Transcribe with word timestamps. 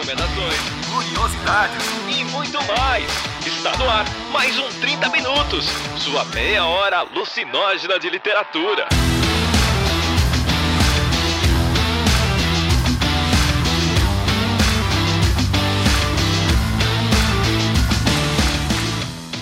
recomendações, 0.00 0.56
curiosidades 0.90 1.86
e 2.08 2.24
muito 2.32 2.58
mais. 2.66 3.04
Está 3.46 3.76
no 3.76 3.88
ar 3.88 4.06
mais 4.32 4.58
um 4.58 4.68
30 4.80 5.10
Minutos, 5.10 5.66
sua 5.98 6.24
meia 6.26 6.64
hora 6.64 6.98
alucinógena 6.98 7.98
de 7.98 8.08
literatura. 8.08 8.88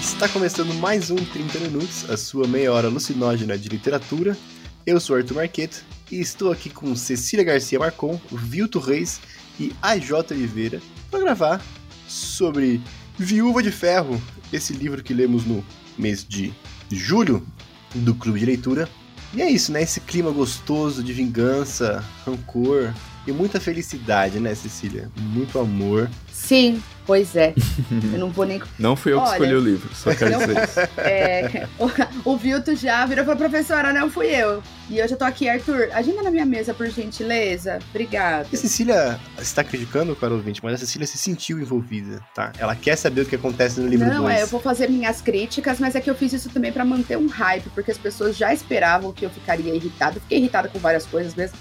Está 0.00 0.28
começando 0.28 0.74
mais 0.74 1.10
um 1.10 1.16
30 1.16 1.60
Minutos, 1.60 2.10
a 2.10 2.16
sua 2.16 2.48
meia 2.48 2.72
hora 2.72 2.88
alucinógena 2.88 3.56
de 3.56 3.68
literatura. 3.68 4.36
Eu 4.84 4.98
sou 4.98 5.14
Arthur 5.14 5.36
Marqueto 5.36 5.84
e 6.10 6.18
estou 6.20 6.50
aqui 6.50 6.68
com 6.68 6.96
Cecília 6.96 7.44
Garcia 7.44 7.78
Marcon, 7.78 8.20
Vilto 8.32 8.80
Reis 8.80 9.20
e 9.58 9.74
AJ 9.82 10.12
Oliveira 10.30 10.80
para 11.10 11.20
gravar 11.20 11.62
sobre 12.06 12.80
Viúva 13.18 13.62
de 13.62 13.70
Ferro, 13.70 14.20
esse 14.52 14.72
livro 14.72 15.02
que 15.02 15.12
lemos 15.12 15.44
no 15.44 15.64
mês 15.96 16.24
de 16.26 16.52
julho 16.90 17.46
do 17.94 18.14
Clube 18.14 18.40
de 18.40 18.46
Leitura. 18.46 18.88
E 19.34 19.42
é 19.42 19.50
isso, 19.50 19.72
né? 19.72 19.82
Esse 19.82 20.00
clima 20.00 20.30
gostoso 20.30 21.02
de 21.02 21.12
vingança, 21.12 22.02
rancor 22.24 22.94
e 23.26 23.32
muita 23.32 23.60
felicidade, 23.60 24.40
né, 24.40 24.54
Cecília? 24.54 25.10
Muito 25.16 25.58
amor. 25.58 26.08
Sim, 26.38 26.82
Pois 27.08 27.34
é. 27.34 27.54
Eu 28.12 28.18
não 28.18 28.30
vou 28.30 28.44
nem. 28.44 28.60
Não 28.78 28.94
fui 28.94 29.14
eu 29.14 29.22
que 29.22 29.30
escolhi 29.30 29.54
o 29.54 29.60
livro, 29.60 29.88
só 29.94 30.14
quero 30.14 30.30
não, 30.30 30.40
dizer 30.40 30.62
isso. 30.62 30.80
É, 30.98 31.66
o, 31.78 32.32
o 32.32 32.36
Vilto 32.36 32.76
já 32.76 33.06
virou 33.06 33.24
pra 33.24 33.34
professora, 33.34 33.94
não 33.94 34.10
fui 34.10 34.26
eu. 34.26 34.62
E 34.90 34.98
eu 34.98 35.06
já 35.06 35.16
tô 35.16 35.24
aqui, 35.24 35.48
Arthur, 35.48 35.90
agenda 35.92 36.22
na 36.22 36.30
minha 36.30 36.46
mesa, 36.46 36.72
por 36.72 36.86
gentileza. 36.88 37.78
Obrigada. 37.90 38.48
A 38.50 38.56
Cecília 38.56 39.20
está 39.38 39.62
criticando 39.62 40.16
para 40.16 40.32
o 40.32 40.36
ouvinte, 40.36 40.60
mas 40.62 40.74
a 40.74 40.78
Cecília 40.78 41.06
se 41.06 41.18
sentiu 41.18 41.60
envolvida, 41.60 42.22
tá? 42.34 42.52
Ela 42.58 42.74
quer 42.74 42.96
saber 42.96 43.22
o 43.22 43.26
que 43.26 43.36
acontece 43.36 43.80
no 43.80 43.86
livro 43.86 44.06
Não, 44.06 44.22
dois. 44.22 44.36
é, 44.36 44.42
eu 44.42 44.46
vou 44.46 44.60
fazer 44.60 44.88
minhas 44.88 45.20
críticas, 45.20 45.78
mas 45.78 45.94
é 45.94 46.00
que 46.00 46.08
eu 46.08 46.14
fiz 46.14 46.32
isso 46.32 46.48
também 46.48 46.72
para 46.72 46.86
manter 46.86 47.18
um 47.18 47.26
hype, 47.26 47.68
porque 47.70 47.90
as 47.90 47.98
pessoas 47.98 48.34
já 48.34 48.52
esperavam 48.52 49.12
que 49.12 49.26
eu 49.26 49.30
ficaria 49.30 49.74
irritada. 49.74 50.20
Fiquei 50.20 50.38
irritada 50.38 50.68
com 50.68 50.78
várias 50.78 51.04
coisas 51.04 51.34
mesmo. 51.34 51.56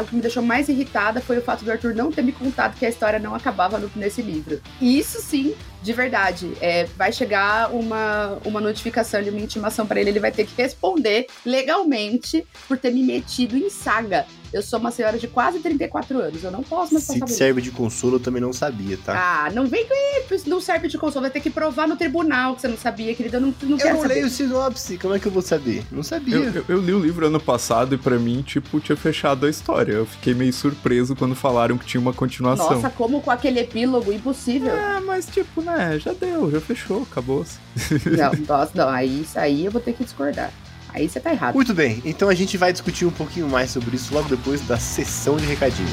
O 0.00 0.04
que 0.04 0.14
me 0.14 0.22
deixou 0.22 0.42
mais 0.42 0.68
irritada 0.68 1.20
foi 1.20 1.38
o 1.38 1.42
fato 1.42 1.64
do 1.64 1.72
Arthur 1.72 1.94
não 1.94 2.12
ter 2.12 2.22
me 2.22 2.32
contado 2.32 2.78
que 2.78 2.86
a 2.86 2.88
história 2.88 3.18
não 3.18 3.34
acabava 3.34 3.78
no, 3.78 3.90
nesse 4.18 4.22
livro. 4.22 4.60
E 4.80 4.98
isso 4.98 5.20
sim 5.20 5.54
de 5.88 5.94
verdade. 5.94 6.52
É, 6.60 6.84
vai 6.98 7.10
chegar 7.10 7.72
uma, 7.72 8.38
uma 8.44 8.60
notificação 8.60 9.22
de 9.22 9.30
uma 9.30 9.40
intimação 9.40 9.86
para 9.86 9.98
ele, 9.98 10.10
ele 10.10 10.20
vai 10.20 10.30
ter 10.30 10.44
que 10.44 10.52
responder 10.54 11.26
legalmente 11.46 12.46
por 12.68 12.76
ter 12.76 12.92
me 12.92 13.02
metido 13.02 13.56
em 13.56 13.70
saga. 13.70 14.26
Eu 14.52 14.62
sou 14.62 14.78
uma 14.78 14.90
senhora 14.90 15.18
de 15.18 15.28
quase 15.28 15.58
34 15.58 16.18
anos, 16.18 16.42
eu 16.42 16.50
não 16.50 16.62
posso 16.62 16.94
mais 16.94 17.06
passar 17.06 17.26
Se 17.26 17.34
serve 17.34 17.60
de 17.60 17.70
consolo, 17.70 18.16
eu 18.16 18.20
também 18.20 18.40
não 18.40 18.52
sabia, 18.52 18.98
tá? 19.04 19.46
Ah, 19.46 19.50
não 19.50 19.66
vem 19.66 19.86
com 19.86 20.34
isso, 20.34 20.48
não 20.48 20.60
serve 20.60 20.88
de 20.88 20.96
consolo, 20.96 21.22
vai 21.22 21.30
ter 21.30 21.40
que 21.40 21.50
provar 21.50 21.86
no 21.86 21.96
tribunal 21.96 22.54
que 22.54 22.62
você 22.62 22.68
não 22.68 22.76
sabia, 22.76 23.14
querida, 23.14 23.36
eu 23.36 23.40
não, 23.42 23.54
não 23.62 23.72
eu 23.72 23.76
quero 23.76 23.94
não 23.94 24.02
saber. 24.02 24.14
leio 24.14 24.26
o 24.26 24.30
sinopse, 24.30 24.96
como 24.96 25.14
é 25.14 25.18
que 25.18 25.26
eu 25.26 25.32
vou 25.32 25.42
saber? 25.42 25.84
Não 25.90 26.02
sabia. 26.02 26.36
Eu, 26.36 26.54
eu, 26.54 26.64
eu 26.68 26.80
li 26.80 26.94
o 26.94 26.98
livro 26.98 27.26
ano 27.26 27.38
passado 27.38 27.94
e 27.94 27.98
para 27.98 28.18
mim, 28.18 28.40
tipo, 28.42 28.80
tinha 28.80 28.96
fechado 28.96 29.44
a 29.44 29.50
história. 29.50 29.92
Eu 29.92 30.06
fiquei 30.06 30.32
meio 30.32 30.52
surpreso 30.52 31.14
quando 31.14 31.34
falaram 31.34 31.76
que 31.76 31.84
tinha 31.84 32.00
uma 32.00 32.14
continuação. 32.14 32.70
Nossa, 32.70 32.88
como 32.90 33.20
com 33.20 33.30
aquele 33.30 33.60
epílogo 33.60 34.10
impossível. 34.12 34.74
É, 34.74 35.00
mas 35.00 35.26
tipo, 35.26 35.60
né, 35.60 35.77
já 35.98 36.12
deu, 36.12 36.50
já 36.50 36.60
fechou, 36.60 37.02
acabou. 37.10 37.44
Não, 38.04 38.46
nossa, 38.46 38.72
não, 38.74 38.88
aí 38.88 39.22
isso 39.22 39.38
aí 39.38 39.64
eu 39.64 39.70
vou 39.70 39.80
ter 39.80 39.92
que 39.92 40.04
discordar. 40.04 40.50
Aí 40.92 41.08
você 41.08 41.20
tá 41.20 41.32
errado. 41.32 41.54
Muito 41.54 41.74
bem, 41.74 42.02
então 42.04 42.28
a 42.28 42.34
gente 42.34 42.56
vai 42.56 42.72
discutir 42.72 43.04
um 43.04 43.10
pouquinho 43.10 43.48
mais 43.48 43.70
sobre 43.70 43.96
isso 43.96 44.12
logo 44.12 44.28
depois 44.28 44.60
da 44.66 44.78
sessão 44.78 45.36
de 45.36 45.44
recadinhos. 45.44 45.92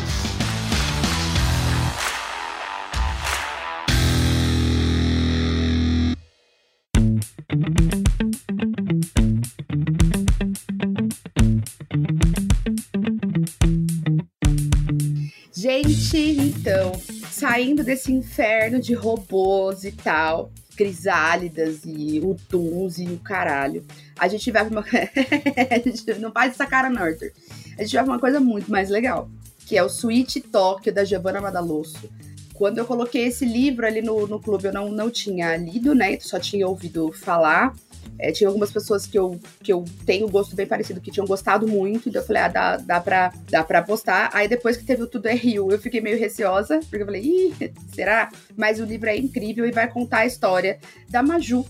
Gente, 15.54 16.18
então, 16.18 16.92
saindo 17.46 17.84
desse 17.84 18.12
inferno 18.12 18.80
de 18.80 18.96
robôs 18.96 19.84
e 19.84 19.92
tal, 19.92 20.52
crisálidas 20.76 21.82
e 21.86 22.20
utuns 22.20 22.98
e 22.98 23.06
o 23.06 23.20
caralho. 23.20 23.86
A 24.18 24.28
gente 24.28 24.50
vai 24.50 24.66
pra 24.66 24.80
uma. 24.80 24.86
não 26.20 26.32
faz 26.32 26.54
essa 26.54 26.66
cara, 26.66 26.90
não, 26.90 27.04
Arthur. 27.04 27.32
A 27.78 27.84
gente 27.84 27.94
vai 27.94 28.04
pra 28.04 28.14
uma 28.14 28.20
coisa 28.20 28.40
muito 28.40 28.72
mais 28.72 28.90
legal, 28.90 29.30
que 29.68 29.78
é 29.78 29.84
o 29.84 29.88
Sweet 29.88 30.42
Tóquio 30.42 30.92
da 30.92 31.06
Giovanna 31.06 31.40
Madalosso. 31.40 32.10
Quando 32.56 32.78
eu 32.78 32.86
coloquei 32.86 33.26
esse 33.26 33.46
livro 33.46 33.86
ali 33.86 34.02
no, 34.02 34.26
no 34.28 34.40
clube, 34.40 34.66
eu 34.66 34.74
não, 34.74 34.90
não 34.90 35.10
tinha 35.10 35.56
lido, 35.58 35.94
né? 35.94 36.18
Só 36.22 36.40
tinha 36.40 36.68
ouvido 36.68 37.12
falar. 37.12 37.76
É, 38.18 38.32
tinha 38.32 38.48
algumas 38.48 38.72
pessoas 38.72 39.06
que 39.06 39.20
eu, 39.20 39.38
que 39.62 39.74
eu 39.74 39.84
tenho 40.06 40.30
gosto 40.30 40.56
bem 40.56 40.66
parecido 40.66 41.02
que 41.02 41.12
tinham 41.12 41.28
gostado 41.28 41.68
muito, 41.68 42.08
então 42.08 42.22
eu 42.22 42.26
falei, 42.26 42.44
ah, 42.44 42.48
dá, 42.48 42.78
dá, 42.78 43.02
pra, 43.02 43.34
dá 43.50 43.64
pra 43.64 43.82
postar. 43.82 44.30
Aí 44.34 44.48
depois 44.48 44.78
que 44.78 44.86
teve 44.86 45.04
o 45.04 45.08
Tudo 45.08 45.28
é 45.28 45.34
Rio, 45.34 45.70
eu 45.70 45.78
fiquei 45.78 46.00
meio 46.00 46.18
receosa, 46.18 46.80
porque 46.80 47.02
eu 47.02 47.06
falei, 47.06 47.22
ih, 47.22 47.74
será? 47.94 48.32
Mas 48.56 48.80
o 48.80 48.86
livro 48.86 49.10
é 49.10 49.18
incrível 49.18 49.66
e 49.66 49.72
vai 49.72 49.92
contar 49.92 50.20
a 50.20 50.26
história 50.26 50.80
da 51.10 51.22
Maju, 51.22 51.66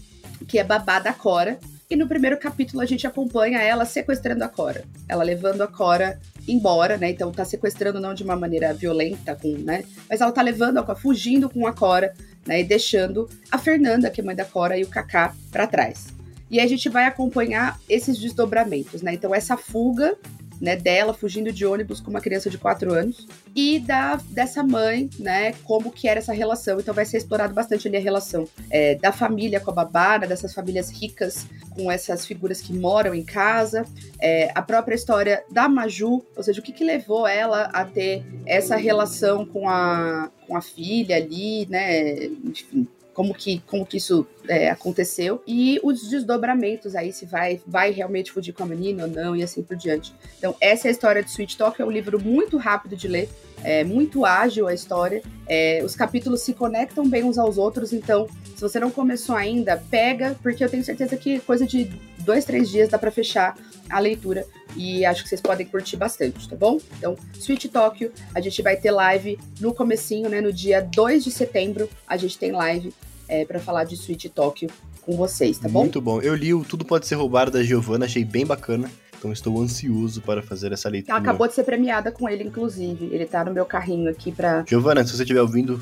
que 0.48 0.60
é 0.60 0.64
babá 0.64 1.00
da 1.00 1.14
Cora. 1.14 1.58
E 1.90 1.96
no 1.96 2.08
primeiro 2.08 2.38
capítulo 2.38 2.82
a 2.82 2.86
gente 2.86 3.06
acompanha 3.06 3.62
ela 3.62 3.86
sequestrando 3.86 4.44
a 4.44 4.50
Cora. 4.50 4.84
Ela 5.08 5.24
levando 5.24 5.62
a 5.62 5.68
Cora 5.68 6.20
embora, 6.48 6.98
né? 6.98 7.12
Então 7.12 7.32
tá 7.32 7.46
sequestrando 7.46 8.00
não 8.00 8.14
de 8.14 8.24
uma 8.24 8.36
maneira 8.36 8.74
violenta, 8.74 9.36
com, 9.36 9.56
né? 9.58 9.84
Mas 10.10 10.20
ela 10.20 10.32
tá 10.32 10.42
levando 10.42 10.80
a 10.80 10.84
Cora, 10.84 10.98
fugindo 10.98 11.50
com 11.50 11.68
a 11.68 11.74
Cora, 11.74 12.14
né? 12.46 12.62
E 12.62 12.64
deixando 12.64 13.30
a 13.52 13.58
Fernanda, 13.58 14.10
que 14.10 14.20
é 14.20 14.24
mãe 14.24 14.36
da 14.36 14.46
Cora, 14.46 14.78
e 14.78 14.84
o 14.84 14.88
Kaká 14.88 15.36
para 15.52 15.68
trás. 15.68 16.08
E 16.50 16.60
a 16.60 16.68
gente 16.68 16.90
vai 16.90 17.06
acompanhar 17.06 17.80
esses 17.90 18.18
desdobramentos, 18.18 19.02
né? 19.02 19.14
Então, 19.14 19.34
essa 19.34 19.58
fuga 19.58 20.16
né, 20.60 20.76
dela 20.76 21.14
fugindo 21.14 21.52
de 21.52 21.66
ônibus 21.66 22.00
com 22.00 22.10
uma 22.10 22.22
criança 22.22 22.50
de 22.50 22.58
4 22.58 22.94
anos 22.94 23.28
e 23.56 23.80
da 23.80 24.20
dessa 24.30 24.64
mãe, 24.64 25.10
né, 25.20 25.54
como 25.64 25.92
que 25.92 26.08
era 26.08 26.20
essa 26.20 26.34
relação. 26.34 26.80
Então 26.80 26.94
vai 26.94 27.06
ser 27.06 27.18
explorado 27.18 27.54
bastante 27.54 27.88
ali 27.88 27.98
a 27.98 28.02
relação 28.02 28.48
é, 28.70 28.96
da 28.96 29.12
família 29.12 29.60
com 29.60 29.72
a 29.72 29.74
babá, 29.74 30.20
né, 30.20 30.28
dessas 30.28 30.54
famílias 30.54 30.90
ricas 30.90 31.46
com 31.76 31.92
essas 31.92 32.26
figuras 32.26 32.62
que 32.62 32.74
moram 32.74 33.14
em 33.14 33.24
casa, 33.24 33.86
é, 34.20 34.50
a 34.56 34.62
própria 34.62 34.96
história 34.96 35.44
da 35.52 35.68
Maju, 35.68 36.26
ou 36.36 36.44
seja, 36.44 36.62
o 36.62 36.64
que, 36.64 36.72
que 36.72 36.86
levou 36.86 37.28
ela 37.28 37.64
a 37.74 37.84
ter 37.84 38.24
essa 38.46 38.78
relação 38.78 39.46
com 39.46 39.68
a, 39.68 40.32
com 40.48 40.56
a 40.56 40.62
filha 40.62 41.18
ali, 41.18 41.68
né, 41.70 42.26
enfim, 42.46 42.88
como 43.16 43.34
que, 43.34 43.64
como 43.66 43.86
que 43.86 43.96
isso 43.96 44.28
é, 44.48 44.70
aconteceu 44.70 45.42
e 45.48 45.80
os 45.82 46.08
desdobramentos 46.10 46.96
aí, 46.96 47.14
se 47.14 47.26
vai, 47.26 47.62
vai 47.66 47.90
realmente 47.90 48.30
fugir 48.30 48.52
com 48.52 48.64
a 48.64 48.66
menina 48.66 49.04
ou 49.04 49.10
não 49.10 49.36
e 49.36 49.42
assim 49.42 49.64
por 49.64 49.78
diante. 49.78 50.14
Então, 50.38 50.54
essa 50.60 50.88
é 50.88 50.90
a 50.90 50.92
história 50.92 51.24
de 51.24 51.30
Sweet 51.30 51.58
Talk, 51.58 51.82
é 51.82 51.86
um 51.86 51.90
livro 51.90 52.22
muito 52.22 52.58
rápido 52.58 52.96
de 52.96 53.08
ler, 53.08 53.30
é 53.64 53.86
muito 53.86 54.26
ágil 54.26 54.68
a 54.68 54.74
história, 54.74 55.24
é, 55.48 55.82
os 55.84 55.96
capítulos 55.96 56.42
se 56.42 56.54
conectam 56.54 57.08
bem 57.08 57.24
uns 57.24 57.38
aos 57.38 57.58
outros, 57.58 57.94
então, 57.94 58.28
se 58.54 58.62
você 58.62 58.82
não 58.82 58.92
começou 58.92 59.36
ainda, 59.36 59.82
pega, 59.90 60.36
porque 60.44 60.64
eu 60.64 60.70
tenho 60.70 60.84
certeza 60.84 61.16
que 61.16 61.40
coisa 61.40 61.66
de 61.66 61.86
dois, 62.20 62.44
três 62.44 62.70
dias 62.70 62.90
dá 62.90 63.00
para 63.00 63.12
fechar 63.12 63.56
a 63.90 64.00
leitura 64.00 64.46
e 64.76 65.06
acho 65.06 65.24
que 65.24 65.30
vocês 65.30 65.40
podem 65.40 65.66
curtir 65.66 65.96
bastante, 65.96 66.50
tá 66.50 66.56
bom? 66.56 66.80
Então, 66.98 67.16
Sweet 67.40 67.70
Tóquio, 67.70 68.12
a 68.34 68.42
gente 68.42 68.62
vai 68.62 68.76
ter 68.76 68.92
live 68.92 69.40
no 69.62 69.74
comecinho, 69.74 70.28
né, 70.28 70.42
no 70.42 70.52
dia 70.52 70.82
2 70.82 71.24
de 71.24 71.32
setembro, 71.32 71.90
a 72.06 72.18
gente 72.18 72.38
tem 72.38 72.52
live 72.52 72.94
é, 73.28 73.46
para 73.46 73.60
falar 73.60 73.84
de 73.84 73.96
Sweet 73.96 74.30
Tóquio 74.30 74.70
com 75.02 75.16
vocês, 75.16 75.60
tá 75.60 75.70
bom? 75.70 75.82
Muito 75.82 76.02
bom. 76.02 76.20
Eu 76.22 76.36
li 76.36 76.54
o 76.54 76.64
Tudo 76.64 76.84
Pode 76.84 77.06
Ser 77.06 77.16
Roubado 77.16 77.52
da 77.52 77.64
Giovanna, 77.64 78.06
achei 78.06 78.26
bem 78.26 78.46
bacana. 78.46 78.90
Então 79.18 79.32
estou 79.32 79.60
ansioso 79.62 80.22
para 80.22 80.44
fazer 80.44 80.72
essa 80.72 80.88
leitura. 80.88 81.14
Ela 81.14 81.22
acabou 81.22 81.48
de 81.48 81.54
ser 81.54 81.64
premiada 81.64 82.12
com 82.12 82.30
ele, 82.30 82.44
inclusive. 82.44 83.06
Ele 83.12 83.26
tá 83.26 83.44
no 83.44 83.52
meu 83.52 83.66
carrinho 83.66 84.10
aqui 84.10 84.32
pra. 84.32 84.64
Giovana, 84.68 85.04
se 85.04 85.16
você 85.16 85.24
estiver 85.24 85.42
ouvindo, 85.42 85.82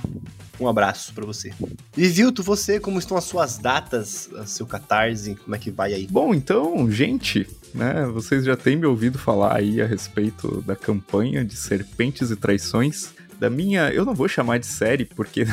um 0.59 0.67
abraço 0.67 1.13
para 1.13 1.25
você. 1.25 1.51
E 1.97 2.07
Vilto, 2.07 2.41
você, 2.41 2.79
como 2.79 2.99
estão 2.99 3.17
as 3.17 3.25
suas 3.25 3.57
datas, 3.57 4.29
seu 4.45 4.65
catarse? 4.65 5.35
Como 5.35 5.55
é 5.55 5.59
que 5.59 5.71
vai 5.71 5.93
aí? 5.93 6.07
Bom, 6.09 6.33
então, 6.33 6.89
gente, 6.89 7.45
né? 7.73 8.05
Vocês 8.13 8.45
já 8.45 8.55
têm 8.55 8.77
me 8.77 8.85
ouvido 8.85 9.17
falar 9.17 9.57
aí 9.57 9.81
a 9.81 9.85
respeito 9.85 10.61
da 10.61 10.75
campanha 10.75 11.43
de 11.43 11.57
Serpentes 11.57 12.31
e 12.31 12.35
Traições 12.35 13.13
da 13.43 13.49
minha. 13.49 13.89
Eu 13.89 14.05
não 14.05 14.13
vou 14.13 14.29
chamar 14.29 14.57
de 14.57 14.65
série, 14.65 15.03
porque 15.03 15.45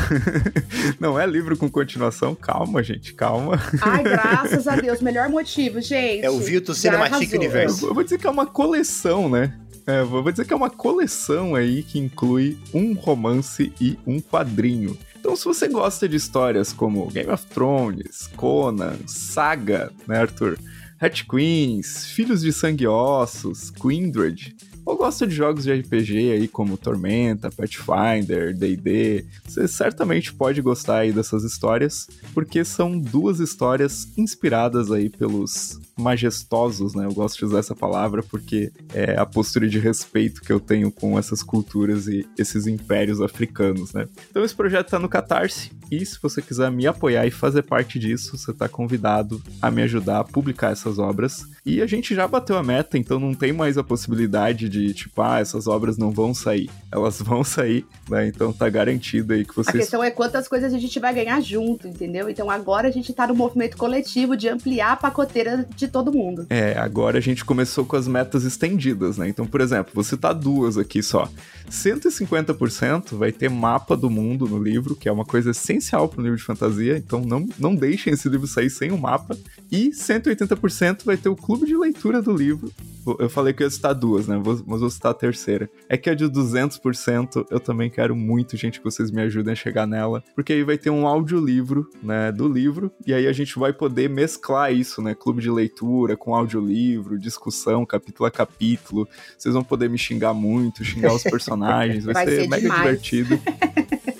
não 1.01 1.19
é 1.19 1.27
livro 1.27 1.57
com 1.57 1.69
continuação. 1.69 2.37
Calma, 2.37 2.85
gente, 2.85 3.13
calma. 3.13 3.61
Ai, 3.83 4.03
graças 4.05 4.69
a 4.69 4.77
Deus. 4.77 5.01
Melhor 5.01 5.29
motivo, 5.29 5.81
gente. 5.81 6.25
É 6.25 6.31
o 6.31 6.39
Vilto 6.39 6.73
Cinematic 6.73 7.33
Universe. 7.33 7.83
Eu 7.83 7.93
vou 7.93 8.05
dizer 8.05 8.19
que 8.19 8.27
é 8.29 8.31
uma 8.31 8.47
coleção, 8.47 9.29
né? 9.29 9.59
É, 9.87 10.05
vou 10.05 10.23
dizer 10.31 10.45
que 10.45 10.53
é 10.53 10.57
uma 10.57 10.71
coleção 10.71 11.57
aí 11.57 11.83
que 11.83 11.99
inclui 11.99 12.57
um 12.73 12.93
romance 12.93 13.73
e 13.81 13.99
um 14.07 14.21
quadrinho. 14.21 14.97
Então, 15.19 15.35
se 15.35 15.45
você 15.45 15.67
gosta 15.67 16.09
de 16.09 16.17
histórias 16.17 16.73
como 16.73 17.09
Game 17.09 17.31
of 17.31 17.45
Thrones, 17.47 18.31
Conan, 18.37 18.99
Saga, 19.07 19.91
né, 20.07 20.21
Arthur? 20.21 20.57
Hat 21.01 21.25
Queens, 21.25 22.07
Filhos 22.07 22.43
de 22.43 22.53
Sangue 22.53 22.85
e 22.85 22.87
Ossos, 22.87 23.71
Quindred, 23.71 24.55
ou 24.91 24.97
gosta 24.97 25.25
de 25.25 25.35
jogos 25.35 25.65
de 25.65 25.73
RPG 25.73 26.33
aí 26.33 26.49
como 26.49 26.77
Tormenta, 26.77 27.51
Pathfinder, 27.51 28.53
D&D, 28.57 29.25
você 29.47 29.69
certamente 29.69 30.33
pode 30.33 30.61
gostar 30.61 30.99
aí 30.99 31.13
dessas 31.13 31.45
histórias, 31.45 32.09
porque 32.35 32.65
são 32.65 32.99
duas 32.99 33.39
histórias 33.39 34.09
inspiradas 34.17 34.91
aí 34.91 35.09
pelos 35.09 35.79
majestosos, 35.97 36.95
né? 36.95 37.07
Eu 37.07 37.15
gosto 37.15 37.39
de 37.39 37.45
usar 37.45 37.61
essa 37.61 37.77
palavra 37.77 38.23
porque 38.23 38.73
é 38.93 39.17
a 39.17 39.25
postura 39.25 39.69
de 39.69 39.79
respeito 39.79 40.41
que 40.41 40.53
eu 40.53 40.59
tenho 40.59 40.91
com 40.91 41.17
essas 41.17 41.43
culturas 41.43 42.09
e 42.09 42.27
esses 42.37 42.67
impérios 42.67 43.21
africanos, 43.21 43.93
né? 43.93 44.09
Então 44.29 44.45
esse 44.45 44.55
projeto 44.55 44.91
tá 44.91 44.99
no 44.99 45.09
Catarse 45.09 45.71
e 45.91 46.07
se 46.07 46.19
você 46.23 46.41
quiser 46.41 46.71
me 46.71 46.87
apoiar 46.87 47.27
e 47.27 47.31
fazer 47.31 47.63
parte 47.63 47.99
disso, 47.99 48.39
você 48.39 48.53
tá 48.53 48.69
convidado 48.69 49.43
a 49.61 49.71
me 49.71 49.83
ajudar 49.83 50.21
a 50.21 50.25
publicar 50.25 50.71
essas 50.71 50.99
obras. 50.99 51.47
E 51.67 51.83
a 51.83 51.87
gente 51.87 52.15
já 52.15 52.29
bateu 52.29 52.57
a 52.57 52.63
meta, 52.63 52.97
então 52.97 53.19
não 53.19 53.35
tem 53.35 53.53
mais 53.53 53.77
a 53.77 53.83
possibilidade 53.83 54.69
de, 54.69 54.95
tipo, 54.95 55.21
ah, 55.21 55.41
essas 55.41 55.67
obras 55.67 55.99
não 55.99 56.13
vão 56.13 56.33
sair. 56.33 56.71
Elas 56.93 57.21
vão 57.23 57.43
sair, 57.43 57.85
né? 58.09 58.29
Então 58.29 58.53
tá 58.53 58.69
garantido 58.69 59.33
aí 59.33 59.45
que 59.45 59.55
vocês... 59.55 59.75
A 59.75 59.79
questão 59.79 60.05
é 60.05 60.11
quantas 60.11 60.47
coisas 60.47 60.73
a 60.73 60.79
gente 60.79 61.01
vai 61.01 61.13
ganhar 61.13 61.41
junto, 61.41 61.89
entendeu? 61.89 62.31
Então 62.31 62.49
agora 62.49 62.87
a 62.87 62.91
gente 62.93 63.13
tá 63.13 63.27
no 63.27 63.35
movimento 63.35 63.77
coletivo 63.77 64.37
de 64.37 64.49
ampliar 64.49 64.93
a 64.93 64.97
pacoteira 64.97 65.67
de 65.75 65.89
todo 65.89 66.13
mundo. 66.13 66.47
É, 66.51 66.79
agora 66.79 67.19
a 67.19 67.21
gente 67.21 67.45
começou 67.45 67.85
com 67.85 67.97
as 67.97 68.07
metas 68.07 68.45
estendidas, 68.45 69.19
né? 69.19 69.29
Então, 69.29 69.47
por 69.47 69.61
exemplo, 69.61 69.93
vou 69.93 70.05
citar 70.05 70.35
duas 70.35 70.79
aqui 70.79 71.03
só. 71.03 71.29
150% 71.69 73.17
vai 73.17 73.33
ter 73.33 73.51
mapa 73.51 73.97
do 73.97 74.09
mundo 74.09 74.47
no 74.47 74.63
livro, 74.63 74.95
que 74.95 75.09
é 75.09 75.13
uma 75.13 75.25
coisa 75.25 75.51
essencial 75.51 75.80
para 75.89 76.21
um 76.21 76.23
livro 76.23 76.37
de 76.37 76.45
fantasia, 76.45 76.97
então 76.97 77.21
não, 77.21 77.49
não 77.59 77.75
deixem 77.75 78.13
esse 78.13 78.29
livro 78.29 78.47
sair 78.47 78.71
sem 78.71 78.91
o 78.91 78.95
um 78.95 78.99
mapa. 78.99 79.37
E 79.71 79.91
180% 79.91 81.05
vai 81.05 81.17
ter 81.17 81.29
o 81.29 81.37
clube 81.37 81.67
de 81.67 81.77
leitura 81.77 82.21
do 82.21 82.33
livro. 82.33 82.73
Eu 83.19 83.31
falei 83.31 83.53
que 83.53 83.63
eu 83.63 83.67
ia 83.67 83.71
citar 83.71 83.95
duas, 83.95 84.27
né? 84.27 84.41
Mas 84.45 84.81
vou 84.81 84.91
citar 84.91 85.13
a 85.13 85.15
terceira. 85.15 85.71
É 85.89 85.97
que 85.97 86.11
a 86.11 86.15
de 86.15 86.25
200% 86.25 87.47
eu 87.51 87.61
também 87.61 87.89
quero 87.89 88.15
muito, 88.15 88.57
gente, 88.57 88.79
que 88.79 88.85
vocês 88.85 89.11
me 89.11 89.23
ajudem 89.23 89.53
a 89.53 89.57
chegar 89.57 89.87
nela, 89.87 90.23
porque 90.35 90.53
aí 90.53 90.63
vai 90.63 90.77
ter 90.77 90.91
um 90.91 91.07
audiolivro, 91.07 91.89
né, 92.03 92.31
do 92.31 92.49
livro, 92.49 92.93
e 93.07 93.15
aí 93.15 93.27
a 93.27 93.33
gente 93.33 93.59
vai 93.59 93.73
poder 93.73 94.09
mesclar 94.11 94.73
isso, 94.73 95.01
né? 95.01 95.15
Clube 95.15 95.41
de 95.41 95.51
leitura 95.51 96.17
com 96.17 96.35
audiolivro, 96.35 97.19
discussão, 97.19 97.87
capítulo 97.87 98.27
a 98.27 98.31
capítulo. 98.31 99.09
Vocês 99.39 99.55
vão 99.55 99.65
poder 99.65 99.89
me 99.89 99.99
xingar 99.99 100.35
muito, 100.35 100.85
xingar 100.85 101.15
os 101.15 101.23
personagens, 101.25 102.05
vai, 102.05 102.15
vai 102.15 102.27
ser, 102.27 102.43
ser, 102.43 102.49
mega 102.49 102.63
demais. 102.63 102.81
divertido. 102.83 103.41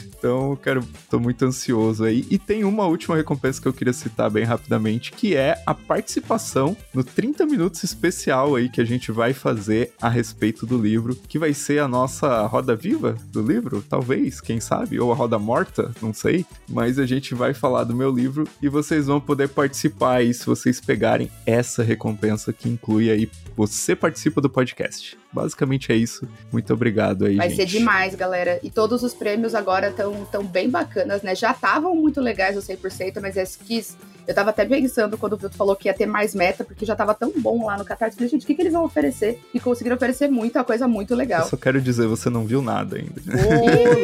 Então, 0.21 0.55
quero, 0.55 0.87
tô 1.09 1.19
muito 1.19 1.43
ansioso 1.43 2.03
aí. 2.03 2.27
E 2.29 2.37
tem 2.37 2.63
uma 2.63 2.85
última 2.85 3.15
recompensa 3.15 3.59
que 3.59 3.67
eu 3.67 3.73
queria 3.73 3.91
citar 3.91 4.29
bem 4.29 4.43
rapidamente, 4.43 5.11
que 5.11 5.35
é 5.35 5.59
a 5.65 5.73
participação 5.73 6.77
no 6.93 7.03
30 7.03 7.43
minutos 7.47 7.83
especial 7.83 8.55
aí 8.55 8.69
que 8.69 8.79
a 8.79 8.85
gente 8.85 9.11
vai 9.11 9.33
fazer 9.33 9.93
a 9.99 10.07
respeito 10.07 10.63
do 10.63 10.77
livro, 10.77 11.15
que 11.15 11.39
vai 11.39 11.55
ser 11.55 11.79
a 11.79 11.87
nossa 11.87 12.45
roda 12.45 12.75
viva 12.75 13.17
do 13.31 13.41
livro, 13.41 13.83
talvez, 13.89 14.39
quem 14.39 14.59
sabe, 14.59 14.99
ou 14.99 15.11
a 15.11 15.15
roda 15.15 15.39
morta, 15.39 15.89
não 15.99 16.13
sei, 16.13 16.45
mas 16.69 16.99
a 16.99 17.05
gente 17.07 17.33
vai 17.33 17.55
falar 17.55 17.83
do 17.83 17.95
meu 17.95 18.11
livro 18.11 18.47
e 18.61 18.69
vocês 18.69 19.07
vão 19.07 19.19
poder 19.19 19.49
participar 19.49 20.17
aí 20.17 20.35
se 20.35 20.45
vocês 20.45 20.79
pegarem 20.79 21.31
essa 21.47 21.81
recompensa 21.81 22.53
que 22.53 22.69
inclui 22.69 23.09
aí 23.09 23.27
você 23.55 23.95
participa 23.95 24.39
do 24.39 24.49
podcast. 24.49 25.17
Basicamente 25.31 25.91
é 25.91 25.95
isso. 25.95 26.27
Muito 26.51 26.73
obrigado 26.73 27.25
aí, 27.25 27.37
Vai 27.37 27.49
gente. 27.49 27.57
ser 27.57 27.65
demais, 27.65 28.15
galera. 28.15 28.59
E 28.63 28.69
todos 28.69 29.01
os 29.03 29.13
prêmios 29.13 29.55
agora 29.55 29.89
estão 29.89 30.10
tão 30.31 30.43
bem 30.43 30.69
bacanas, 30.69 31.21
né? 31.21 31.35
Já 31.35 31.51
estavam 31.51 31.95
muito 31.95 32.21
legais 32.21 32.57
o 32.57 32.59
100%, 32.59 33.19
mas 33.21 33.37
é 33.37 33.43
que 33.45 33.83
eu 34.27 34.33
tava 34.33 34.51
até 34.51 34.65
pensando 34.65 35.17
quando 35.17 35.33
o 35.33 35.37
Vilto 35.37 35.57
falou 35.57 35.75
que 35.75 35.87
ia 35.87 35.93
ter 35.93 36.05
mais 36.05 36.35
meta, 36.35 36.63
porque 36.63 36.85
já 36.85 36.95
tava 36.95 37.13
tão 37.13 37.33
bom 37.35 37.65
lá 37.65 37.77
no 37.77 37.83
Catarse. 37.83 38.15
Falei, 38.15 38.29
gente, 38.29 38.43
o 38.43 38.47
que, 38.47 38.55
que 38.55 38.61
eles 38.61 38.73
vão 38.73 38.85
oferecer? 38.85 39.39
E 39.53 39.59
conseguiram 39.59 39.95
oferecer 39.95 40.29
muita 40.29 40.63
coisa 40.63 40.87
muito 40.87 41.15
legal. 41.15 41.41
Eu 41.41 41.47
só 41.47 41.57
quero 41.57 41.81
dizer, 41.81 42.07
você 42.07 42.29
não 42.29 42.45
viu 42.45 42.61
nada 42.61 42.97
ainda. 42.97 43.21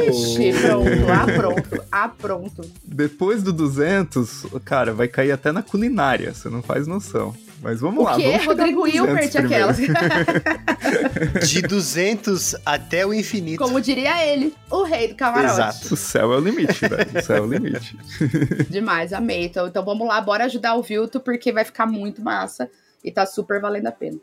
Ixi, 0.10 0.54
pronto, 0.62 0.90
ah, 1.12 1.26
pronto, 1.26 1.84
ah, 1.92 2.10
pronto. 2.10 2.62
Depois 2.84 3.44
do 3.44 3.54
200, 3.54 4.48
cara, 4.66 4.94
vai 4.94 5.08
cair 5.08 5.32
até 5.32 5.52
na 5.52 5.62
culinária, 5.62 6.34
você 6.34 6.50
não 6.50 6.62
faz 6.62 6.88
noção. 6.88 7.34
Mas 7.62 7.80
vamos 7.80 8.00
o 8.00 8.04
lá. 8.04 8.16
Quê? 8.16 8.32
Vamos 8.32 8.46
Rodrigo 8.46 8.88
Hilbert, 8.88 9.32
aquelas. 9.36 9.78
De 11.48 11.62
200 11.62 12.56
até 12.66 13.06
o 13.06 13.14
infinito. 13.14 13.64
Como 13.64 13.82
diria 13.82 14.26
ele, 14.26 14.54
o 14.70 14.84
rei 14.84 15.10
do 15.10 15.16
camarote. 15.16 15.54
Exato. 15.54 15.94
O 15.94 15.98
céu 15.98 16.34
é 16.34 16.38
o 16.38 16.40
limite, 16.40 16.88
velho. 16.88 17.20
O 17.20 17.22
céu 17.24 17.38
é 17.38 17.42
o 17.42 17.48
limite. 17.48 17.98
Demais, 18.70 19.12
amei. 19.14 19.46
Então, 19.46 19.68
então 19.68 19.84
vamos 19.84 20.08
lá, 20.08 20.22
bora 20.22 20.46
ajudar 20.46 20.76
o 20.76 20.84
Vilto, 20.84 21.20
porque 21.20 21.52
vai 21.52 21.66
ficar 21.66 21.86
muito 21.86 22.22
massa 22.22 22.70
e 23.04 23.12
tá 23.12 23.26
super 23.26 23.60
valendo 23.60 23.88
a 23.88 23.92
pena. 23.92 24.20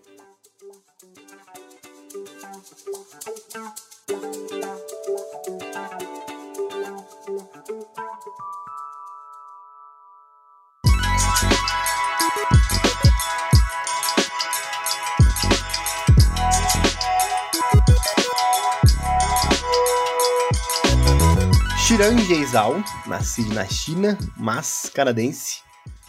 Shiran 21.94 22.18
Geizal, 22.18 22.82
nascido 23.06 23.54
na 23.54 23.64
China, 23.66 24.18
mas 24.36 24.90
canadense. 24.92 25.60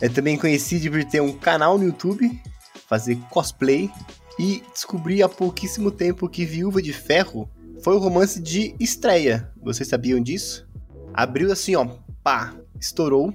É 0.02 0.10
também 0.10 0.36
conhecido 0.36 0.90
por 0.90 1.04
ter 1.04 1.22
um 1.22 1.32
canal 1.32 1.78
no 1.78 1.84
YouTube, 1.84 2.42
fazer 2.88 3.16
cosplay 3.30 3.92
e 4.40 4.64
descobri 4.74 5.22
há 5.22 5.30
pouquíssimo 5.30 5.92
tempo 5.92 6.28
que 6.28 6.44
Viúva 6.44 6.82
de 6.82 6.92
Ferro 6.92 7.48
foi 7.84 7.94
o 7.94 8.00
romance 8.00 8.42
de 8.42 8.74
estreia. 8.80 9.52
Vocês 9.62 9.88
sabiam 9.88 10.20
disso? 10.20 10.68
Abriu 11.14 11.52
assim, 11.52 11.76
ó, 11.76 11.86
pá, 12.24 12.56
estourou. 12.82 13.32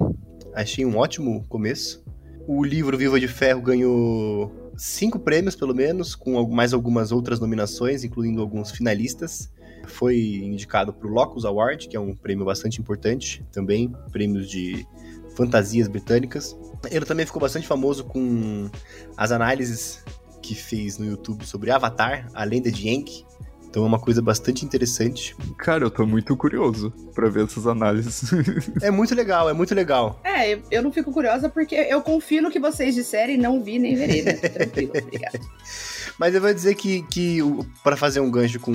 Achei 0.53 0.85
um 0.85 0.97
ótimo 0.97 1.47
começo. 1.49 2.05
O 2.49 2.65
livro 2.65 2.99
Viúva 2.99 3.21
de 3.21 3.29
Ferro 3.29 3.63
ganhou 3.63 4.73
cinco 4.77 5.21
prêmios, 5.21 5.55
pelo 5.55 5.73
menos, 5.73 6.17
com 6.17 6.45
mais 6.49 6.75
algumas 6.75 7.13
outras 7.13 7.39
nominações, 7.39 8.03
incluindo 8.03 8.41
alguns 8.41 8.73
finalistas. 8.73 9.49
Foi 9.87 10.17
indicado 10.17 10.93
para 10.93 11.07
o 11.07 11.11
Locus 11.11 11.45
Award, 11.45 11.89
que 11.89 11.97
é 11.97 12.01
um 12.01 12.15
prêmio 12.15 12.45
bastante 12.45 12.81
importante 12.81 13.45
também, 13.53 13.93
prêmios 14.13 14.49
de 14.49 14.87
fantasias 15.37 15.89
britânicas. 15.89 16.57
Ele 16.91 17.05
também 17.05 17.27
ficou 17.27 17.41
bastante 17.41 17.67
famoso 17.67 18.05
com 18.05 18.71
as 19.17 19.33
análises 19.33 20.05
que 20.43 20.55
fez 20.55 20.99
no 20.99 21.07
YouTube 21.07 21.45
sobre 21.45 21.71
Avatar, 21.71 22.29
a 22.35 22.45
lenda 22.45 22.71
de 22.71 22.89
Aang. 22.89 23.25
Então 23.71 23.85
é 23.85 23.87
uma 23.87 24.01
coisa 24.01 24.21
bastante 24.21 24.65
interessante. 24.65 25.37
Cara, 25.57 25.85
eu 25.85 25.91
tô 25.91 26.05
muito 26.05 26.37
curioso 26.37 26.93
para 27.15 27.29
ver 27.31 27.45
essas 27.45 27.69
análises. 27.69 28.33
é 28.83 28.91
muito 28.91 29.15
legal, 29.15 29.49
é 29.49 29.53
muito 29.53 29.73
legal. 29.77 30.21
É, 30.25 30.59
eu 30.73 30.83
não 30.83 30.91
fico 30.91 31.13
curiosa 31.13 31.49
porque 31.49 31.77
eu 31.77 32.03
confio 32.03 32.43
no 32.43 32.51
que 32.51 32.59
vocês 32.59 32.97
disserem, 32.97 33.37
não 33.37 33.63
vi 33.63 33.79
nem 33.79 33.95
verei, 33.95 34.23
né? 34.23 34.33
Tranquilo, 34.33 34.93
obrigado. 34.97 35.39
Mas 36.21 36.35
eu 36.35 36.41
vou 36.43 36.53
dizer 36.53 36.75
que, 36.75 37.01
que 37.05 37.39
para 37.83 37.97
fazer 37.97 38.21
um 38.21 38.31
gancho 38.31 38.61
com 38.61 38.73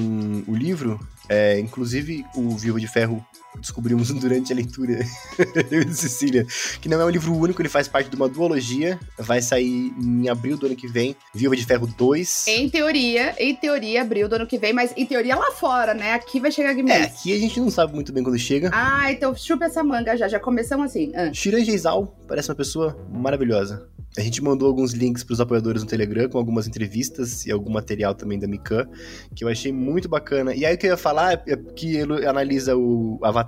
o 0.48 0.56
livro, 0.56 1.00
é, 1.30 1.60
inclusive 1.60 2.26
o 2.36 2.58
Viúva 2.58 2.80
de 2.80 2.88
Ferro 2.88 3.24
descobrimos 3.60 4.10
durante 4.20 4.52
a 4.52 4.56
leitura, 4.56 5.06
eu 5.72 5.82
e 5.82 5.94
Cecília, 5.94 6.46
que 6.82 6.90
não 6.90 7.00
é 7.02 7.06
um 7.06 7.10
livro 7.10 7.34
único, 7.36 7.62
ele 7.62 7.70
faz 7.70 7.88
parte 7.88 8.10
de 8.10 8.16
uma 8.16 8.28
duologia, 8.28 9.00
vai 9.18 9.42
sair 9.42 9.94
em 9.98 10.30
abril 10.30 10.58
do 10.58 10.66
ano 10.66 10.76
que 10.76 10.88
vem, 10.88 11.16
Viúva 11.34 11.56
de 11.56 11.66
Ferro 11.66 11.88
2. 11.88 12.48
Em 12.48 12.70
teoria, 12.70 13.36
em 13.40 13.56
teoria, 13.56 14.02
abril 14.02 14.28
do 14.28 14.36
ano 14.36 14.48
que 14.48 14.58
vem, 14.58 14.74
mas 14.74 14.94
em 14.96 15.06
teoria 15.06 15.36
lá 15.36 15.52
fora, 15.52 15.94
né? 15.94 16.14
Aqui 16.14 16.40
vai 16.40 16.52
chegar 16.52 16.74
Guimarães. 16.74 17.06
É, 17.06 17.08
aqui 17.08 17.34
a 17.34 17.40
gente 17.40 17.60
não 17.60 17.70
sabe 17.70 17.94
muito 17.94 18.12
bem 18.12 18.24
quando 18.24 18.38
chega. 18.38 18.70
Ah, 18.74 19.12
então 19.12 19.36
chupa 19.36 19.66
essa 19.66 19.84
manga 19.84 20.16
já, 20.16 20.28
já 20.28 20.40
começamos 20.40 20.88
assim. 20.88 21.12
Ah. 21.16 21.34
Shiran 21.34 21.64
Geizal 21.64 22.16
parece 22.28 22.50
uma 22.50 22.56
pessoa 22.56 22.98
maravilhosa. 23.12 23.88
A 24.18 24.22
gente 24.22 24.42
mandou 24.42 24.70
alguns 24.70 24.94
links 24.94 25.26
para 25.26 25.34
os 25.34 25.42
apoiadores 25.42 25.84
no 25.84 25.90
Telegram 25.90 26.30
com 26.30 26.38
algumas 26.38 26.68
entrevistas 26.68 27.46
e 27.46 27.52
algum 27.52 27.72
material 27.72 28.16
também 28.16 28.40
da 28.40 28.48
Mikan, 28.48 28.88
que 29.36 29.44
eu 29.44 29.50
achei 29.50 29.74
muito 29.74 30.08
bacana. 30.08 30.56
E 30.56 30.66
aí 30.66 30.74
o 30.74 30.78
que 30.78 30.88
eu 30.88 30.92
ia 30.92 30.98
falar 30.98 31.44
é 31.46 31.58
que 31.76 31.98
ele 31.98 32.26
analisa 32.26 32.78
o 32.78 33.20
Avatar 33.22 33.45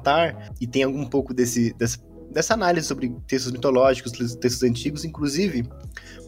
e 0.60 0.68
tem 0.68 0.84
algum 0.84 1.06
pouco 1.06 1.34
desse, 1.34 1.74
dessa, 1.74 1.98
dessa 2.32 2.54
análise 2.54 2.88
sobre 2.88 3.16
textos 3.28 3.52
mitológicos, 3.52 4.12
textos 4.12 4.64
antigos, 4.64 5.06
inclusive, 5.06 5.68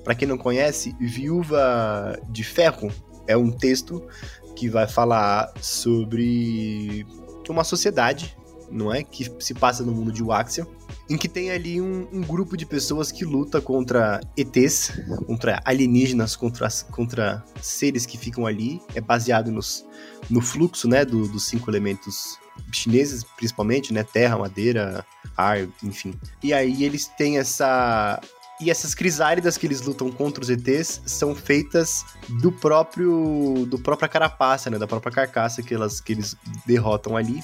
para 0.04 0.16
quem 0.16 0.28
não 0.28 0.38
conhece, 0.38 0.96
Viúva 1.00 2.20
de 2.30 2.44
Ferro 2.44 2.92
é 3.28 3.38
um 3.38 3.52
texto 3.52 4.08
que 4.56 4.70
vai 4.70 4.88
falar 4.88 5.54
sobre 5.62 7.06
uma 7.48 7.64
sociedade 7.64 8.38
não 8.72 8.94
é? 8.94 9.04
Que 9.04 9.30
se 9.40 9.54
passa 9.54 9.84
no 9.84 9.92
mundo 9.92 10.12
de 10.12 10.24
Waxia, 10.24 10.68
em 11.10 11.18
que 11.18 11.28
tem 11.28 11.52
ali 11.52 11.82
um, 11.82 12.08
um, 12.12 12.22
grupo 12.22 12.56
de 12.56 12.66
pessoas 12.66 13.12
que 13.12 13.26
luta 13.26 13.60
contra 13.60 14.20
ETs, 14.38 14.92
contra 15.26 15.62
alienígenas, 15.66 16.36
contra, 16.36 16.68
contra 16.92 17.44
seres 17.62 18.06
que 18.06 18.18
ficam 18.18 18.46
ali. 18.46 18.82
É 18.94 19.02
baseado 19.02 19.52
nos, 19.52 19.86
no 20.30 20.42
fluxo, 20.42 20.88
né, 20.88 21.04
do, 21.04 21.28
dos 21.28 21.46
cinco 21.46 21.70
elementos 21.70 22.38
chineses, 22.72 23.24
principalmente, 23.24 23.94
né, 23.94 24.04
terra, 24.04 24.38
madeira, 24.38 25.06
ar, 25.36 25.68
enfim. 25.84 26.14
E 26.44 26.54
aí 26.54 26.84
eles 26.84 27.08
têm 27.08 27.38
essa 27.38 28.20
E 28.62 28.70
essas 28.70 28.94
crisálidas 28.94 29.58
que 29.58 29.66
eles 29.66 29.82
lutam 29.82 30.12
contra 30.12 30.44
os 30.44 30.50
ETs 30.50 31.02
são 31.06 31.34
feitas 31.34 32.04
do 32.42 32.52
próprio 32.52 33.66
do 33.68 33.80
própria 33.80 34.10
carapaça, 34.10 34.70
né, 34.70 34.78
da 34.78 34.88
própria 34.88 35.12
carcaça 35.12 35.64
que 35.64 35.74
elas 35.74 36.02
que 36.02 36.14
eles 36.14 36.36
derrotam 36.66 37.16
ali. 37.16 37.42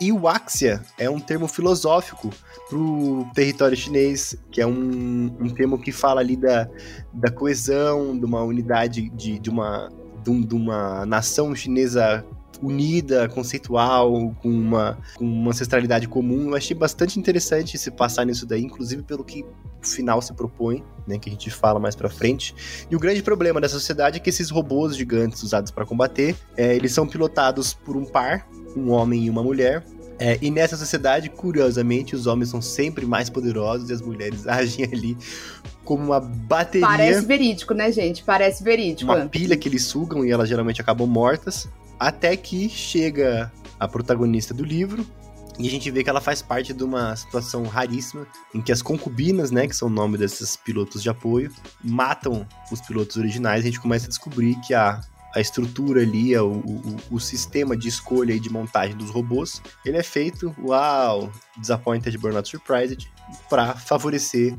E 0.00 0.12
o 0.12 0.28
Axia 0.28 0.80
é 0.96 1.10
um 1.10 1.18
termo 1.18 1.48
filosófico 1.48 2.30
pro 2.68 3.26
território 3.34 3.76
chinês, 3.76 4.36
que 4.50 4.60
é 4.60 4.66
um, 4.66 5.36
um 5.40 5.48
termo 5.48 5.76
que 5.76 5.90
fala 5.90 6.20
ali 6.20 6.36
da, 6.36 6.68
da 7.12 7.30
coesão, 7.32 8.16
de 8.16 8.24
uma 8.24 8.42
unidade 8.42 9.08
de, 9.10 9.40
de, 9.40 9.50
uma, 9.50 9.90
de 10.22 10.54
uma 10.54 11.04
nação 11.04 11.52
chinesa 11.54 12.24
unida, 12.62 13.28
conceitual, 13.28 14.34
com 14.42 14.48
uma, 14.48 14.98
com 15.16 15.24
uma 15.24 15.50
ancestralidade 15.50 16.08
comum. 16.08 16.50
Eu 16.50 16.56
achei 16.56 16.76
bastante 16.76 17.18
interessante 17.18 17.78
se 17.78 17.90
passar 17.90 18.24
nisso 18.24 18.46
daí, 18.46 18.62
inclusive 18.62 19.02
pelo 19.02 19.24
que 19.24 19.44
o 19.82 19.86
final 19.86 20.20
se 20.20 20.32
propõe, 20.32 20.84
né, 21.06 21.18
que 21.18 21.28
a 21.28 21.32
gente 21.32 21.50
fala 21.50 21.78
mais 21.78 21.94
pra 21.94 22.08
frente. 22.08 22.54
E 22.90 22.96
o 22.96 22.98
grande 22.98 23.22
problema 23.22 23.60
dessa 23.60 23.74
sociedade 23.74 24.16
é 24.16 24.20
que 24.20 24.30
esses 24.30 24.50
robôs 24.50 24.96
gigantes 24.96 25.42
usados 25.42 25.70
para 25.70 25.86
combater, 25.86 26.36
é, 26.56 26.74
eles 26.74 26.92
são 26.92 27.06
pilotados 27.06 27.72
por 27.72 27.96
um 27.96 28.04
par, 28.04 28.46
um 28.76 28.90
homem 28.90 29.24
e 29.24 29.30
uma 29.30 29.42
mulher, 29.42 29.84
é, 30.18 30.36
e 30.42 30.50
nessa 30.50 30.76
sociedade, 30.76 31.30
curiosamente, 31.30 32.16
os 32.16 32.26
homens 32.26 32.48
são 32.48 32.60
sempre 32.60 33.06
mais 33.06 33.30
poderosos 33.30 33.88
e 33.88 33.92
as 33.92 34.02
mulheres 34.02 34.46
agem 34.48 34.84
ali 34.84 35.16
como 35.84 36.04
uma 36.04 36.20
bateria. 36.20 36.86
Parece 36.86 37.24
verídico, 37.24 37.72
né, 37.72 37.90
gente? 37.92 38.22
Parece 38.24 38.62
verídico. 38.62 39.10
Uma 39.10 39.26
pilha 39.26 39.56
que 39.56 39.68
eles 39.68 39.84
sugam 39.84 40.24
e 40.24 40.30
elas 40.30 40.48
geralmente 40.48 40.80
acabam 40.80 41.06
mortas. 41.06 41.68
Até 41.98 42.36
que 42.36 42.68
chega 42.68 43.52
a 43.78 43.88
protagonista 43.88 44.52
do 44.52 44.64
livro. 44.64 45.06
E 45.58 45.66
a 45.66 45.70
gente 45.70 45.90
vê 45.90 46.04
que 46.04 46.10
ela 46.10 46.20
faz 46.20 46.40
parte 46.40 46.72
de 46.72 46.84
uma 46.84 47.16
situação 47.16 47.64
raríssima 47.64 48.28
em 48.54 48.62
que 48.62 48.70
as 48.70 48.80
concubinas, 48.80 49.50
né, 49.50 49.66
que 49.66 49.74
são 49.74 49.88
o 49.88 49.90
nome 49.90 50.16
desses 50.16 50.56
pilotos 50.56 51.02
de 51.02 51.10
apoio, 51.10 51.52
matam 51.82 52.46
os 52.70 52.80
pilotos 52.80 53.16
originais. 53.16 53.62
A 53.62 53.66
gente 53.66 53.80
começa 53.80 54.06
a 54.06 54.08
descobrir 54.08 54.54
que 54.60 54.72
a 54.72 55.00
a 55.34 55.40
estrutura 55.40 56.02
ali, 56.02 56.36
o, 56.36 56.52
o, 56.52 56.96
o, 57.12 57.20
sistema 57.20 57.76
de 57.76 57.88
escolha 57.88 58.32
e 58.32 58.40
de 58.40 58.50
montagem 58.50 58.96
dos 58.96 59.10
robôs, 59.10 59.62
ele 59.84 59.96
é 59.96 60.02
feito, 60.02 60.54
uau, 60.58 61.30
disappointed 61.58 62.16
but 62.18 62.32
not 62.32 62.48
surprised, 62.48 63.10
para 63.48 63.74
favorecer 63.74 64.56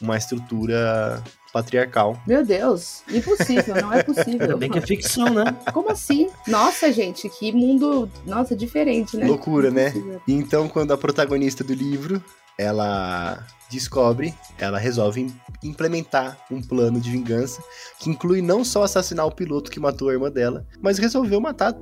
uma 0.00 0.16
estrutura 0.16 1.22
patriarcal. 1.52 2.20
Meu 2.26 2.44
Deus, 2.44 3.02
impossível, 3.08 3.74
não 3.76 3.92
é 3.92 4.02
possível. 4.02 4.40
Ainda 4.42 4.56
bem 4.56 4.70
que 4.70 4.78
é 4.78 4.82
ficção, 4.82 5.28
né? 5.28 5.44
Como 5.72 5.90
assim? 5.90 6.30
Nossa, 6.48 6.92
gente, 6.92 7.28
que 7.28 7.52
mundo, 7.52 8.10
nossa, 8.26 8.56
diferente, 8.56 9.16
né? 9.16 9.26
Loucura, 9.26 9.70
né? 9.70 9.92
Então, 10.26 10.68
quando 10.68 10.92
a 10.92 10.98
protagonista 10.98 11.62
do 11.62 11.74
livro, 11.74 12.22
ela 12.58 13.46
descobre, 13.70 14.34
ela 14.58 14.78
resolve 14.78 15.32
implementar 15.62 16.38
um 16.50 16.60
plano 16.60 17.00
de 17.00 17.10
vingança 17.10 17.62
que 17.98 18.10
inclui 18.10 18.42
não 18.42 18.64
só 18.64 18.82
assassinar 18.82 19.26
o 19.26 19.34
piloto 19.34 19.70
que 19.70 19.80
matou 19.80 20.10
a 20.10 20.12
irmã 20.12 20.30
dela, 20.30 20.66
mas 20.80 20.98
resolveu 20.98 21.40
matar 21.40 21.74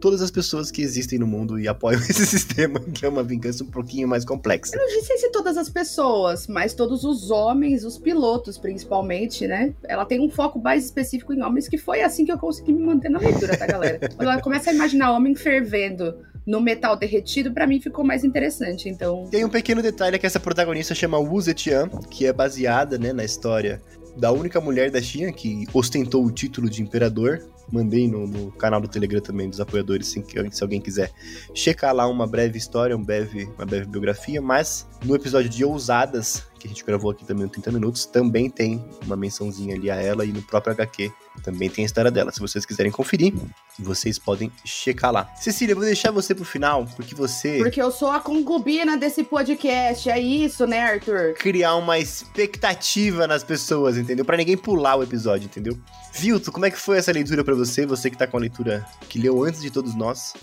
todas 0.00 0.22
as 0.22 0.30
pessoas 0.30 0.70
que 0.70 0.82
existem 0.82 1.18
no 1.18 1.26
mundo 1.26 1.58
e 1.58 1.68
apoiam 1.68 2.00
esse 2.08 2.24
sistema, 2.26 2.80
que 2.80 3.04
é 3.04 3.08
uma 3.08 3.22
vingança 3.22 3.64
um 3.64 3.68
pouquinho 3.68 4.08
mais 4.08 4.24
complexa. 4.24 4.76
Eu 4.76 4.80
não 4.80 4.88
disse 4.88 5.18
se 5.18 5.30
todas 5.30 5.56
as 5.56 5.68
pessoas, 5.68 6.46
mas 6.46 6.74
todos 6.74 7.04
os 7.04 7.30
homens, 7.30 7.84
os 7.84 7.98
pilotos 7.98 8.58
principalmente, 8.58 9.46
né? 9.46 9.74
Ela 9.84 10.04
tem 10.04 10.20
um 10.20 10.30
foco 10.30 10.58
mais 10.58 10.84
específico 10.84 11.32
em 11.32 11.42
homens, 11.42 11.68
que 11.68 11.78
foi 11.78 12.02
assim 12.02 12.24
que 12.24 12.32
eu 12.32 12.38
consegui 12.38 12.72
me 12.72 12.82
manter 12.82 13.10
na 13.10 13.18
leitura, 13.18 13.56
tá, 13.56 13.66
galera? 13.66 13.98
Quando 14.16 14.30
ela 14.30 14.40
começa 14.40 14.70
a 14.70 14.72
imaginar 14.72 15.12
homem 15.12 15.34
fervendo 15.34 16.14
no 16.46 16.60
metal 16.60 16.96
derretido, 16.96 17.52
para 17.52 17.66
mim 17.66 17.80
ficou 17.80 18.04
mais 18.04 18.24
interessante, 18.24 18.88
então... 18.88 19.26
Tem 19.30 19.44
um 19.44 19.50
pequeno 19.50 19.82
detalhe 19.82 20.18
que 20.18 20.26
essa 20.26 20.40
protagonista 20.40 20.94
chama 20.94 21.18
Wu 21.18 21.40
Zetian, 21.42 21.88
que 22.10 22.24
é 22.24 22.32
baseada, 22.32 22.96
né, 22.96 23.12
na 23.12 23.24
história 23.24 23.82
da 24.16 24.32
única 24.32 24.60
mulher 24.60 24.90
da 24.90 25.00
China 25.00 25.32
que 25.32 25.64
ostentou 25.72 26.24
o 26.24 26.30
título 26.30 26.68
de 26.68 26.82
imperador. 26.82 27.40
Mandei 27.70 28.08
no, 28.08 28.26
no 28.26 28.50
canal 28.52 28.80
do 28.80 28.88
Telegram 28.88 29.20
também 29.20 29.48
dos 29.48 29.60
apoiadores, 29.60 30.08
se, 30.08 30.24
se, 30.50 30.62
alguém 30.62 30.80
quiser 30.80 31.12
checar 31.54 31.94
lá 31.94 32.06
uma 32.06 32.26
breve 32.26 32.56
história, 32.56 32.96
um 32.96 33.02
breve, 33.02 33.44
uma 33.56 33.66
breve 33.66 33.86
biografia. 33.86 34.40
Mas 34.40 34.86
no 35.04 35.14
episódio 35.14 35.50
de 35.50 35.64
Ousadas, 35.64 36.44
que 36.58 36.66
a 36.66 36.70
gente 36.70 36.84
gravou 36.84 37.10
aqui 37.10 37.24
também 37.24 37.44
no 37.44 37.50
30 37.50 37.72
Minutos, 37.72 38.06
também 38.06 38.48
tem 38.48 38.84
uma 39.04 39.16
mençãozinha 39.16 39.74
ali 39.74 39.90
a 39.90 39.96
ela 39.96 40.24
e 40.24 40.32
no 40.32 40.42
próprio 40.42 40.72
HQ 40.72 41.12
também 41.38 41.68
tem 41.68 41.84
a 41.84 41.86
história 41.86 42.10
dela. 42.10 42.32
Se 42.32 42.40
vocês 42.40 42.64
quiserem 42.64 42.90
conferir, 42.90 43.34
vocês 43.78 44.18
podem 44.18 44.50
checar 44.64 45.12
lá. 45.12 45.32
Cecília, 45.36 45.72
eu 45.72 45.76
vou 45.76 45.84
deixar 45.84 46.10
você 46.10 46.34
pro 46.34 46.44
final, 46.44 46.86
porque 46.96 47.14
você. 47.14 47.58
Porque 47.58 47.80
eu 47.80 47.90
sou 47.90 48.10
a 48.10 48.20
concubina 48.20 48.96
desse 48.96 49.22
podcast, 49.24 50.10
é 50.10 50.18
isso, 50.18 50.66
né, 50.66 50.80
Arthur? 50.80 51.34
Criar 51.34 51.76
uma 51.76 51.98
expectativa 51.98 53.26
nas 53.26 53.44
pessoas, 53.44 53.96
entendeu? 53.96 54.24
Para 54.24 54.36
ninguém 54.36 54.56
pular 54.56 54.96
o 54.96 55.02
episódio, 55.02 55.46
entendeu? 55.46 55.78
Vilto, 56.12 56.50
como 56.50 56.66
é 56.66 56.70
que 56.70 56.78
foi 56.78 56.98
essa 56.98 57.12
leitura 57.12 57.44
para 57.44 57.54
você? 57.54 57.86
Você 57.86 58.10
que 58.10 58.16
tá 58.16 58.26
com 58.26 58.36
a 58.36 58.40
leitura 58.40 58.84
que 59.08 59.18
leu 59.18 59.44
antes 59.44 59.60
de 59.60 59.70
todos 59.70 59.94
nós 59.94 60.34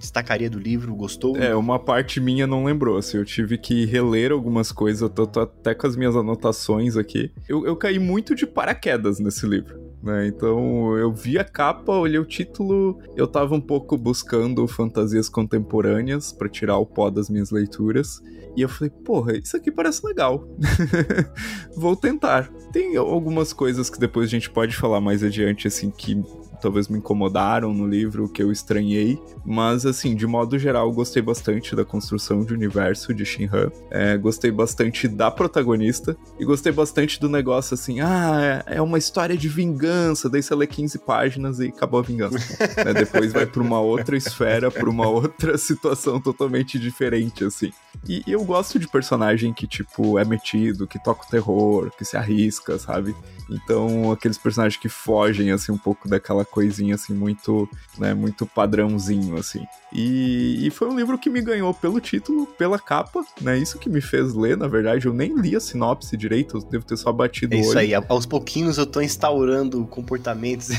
destacaria 0.00 0.48
do 0.48 0.58
livro? 0.58 0.94
Gostou? 0.96 1.36
É, 1.36 1.54
uma 1.54 1.78
parte 1.78 2.18
minha 2.20 2.46
não 2.46 2.64
lembrou, 2.64 2.96
assim, 2.96 3.18
eu 3.18 3.24
tive 3.24 3.58
que 3.58 3.84
reler 3.84 4.32
algumas 4.32 4.72
coisas, 4.72 5.02
eu 5.02 5.10
tô, 5.10 5.26
tô 5.26 5.40
até 5.40 5.74
com 5.74 5.86
as 5.86 5.94
minhas 5.94 6.16
anotações 6.16 6.96
aqui. 6.96 7.30
Eu, 7.48 7.66
eu 7.66 7.76
caí 7.76 7.98
muito 7.98 8.34
de 8.34 8.46
paraquedas 8.46 9.20
nesse 9.20 9.46
livro 9.46 9.89
né? 10.02 10.26
Então 10.26 10.96
eu 10.96 11.12
vi 11.12 11.38
a 11.38 11.44
capa, 11.44 11.92
olhei 11.92 12.18
o 12.18 12.24
título, 12.24 12.98
eu 13.16 13.26
tava 13.26 13.54
um 13.54 13.60
pouco 13.60 13.96
buscando 13.96 14.66
fantasias 14.66 15.28
contemporâneas 15.28 16.32
para 16.32 16.48
tirar 16.48 16.78
o 16.78 16.86
pó 16.86 17.10
das 17.10 17.28
minhas 17.28 17.50
leituras. 17.50 18.20
E 18.56 18.62
eu 18.62 18.68
falei, 18.68 18.90
porra, 18.90 19.36
isso 19.36 19.56
aqui 19.56 19.70
parece 19.70 20.04
legal. 20.04 20.48
Vou 21.76 21.94
tentar. 21.94 22.50
Tem 22.72 22.96
algumas 22.96 23.52
coisas 23.52 23.88
que 23.88 23.98
depois 23.98 24.26
a 24.26 24.30
gente 24.30 24.50
pode 24.50 24.76
falar 24.76 25.00
mais 25.00 25.22
adiante, 25.22 25.68
assim, 25.68 25.90
que 25.90 26.20
talvez 26.60 26.88
me 26.88 26.98
incomodaram 26.98 27.72
no 27.72 27.86
livro, 27.86 28.28
que 28.28 28.42
eu 28.42 28.52
estranhei. 28.52 29.20
Mas, 29.44 29.86
assim, 29.86 30.14
de 30.14 30.26
modo 30.26 30.58
geral, 30.58 30.90
gostei 30.92 31.22
bastante 31.22 31.74
da 31.74 31.84
construção 31.84 32.44
de 32.44 32.52
universo 32.52 33.14
de 33.14 33.24
Shinhan. 33.24 33.70
É, 33.90 34.16
gostei 34.16 34.50
bastante 34.50 35.08
da 35.08 35.30
protagonista. 35.30 36.16
E 36.38 36.44
gostei 36.44 36.72
bastante 36.72 37.20
do 37.20 37.28
negócio, 37.28 37.74
assim, 37.74 38.00
ah, 38.00 38.62
é, 38.66 38.76
é 38.76 38.82
uma 38.82 38.98
história 38.98 39.36
de 39.36 39.48
vingança. 39.48 40.28
Daí 40.28 40.42
você 40.42 40.54
lê 40.54 40.66
15 40.66 40.98
páginas 40.98 41.60
e 41.60 41.68
acabou 41.68 42.00
a 42.00 42.02
vingança. 42.02 42.38
né? 42.84 42.92
Depois 42.94 43.32
vai 43.32 43.46
pra 43.46 43.62
uma 43.62 43.80
outra 43.80 44.16
esfera, 44.16 44.70
pra 44.70 44.88
uma 44.88 45.08
outra 45.08 45.56
situação 45.58 46.20
totalmente 46.20 46.78
diferente, 46.78 47.44
assim. 47.44 47.72
E, 48.08 48.22
eu 48.26 48.42
gosto 48.44 48.78
de 48.78 48.88
personagem 48.88 49.52
que, 49.52 49.66
tipo, 49.66 50.18
é 50.18 50.24
metido, 50.24 50.86
que 50.86 51.02
toca 51.02 51.24
o 51.24 51.30
terror, 51.30 51.90
que 51.96 52.04
se 52.04 52.16
arrisca, 52.16 52.78
sabe? 52.78 53.14
Então, 53.50 54.12
aqueles 54.12 54.38
personagens 54.38 54.80
que 54.80 54.88
fogem, 54.88 55.50
assim, 55.50 55.72
um 55.72 55.78
pouco 55.78 56.08
daquela 56.08 56.44
coisinha, 56.44 56.94
assim, 56.94 57.12
muito, 57.12 57.68
né, 57.98 58.14
muito 58.14 58.46
padrãozinho, 58.46 59.36
assim. 59.36 59.64
E, 59.92 60.66
e, 60.66 60.70
foi 60.70 60.88
um 60.88 60.96
livro 60.96 61.18
que 61.18 61.28
me 61.28 61.40
ganhou 61.40 61.74
pelo 61.74 62.00
título, 62.00 62.46
pela 62.46 62.78
capa, 62.78 63.24
né? 63.40 63.58
Isso 63.58 63.78
que 63.78 63.88
me 63.88 64.00
fez 64.00 64.34
ler, 64.34 64.56
na 64.56 64.68
verdade. 64.68 65.06
Eu 65.06 65.12
nem 65.12 65.34
li 65.34 65.56
a 65.56 65.60
sinopse 65.60 66.16
direito, 66.16 66.58
eu 66.58 66.62
devo 66.62 66.84
ter 66.84 66.96
só 66.96 67.12
batido 67.12 67.54
é 67.54 67.58
o 67.58 67.60
isso 67.60 67.76
aí, 67.76 67.92
aos 67.92 68.24
pouquinhos 68.24 68.78
eu 68.78 68.86
tô 68.86 69.00
instaurando 69.00 69.84
comportamentos. 69.86 70.68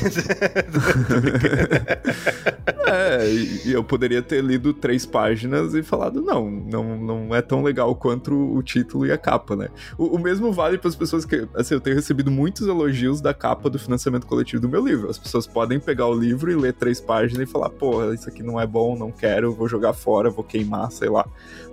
é, 2.86 3.26
e 3.66 3.72
eu 3.72 3.84
poderia 3.84 4.22
ter 4.22 4.42
lido 4.42 4.72
três 4.72 5.04
páginas 5.04 5.74
e 5.74 5.82
falado, 5.82 6.22
não, 6.22 6.50
não, 6.50 6.96
não 7.02 7.34
é 7.34 7.42
tão 7.42 7.62
legal 7.62 7.94
quanto 7.94 8.34
o 8.34 8.62
título 8.62 9.06
e 9.06 9.12
a 9.12 9.18
capa, 9.18 9.56
né? 9.56 9.68
O, 9.98 10.16
o 10.16 10.18
mesmo 10.18 10.52
vale 10.52 10.78
para 10.78 10.88
as 10.88 10.96
pessoas 10.96 11.24
que, 11.24 11.46
assim, 11.54 11.74
eu 11.74 11.80
tenho 11.80 11.96
recebido 11.96 12.30
muitos 12.30 12.66
elogios 12.66 13.20
da 13.20 13.34
capa 13.34 13.68
do 13.68 13.78
financiamento 13.78 14.26
coletivo 14.26 14.62
do 14.62 14.68
meu 14.68 14.84
livro. 14.84 15.10
As 15.10 15.18
pessoas 15.18 15.46
podem 15.46 15.80
pegar 15.80 16.06
o 16.06 16.14
livro 16.14 16.50
e 16.50 16.54
ler 16.54 16.72
três 16.72 17.00
páginas 17.00 17.48
e 17.48 17.50
falar, 17.50 17.70
pô, 17.70 18.12
isso 18.12 18.28
aqui 18.28 18.42
não 18.42 18.60
é 18.60 18.66
bom, 18.66 18.96
não 18.96 19.10
quero, 19.10 19.52
vou 19.52 19.68
jogar 19.68 19.92
fora, 19.92 20.30
vou 20.30 20.44
queimar, 20.44 20.90
sei 20.90 21.08
lá, 21.08 21.26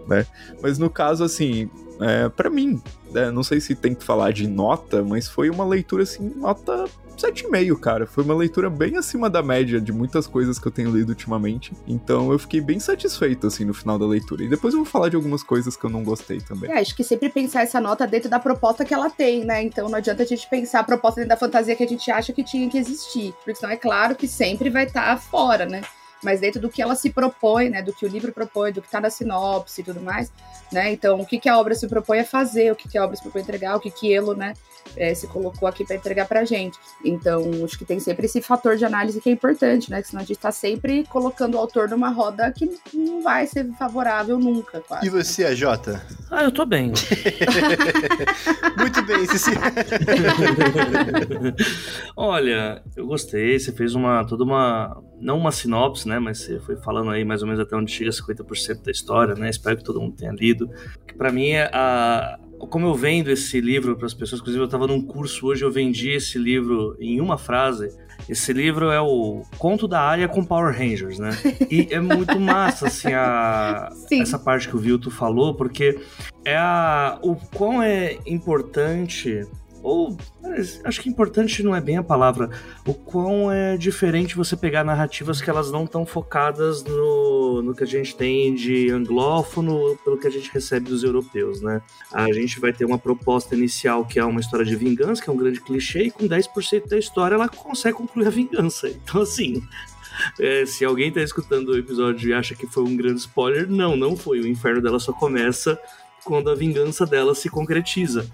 né? 0.08 0.26
Mas 0.62 0.78
no 0.78 0.90
caso, 0.90 1.24
assim, 1.24 1.70
é, 2.00 2.30
para 2.30 2.50
mim, 2.50 2.82
né, 3.12 3.32
não 3.32 3.44
sei 3.44 3.60
se 3.60 3.76
tem 3.76 3.94
que 3.94 4.04
falar 4.04 4.32
de 4.32 4.48
nota, 4.48 5.04
mas 5.04 5.28
foi 5.28 5.50
uma 5.50 5.66
leitura, 5.66 6.04
assim, 6.04 6.32
nota 6.36 6.86
7,5, 7.20 7.80
cara. 7.80 8.08
Foi 8.08 8.24
uma 8.24 8.34
leitura 8.34 8.70
bem 8.70 8.98
acima 8.98 9.30
da 9.30 9.44
média 9.44 9.80
de 9.82 9.92
muitas 9.92 10.26
coisas 10.26 10.58
que 10.58 10.68
eu 10.68 10.72
tenho 10.72 10.90
lido 10.90 11.10
ultimamente. 11.10 11.74
Então 11.86 12.32
eu 12.32 12.40
fiquei 12.40 12.62
bem 12.62 12.80
satisfeito, 12.80 13.48
assim, 13.48 13.66
no 13.66 13.74
final 13.74 14.00
da 14.00 14.06
leitura. 14.06 14.44
E 14.44 14.48
depois 14.48 14.74
eu 14.74 14.80
vou 14.80 14.86
falar 14.86 15.10
de 15.10 15.16
algumas 15.16 15.44
coisas 15.44 15.76
que 15.76 15.84
eu 15.84 15.90
não 15.90 16.04
gostei 16.04 16.40
também. 16.40 16.72
É, 16.72 16.80
acho 16.80 16.96
que 16.96 17.04
sempre 17.04 17.30
pensar 17.30 17.64
essa 17.64 17.82
nota 17.82 18.08
dentro 18.08 18.30
da 18.30 18.40
proposta 18.40 18.86
que 18.86 18.94
ela 18.94 19.10
tem, 19.10 19.44
né? 19.44 19.62
Então 19.62 19.90
não 19.90 19.98
adianta 19.98 20.24
a 20.24 20.26
gente 20.26 20.48
pensar 20.50 20.80
a 20.80 20.84
proposta 20.84 21.20
dentro 21.20 21.30
da 21.30 21.38
fantasia 21.38 21.76
que 21.76 21.84
a 21.84 21.88
gente 21.88 22.10
acha 22.10 22.32
que 22.32 22.44
tinha 22.44 22.70
que 22.70 22.78
existir. 22.78 23.34
Porque 23.34 23.56
senão 23.56 23.72
é 23.72 23.78
claro 23.78 24.16
que 24.16 24.28
sempre 24.28 24.70
vai 24.70 24.86
estar 24.86 25.06
tá 25.06 25.18
fora, 25.18 25.66
né? 25.66 25.82
Mas 26.24 26.40
dentro 26.40 26.60
do 26.60 26.70
que 26.70 26.82
ela 26.82 26.96
se 26.96 27.10
propõe, 27.10 27.70
né? 27.70 27.82
Do 27.82 27.94
que 27.94 28.06
o 28.06 28.10
livro 28.10 28.32
propõe, 28.32 28.72
do 28.72 28.82
que 28.82 28.88
está 28.88 29.00
na 29.00 29.10
sinopse 29.10 29.82
e 29.82 29.84
tudo 29.84 30.02
mais, 30.02 30.32
né? 30.72 30.92
Então, 30.92 31.20
o 31.20 31.26
que, 31.26 31.40
que 31.40 31.50
a 31.50 31.58
obra 31.58 31.76
se 31.76 31.88
propõe 31.88 32.20
a 32.20 32.26
fazer, 32.26 32.72
o 32.72 32.76
que, 32.76 32.88
que 32.88 32.98
a 32.98 33.04
obra 33.04 33.16
se 33.16 33.22
propõe 33.22 33.42
a 33.42 33.44
entregar, 33.44 33.76
o 33.76 33.80
que, 33.80 33.92
que 33.92 34.14
Elo, 34.14 34.36
né, 34.36 34.54
é, 34.96 35.14
se 35.14 35.28
colocou 35.28 35.68
aqui 35.68 35.86
para 35.86 35.96
entregar 35.96 36.28
pra 36.28 36.46
gente. 36.46 36.78
Então, 37.04 37.44
acho 37.64 37.78
que 37.78 37.86
tem 37.86 38.00
sempre 38.00 38.26
esse 38.26 38.42
fator 38.42 38.76
de 38.76 38.86
análise 38.86 39.22
que 39.22 39.30
é 39.30 39.34
importante, 39.34 39.90
né? 39.90 40.02
Que 40.02 40.08
senão 40.08 40.22
a 40.22 40.26
gente 40.26 40.38
está 40.38 40.52
sempre 40.52 41.04
colocando 41.06 41.56
o 41.56 41.58
autor 41.58 41.90
numa 41.90 42.10
roda 42.10 42.52
que 42.52 42.70
não 42.94 43.22
vai 43.22 43.48
ser 43.48 43.66
favorável 43.78 44.40
nunca, 44.40 44.82
quase. 44.82 45.08
E 45.08 45.10
você, 45.10 45.46
a 45.46 45.56
Jota? 45.56 46.02
Ah, 46.30 46.44
eu 46.44 46.52
tô 46.52 46.66
bem. 46.66 46.92
Muito 48.78 49.02
bem, 49.04 49.26
Ceci. 49.26 49.52
Olha, 52.16 52.82
eu 52.96 53.06
gostei, 53.06 53.60
você 53.60 53.72
fez 53.72 53.96
uma 53.96 54.26
toda 54.26 54.44
uma 54.44 55.02
não 55.20 55.38
uma 55.38 55.52
sinopse, 55.52 56.08
né, 56.08 56.20
mas 56.20 56.40
você 56.40 56.60
foi 56.60 56.76
falando 56.78 57.12
aí 57.12 57.24
mais 57.24 57.42
ou 57.42 57.48
menos 57.48 57.62
até 57.62 57.76
onde 57.76 57.92
chega 57.92 58.12
50% 58.12 58.84
da 58.84 58.92
história, 58.92 59.36
né? 59.36 59.50
Espero 59.50 59.78
que 59.78 59.84
todo 59.84 60.00
mundo 60.00 60.16
tenha 60.16 60.32
lido. 60.32 60.70
Para 61.18 61.32
mim 61.32 61.50
é 61.50 61.70
a 61.74 62.40
como 62.68 62.88
eu 62.88 62.94
vendo 62.94 63.30
esse 63.30 63.62
livro 63.62 63.96
para 63.96 64.06
as 64.06 64.14
pessoas, 64.14 64.42
inclusive 64.42 64.62
eu 64.62 64.66
estava 64.66 64.88
num 64.88 65.02
curso 65.02 65.48
hoje, 65.48 65.64
eu 65.64 65.72
vendi 65.72 66.10
esse 66.12 66.38
livro 66.38 66.96
em 67.00 67.22
uma 67.22 67.38
frase. 67.38 67.96
Esse 68.28 68.52
livro 68.52 68.92
é 68.92 69.00
o 69.00 69.44
Conto 69.58 69.88
da 69.88 70.02
Área 70.02 70.28
com 70.28 70.44
Power 70.44 70.78
Rangers, 70.78 71.18
né? 71.18 71.32
E 71.72 71.88
é 71.90 72.00
muito 72.00 72.38
massa, 72.40 72.88
assim, 72.88 73.14
a, 73.14 73.90
essa 74.12 74.38
parte 74.38 74.68
que 74.68 74.76
o 74.76 74.80
Vilto 74.80 75.10
falou, 75.10 75.56
porque 75.56 76.00
é 76.44 76.58
a, 76.58 77.18
o 77.22 77.36
quão 77.36 77.82
é 77.82 78.18
importante 78.26 79.48
ou 79.82 80.18
acho 80.84 81.02
que 81.02 81.10
importante 81.10 81.64
não 81.64 81.76
é 81.76 81.82
bem 81.82 81.98
a 81.98 82.04
palavra, 82.04 82.50
o 82.86 82.94
quão 82.94 83.52
é 83.52 83.78
diferente 83.78 84.36
você 84.36 84.56
pegar 84.56 84.84
narrativas 84.84 85.42
que 85.42 85.50
elas 85.50 85.72
não 85.72 85.84
estão 85.84 86.06
focadas 86.06 86.84
no, 86.84 87.62
no 87.62 87.76
que 87.76 87.84
a 87.84 87.88
gente 87.88 88.16
tem 88.16 88.54
de 88.54 88.90
anglófono 88.92 89.98
pelo 90.04 90.18
que 90.18 90.28
a 90.28 90.32
gente 90.32 90.52
recebe 90.52 90.90
dos 90.90 91.04
europeus, 91.04 91.62
né? 91.62 91.82
A 92.14 92.32
gente 92.32 92.60
vai 92.60 92.74
ter 92.74 92.86
uma 92.86 92.98
proposta 92.98 93.56
inicial 93.56 94.06
que 94.06 94.20
é 94.20 94.26
uma 94.26 94.40
história 94.40 94.66
de 94.66 94.76
vingança, 94.76 95.22
que 95.22 95.30
é 95.30 95.34
um 95.34 95.38
grande 95.38 95.62
clichê, 95.62 96.04
e 96.04 96.12
com 96.12 96.28
10% 96.28 96.88
da 96.88 96.98
história 96.98 97.36
ela 97.36 97.48
consegue 97.48 97.98
concluir 97.98 98.28
a 98.28 98.32
vingança. 98.32 98.90
Então, 98.90 99.22
assim, 99.22 99.62
é, 100.40 100.66
se 100.66 100.84
alguém 100.84 101.10
está 101.10 101.22
escutando 101.22 101.70
o 101.70 101.78
episódio 101.78 102.30
e 102.30 102.34
acha 102.34 102.56
que 102.56 102.68
foi 102.68 102.84
um 102.84 102.96
grande 102.96 103.20
spoiler, 103.20 103.70
não, 103.70 103.96
não 103.96 104.16
foi. 104.16 104.40
O 104.40 104.48
inferno 104.48 104.82
dela 104.82 105.00
só 105.00 105.14
começa 105.14 105.80
quando 106.24 106.50
a 106.50 106.56
vingança 106.56 107.06
dela 107.06 107.34
se 107.34 107.50
concretiza. 107.50 108.30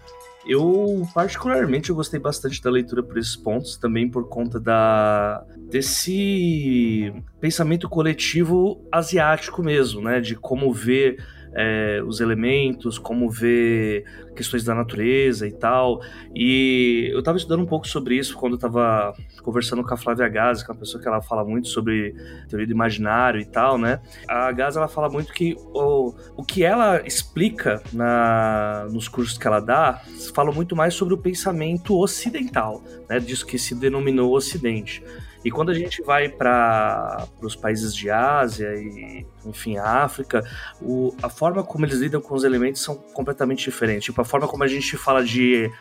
Eu, 0.48 1.08
particularmente, 1.14 1.90
eu 1.90 1.96
gostei 1.96 2.20
bastante 2.20 2.62
da 2.62 2.70
leitura 2.70 3.02
por 3.02 3.18
esses 3.18 3.36
pontos, 3.36 3.78
também 3.78 4.08
por 4.10 4.30
conta 4.30 4.60
da 4.60 5.44
desse 5.58 7.12
pensamento 7.42 7.90
coletivo 7.90 8.86
asiático 8.92 9.64
mesmo, 9.64 10.02
né? 10.02 10.22
De 10.22 10.36
como 10.36 10.72
ver 10.72 11.18
é, 11.56 12.04
os 12.06 12.20
elementos, 12.20 13.00
como 13.00 13.30
ver 13.30 14.04
questões 14.36 14.64
da 14.64 14.76
natureza 14.76 15.48
e 15.48 15.52
tal. 15.52 16.02
E 16.36 17.10
eu 17.12 17.20
estava 17.20 17.38
estudando 17.38 17.62
um 17.62 17.66
pouco 17.66 17.88
sobre 17.88 18.16
isso 18.18 18.36
quando 18.36 18.54
eu 18.54 18.58
estava 18.58 19.16
conversando 19.42 19.84
com 19.84 19.94
a 19.94 19.98
Flávia 19.98 20.28
Gazi, 20.28 20.66
que 20.66 20.70
é 20.70 20.74
uma 20.74 20.80
pessoa 20.80 21.02
que 21.02 21.08
ela 21.08 21.22
fala 21.22 21.46
muito 21.46 21.70
sobre 21.70 22.14
teoria 22.50 22.68
do 22.68 22.74
imaginário 22.74 23.40
e 23.40 23.46
tal, 23.46 23.78
né? 23.78 24.02
A 24.28 24.52
Gazi 24.52 24.78
ela 24.78 24.88
fala 24.88 25.10
muito 25.10 25.34
que 25.34 25.56
o, 25.74 26.14
o 26.36 26.44
que 26.44 26.64
ela 26.64 27.02
explica 27.08 27.82
na, 27.94 28.88
nos 28.92 29.08
cursos 29.08 29.38
que 29.38 29.48
ela 29.48 29.60
dá 29.60 30.02
fala 30.34 30.52
muito 30.52 30.76
mais 30.76 30.94
sobre 30.94 31.14
o 31.14 31.18
pensamento 31.18 31.98
ocidental, 31.98 32.84
né? 33.10 33.20
Disso 33.20 33.46
que 33.46 33.58
se 33.58 33.74
denominou 33.74 34.36
Ocidente. 34.36 35.02
E 35.46 35.52
quando 35.52 35.70
a 35.70 35.76
gente 35.76 36.02
vai 36.02 36.28
para 36.28 37.28
os 37.40 37.56
países 37.56 37.96
de 37.96 38.10
Ásia 38.10 38.74
e, 38.74 39.26
enfim, 39.46 39.78
África, 39.78 40.44
o, 40.82 41.16
a 41.22 41.30
forma 41.30 41.64
como 41.64 41.86
eles 41.86 42.00
lidam 42.00 42.20
com 42.20 42.34
os 42.34 42.44
elementos 42.44 42.82
são 42.82 42.96
completamente 42.96 43.64
diferentes. 43.64 44.06
Tipo, 44.06 44.22
a 44.22 44.26
forma 44.26 44.48
como 44.48 44.64
a 44.64 44.68
gente 44.68 44.98
fala 44.98 45.24
de 45.24 45.72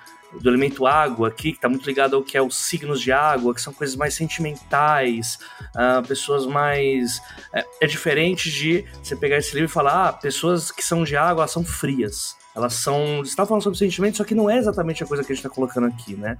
do 0.40 0.50
elemento 0.50 0.86
água 0.86 1.28
aqui, 1.28 1.52
que 1.52 1.58
está 1.58 1.68
muito 1.68 1.86
ligado 1.86 2.16
ao 2.16 2.22
que 2.22 2.36
é 2.36 2.42
os 2.42 2.56
signos 2.56 3.00
de 3.00 3.12
água, 3.12 3.54
que 3.54 3.60
são 3.60 3.72
coisas 3.72 3.96
mais 3.96 4.14
sentimentais, 4.14 5.38
uh, 5.74 6.06
pessoas 6.06 6.44
mais. 6.44 7.20
É, 7.52 7.64
é, 7.82 7.86
diferente 7.86 8.50
de 8.50 8.84
você 9.02 9.14
pegar 9.16 9.38
esse 9.38 9.54
livro 9.54 9.70
e 9.70 9.72
falar, 9.72 10.08
ah, 10.08 10.12
pessoas 10.12 10.70
que 10.70 10.84
são 10.84 11.04
de 11.04 11.16
água, 11.16 11.42
elas 11.42 11.52
são 11.52 11.64
frias. 11.64 12.36
Elas 12.54 12.74
são. 12.74 13.18
Você 13.18 13.30
está 13.30 13.46
falando 13.46 13.62
sobre 13.62 13.78
sentimentos, 13.78 14.18
só 14.18 14.24
que 14.24 14.34
não 14.34 14.48
é 14.48 14.58
exatamente 14.58 15.02
a 15.02 15.06
coisa 15.06 15.24
que 15.24 15.32
a 15.32 15.34
gente 15.34 15.44
está 15.44 15.54
colocando 15.54 15.86
aqui, 15.86 16.14
né? 16.14 16.36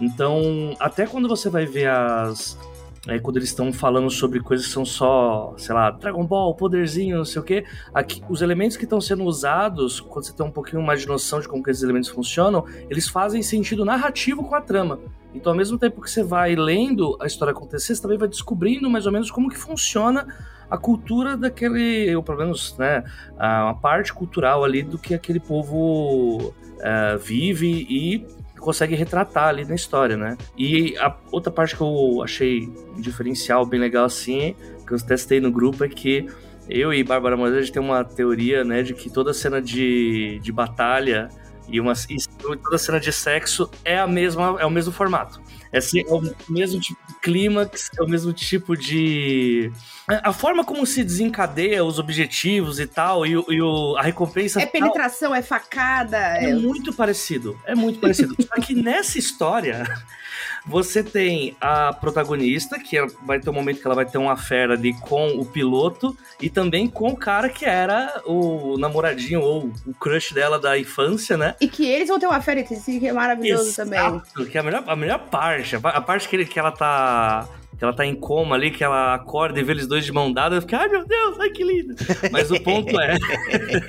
Então, 0.00 0.76
até 0.78 1.06
quando 1.06 1.28
você 1.28 1.48
vai 1.48 1.66
ver 1.66 1.88
as. 1.88 2.58
É, 3.08 3.20
quando 3.20 3.36
eles 3.36 3.50
estão 3.50 3.72
falando 3.72 4.10
sobre 4.10 4.40
coisas 4.40 4.66
que 4.66 4.72
são 4.72 4.84
só, 4.84 5.54
sei 5.56 5.72
lá, 5.72 5.92
Dragon 5.92 6.26
Ball, 6.26 6.52
poderzinho, 6.56 7.18
não 7.18 7.24
sei 7.24 7.40
o 7.40 7.44
quê, 7.44 7.64
aqui, 7.94 8.20
os 8.28 8.42
elementos 8.42 8.76
que 8.76 8.82
estão 8.82 9.00
sendo 9.00 9.22
usados, 9.22 10.00
quando 10.00 10.24
você 10.24 10.32
tem 10.32 10.44
um 10.44 10.50
pouquinho 10.50 10.82
mais 10.82 11.02
de 11.02 11.06
noção 11.06 11.38
de 11.38 11.46
como 11.46 11.62
que 11.62 11.70
esses 11.70 11.84
elementos 11.84 12.08
funcionam, 12.08 12.64
eles 12.90 13.08
fazem 13.08 13.44
sentido 13.44 13.84
narrativo 13.84 14.42
com 14.42 14.56
a 14.56 14.60
trama. 14.60 14.98
Então, 15.32 15.52
ao 15.52 15.56
mesmo 15.56 15.78
tempo 15.78 16.00
que 16.00 16.10
você 16.10 16.24
vai 16.24 16.56
lendo 16.56 17.16
a 17.20 17.26
história 17.26 17.52
acontecer, 17.52 17.94
você 17.94 18.02
também 18.02 18.18
vai 18.18 18.26
descobrindo 18.26 18.90
mais 18.90 19.06
ou 19.06 19.12
menos 19.12 19.30
como 19.30 19.48
que 19.48 19.56
funciona 19.56 20.26
a 20.68 20.76
cultura 20.76 21.36
daquele, 21.36 22.14
ou 22.16 22.24
pelo 22.24 22.38
menos, 22.38 22.76
né, 22.76 23.04
a 23.38 23.72
parte 23.74 24.12
cultural 24.12 24.64
ali 24.64 24.82
do 24.82 24.98
que 24.98 25.14
aquele 25.14 25.38
povo 25.38 26.48
uh, 26.48 27.18
vive 27.20 27.86
e 27.88 28.26
consegue 28.66 28.96
retratar 28.96 29.46
ali 29.46 29.64
na 29.64 29.76
história, 29.76 30.16
né? 30.16 30.36
E 30.58 30.96
a 30.98 31.14
outra 31.30 31.52
parte 31.52 31.76
que 31.76 31.82
eu 31.82 32.20
achei 32.20 32.68
diferencial 32.96 33.64
bem 33.64 33.78
legal 33.78 34.04
assim, 34.04 34.56
que 34.84 34.92
eu 34.92 34.98
testei 34.98 35.40
no 35.40 35.52
grupo, 35.52 35.84
é 35.84 35.88
que 35.88 36.26
eu 36.68 36.92
e 36.92 37.04
Bárbara 37.04 37.36
Moisés 37.36 37.58
a 37.58 37.62
gente 37.62 37.72
tem 37.72 37.80
uma 37.80 38.02
teoria, 38.02 38.64
né, 38.64 38.82
de 38.82 38.92
que 38.92 39.08
toda 39.08 39.32
cena 39.32 39.62
de, 39.62 40.40
de 40.42 40.50
batalha 40.50 41.28
e, 41.68 41.80
uma, 41.80 41.92
e 42.08 42.16
toda 42.62 42.78
cena 42.78 43.00
de 43.00 43.12
sexo 43.12 43.70
é 43.84 43.98
a 43.98 44.06
mesma, 44.06 44.56
é 44.60 44.66
o 44.66 44.70
mesmo 44.70 44.92
formato. 44.92 45.40
É, 45.72 45.78
assim, 45.78 46.00
é 46.00 46.12
o 46.12 46.22
mesmo 46.48 46.80
tipo 46.80 47.00
de 47.06 47.14
clímax, 47.20 47.90
é 47.98 48.02
o 48.02 48.08
mesmo 48.08 48.32
tipo 48.32 48.76
de. 48.76 49.70
A 50.08 50.32
forma 50.32 50.64
como 50.64 50.86
se 50.86 51.02
desencadeia 51.02 51.84
os 51.84 51.98
objetivos 51.98 52.78
e 52.78 52.86
tal, 52.86 53.26
e, 53.26 53.32
e 53.32 53.60
o, 53.60 53.96
a 53.96 54.02
recompensa. 54.02 54.60
É 54.60 54.66
penetração, 54.66 55.30
tal, 55.30 55.38
é 55.38 55.42
facada. 55.42 56.16
É, 56.16 56.50
é 56.50 56.54
muito 56.54 56.92
parecido. 56.92 57.58
É 57.64 57.74
muito 57.74 57.98
parecido. 57.98 58.36
Só 58.42 58.54
que 58.60 58.74
nessa 58.74 59.18
história. 59.18 59.84
Você 60.66 61.02
tem 61.02 61.56
a 61.60 61.92
protagonista, 61.92 62.78
que 62.78 63.00
vai 63.24 63.38
ter 63.38 63.48
um 63.50 63.52
momento 63.52 63.80
que 63.80 63.86
ela 63.86 63.94
vai 63.94 64.04
ter 64.04 64.18
uma 64.18 64.36
fera 64.36 64.74
ali 64.74 64.92
com 65.00 65.28
o 65.28 65.44
piloto 65.44 66.16
e 66.40 66.50
também 66.50 66.88
com 66.88 67.08
o 67.08 67.16
cara 67.16 67.48
que 67.48 67.64
era 67.64 68.22
o 68.26 68.76
namoradinho 68.76 69.40
ou 69.40 69.70
o 69.86 69.94
crush 69.94 70.34
dela 70.34 70.58
da 70.58 70.78
infância, 70.78 71.36
né? 71.36 71.54
E 71.60 71.68
que 71.68 71.86
eles 71.86 72.08
vão 72.08 72.18
ter 72.18 72.26
uma 72.26 72.40
fera, 72.40 72.62
que 72.62 73.06
é 73.06 73.12
maravilhoso 73.12 73.68
Exato, 73.68 73.90
também. 73.90 74.46
Que 74.50 74.58
é 74.58 74.60
a 74.60 74.64
melhor, 74.64 74.84
a 74.86 74.96
melhor 74.96 75.18
parte. 75.30 75.76
A 75.76 76.00
parte 76.00 76.28
que, 76.28 76.36
ele, 76.36 76.44
que 76.44 76.58
ela 76.58 76.72
tá 76.72 77.48
que 77.76 77.84
ela 77.84 77.92
tá 77.92 78.06
em 78.06 78.14
coma 78.14 78.56
ali, 78.56 78.70
que 78.70 78.82
ela 78.82 79.14
acorda 79.14 79.60
e 79.60 79.62
vê 79.62 79.72
eles 79.72 79.86
dois 79.86 80.04
de 80.04 80.12
mão 80.12 80.32
dada, 80.32 80.56
eu 80.56 80.62
fico, 80.62 80.74
ai 80.74 80.88
meu 80.88 81.06
Deus, 81.06 81.38
ai 81.38 81.50
que 81.50 81.62
lindo. 81.62 81.94
Mas 82.32 82.50
o 82.50 82.60
ponto 82.60 82.98
é. 83.00 83.16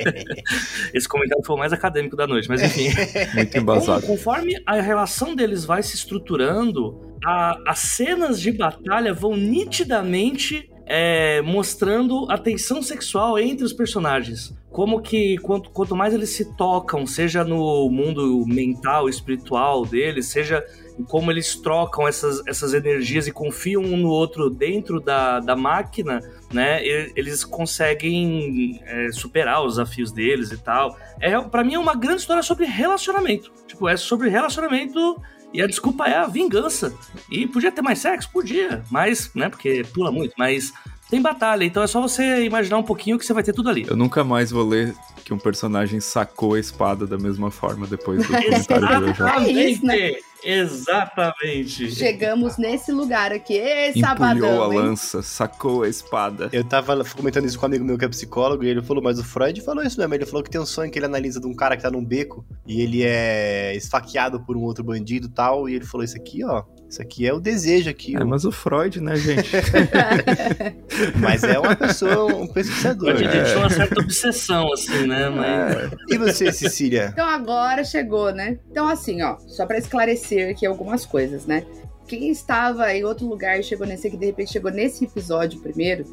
Esse 0.93 1.07
comentário 1.07 1.43
foi 1.45 1.55
o 1.55 1.59
mais 1.59 1.71
acadêmico 1.71 2.15
da 2.15 2.27
noite, 2.27 2.49
mas 2.49 2.61
enfim. 2.61 2.89
Muito 3.33 3.57
embasado. 3.57 4.05
Conforme 4.05 4.61
a 4.65 4.81
relação 4.81 5.35
deles 5.35 5.63
vai 5.63 5.81
se 5.81 5.95
estruturando, 5.95 6.99
a, 7.23 7.57
as 7.65 7.79
cenas 7.79 8.41
de 8.41 8.51
batalha 8.51 9.13
vão 9.13 9.35
nitidamente 9.37 10.69
é, 10.87 11.41
mostrando 11.41 12.25
a 12.29 12.37
tensão 12.37 12.81
sexual 12.81 13.37
entre 13.37 13.65
os 13.65 13.73
personagens. 13.73 14.55
Como 14.71 15.01
que 15.01 15.37
quanto, 15.39 15.69
quanto 15.69 15.95
mais 15.95 16.13
eles 16.13 16.29
se 16.29 16.55
tocam, 16.55 17.05
seja 17.05 17.43
no 17.43 17.89
mundo 17.89 18.45
mental, 18.47 19.09
espiritual 19.09 19.85
deles, 19.85 20.27
seja 20.27 20.63
como 21.07 21.29
eles 21.29 21.55
trocam 21.55 22.07
essas, 22.07 22.41
essas 22.47 22.73
energias 22.73 23.27
e 23.27 23.31
confiam 23.31 23.83
um 23.83 23.97
no 23.97 24.09
outro 24.09 24.49
dentro 24.49 24.99
da, 24.99 25.39
da 25.39 25.55
máquina, 25.55 26.21
né? 26.51 26.83
Eles 26.85 27.43
conseguem 27.43 28.81
é, 28.85 29.11
superar 29.11 29.63
os 29.63 29.73
desafios 29.73 30.11
deles 30.11 30.51
e 30.51 30.57
tal. 30.57 30.97
É, 31.19 31.39
para 31.39 31.63
mim 31.63 31.75
é 31.75 31.79
uma 31.79 31.95
grande 31.95 32.21
história 32.21 32.41
sobre 32.41 32.65
relacionamento. 32.65 33.51
Tipo, 33.67 33.87
é 33.89 33.97
sobre 33.97 34.29
relacionamento 34.29 35.21
e 35.53 35.61
a 35.61 35.67
desculpa 35.67 36.05
é 36.05 36.17
a 36.17 36.27
vingança. 36.27 36.93
E 37.29 37.47
podia 37.47 37.71
ter 37.71 37.81
mais 37.81 37.99
sexo? 37.99 38.29
Podia, 38.31 38.83
mas, 38.91 39.31
né, 39.33 39.49
porque 39.49 39.83
pula 39.93 40.11
muito, 40.11 40.33
mas 40.37 40.73
tem 41.09 41.21
batalha, 41.21 41.63
então 41.63 41.81
é 41.81 41.87
só 41.87 42.01
você 42.01 42.43
imaginar 42.43 42.77
um 42.77 42.83
pouquinho 42.83 43.17
que 43.17 43.25
você 43.25 43.33
vai 43.33 43.43
ter 43.43 43.53
tudo 43.53 43.69
ali. 43.69 43.85
Eu 43.87 43.95
nunca 43.95 44.23
mais 44.23 44.51
vou 44.51 44.67
ler 44.67 44.93
que 45.23 45.33
um 45.33 45.37
personagem 45.37 45.99
sacou 45.99 46.53
a 46.53 46.59
espada 46.59 47.05
da 47.05 47.17
mesma 47.17 47.49
forma 47.51 47.87
depois 47.87 48.25
do 48.25 48.31
comentário 48.33 49.13
do 49.13 49.27
É 49.27 49.51
isso, 49.51 49.85
né? 49.85 50.15
Exatamente. 50.49 51.91
Chegamos 51.91 52.57
nesse 52.57 52.89
lugar 52.93 53.33
aqui. 53.33 53.57
Empulhou 53.89 54.07
sabadão, 54.07 54.63
a 54.63 54.73
hein? 54.73 54.79
lança, 54.79 55.21
sacou 55.21 55.83
a 55.83 55.89
espada. 55.89 56.49
Eu 56.53 56.63
tava 56.63 57.03
comentando 57.03 57.45
isso 57.45 57.59
com 57.59 57.65
um 57.65 57.67
amigo 57.67 57.83
meu 57.83 57.97
que 57.97 58.05
é 58.05 58.07
psicólogo 58.07 58.63
e 58.63 58.69
ele 58.69 58.81
falou, 58.81 59.03
mas 59.03 59.19
o 59.19 59.25
Freud 59.25 59.59
falou 59.59 59.83
isso 59.83 59.99
mesmo. 59.99 60.13
Ele 60.13 60.25
falou 60.25 60.41
que 60.41 60.49
tem 60.49 60.61
um 60.61 60.65
sonho 60.65 60.89
que 60.89 60.97
ele 60.97 61.05
analisa 61.05 61.41
de 61.41 61.47
um 61.47 61.53
cara 61.53 61.75
que 61.75 61.83
tá 61.83 61.91
num 61.91 62.03
beco 62.03 62.45
e 62.65 62.81
ele 62.81 63.03
é 63.03 63.75
esfaqueado 63.75 64.39
por 64.39 64.55
um 64.55 64.61
outro 64.61 64.85
bandido 64.85 65.27
e 65.27 65.31
tal. 65.31 65.67
E 65.67 65.75
ele 65.75 65.85
falou: 65.85 66.05
Isso 66.05 66.15
aqui, 66.15 66.45
ó, 66.45 66.63
isso 66.89 67.01
aqui 67.01 67.27
é 67.27 67.33
o 67.33 67.39
desejo 67.39 67.89
aqui. 67.89 68.15
É, 68.15 68.21
ó. 68.21 68.25
mas 68.25 68.45
o 68.45 68.51
Freud, 68.51 69.01
né, 69.01 69.15
gente? 69.15 69.51
Mas 71.19 71.43
é 71.43 71.59
uma 71.59 71.75
pessoa, 71.75 72.33
um 72.33 72.47
pesquisador. 72.47 73.09
A 73.09 73.15
gente 73.15 73.35
né? 73.35 73.43
tinha 73.43 73.57
uma 73.57 73.69
certa 73.69 73.99
obsessão, 73.99 74.71
assim, 74.73 75.05
né? 75.05 75.29
Mas... 75.29 75.91
E 76.09 76.17
você, 76.17 76.51
Cecília? 76.51 77.09
Então 77.11 77.27
agora 77.27 77.83
chegou, 77.83 78.31
né? 78.31 78.57
Então 78.71 78.87
assim, 78.87 79.21
ó, 79.21 79.37
só 79.47 79.65
pra 79.65 79.77
esclarecer 79.77 80.49
aqui 80.49 80.65
algumas 80.65 81.05
coisas, 81.05 81.45
né? 81.45 81.65
Quem 82.07 82.29
estava 82.31 82.93
em 82.93 83.03
outro 83.03 83.27
lugar 83.27 83.59
e 83.59 83.63
chegou 83.63 83.85
nesse 83.85 84.07
aqui, 84.07 84.15
de 84.15 84.25
repente 84.27 84.53
chegou 84.53 84.71
nesse 84.71 85.03
episódio 85.05 85.59
primeiro, 85.59 86.05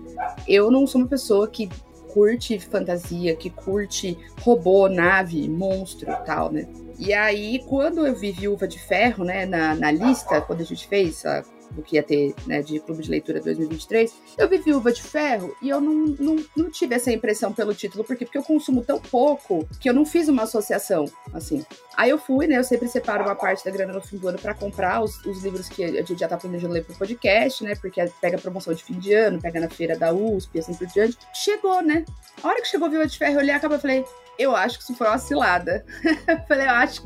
eu 0.46 0.70
não 0.70 0.87
sou 0.87 1.00
uma 1.00 1.06
pessoa 1.06 1.46
que 1.46 1.68
curte 2.12 2.58
fantasia, 2.58 3.37
que 3.37 3.48
curte 3.48 4.18
robô, 4.40 4.88
nave, 4.88 5.48
monstro 5.48 6.10
e 6.10 6.16
tal, 6.24 6.52
né? 6.52 6.66
E 6.98 7.12
aí, 7.12 7.61
quando 7.66 8.07
eu 8.07 8.14
vi 8.14 8.30
Viúva 8.30 8.68
de 8.68 8.78
Ferro, 8.78 9.24
né, 9.24 9.46
na, 9.46 9.74
na 9.74 9.90
lista, 9.90 10.40
quando 10.40 10.61
a 10.61 10.64
gente 10.64 10.87
fez 10.87 11.24
a, 11.26 11.42
o 11.76 11.82
que 11.82 11.96
ia 11.96 12.02
ter, 12.02 12.34
né, 12.46 12.62
de 12.62 12.80
Clube 12.80 13.02
de 13.02 13.10
Leitura 13.10 13.40
2023, 13.40 14.12
eu 14.38 14.48
vi 14.48 14.58
Viúva 14.58 14.92
de 14.92 15.02
Ferro 15.02 15.54
e 15.60 15.68
eu 15.68 15.80
não, 15.80 15.94
não, 16.18 16.44
não 16.56 16.70
tive 16.70 16.94
essa 16.94 17.10
impressão 17.10 17.52
pelo 17.52 17.74
título, 17.74 18.04
por 18.04 18.16
quê? 18.16 18.24
Porque 18.24 18.38
eu 18.38 18.42
consumo 18.42 18.82
tão 18.82 19.00
pouco 19.00 19.66
que 19.80 19.88
eu 19.88 19.94
não 19.94 20.04
fiz 20.04 20.28
uma 20.28 20.44
associação, 20.44 21.06
assim. 21.32 21.64
Aí 21.96 22.10
eu 22.10 22.18
fui, 22.18 22.46
né, 22.46 22.58
eu 22.58 22.64
sempre 22.64 22.88
separo 22.88 23.24
uma 23.24 23.34
parte 23.34 23.64
da 23.64 23.70
grana 23.70 23.92
no 23.92 24.00
fim 24.00 24.16
do 24.16 24.28
ano 24.28 24.38
para 24.38 24.54
comprar 24.54 25.02
os, 25.02 25.24
os, 25.24 25.42
livros 25.42 25.68
que 25.68 25.84
a 25.84 26.02
gente 26.02 26.18
já 26.18 26.28
tá 26.28 26.37
planejando 26.37 26.72
ler 26.72 26.84
pro 26.84 26.96
podcast, 26.96 27.62
né, 27.62 27.74
porque 27.74 28.04
pega 28.20 28.38
promoção 28.38 28.72
de 28.72 28.82
fim 28.82 28.98
de 28.98 29.12
ano, 29.12 29.40
pega 29.40 29.60
na 29.60 29.68
feira 29.68 29.96
da 29.96 30.12
USP, 30.12 30.58
assim 30.58 30.74
por 30.74 30.87
diante. 30.87 31.18
Chegou, 31.34 31.82
né? 31.82 32.04
A 32.42 32.48
hora 32.48 32.60
que 32.60 32.68
chegou 32.68 32.88
Viúva 32.88 33.06
de 33.06 33.18
Ferro, 33.18 33.34
eu 33.34 33.38
olhei 33.38 33.54
a 33.54 33.60
capa 33.60 33.76
e 33.76 33.80
falei, 33.80 34.04
eu 34.38 34.54
acho 34.54 34.78
que 34.78 34.84
isso 34.84 34.94
foi 34.94 35.06
uma 35.06 35.18
cilada. 35.18 35.84
eu 36.26 36.38
falei, 36.48 36.66
eu 36.66 36.70
acho, 36.70 37.02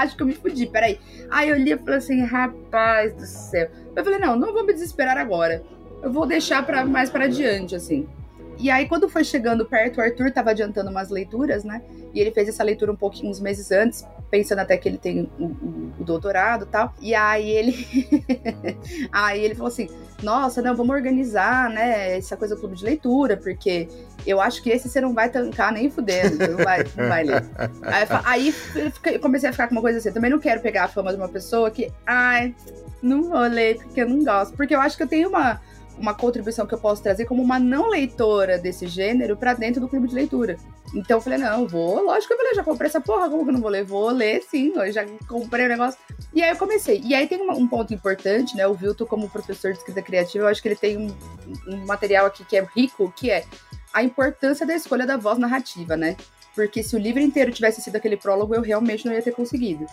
acho 0.00 0.16
que 0.16 0.22
eu 0.22 0.26
me 0.26 0.34
fudi, 0.34 0.66
peraí. 0.66 0.98
Aí 1.30 1.50
eu 1.50 1.56
li 1.56 1.72
e 1.72 1.78
falei 1.78 1.96
assim, 1.96 2.22
rapaz 2.22 3.12
do 3.14 3.26
céu. 3.26 3.68
Eu 3.94 4.04
falei, 4.04 4.18
não, 4.18 4.36
não 4.36 4.52
vou 4.52 4.64
me 4.64 4.72
desesperar 4.72 5.18
agora. 5.18 5.62
Eu 6.02 6.10
vou 6.10 6.26
deixar 6.26 6.64
para 6.64 6.84
mais 6.84 7.10
para 7.10 7.24
adiante, 7.24 7.76
assim. 7.76 8.08
E 8.58 8.70
aí, 8.70 8.86
quando 8.86 9.08
foi 9.08 9.24
chegando 9.24 9.64
perto, 9.64 9.98
o 9.98 10.00
Arthur 10.00 10.30
tava 10.30 10.50
adiantando 10.50 10.90
umas 10.90 11.10
leituras, 11.10 11.64
né? 11.64 11.82
E 12.14 12.20
ele 12.20 12.30
fez 12.30 12.48
essa 12.48 12.62
leitura 12.62 12.92
um 12.92 12.96
pouquinho, 12.96 13.30
uns 13.30 13.40
meses 13.40 13.70
antes, 13.70 14.06
pensando 14.32 14.60
até 14.60 14.78
que 14.78 14.88
ele 14.88 14.96
tem 14.96 15.30
o, 15.38 15.44
o, 15.44 15.92
o 16.00 16.04
doutorado 16.04 16.64
e 16.64 16.68
tal. 16.68 16.94
E 17.02 17.14
aí 17.14 17.50
ele. 17.50 17.86
aí 19.12 19.44
ele 19.44 19.54
falou 19.54 19.68
assim: 19.68 19.90
Nossa, 20.22 20.62
não, 20.62 20.74
vamos 20.74 20.96
organizar, 20.96 21.68
né? 21.68 22.16
Essa 22.16 22.34
coisa 22.34 22.54
do 22.54 22.60
clube 22.60 22.74
de 22.74 22.82
leitura, 22.82 23.36
porque 23.36 23.86
eu 24.26 24.40
acho 24.40 24.62
que 24.62 24.70
esse 24.70 24.88
você 24.88 25.02
não 25.02 25.12
vai 25.12 25.28
tancar 25.28 25.70
nem 25.70 25.90
fudendo, 25.90 26.38
você 26.38 26.48
não 26.48 26.64
vai, 26.64 26.84
não 26.96 27.08
vai 27.08 27.24
ler. 27.24 27.44
Aí, 27.84 28.06
aí 28.24 28.54
eu 29.12 29.20
comecei 29.20 29.50
a 29.50 29.52
ficar 29.52 29.68
com 29.68 29.74
uma 29.74 29.82
coisa 29.82 29.98
assim: 29.98 30.08
eu 30.08 30.14
também 30.14 30.30
não 30.30 30.38
quero 30.38 30.62
pegar 30.62 30.84
a 30.84 30.88
fama 30.88 31.12
de 31.12 31.18
uma 31.18 31.28
pessoa 31.28 31.70
que, 31.70 31.92
ai, 32.06 32.54
não 33.02 33.24
vou 33.24 33.42
ler 33.42 33.76
porque 33.76 34.00
eu 34.00 34.08
não 34.08 34.24
gosto. 34.24 34.56
Porque 34.56 34.74
eu 34.74 34.80
acho 34.80 34.96
que 34.96 35.02
eu 35.02 35.08
tenho 35.08 35.28
uma 35.28 35.60
uma 35.98 36.14
contribuição 36.14 36.66
que 36.66 36.74
eu 36.74 36.78
posso 36.78 37.02
trazer 37.02 37.24
como 37.26 37.42
uma 37.42 37.58
não 37.58 37.88
leitora 37.88 38.58
desse 38.58 38.86
gênero 38.86 39.36
para 39.36 39.54
dentro 39.54 39.80
do 39.80 39.88
clube 39.88 40.08
de 40.08 40.14
leitura. 40.14 40.56
Então 40.94 41.18
eu 41.18 41.20
falei, 41.20 41.38
não, 41.38 41.66
vou, 41.66 42.02
lógico 42.04 42.28
que 42.28 42.34
eu 42.34 42.38
falei, 42.38 42.54
já 42.54 42.62
comprei 42.62 42.88
essa 42.88 43.00
porra, 43.00 43.28
como 43.28 43.44
que 43.44 43.50
eu 43.50 43.54
não 43.54 43.60
vou 43.60 43.70
ler? 43.70 43.84
Vou 43.84 44.10
ler 44.10 44.42
sim, 44.42 44.72
eu 44.74 44.92
já 44.92 45.06
comprei 45.28 45.66
o 45.66 45.68
negócio. 45.68 45.98
E 46.34 46.42
aí 46.42 46.50
eu 46.50 46.56
comecei. 46.56 47.00
E 47.04 47.14
aí 47.14 47.26
tem 47.26 47.40
um, 47.40 47.68
ponto 47.68 47.94
importante, 47.94 48.56
né? 48.56 48.66
O 48.66 48.74
Vilton, 48.74 49.06
como 49.06 49.28
professor 49.28 49.72
de 49.72 49.78
escrita 49.78 50.02
criativa, 50.02 50.44
eu 50.44 50.48
acho 50.48 50.60
que 50.60 50.68
ele 50.68 50.76
tem 50.76 50.98
um, 50.98 51.14
um 51.66 51.86
material 51.86 52.26
aqui 52.26 52.44
que 52.44 52.56
é 52.56 52.66
rico, 52.74 53.12
que 53.16 53.30
é 53.30 53.44
a 53.92 54.02
importância 54.02 54.66
da 54.66 54.74
escolha 54.74 55.06
da 55.06 55.16
voz 55.16 55.38
narrativa, 55.38 55.96
né? 55.96 56.16
Porque 56.54 56.82
se 56.82 56.94
o 56.94 56.98
livro 56.98 57.20
inteiro 57.20 57.52
tivesse 57.52 57.80
sido 57.80 57.96
aquele 57.96 58.16
prólogo, 58.16 58.54
eu 58.54 58.62
realmente 58.62 59.06
não 59.06 59.12
ia 59.12 59.22
ter 59.22 59.32
conseguido. 59.32 59.86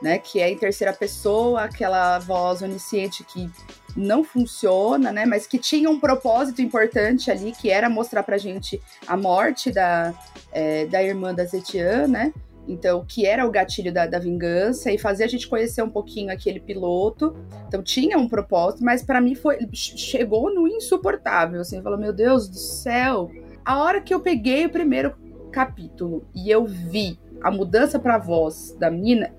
Né, 0.00 0.18
que 0.18 0.40
é 0.40 0.50
em 0.50 0.58
terceira 0.58 0.92
pessoa, 0.92 1.62
aquela 1.62 2.18
voz 2.18 2.60
onisciente 2.60 3.22
que 3.22 3.48
não 3.96 4.24
funciona, 4.24 5.12
né? 5.12 5.26
Mas 5.26 5.46
que 5.46 5.58
tinha 5.58 5.88
um 5.90 5.98
propósito 5.98 6.62
importante 6.62 7.30
ali, 7.30 7.52
que 7.52 7.70
era 7.70 7.88
mostrar 7.88 8.22
pra 8.22 8.38
gente 8.38 8.80
a 9.06 9.16
morte 9.16 9.70
da, 9.70 10.14
é, 10.52 10.86
da 10.86 11.02
irmã 11.02 11.34
da 11.34 11.44
Zetian, 11.44 12.06
né? 12.08 12.32
Então, 12.66 13.04
que 13.04 13.26
era 13.26 13.46
o 13.46 13.50
gatilho 13.50 13.92
da, 13.92 14.06
da, 14.06 14.18
vingança 14.18 14.92
e 14.92 14.98
fazer 14.98 15.24
a 15.24 15.26
gente 15.26 15.48
conhecer 15.48 15.82
um 15.82 15.90
pouquinho 15.90 16.32
aquele 16.32 16.60
piloto. 16.60 17.34
Então, 17.66 17.82
tinha 17.82 18.16
um 18.16 18.28
propósito, 18.28 18.84
mas 18.84 19.02
para 19.02 19.20
mim 19.20 19.34
foi 19.34 19.58
chegou 19.72 20.54
no 20.54 20.68
insuportável. 20.68 21.60
Assim, 21.60 21.82
falou: 21.82 21.98
Meu 21.98 22.12
Deus 22.12 22.48
do 22.48 22.56
céu. 22.56 23.30
A 23.64 23.82
hora 23.82 24.00
que 24.00 24.14
eu 24.14 24.20
peguei 24.20 24.66
o 24.66 24.70
primeiro 24.70 25.14
capítulo 25.50 26.24
e 26.34 26.50
eu 26.50 26.64
vi 26.64 27.18
a 27.42 27.50
mudança 27.50 27.98
para 27.98 28.18
voz 28.18 28.76
da 28.78 28.90
menina, 28.90 29.34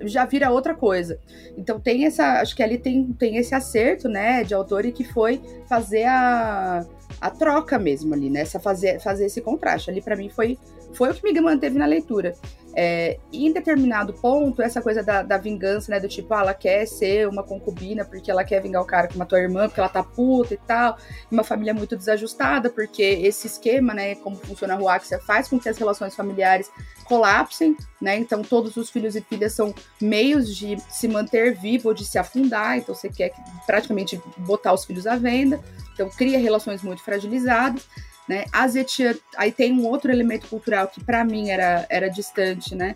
já 0.00 0.24
vira 0.24 0.50
outra 0.50 0.74
coisa. 0.74 1.18
Então 1.56 1.78
tem 1.78 2.06
essa, 2.06 2.40
acho 2.40 2.54
que 2.54 2.62
ali 2.62 2.78
tem, 2.78 3.12
tem 3.12 3.36
esse 3.36 3.54
acerto, 3.54 4.08
né, 4.08 4.42
de 4.44 4.54
autor 4.54 4.84
e 4.84 4.92
que 4.92 5.04
foi 5.04 5.40
fazer 5.68 6.04
a, 6.04 6.84
a 7.20 7.30
troca 7.30 7.78
mesmo 7.78 8.14
ali, 8.14 8.30
né, 8.30 8.40
essa 8.40 8.58
fazer, 8.58 9.00
fazer 9.00 9.26
esse 9.26 9.40
contraste. 9.40 9.90
Ali 9.90 10.00
para 10.00 10.16
mim 10.16 10.28
foi, 10.28 10.58
foi 10.92 11.10
o 11.10 11.14
que 11.14 11.32
me 11.32 11.40
manteve 11.40 11.78
na 11.78 11.86
leitura. 11.86 12.34
É, 12.72 13.18
em 13.32 13.52
determinado 13.52 14.12
ponto, 14.14 14.62
essa 14.62 14.80
coisa 14.80 15.02
da, 15.02 15.22
da, 15.22 15.36
vingança, 15.36 15.90
né? 15.90 15.98
Do 15.98 16.08
tipo, 16.08 16.32
ah, 16.32 16.40
ela 16.40 16.54
quer 16.54 16.86
ser 16.86 17.26
uma 17.26 17.42
concubina 17.42 18.04
porque 18.04 18.30
ela 18.30 18.44
quer 18.44 18.62
vingar 18.62 18.80
o 18.80 18.86
cara 18.86 19.08
que 19.08 19.18
matou 19.18 19.36
a 19.36 19.42
irmã, 19.42 19.66
porque 19.66 19.80
ela 19.80 19.88
tá 19.88 20.04
puta 20.04 20.54
e 20.54 20.56
tal. 20.56 20.96
Uma 21.30 21.42
família 21.42 21.74
muito 21.74 21.96
desajustada, 21.96 22.70
porque 22.70 23.02
esse 23.02 23.48
esquema, 23.48 23.92
né? 23.92 24.14
Como 24.16 24.36
funciona 24.36 24.74
a 24.74 24.76
Ruáxia, 24.76 25.18
faz 25.18 25.48
com 25.48 25.58
que 25.58 25.68
as 25.68 25.76
relações 25.76 26.14
familiares 26.14 26.70
colapsem, 27.10 27.76
né? 28.00 28.16
Então, 28.16 28.40
todos 28.40 28.76
os 28.76 28.88
filhos 28.88 29.16
e 29.16 29.20
filhas 29.20 29.52
são 29.52 29.74
meios 30.00 30.56
de 30.56 30.80
se 30.88 31.08
manter 31.08 31.56
vivo 31.56 31.88
ou 31.88 31.94
de 31.94 32.04
se 32.04 32.16
afundar. 32.16 32.78
Então, 32.78 32.94
você 32.94 33.08
quer 33.08 33.32
praticamente 33.66 34.22
botar 34.36 34.72
os 34.72 34.84
filhos 34.84 35.08
à 35.08 35.16
venda. 35.16 35.60
Então, 35.92 36.08
cria 36.08 36.38
relações 36.38 36.82
muito 36.82 37.02
fragilizadas. 37.02 37.82
Né? 38.28 38.44
A 38.52 38.68
Zetia, 38.68 39.18
aí 39.36 39.50
tem 39.50 39.72
um 39.72 39.84
outro 39.84 40.12
elemento 40.12 40.46
cultural 40.46 40.86
que 40.86 41.02
para 41.02 41.24
mim 41.24 41.50
era, 41.50 41.84
era 41.90 42.08
distante, 42.08 42.76
né? 42.76 42.94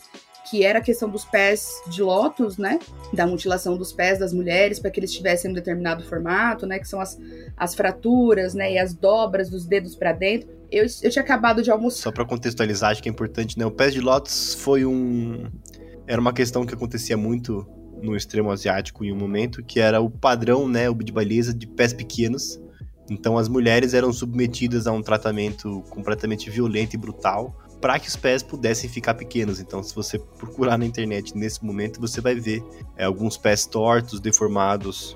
Que 0.50 0.64
era 0.64 0.78
a 0.78 0.82
questão 0.82 1.08
dos 1.08 1.24
pés 1.24 1.82
de 1.88 2.02
lótus, 2.02 2.58
né? 2.58 2.78
Da 3.12 3.26
mutilação 3.26 3.76
dos 3.76 3.92
pés 3.92 4.18
das 4.18 4.32
mulheres 4.32 4.78
para 4.78 4.90
que 4.90 5.00
eles 5.00 5.12
tivessem 5.12 5.50
um 5.50 5.54
determinado 5.54 6.04
formato, 6.04 6.66
né? 6.66 6.78
Que 6.78 6.86
são 6.86 7.00
as, 7.00 7.18
as 7.56 7.74
fraturas, 7.74 8.54
né? 8.54 8.72
E 8.72 8.78
as 8.78 8.94
dobras 8.94 9.48
dos 9.48 9.66
dedos 9.66 9.94
para 9.94 10.12
dentro. 10.12 10.48
Eu, 10.70 10.84
eu 11.02 11.10
tinha 11.10 11.22
acabado 11.22 11.62
de 11.62 11.70
almoçar. 11.70 12.04
Só 12.04 12.12
para 12.12 12.24
contextualizar, 12.24 12.90
acho 12.90 13.02
que 13.02 13.08
é 13.08 13.12
importante, 13.12 13.58
né? 13.58 13.64
O 13.64 13.70
pés 13.70 13.92
de 13.92 14.00
lótus 14.00 14.54
foi 14.54 14.84
um. 14.84 15.50
Era 16.06 16.20
uma 16.20 16.32
questão 16.32 16.66
que 16.66 16.74
acontecia 16.74 17.16
muito 17.16 17.66
no 18.02 18.14
extremo 18.14 18.50
asiático 18.50 19.04
em 19.04 19.12
um 19.12 19.16
momento, 19.16 19.62
que 19.62 19.80
era 19.80 20.00
o 20.00 20.10
padrão, 20.10 20.68
né? 20.68 20.90
O 20.90 20.94
de 20.94 21.12
beleza 21.12 21.54
de 21.54 21.66
pés 21.66 21.92
pequenos 21.92 22.60
então 23.10 23.36
as 23.36 23.48
mulheres 23.48 23.94
eram 23.94 24.12
submetidas 24.12 24.86
a 24.86 24.92
um 24.92 25.02
tratamento 25.02 25.82
completamente 25.90 26.48
violento 26.48 26.94
e 26.94 26.98
brutal 26.98 27.54
para 27.84 27.98
que 27.98 28.08
os 28.08 28.16
pés 28.16 28.42
pudessem 28.42 28.88
ficar 28.88 29.12
pequenos. 29.12 29.60
Então, 29.60 29.82
se 29.82 29.94
você 29.94 30.18
procurar 30.18 30.78
na 30.78 30.86
internet 30.86 31.36
nesse 31.36 31.62
momento, 31.62 32.00
você 32.00 32.18
vai 32.18 32.34
ver 32.34 32.64
é, 32.96 33.04
alguns 33.04 33.36
pés 33.36 33.66
tortos, 33.66 34.20
deformados. 34.20 35.14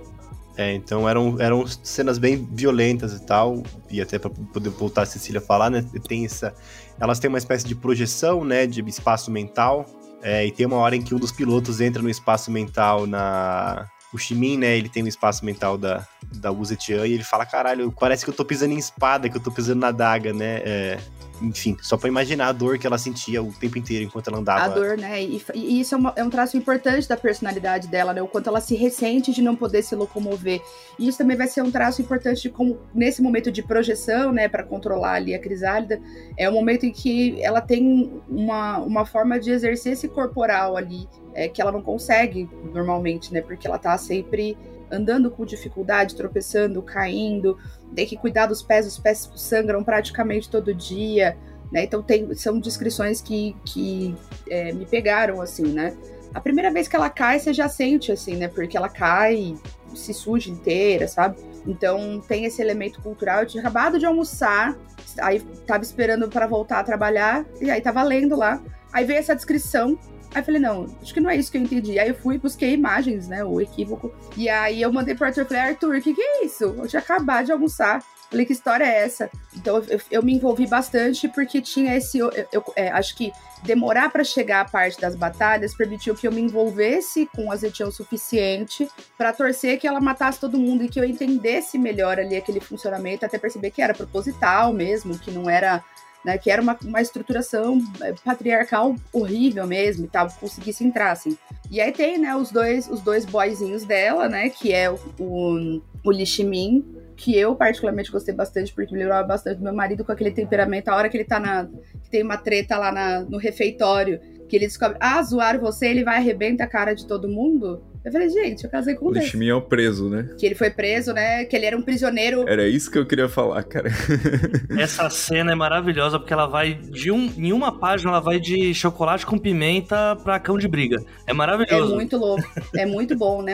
É, 0.54 0.74
então 0.74 1.08
eram, 1.08 1.40
eram 1.40 1.66
cenas 1.66 2.18
bem 2.18 2.46
violentas 2.52 3.14
e 3.14 3.24
tal. 3.24 3.62
E 3.88 4.02
até 4.02 4.18
para 4.18 4.28
poder 4.28 4.68
voltar 4.68 5.04
a 5.04 5.06
Cecília 5.06 5.40
falar, 5.40 5.70
né? 5.70 5.82
Tem 6.06 6.26
essa, 6.26 6.54
elas 7.00 7.18
têm 7.18 7.30
uma 7.30 7.38
espécie 7.38 7.66
de 7.66 7.74
projeção, 7.74 8.44
né? 8.44 8.66
De 8.66 8.86
espaço 8.86 9.30
mental. 9.30 9.86
É, 10.20 10.44
e 10.44 10.52
tem 10.52 10.66
uma 10.66 10.76
hora 10.76 10.94
em 10.94 11.00
que 11.00 11.14
um 11.14 11.18
dos 11.18 11.32
pilotos 11.32 11.80
entra 11.80 12.02
no 12.02 12.10
espaço 12.10 12.50
mental 12.50 13.06
na, 13.06 13.88
o 14.12 14.18
Shimin, 14.18 14.58
né, 14.58 14.76
ele 14.76 14.88
tem 14.88 15.02
um 15.02 15.06
espaço 15.06 15.44
mental 15.44 15.78
da, 15.78 16.06
da 16.34 16.50
Wu 16.50 16.64
e 16.88 17.12
ele 17.12 17.24
fala, 17.24 17.46
caralho, 17.46 17.92
parece 17.98 18.24
que 18.24 18.30
eu 18.30 18.34
tô 18.34 18.44
pisando 18.44 18.74
em 18.74 18.78
espada, 18.78 19.28
que 19.28 19.36
eu 19.36 19.40
tô 19.40 19.50
pisando 19.50 19.80
na 19.80 19.90
daga, 19.90 20.32
né? 20.32 20.62
É, 20.64 20.98
enfim, 21.42 21.76
só 21.80 21.96
pra 21.96 22.08
imaginar 22.08 22.48
a 22.48 22.52
dor 22.52 22.78
que 22.78 22.86
ela 22.86 22.98
sentia 22.98 23.42
o 23.42 23.52
tempo 23.52 23.78
inteiro 23.78 24.04
enquanto 24.04 24.28
ela 24.28 24.38
andava. 24.38 24.64
A 24.64 24.68
dor, 24.68 24.96
né? 24.96 25.22
E, 25.22 25.42
e 25.54 25.80
isso 25.80 25.94
é, 25.94 25.98
uma, 25.98 26.12
é, 26.16 26.24
um 26.24 26.30
traço 26.30 26.56
importante 26.56 27.08
da 27.08 27.16
personalidade 27.16 27.88
dela, 27.88 28.12
né? 28.12 28.22
O 28.22 28.28
quanto 28.28 28.48
ela 28.48 28.60
se 28.60 28.74
ressente 28.74 29.32
de 29.32 29.42
não 29.42 29.54
poder 29.54 29.82
se 29.82 29.94
locomover. 29.94 30.60
E 30.98 31.08
isso 31.08 31.18
também 31.18 31.36
vai 31.36 31.46
ser 31.46 31.62
um 31.62 31.70
traço 31.70 32.02
importante 32.02 32.42
de 32.42 32.50
como, 32.50 32.78
nesse 32.94 33.22
momento 33.22 33.50
de 33.50 33.62
projeção, 33.62 34.32
né, 34.32 34.48
para 34.48 34.62
controlar 34.62 35.14
ali 35.14 35.34
a 35.34 35.38
crisálida, 35.38 36.00
é 36.36 36.48
um 36.48 36.52
momento 36.52 36.84
em 36.84 36.92
que 36.92 37.40
ela 37.42 37.60
tem 37.60 38.20
uma, 38.28 38.78
uma 38.78 39.06
forma 39.06 39.38
de 39.38 39.50
exercer 39.50 39.92
esse 39.92 40.08
corporal 40.08 40.76
ali, 40.76 41.08
é, 41.34 41.48
que 41.48 41.60
ela 41.60 41.72
não 41.72 41.82
consegue 41.82 42.48
normalmente, 42.72 43.32
né? 43.32 43.40
Porque 43.40 43.66
ela 43.66 43.78
tá 43.78 43.96
sempre 43.96 44.56
andando 44.90 45.30
com 45.30 45.44
dificuldade, 45.44 46.14
tropeçando, 46.14 46.82
caindo, 46.82 47.58
tem 47.94 48.06
que 48.06 48.16
cuidar 48.16 48.46
dos 48.46 48.62
pés, 48.62 48.86
os 48.86 48.98
pés 48.98 49.30
sangram 49.36 49.82
praticamente 49.84 50.48
todo 50.48 50.74
dia, 50.74 51.36
né? 51.72 51.84
Então 51.84 52.02
tem, 52.02 52.34
são 52.34 52.58
descrições 52.58 53.20
que, 53.20 53.56
que 53.64 54.16
é, 54.48 54.72
me 54.72 54.86
pegaram, 54.86 55.40
assim, 55.40 55.66
né? 55.66 55.96
A 56.34 56.40
primeira 56.40 56.70
vez 56.70 56.88
que 56.88 56.96
ela 56.96 57.08
cai, 57.08 57.38
você 57.38 57.52
já 57.52 57.68
sente, 57.68 58.12
assim, 58.12 58.36
né? 58.36 58.48
Porque 58.48 58.76
ela 58.76 58.88
cai, 58.88 59.56
se 59.94 60.12
suja 60.12 60.50
inteira, 60.50 61.08
sabe? 61.08 61.36
Então 61.66 62.20
tem 62.26 62.44
esse 62.44 62.60
elemento 62.60 63.00
cultural. 63.02 63.40
Eu 63.40 63.46
tinha 63.46 63.60
acabado 63.60 63.98
de 63.98 64.06
almoçar, 64.06 64.76
aí 65.20 65.40
tava 65.66 65.82
esperando 65.82 66.28
para 66.28 66.46
voltar 66.46 66.80
a 66.80 66.84
trabalhar, 66.84 67.46
e 67.60 67.70
aí 67.70 67.80
tava 67.80 68.02
lendo 68.02 68.36
lá. 68.36 68.62
Aí 68.92 69.04
veio 69.04 69.18
essa 69.18 69.34
descrição 69.34 69.98
Aí 70.34 70.40
eu 70.40 70.44
falei, 70.44 70.60
não, 70.60 70.86
acho 71.02 71.14
que 71.14 71.20
não 71.20 71.30
é 71.30 71.36
isso 71.36 71.50
que 71.50 71.58
eu 71.58 71.62
entendi. 71.62 71.98
Aí 71.98 72.08
eu 72.08 72.14
fui, 72.14 72.38
busquei 72.38 72.72
imagens, 72.72 73.28
né, 73.28 73.44
o 73.44 73.60
equívoco. 73.60 74.12
E 74.36 74.48
aí 74.48 74.82
eu 74.82 74.92
mandei 74.92 75.14
pro 75.14 75.26
Arthur, 75.26 75.46
falei, 75.46 75.62
Arthur, 75.62 75.96
o 75.96 76.02
que 76.02 76.14
que 76.14 76.20
é 76.20 76.44
isso? 76.44 76.64
Eu 76.64 76.86
tinha 76.86 77.00
acabado 77.00 77.46
de 77.46 77.52
almoçar. 77.52 78.02
Falei, 78.30 78.44
que 78.44 78.52
história 78.52 78.84
é 78.84 79.04
essa? 79.04 79.30
Então 79.56 79.82
eu, 79.88 80.00
eu 80.10 80.22
me 80.22 80.34
envolvi 80.34 80.66
bastante 80.66 81.28
porque 81.28 81.62
tinha 81.62 81.96
esse. 81.96 82.18
Eu, 82.18 82.30
eu 82.52 82.62
é, 82.76 82.90
acho 82.90 83.16
que 83.16 83.32
demorar 83.62 84.10
para 84.10 84.22
chegar 84.22 84.60
à 84.60 84.64
parte 84.64 85.00
das 85.00 85.16
batalhas 85.16 85.74
permitiu 85.74 86.14
que 86.14 86.28
eu 86.28 86.32
me 86.32 86.40
envolvesse 86.40 87.26
com 87.34 87.50
a 87.50 87.56
Zetian 87.56 87.88
o 87.88 87.92
suficiente 87.92 88.88
para 89.16 89.32
torcer 89.32 89.78
que 89.78 89.86
ela 89.86 90.00
matasse 90.00 90.38
todo 90.38 90.58
mundo 90.58 90.84
e 90.84 90.88
que 90.88 91.00
eu 91.00 91.04
entendesse 91.04 91.78
melhor 91.78 92.18
ali 92.18 92.36
aquele 92.36 92.60
funcionamento, 92.60 93.24
até 93.24 93.38
perceber 93.38 93.70
que 93.70 93.80
era 93.80 93.94
proposital 93.94 94.72
mesmo, 94.72 95.18
que 95.18 95.30
não 95.30 95.48
era. 95.48 95.82
Né, 96.24 96.36
que 96.36 96.50
era 96.50 96.60
uma, 96.60 96.76
uma 96.84 97.00
estruturação 97.00 97.80
é, 98.02 98.12
patriarcal 98.24 98.94
horrível 99.12 99.66
mesmo 99.68 100.04
e 100.04 100.08
tal, 100.08 100.28
conseguisse 100.40 100.84
entrar, 100.84 101.12
assim. 101.12 101.38
E 101.70 101.80
aí 101.80 101.92
tem, 101.92 102.18
né, 102.18 102.34
os 102.34 102.50
dois, 102.50 102.88
os 102.88 103.00
dois 103.00 103.24
boyzinhos 103.24 103.84
dela, 103.84 104.28
né, 104.28 104.50
que 104.50 104.72
é 104.72 104.90
o, 104.90 104.98
o, 105.18 105.80
o 106.04 106.10
Li 106.10 106.26
Shimin, 106.26 106.84
que 107.18 107.36
eu 107.36 107.54
particularmente 107.56 108.12
gostei 108.12 108.32
bastante, 108.32 108.72
porque 108.72 108.92
me 108.92 109.00
lembrava 109.00 109.26
bastante 109.26 109.58
do 109.58 109.64
meu 109.64 109.74
marido 109.74 110.04
com 110.04 110.12
aquele 110.12 110.30
temperamento. 110.30 110.88
A 110.88 110.96
hora 110.96 111.08
que 111.08 111.16
ele 111.16 111.24
tá 111.24 111.40
na. 111.40 111.66
que 112.02 112.08
tem 112.10 112.22
uma 112.22 112.36
treta 112.36 112.78
lá 112.78 112.92
na, 112.92 113.20
no 113.20 113.38
refeitório, 113.38 114.20
que 114.48 114.56
ele 114.56 114.66
descobre, 114.66 114.96
ah, 115.00 115.20
zoaram 115.22 115.60
você, 115.60 115.88
ele 115.88 116.04
vai 116.04 116.16
arrebenta 116.16 116.64
a 116.64 116.66
cara 116.66 116.94
de 116.94 117.06
todo 117.06 117.28
mundo. 117.28 117.82
Eu 118.08 118.12
falei, 118.12 118.30
gente, 118.30 118.64
eu 118.64 118.70
casei 118.70 118.94
com 118.94 119.04
o 119.04 119.12
um 119.12 119.42
é 119.42 119.54
o 119.54 119.60
preso, 119.60 120.08
né? 120.08 120.30
Que 120.38 120.46
ele 120.46 120.54
foi 120.54 120.70
preso, 120.70 121.12
né? 121.12 121.44
Que 121.44 121.54
ele 121.54 121.66
era 121.66 121.76
um 121.76 121.82
prisioneiro. 121.82 122.48
Era 122.48 122.66
isso 122.66 122.90
que 122.90 122.96
eu 122.96 123.04
queria 123.04 123.28
falar, 123.28 123.62
cara. 123.64 123.90
Essa 124.80 125.10
cena 125.10 125.52
é 125.52 125.54
maravilhosa 125.54 126.18
porque 126.18 126.32
ela 126.32 126.46
vai 126.46 126.72
de 126.72 127.10
um. 127.10 127.30
Em 127.36 127.52
uma 127.52 127.78
página, 127.78 128.12
ela 128.12 128.20
vai 128.20 128.40
de 128.40 128.72
chocolate 128.72 129.26
com 129.26 129.36
pimenta 129.36 130.16
pra 130.24 130.40
cão 130.40 130.56
de 130.56 130.66
briga. 130.66 131.04
É 131.26 131.34
maravilhoso. 131.34 131.92
É 131.92 131.96
muito 131.96 132.16
louco. 132.16 132.62
É 132.74 132.86
muito 132.86 133.14
bom, 133.14 133.42
né? 133.42 133.52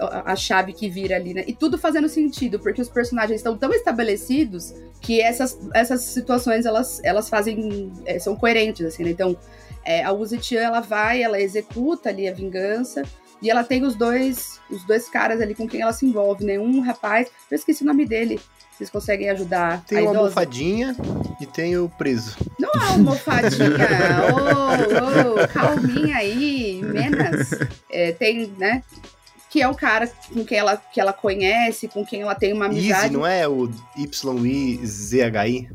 A, 0.00 0.32
a 0.32 0.34
chave 0.34 0.72
que 0.72 0.88
vira 0.88 1.16
ali, 1.16 1.34
né? 1.34 1.44
E 1.46 1.52
tudo 1.52 1.76
fazendo 1.76 2.08
sentido, 2.08 2.58
porque 2.58 2.80
os 2.80 2.88
personagens 2.88 3.40
estão 3.40 3.54
tão 3.54 3.70
estabelecidos 3.70 4.74
que 4.98 5.20
essas, 5.20 5.60
essas 5.74 6.00
situações 6.00 6.64
elas, 6.64 7.02
elas 7.04 7.28
fazem. 7.28 7.92
É, 8.06 8.18
são 8.18 8.34
coerentes, 8.34 8.86
assim, 8.86 9.04
né? 9.04 9.10
Então, 9.10 9.36
é, 9.84 10.02
a 10.02 10.10
Uzetian, 10.10 10.62
ela 10.62 10.80
vai, 10.80 11.22
ela 11.22 11.38
executa 11.38 12.08
ali 12.08 12.26
a 12.26 12.32
vingança. 12.32 13.02
E 13.44 13.50
ela 13.50 13.62
tem 13.62 13.84
os 13.84 13.94
dois, 13.94 14.58
os 14.70 14.84
dois 14.84 15.06
caras 15.06 15.38
ali 15.38 15.54
com 15.54 15.68
quem 15.68 15.82
ela 15.82 15.92
se 15.92 16.06
envolve, 16.06 16.42
né? 16.42 16.58
Um 16.58 16.80
rapaz, 16.80 17.28
eu 17.50 17.54
esqueci 17.54 17.82
o 17.82 17.86
nome 17.86 18.06
dele. 18.06 18.40
Vocês 18.72 18.88
conseguem 18.88 19.28
ajudar? 19.28 19.84
Tem 19.84 20.00
uma 20.00 20.16
almofadinha 20.16 20.96
e 21.38 21.44
tem 21.44 21.76
o 21.76 21.86
preso. 21.86 22.38
Não 22.58 22.70
é 22.70 22.86
almofadinha! 22.86 23.68
Ô, 24.32 25.34
oh, 25.34 25.42
oh, 25.42 25.48
calminha 25.48 26.16
aí, 26.16 26.80
menos. 26.82 27.50
É, 27.90 28.12
tem, 28.12 28.50
né? 28.56 28.82
Que 29.50 29.60
é 29.60 29.68
o 29.68 29.74
cara 29.74 30.10
com 30.32 30.42
quem 30.42 30.56
ela, 30.56 30.78
que 30.78 30.98
ela 30.98 31.12
conhece, 31.12 31.86
com 31.86 32.02
quem 32.02 32.22
ela 32.22 32.34
tem 32.34 32.54
uma 32.54 32.64
amizade. 32.64 33.04
Easy, 33.04 33.12
não 33.12 33.26
é 33.26 33.46
o 33.46 33.70
YIZHI? 33.94 35.68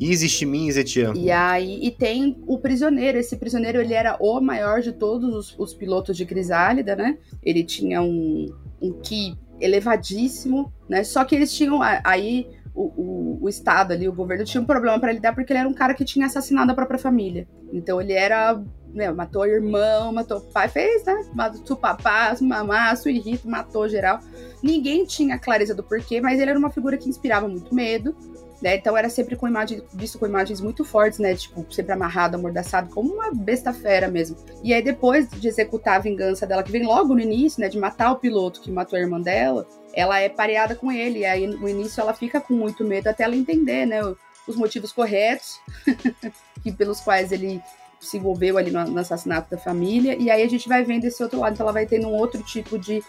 Easy 0.00 0.28
Shimin 0.28 0.70
Zetian. 0.70 1.12
E 1.14 1.30
aí, 1.30 1.78
e 1.82 1.90
tem 1.90 2.36
o 2.46 2.58
prisioneiro. 2.58 3.18
Esse 3.18 3.36
prisioneiro, 3.36 3.80
ele 3.80 3.94
era 3.94 4.16
o 4.20 4.40
maior 4.40 4.80
de 4.80 4.92
todos 4.92 5.34
os, 5.34 5.58
os 5.58 5.74
pilotos 5.74 6.16
de 6.16 6.26
Crisálida, 6.26 6.94
né? 6.94 7.18
Ele 7.42 7.64
tinha 7.64 8.02
um, 8.02 8.46
um 8.80 8.92
ki 8.92 9.36
elevadíssimo, 9.60 10.72
né? 10.88 11.02
Só 11.02 11.24
que 11.24 11.34
eles 11.34 11.54
tinham 11.54 11.80
aí 11.82 12.46
o, 12.74 12.82
o, 12.82 13.38
o, 13.42 13.48
Estado 13.48 13.92
ali, 13.92 14.06
o 14.06 14.12
governo 14.12 14.44
tinha 14.44 14.60
um 14.60 14.66
problema 14.66 15.00
para 15.00 15.12
lidar 15.12 15.34
porque 15.34 15.50
ele 15.52 15.60
era 15.60 15.68
um 15.68 15.72
cara 15.72 15.94
que 15.94 16.04
tinha 16.04 16.26
assassinado 16.26 16.70
a 16.70 16.74
própria 16.74 16.98
família. 16.98 17.48
Então 17.72 18.00
ele 18.00 18.12
era, 18.12 18.62
né, 18.92 19.10
matou 19.10 19.42
o 19.42 19.46
irmão, 19.46 20.12
matou 20.12 20.38
o 20.38 20.40
pai, 20.42 20.68
fez, 20.68 21.04
né? 21.04 21.24
Matou 21.32 21.74
o 21.74 21.80
papá, 21.80 22.36
mamá, 22.42 22.94
Suirito, 22.94 23.48
matou 23.48 23.88
geral. 23.88 24.20
Ninguém 24.62 25.06
tinha 25.06 25.38
clareza 25.38 25.74
do 25.74 25.82
porquê, 25.82 26.20
mas 26.20 26.38
ele 26.38 26.50
era 26.50 26.58
uma 26.58 26.70
figura 26.70 26.98
que 26.98 27.08
inspirava 27.08 27.48
muito 27.48 27.74
medo 27.74 28.14
né? 28.60 28.76
Então 28.76 28.96
era 28.96 29.08
sempre 29.08 29.36
com 29.36 29.46
imagem, 29.46 29.82
visto 29.92 30.18
com 30.18 30.26
imagens 30.26 30.60
muito 30.60 30.84
fortes, 30.84 31.18
né? 31.18 31.34
Tipo, 31.34 31.66
sempre 31.72 31.92
amarrado, 31.92 32.36
amordaçado, 32.36 32.88
como 32.90 33.14
uma 33.14 33.30
besta 33.32 33.72
fera 33.72 34.08
mesmo. 34.08 34.36
E 34.62 34.72
aí, 34.72 34.82
depois 34.82 35.28
de 35.28 35.48
executar 35.48 35.96
a 35.96 36.00
vingança 36.00 36.46
dela, 36.46 36.62
que 36.62 36.72
vem 36.72 36.84
logo 36.84 37.14
no 37.14 37.20
início, 37.20 37.60
né? 37.60 37.68
De 37.68 37.78
matar 37.78 38.12
o 38.12 38.16
piloto 38.16 38.60
que 38.60 38.70
matou 38.70 38.96
a 38.98 39.02
irmã 39.02 39.20
dela, 39.20 39.66
ela 39.92 40.18
é 40.18 40.28
pareada 40.28 40.74
com 40.74 40.90
ele. 40.90 41.20
E 41.20 41.24
aí, 41.26 41.46
no 41.46 41.68
início, 41.68 42.00
ela 42.00 42.14
fica 42.14 42.40
com 42.40 42.54
muito 42.54 42.84
medo 42.84 43.08
até 43.08 43.24
ela 43.24 43.36
entender, 43.36 43.86
né? 43.86 44.00
Os 44.46 44.56
motivos 44.56 44.92
corretos 44.92 45.60
que, 46.62 46.72
pelos 46.72 47.00
quais 47.00 47.32
ele 47.32 47.60
se 48.00 48.18
envolveu 48.18 48.56
ali 48.56 48.70
no, 48.70 48.84
no, 48.84 49.00
assassinato 49.00 49.50
da 49.50 49.58
família. 49.58 50.16
E 50.16 50.30
aí 50.30 50.42
a 50.42 50.48
gente 50.48 50.68
vai 50.68 50.84
vendo 50.84 51.04
esse 51.04 51.22
outro 51.22 51.40
lado. 51.40 51.54
Então 51.54 51.64
ela 51.64 51.72
vai 51.72 51.86
tendo 51.86 52.06
um 52.08 52.14
outro 52.14 52.42
tipo 52.42 52.78
de 52.78 53.02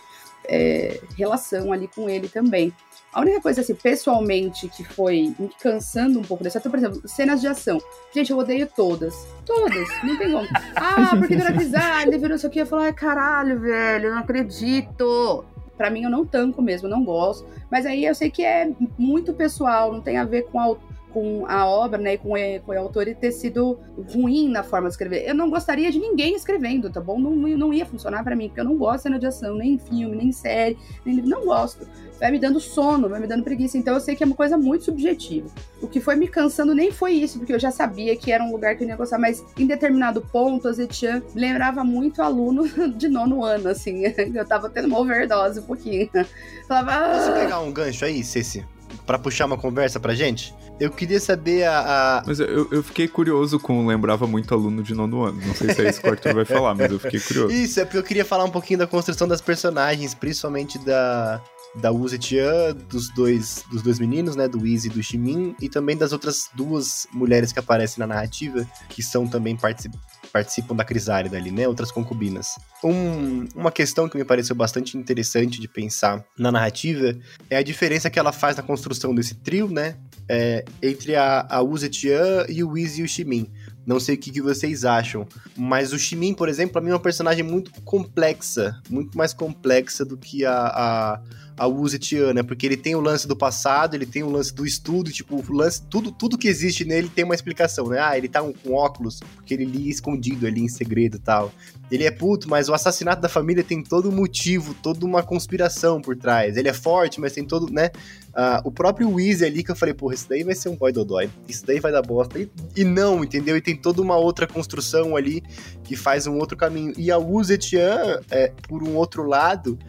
é, 0.47 0.99
relação 1.17 1.71
ali 1.71 1.87
com 1.87 2.09
ele 2.09 2.27
também. 2.27 2.73
A 3.13 3.21
única 3.21 3.41
coisa, 3.41 3.61
assim, 3.61 3.73
pessoalmente, 3.73 4.67
que 4.67 4.83
foi 4.83 5.33
me 5.39 5.49
cansando 5.59 6.19
um 6.19 6.23
pouco 6.23 6.43
dessa, 6.43 6.59
então, 6.59 6.69
por 6.69 6.77
exemplo, 6.77 7.01
cenas 7.07 7.41
de 7.41 7.47
ação. 7.47 7.79
Gente, 8.13 8.31
eu 8.31 8.37
odeio 8.37 8.69
todas. 8.75 9.27
Todas. 9.45 9.87
Não 10.03 10.17
tem 10.17 10.31
como. 10.31 10.47
Ah, 10.75 11.15
porque 11.17 11.35
na 11.35 12.03
ele 12.03 12.17
virou 12.17 12.35
isso 12.35 12.45
aqui. 12.45 12.59
Eu 12.59 12.67
falo, 12.67 12.83
ai, 12.83 12.93
caralho, 12.93 13.59
velho, 13.59 14.07
eu 14.07 14.11
não 14.11 14.19
acredito. 14.19 15.43
Pra 15.75 15.89
mim, 15.89 16.03
eu 16.03 16.09
não 16.09 16.25
tanco 16.25 16.61
mesmo, 16.61 16.87
não 16.87 17.03
gosto. 17.03 17.47
Mas 17.71 17.85
aí 17.85 18.05
eu 18.05 18.13
sei 18.13 18.29
que 18.29 18.43
é 18.43 18.71
muito 18.97 19.33
pessoal, 19.33 19.91
não 19.91 20.01
tem 20.01 20.17
a 20.17 20.23
ver 20.23 20.43
com 20.43 20.59
a 20.59 20.75
com 21.13 21.45
a 21.47 21.65
obra, 21.65 21.97
né, 21.97 22.17
com, 22.17 22.33
com 22.65 22.71
o 22.71 22.77
autor 22.77 23.05
ter 23.15 23.31
sido 23.31 23.79
ruim 24.13 24.49
na 24.49 24.63
forma 24.63 24.87
de 24.87 24.93
escrever. 24.93 25.27
Eu 25.27 25.33
não 25.33 25.49
gostaria 25.49 25.91
de 25.91 25.99
ninguém 25.99 26.35
escrevendo, 26.35 26.89
tá 26.89 26.99
bom? 26.99 27.19
Não, 27.19 27.31
não 27.31 27.73
ia 27.73 27.85
funcionar 27.85 28.23
para 28.23 28.35
mim, 28.35 28.47
porque 28.47 28.59
eu 28.59 28.65
não 28.65 28.77
gosto 28.77 28.97
de 28.97 29.03
cena 29.03 29.19
de 29.19 29.25
ação, 29.25 29.55
nem 29.55 29.73
em 29.73 29.77
filme, 29.77 30.15
nem 30.15 30.27
em 30.27 30.31
série, 30.31 30.77
nem 31.05 31.17
não 31.17 31.45
gosto. 31.45 31.87
Vai 32.19 32.31
me 32.31 32.39
dando 32.39 32.59
sono, 32.59 33.07
vai 33.07 33.19
me 33.19 33.27
dando 33.27 33.43
preguiça. 33.43 33.77
Então 33.77 33.93
eu 33.93 33.99
sei 33.99 34.15
que 34.15 34.23
é 34.23 34.25
uma 34.25 34.35
coisa 34.35 34.57
muito 34.57 34.85
subjetiva. 34.85 35.47
O 35.81 35.87
que 35.87 35.99
foi 35.99 36.15
me 36.15 36.27
cansando 36.27 36.73
nem 36.73 36.91
foi 36.91 37.13
isso, 37.13 37.37
porque 37.37 37.53
eu 37.53 37.59
já 37.59 37.71
sabia 37.71 38.15
que 38.15 38.31
era 38.31 38.43
um 38.43 38.51
lugar 38.51 38.75
que 38.75 38.83
eu 38.83 38.87
ia 38.87 38.95
gostar, 38.95 39.19
mas 39.19 39.45
em 39.57 39.67
determinado 39.67 40.21
ponto, 40.21 40.67
a 40.67 40.71
Zetian 40.71 41.21
lembrava 41.35 41.83
muito 41.83 42.21
aluno 42.21 42.67
de 42.95 43.07
nono 43.07 43.43
ano, 43.43 43.69
assim. 43.69 44.03
Eu 44.33 44.45
tava 44.45 44.69
tendo 44.69 44.87
uma 44.87 44.99
overdose 44.99 45.59
um 45.59 45.63
pouquinho. 45.63 46.09
Falava. 46.67 46.91
Ah... 46.91 47.17
Posso 47.17 47.33
pegar 47.33 47.59
um 47.59 47.71
gancho 47.71 48.05
aí, 48.05 48.23
Ceci? 48.23 48.65
Para 49.05 49.17
puxar 49.17 49.45
uma 49.45 49.57
conversa 49.57 49.99
pra 49.99 50.13
gente? 50.13 50.53
Eu 50.79 50.91
queria 50.91 51.19
saber 51.19 51.63
a. 51.63 52.19
a... 52.19 52.23
Mas 52.25 52.39
eu, 52.39 52.67
eu 52.71 52.83
fiquei 52.83 53.07
curioso 53.07 53.59
com 53.59 53.87
lembrava 53.87 54.27
muito 54.27 54.53
aluno 54.53 54.83
de 54.83 54.93
nono 54.93 55.23
ano. 55.23 55.41
Não 55.43 55.55
sei 55.55 55.73
se 55.73 55.85
é 55.85 55.89
isso 55.89 56.01
que 56.01 56.07
o 56.07 56.11
Arthur 56.11 56.35
vai 56.35 56.45
falar, 56.45 56.75
mas 56.75 56.91
eu 56.91 56.99
fiquei 56.99 57.19
curioso. 57.19 57.51
Isso, 57.57 57.79
é 57.79 57.85
porque 57.85 57.97
eu 57.97 58.03
queria 58.03 58.25
falar 58.25 58.43
um 58.43 58.51
pouquinho 58.51 58.79
da 58.79 58.87
construção 58.87 59.27
das 59.27 59.41
personagens, 59.41 60.13
principalmente 60.13 60.77
da, 60.79 61.41
da 61.75 61.91
Wu 61.91 62.07
Zetian, 62.07 62.75
dos 62.89 63.09
dois, 63.13 63.63
dos 63.71 63.81
dois 63.81 63.99
meninos, 63.99 64.35
né, 64.35 64.47
do 64.47 64.65
Easy 64.65 64.87
e 64.87 64.91
do 64.91 65.01
Ximin, 65.01 65.55
e 65.61 65.69
também 65.69 65.95
das 65.95 66.11
outras 66.11 66.49
duas 66.53 67.07
mulheres 67.11 67.51
que 67.51 67.59
aparecem 67.59 67.99
na 67.99 68.07
narrativa, 68.07 68.65
que 68.89 69.01
são 69.01 69.27
também 69.27 69.55
particip, 69.55 69.95
participam 70.37 70.75
da 70.75 70.83
crisálida 70.83 71.35
ali, 71.35 71.49
né, 71.49 71.67
outras 71.67 71.91
concubinas. 71.91 72.59
Um, 72.83 73.47
uma 73.55 73.71
questão 73.71 74.07
que 74.07 74.15
me 74.15 74.23
pareceu 74.23 74.55
bastante 74.55 74.95
interessante 74.95 75.59
de 75.59 75.67
pensar 75.67 76.23
na 76.37 76.51
narrativa 76.51 77.17
é 77.49 77.57
a 77.57 77.63
diferença 77.63 78.07
que 78.07 78.19
ela 78.19 78.31
faz 78.31 78.55
na 78.55 78.61
construção 78.61 79.15
desse 79.15 79.33
trio, 79.33 79.67
né, 79.67 79.97
é, 80.29 80.63
entre 80.83 81.15
a, 81.15 81.47
a 81.49 81.59
Wu 81.61 81.75
Zetian 81.75 82.45
e 82.47 82.63
o 82.63 82.77
Easy 82.77 83.01
e 83.01 83.03
o 83.03 83.07
Ximin. 83.07 83.51
Não 83.83 83.99
sei 83.99 84.13
o 84.13 84.17
que, 84.19 84.29
que, 84.29 84.41
vocês 84.41 84.85
acham. 84.85 85.25
Mas 85.55 85.91
o 85.91 85.97
Ximin, 85.97 86.33
por 86.33 86.49
exemplo, 86.49 86.73
pra 86.73 86.81
mim 86.81 86.89
é 86.89 86.93
uma 86.93 86.99
personagem 86.99 87.43
muito 87.43 87.71
complexa. 87.83 88.79
Muito 88.89 89.17
mais 89.17 89.33
complexa 89.33 90.03
do 90.03 90.17
que 90.17 90.45
a, 90.45 90.53
a, 90.53 91.21
a 91.57 91.65
Wuzetian, 91.65 92.33
né? 92.33 92.43
Porque 92.43 92.65
ele 92.65 92.77
tem 92.77 92.95
o 92.95 93.01
lance 93.01 93.27
do 93.27 93.35
passado, 93.35 93.95
ele 93.95 94.05
tem 94.05 94.21
o 94.21 94.29
lance 94.29 94.53
do 94.53 94.65
estudo, 94.65 95.11
tipo, 95.11 95.35
o 95.35 95.53
lance, 95.53 95.81
tudo, 95.89 96.11
tudo 96.11 96.37
que 96.37 96.47
existe 96.47 96.85
nele 96.85 97.09
tem 97.09 97.25
uma 97.25 97.33
explicação, 97.33 97.87
né? 97.87 97.99
Ah, 97.99 98.17
ele 98.17 98.27
tá 98.27 98.43
um, 98.43 98.53
com 98.53 98.73
óculos, 98.73 99.19
porque 99.35 99.53
ele 99.55 99.65
lia 99.65 99.89
escondido 99.89 100.45
ali 100.45 100.61
em 100.61 100.67
segredo 100.67 101.17
e 101.17 101.19
tal. 101.19 101.51
Ele 101.89 102.03
é 102.03 102.11
puto, 102.11 102.49
mas 102.49 102.69
o 102.69 102.73
assassinato 102.73 103.21
da 103.21 103.29
família 103.29 103.63
tem 103.63 103.81
todo 103.81 104.09
um 104.09 104.11
motivo, 104.11 104.73
toda 104.75 105.05
uma 105.05 105.23
conspiração 105.23 106.01
por 106.01 106.15
trás. 106.15 106.57
Ele 106.57 106.69
é 106.69 106.73
forte, 106.73 107.19
mas 107.19 107.33
tem 107.33 107.45
todo, 107.45 107.71
né? 107.71 107.89
Uh, 108.29 108.61
o 108.65 108.71
próprio 108.71 109.09
Weezy 109.09 109.45
ali 109.45 109.63
que 109.63 109.71
eu 109.71 109.75
falei, 109.75 109.95
porra, 109.95 110.13
isso 110.13 110.27
daí 110.29 110.43
vai 110.43 110.53
ser 110.53 110.69
um 110.69 110.75
boy 110.75 110.91
dodói. 110.91 111.29
Isso 111.47 111.65
daí 111.65 111.79
vai 111.79 111.91
dar 111.91 112.03
bosta. 112.03 112.37
E, 112.37 112.47
e, 112.75 112.83
não, 112.83 113.23
entendeu? 113.23 113.57
E 113.57 113.61
tem 113.61 113.75
toda 113.75 114.01
uma 114.01 114.15
outra 114.15 114.45
construção 114.45 115.15
ali 115.15 115.41
que 115.83 115.95
faz 115.95 116.27
um 116.27 116.37
outro 116.37 116.55
caminho. 116.55 116.93
E 116.97 117.09
a 117.09 117.17
Wu 117.17 117.43
Zetian, 117.43 118.21
é, 118.29 118.51
por 118.67 118.83
um 118.83 118.95
outro 118.95 119.23
lado, 119.23 119.79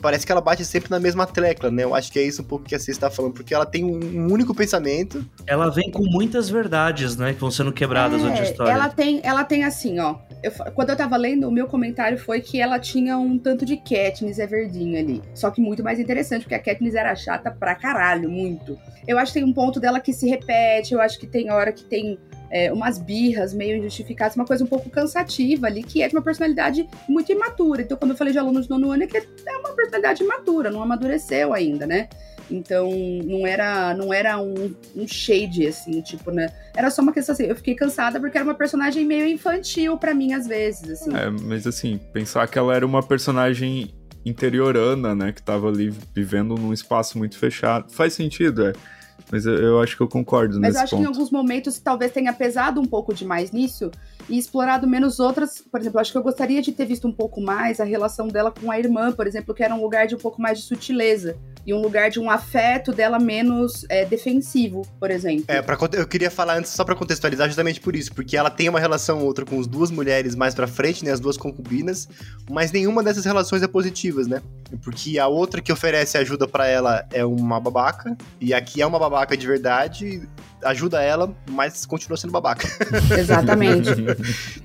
parece 0.00 0.24
que 0.24 0.32
ela 0.32 0.40
bate 0.40 0.64
sempre 0.64 0.90
na 0.90 0.98
mesma 0.98 1.26
tecla, 1.26 1.70
né? 1.70 1.84
Eu 1.84 1.94
acho 1.94 2.10
que 2.10 2.18
é 2.18 2.22
isso 2.22 2.42
um 2.42 2.44
pouco 2.44 2.64
que 2.64 2.74
a 2.74 2.78
Cê 2.78 2.90
está 2.90 3.10
falando, 3.10 3.32
porque 3.32 3.54
ela 3.54 3.66
tem 3.66 3.84
um, 3.84 4.32
único 4.32 4.54
pensamento. 4.54 5.24
Ela 5.46 5.70
vem 5.70 5.90
com 5.90 6.04
muitas 6.04 6.48
verdades, 6.48 7.16
né? 7.16 7.32
Que 7.32 7.40
vão 7.40 7.50
sendo 7.50 7.72
quebradas 7.72 8.20
é, 8.20 8.22
durante 8.22 8.40
a 8.40 8.44
história. 8.44 8.72
Ela 8.72 8.88
tem, 8.88 9.20
ela 9.22 9.44
tem 9.44 9.64
assim, 9.64 9.98
ó. 9.98 10.16
Eu, 10.42 10.52
quando 10.72 10.90
eu 10.90 10.96
tava 10.96 11.16
lendo, 11.16 11.48
o 11.48 11.50
meu 11.50 11.66
comentário 11.66 12.18
foi 12.18 12.40
que 12.40 12.60
ela 12.60 12.78
tinha 12.78 13.18
um 13.18 13.38
tanto 13.38 13.64
de 13.64 13.76
Katniss 13.76 14.38
Everdeen 14.38 14.98
ali. 14.98 15.22
Só 15.34 15.50
que 15.50 15.60
muito 15.60 15.82
mais 15.82 15.98
interessante, 15.98 16.42
porque 16.42 16.54
a 16.54 16.62
Katniss 16.62 16.94
era 16.94 17.14
chata 17.14 17.50
pra 17.50 17.74
caralho, 17.74 18.30
muito. 18.30 18.78
Eu 19.06 19.18
acho 19.18 19.32
que 19.32 19.40
tem 19.40 19.48
um 19.48 19.52
ponto 19.52 19.80
dela 19.80 20.00
que 20.00 20.12
se 20.12 20.28
repete, 20.28 20.94
eu 20.94 21.00
acho 21.00 21.18
que 21.18 21.26
tem 21.26 21.50
hora 21.50 21.72
que 21.72 21.84
tem 21.84 22.18
é, 22.50 22.72
umas 22.72 22.98
birras 22.98 23.52
meio 23.52 23.76
injustificadas, 23.76 24.36
uma 24.36 24.44
coisa 24.44 24.64
um 24.64 24.66
pouco 24.66 24.88
cansativa 24.90 25.66
ali, 25.66 25.82
que 25.82 26.02
é 26.02 26.08
de 26.08 26.14
uma 26.14 26.22
personalidade 26.22 26.88
muito 27.08 27.30
imatura. 27.32 27.82
Então, 27.82 27.96
quando 27.96 28.12
eu 28.12 28.16
falei 28.16 28.32
de 28.32 28.38
alunos 28.38 28.64
de 28.64 28.70
nono 28.70 28.90
ano, 28.90 29.02
é 29.02 29.06
que 29.06 29.16
é 29.16 29.56
uma 29.58 29.70
personalidade 29.70 30.22
imatura, 30.22 30.70
não 30.70 30.82
amadureceu 30.82 31.52
ainda, 31.52 31.86
né? 31.86 32.08
Então, 32.50 32.90
não 33.24 33.46
era, 33.46 33.94
não 33.94 34.12
era 34.12 34.40
um, 34.40 34.74
um 34.96 35.06
shade, 35.06 35.66
assim, 35.66 36.00
tipo, 36.00 36.30
né? 36.30 36.48
Era 36.74 36.90
só 36.90 37.02
uma 37.02 37.12
questão 37.12 37.34
assim, 37.34 37.44
eu 37.44 37.56
fiquei 37.56 37.74
cansada 37.74 38.18
porque 38.18 38.38
era 38.38 38.44
uma 38.44 38.54
personagem 38.54 39.04
meio 39.04 39.26
infantil 39.26 39.98
para 39.98 40.14
mim, 40.14 40.32
às 40.32 40.46
vezes, 40.46 40.88
assim. 40.90 41.14
É, 41.14 41.28
mas 41.28 41.66
assim, 41.66 42.00
pensar 42.12 42.48
que 42.48 42.58
ela 42.58 42.74
era 42.74 42.86
uma 42.86 43.02
personagem 43.02 43.92
interiorana, 44.24 45.14
né? 45.14 45.32
Que 45.32 45.42
tava 45.42 45.68
ali 45.68 45.92
vivendo 46.14 46.54
num 46.54 46.72
espaço 46.72 47.18
muito 47.18 47.38
fechado. 47.38 47.92
Faz 47.92 48.14
sentido, 48.14 48.66
é. 48.66 48.72
Mas 49.30 49.44
eu, 49.46 49.54
eu 49.54 49.80
acho 49.80 49.96
que 49.96 50.02
eu 50.02 50.08
concordo 50.08 50.54
Mas 50.60 50.74
nesse 50.74 50.78
eu 50.78 50.82
acho 50.82 50.90
ponto. 50.90 51.00
que 51.00 51.04
em 51.04 51.12
alguns 51.14 51.30
momentos 51.30 51.78
talvez 51.78 52.12
tenha 52.12 52.32
pesado 52.32 52.80
um 52.80 52.84
pouco 52.84 53.12
demais 53.12 53.52
nisso 53.52 53.90
e 54.28 54.38
explorado 54.38 54.86
menos 54.86 55.18
outras. 55.18 55.60
Por 55.60 55.80
exemplo, 55.80 56.00
acho 56.00 56.12
que 56.12 56.18
eu 56.18 56.22
gostaria 56.22 56.60
de 56.60 56.72
ter 56.72 56.86
visto 56.86 57.08
um 57.08 57.12
pouco 57.12 57.40
mais 57.40 57.80
a 57.80 57.84
relação 57.84 58.28
dela 58.28 58.52
com 58.52 58.70
a 58.70 58.78
irmã, 58.78 59.12
por 59.12 59.26
exemplo, 59.26 59.54
que 59.54 59.62
era 59.62 59.74
um 59.74 59.80
lugar 59.80 60.06
de 60.06 60.14
um 60.14 60.18
pouco 60.18 60.40
mais 60.40 60.58
de 60.58 60.64
sutileza. 60.64 61.36
E 61.66 61.74
um 61.74 61.82
lugar 61.82 62.08
de 62.08 62.18
um 62.18 62.30
afeto 62.30 62.92
dela 62.92 63.18
menos 63.18 63.84
é, 63.90 64.02
defensivo, 64.04 64.86
por 64.98 65.10
exemplo. 65.10 65.44
É, 65.48 65.60
pra, 65.60 65.76
eu 65.92 66.06
queria 66.06 66.30
falar 66.30 66.56
antes 66.56 66.70
só 66.70 66.82
pra 66.82 66.94
contextualizar 66.94 67.46
justamente 67.46 67.78
por 67.78 67.94
isso, 67.94 68.14
porque 68.14 68.38
ela 68.38 68.48
tem 68.48 68.70
uma 68.70 68.80
relação 68.80 69.18
ou 69.18 69.26
outra 69.26 69.44
com 69.44 69.60
as 69.60 69.66
duas 69.66 69.90
mulheres 69.90 70.34
mais 70.34 70.54
pra 70.54 70.66
frente, 70.66 71.04
né, 71.04 71.10
as 71.10 71.20
duas 71.20 71.36
concubinas, 71.36 72.08
mas 72.50 72.72
nenhuma 72.72 73.02
dessas 73.02 73.26
relações 73.26 73.62
é 73.62 73.68
positivas, 73.68 74.26
né? 74.26 74.40
Porque 74.82 75.18
a 75.18 75.26
outra 75.26 75.60
que 75.60 75.70
oferece 75.70 76.16
ajuda 76.16 76.48
pra 76.48 76.66
ela 76.66 77.06
é 77.12 77.22
uma 77.22 77.60
babaca, 77.60 78.16
e 78.40 78.54
aqui 78.54 78.80
é 78.80 78.86
uma 78.86 78.98
babaca 78.98 79.36
de 79.36 79.46
verdade, 79.46 80.26
ajuda 80.64 81.02
ela, 81.02 81.34
mas 81.50 81.86
continua 81.86 82.16
sendo 82.16 82.32
babaca. 82.32 82.68
Exatamente. 83.16 83.88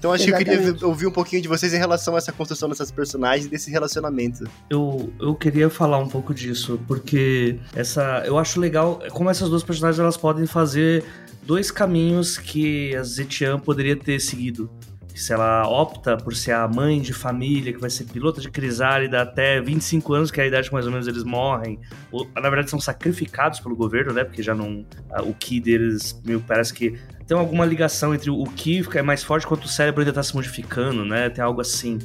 Então 0.03 0.11
acho 0.11 0.25
que 0.25 0.31
eu 0.31 0.37
queria 0.37 0.53
Exatamente. 0.53 0.85
ouvir 0.85 1.07
um 1.07 1.11
pouquinho 1.11 1.41
de 1.41 1.47
vocês 1.47 1.73
em 1.73 1.77
relação 1.77 2.15
a 2.15 2.17
essa 2.17 2.31
construção 2.31 2.67
dessas 2.67 2.91
personagens 2.91 3.45
e 3.45 3.49
desse 3.49 3.71
relacionamento. 3.71 4.43
Eu, 4.69 5.13
eu 5.19 5.33
queria 5.33 5.69
falar 5.69 5.97
um 5.99 6.09
pouco 6.09 6.33
disso, 6.33 6.79
porque 6.87 7.57
essa 7.73 8.23
eu 8.25 8.37
acho 8.37 8.59
legal 8.59 9.01
como 9.11 9.29
essas 9.29 9.49
duas 9.49 9.63
personagens 9.63 9.99
elas 9.99 10.17
podem 10.17 10.45
fazer 10.45 11.05
dois 11.43 11.71
caminhos 11.71 12.37
que 12.37 12.95
a 12.95 13.03
Zetian 13.03 13.59
poderia 13.59 13.95
ter 13.95 14.19
seguido. 14.19 14.69
Se 15.15 15.31
ela 15.31 15.67
opta 15.67 16.17
por 16.17 16.35
ser 16.35 16.53
a 16.53 16.67
mãe 16.67 16.99
de 16.99 17.13
família, 17.13 17.71
que 17.71 17.79
vai 17.79 17.89
ser 17.89 18.05
pilota 18.05 18.41
de 18.41 18.49
crisálida 18.49 19.21
até 19.21 19.61
25 19.61 20.13
anos, 20.13 20.31
que 20.31 20.41
é 20.41 20.43
a 20.43 20.47
idade 20.47 20.69
que 20.69 20.73
mais 20.73 20.85
ou 20.85 20.91
menos 20.91 21.07
eles 21.07 21.23
morrem, 21.23 21.79
ou, 22.11 22.27
na 22.35 22.49
verdade 22.49 22.69
são 22.69 22.79
sacrificados 22.79 23.59
pelo 23.59 23.75
governo, 23.75 24.13
né? 24.13 24.23
Porque 24.23 24.41
já 24.41 24.55
não. 24.55 24.85
o 25.25 25.33
Ki 25.33 25.59
deles, 25.59 26.19
meio 26.25 26.41
parece 26.41 26.73
que 26.73 26.97
tem 27.27 27.37
alguma 27.37 27.65
ligação 27.65 28.13
entre 28.13 28.29
o 28.29 28.43
que 28.45 28.83
é 28.95 29.01
mais 29.01 29.23
forte 29.23 29.47
quanto 29.47 29.65
o 29.65 29.67
cérebro 29.67 30.01
ainda 30.01 30.13
tá 30.13 30.21
se 30.21 30.35
modificando, 30.35 31.05
né? 31.05 31.29
Tem 31.29 31.43
algo 31.43 31.61
assim. 31.61 31.99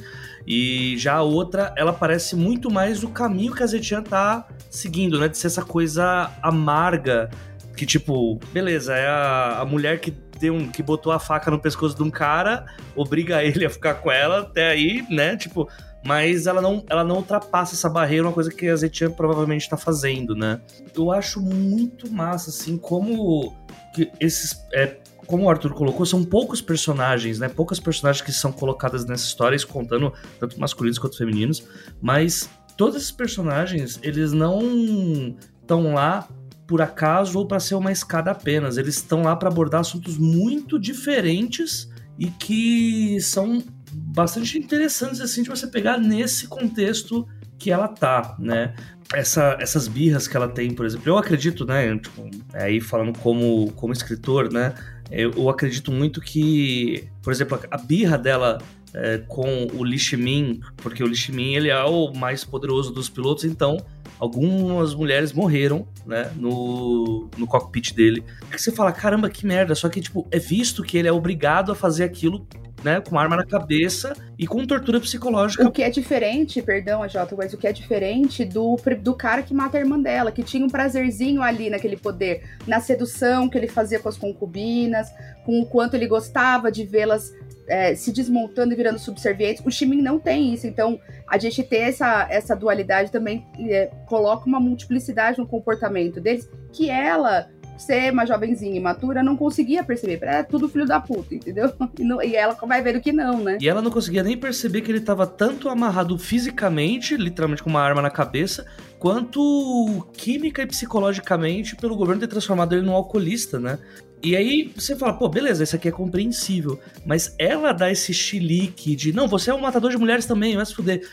E 0.47 0.95
já 0.97 1.15
a 1.15 1.21
outra, 1.21 1.73
ela 1.77 1.91
parece 1.91 2.35
muito 2.35 2.71
mais 2.71 3.03
o 3.03 3.09
caminho 3.09 3.53
que 3.53 3.61
a 3.61 3.67
Zetian 3.67 4.01
tá 4.01 4.47
seguindo, 4.69 5.19
né? 5.19 5.27
De 5.27 5.37
ser 5.37 5.47
essa 5.47 5.63
coisa 5.63 6.31
amarga, 6.41 7.29
que 7.75 7.85
tipo, 7.85 8.39
beleza, 8.51 8.95
é 8.95 9.07
a, 9.07 9.59
a 9.59 9.65
mulher 9.65 9.99
que 9.99 10.11
deu 10.39 10.53
um, 10.53 10.69
que 10.69 10.81
botou 10.81 11.11
a 11.11 11.19
faca 11.19 11.51
no 11.51 11.59
pescoço 11.59 11.95
de 11.95 12.03
um 12.03 12.09
cara, 12.09 12.65
obriga 12.95 13.43
ele 13.43 13.65
a 13.65 13.69
ficar 13.69 13.95
com 13.95 14.11
ela 14.11 14.41
até 14.41 14.69
aí, 14.69 15.05
né? 15.09 15.35
Tipo, 15.35 15.67
mas 16.05 16.47
ela 16.47 16.61
não, 16.61 16.83
ela 16.89 17.03
não 17.03 17.17
ultrapassa 17.17 17.75
essa 17.75 17.89
barreira, 17.89 18.25
uma 18.25 18.33
coisa 18.33 18.49
que 18.49 18.67
a 18.67 18.75
Zetian 18.75 19.11
provavelmente 19.11 19.69
tá 19.69 19.77
fazendo, 19.77 20.35
né? 20.35 20.61
Eu 20.95 21.11
acho 21.11 21.41
muito 21.41 22.11
massa, 22.11 22.49
assim, 22.49 22.77
como 22.77 23.53
que 23.93 24.09
esses. 24.19 24.65
é, 24.73 24.97
como 25.27 25.43
o 25.43 25.49
Arthur 25.49 25.73
colocou, 25.73 26.05
são 26.05 26.23
poucos 26.23 26.61
personagens, 26.61 27.37
né? 27.37 27.49
Poucas 27.49 27.79
personagens 27.79 28.25
que 28.25 28.31
são 28.31 28.51
colocadas 28.51 29.05
nessa 29.05 29.25
história, 29.25 29.57
contando 29.67 30.11
tanto 30.39 30.59
masculinos 30.59 30.97
quanto 30.97 31.17
femininos, 31.17 31.63
mas 32.01 32.49
todos 32.75 32.95
esses 32.95 33.11
personagens, 33.11 33.99
eles 34.01 34.31
não 34.31 35.35
estão 35.61 35.93
lá 35.93 36.27
por 36.69 36.83
acaso 36.83 37.39
ou 37.39 37.47
para 37.47 37.59
ser 37.59 37.73
uma 37.73 37.91
escada 37.91 38.29
apenas. 38.29 38.77
Eles 38.77 38.97
estão 38.97 39.23
lá 39.23 39.35
para 39.35 39.49
abordar 39.49 39.81
assuntos 39.81 40.19
muito 40.19 40.77
diferentes 40.77 41.89
e 42.19 42.27
que 42.27 43.19
são 43.21 43.63
bastante 43.91 44.59
interessantes 44.59 45.19
assim 45.19 45.41
de 45.41 45.49
você 45.49 45.65
pegar 45.65 45.97
nesse 45.97 46.45
contexto 46.45 47.27
que 47.57 47.71
ela 47.71 47.87
tá, 47.87 48.35
né? 48.37 48.75
Essa, 49.11 49.57
essas 49.59 49.87
birras 49.87 50.27
que 50.27 50.37
ela 50.37 50.47
tem, 50.47 50.71
por 50.71 50.85
exemplo, 50.85 51.09
eu 51.09 51.17
acredito, 51.17 51.65
né? 51.65 51.97
Tipo, 51.97 52.29
aí 52.53 52.79
falando 52.79 53.17
como, 53.17 53.71
como 53.71 53.91
escritor, 53.91 54.53
né? 54.53 54.75
Eu, 55.09 55.31
eu 55.31 55.49
acredito 55.49 55.91
muito 55.91 56.21
que, 56.21 57.09
por 57.23 57.33
exemplo, 57.33 57.59
a 57.71 57.77
birra 57.79 58.15
dela 58.15 58.59
é, 58.93 59.17
com 59.27 59.65
o 59.73 59.83
Li 59.83 59.97
Shimin, 59.97 60.61
porque 60.77 61.03
o 61.03 61.07
Li 61.07 61.15
Shimin 61.15 61.55
ele 61.55 61.69
é 61.69 61.83
o 61.83 62.13
mais 62.13 62.43
poderoso 62.43 62.91
dos 62.91 63.09
pilotos, 63.09 63.43
então 63.43 63.77
algumas 64.19 64.93
mulheres 64.93 65.31
morreram, 65.31 65.87
né, 66.05 66.31
no, 66.35 67.29
no 67.37 67.47
cockpit 67.47 67.93
dele. 67.93 68.23
Aí 68.51 68.59
você 68.59 68.71
fala, 68.71 68.91
caramba, 68.91 69.29
que 69.29 69.45
merda, 69.45 69.73
só 69.73 69.87
que, 69.87 70.01
tipo, 70.01 70.27
é 70.29 70.37
visto 70.37 70.83
que 70.83 70.97
ele 70.97 71.07
é 71.07 71.11
obrigado 71.11 71.71
a 71.71 71.75
fazer 71.75 72.03
aquilo, 72.03 72.45
né, 72.83 73.01
com 73.01 73.17
arma 73.17 73.37
na 73.37 73.45
cabeça 73.45 74.13
e 74.37 74.45
com 74.45 74.65
tortura 74.65 74.99
psicológica. 74.99 75.65
O 75.65 75.71
que 75.71 75.81
é 75.81 75.89
diferente, 75.89 76.61
perdão, 76.61 77.07
Jota, 77.07 77.35
mas 77.35 77.53
o 77.53 77.57
que 77.57 77.67
é 77.67 77.71
diferente 77.71 78.43
do, 78.43 78.77
do 79.01 79.13
cara 79.15 79.41
que 79.41 79.53
mata 79.53 79.77
a 79.77 79.81
irmã 79.81 79.99
dela, 79.99 80.31
que 80.31 80.43
tinha 80.43 80.65
um 80.65 80.69
prazerzinho 80.69 81.41
ali 81.41 81.69
naquele 81.69 81.95
poder, 81.95 82.43
na 82.67 82.79
sedução 82.79 83.49
que 83.49 83.57
ele 83.57 83.67
fazia 83.67 83.99
com 83.99 84.09
as 84.09 84.17
concubinas, 84.17 85.07
com 85.45 85.61
o 85.61 85.65
quanto 85.65 85.95
ele 85.95 86.07
gostava 86.07 86.71
de 86.71 86.85
vê-las 86.85 87.33
é, 87.69 87.95
se 87.95 88.11
desmontando 88.11 88.73
e 88.73 88.75
virando 88.75 88.99
subservientes. 88.99 89.63
O 89.65 89.71
Shimin 89.71 90.01
não 90.01 90.19
tem 90.19 90.53
isso, 90.53 90.67
então 90.67 90.99
a 91.27 91.37
gente 91.37 91.63
ter 91.63 91.89
essa, 91.89 92.27
essa 92.29 92.55
dualidade 92.55 93.11
também 93.11 93.45
é, 93.59 93.91
coloca 94.07 94.45
uma 94.45 94.59
multiplicidade 94.59 95.37
no 95.37 95.47
comportamento 95.47 96.19
deles, 96.19 96.49
que 96.73 96.89
ela 96.89 97.47
ser 97.79 98.11
uma 98.11 98.25
jovenzinha 98.25 98.75
imatura, 98.75 99.23
não 99.23 99.37
conseguia 99.37 99.83
perceber. 99.83 100.19
É 100.23 100.43
tudo 100.43 100.67
filho 100.67 100.85
da 100.85 100.99
puta, 100.99 101.33
entendeu? 101.33 101.71
E, 101.97 102.03
não- 102.03 102.21
e 102.21 102.35
ela 102.35 102.53
vai 102.53 102.81
vendo 102.81 102.99
que 103.01 103.11
não, 103.11 103.39
né? 103.41 103.57
E 103.59 103.67
ela 103.67 103.81
não 103.81 103.91
conseguia 103.91 104.23
nem 104.23 104.37
perceber 104.37 104.81
que 104.81 104.91
ele 104.91 104.99
estava 104.99 105.25
tanto 105.25 105.69
amarrado 105.69 106.17
fisicamente, 106.17 107.15
literalmente 107.15 107.63
com 107.63 107.69
uma 107.69 107.81
arma 107.81 108.01
na 108.01 108.09
cabeça, 108.09 108.65
quanto 108.97 110.07
química 110.13 110.61
e 110.61 110.67
psicologicamente 110.67 111.75
pelo 111.75 111.95
governo 111.95 112.19
ter 112.21 112.27
transformado 112.27 112.73
ele 112.73 112.85
num 112.85 112.93
alcoolista, 112.93 113.59
né? 113.59 113.79
E 114.21 114.35
aí 114.35 114.71
você 114.75 114.95
fala, 114.95 115.13
pô, 115.13 115.29
beleza, 115.29 115.63
isso 115.63 115.75
aqui 115.75 115.87
é 115.87 115.91
compreensível. 115.91 116.79
Mas 117.05 117.33
ela 117.39 117.71
dá 117.71 117.89
esse 117.89 118.13
chilique 118.13 118.95
de, 118.95 119.13
não, 119.13 119.27
você 119.27 119.49
é 119.49 119.53
um 119.53 119.61
matador 119.61 119.91
de 119.91 119.97
mulheres 119.97 120.25
também, 120.25 120.55
vai 120.55 120.65
se 120.65 120.75
fuder. 120.75 121.07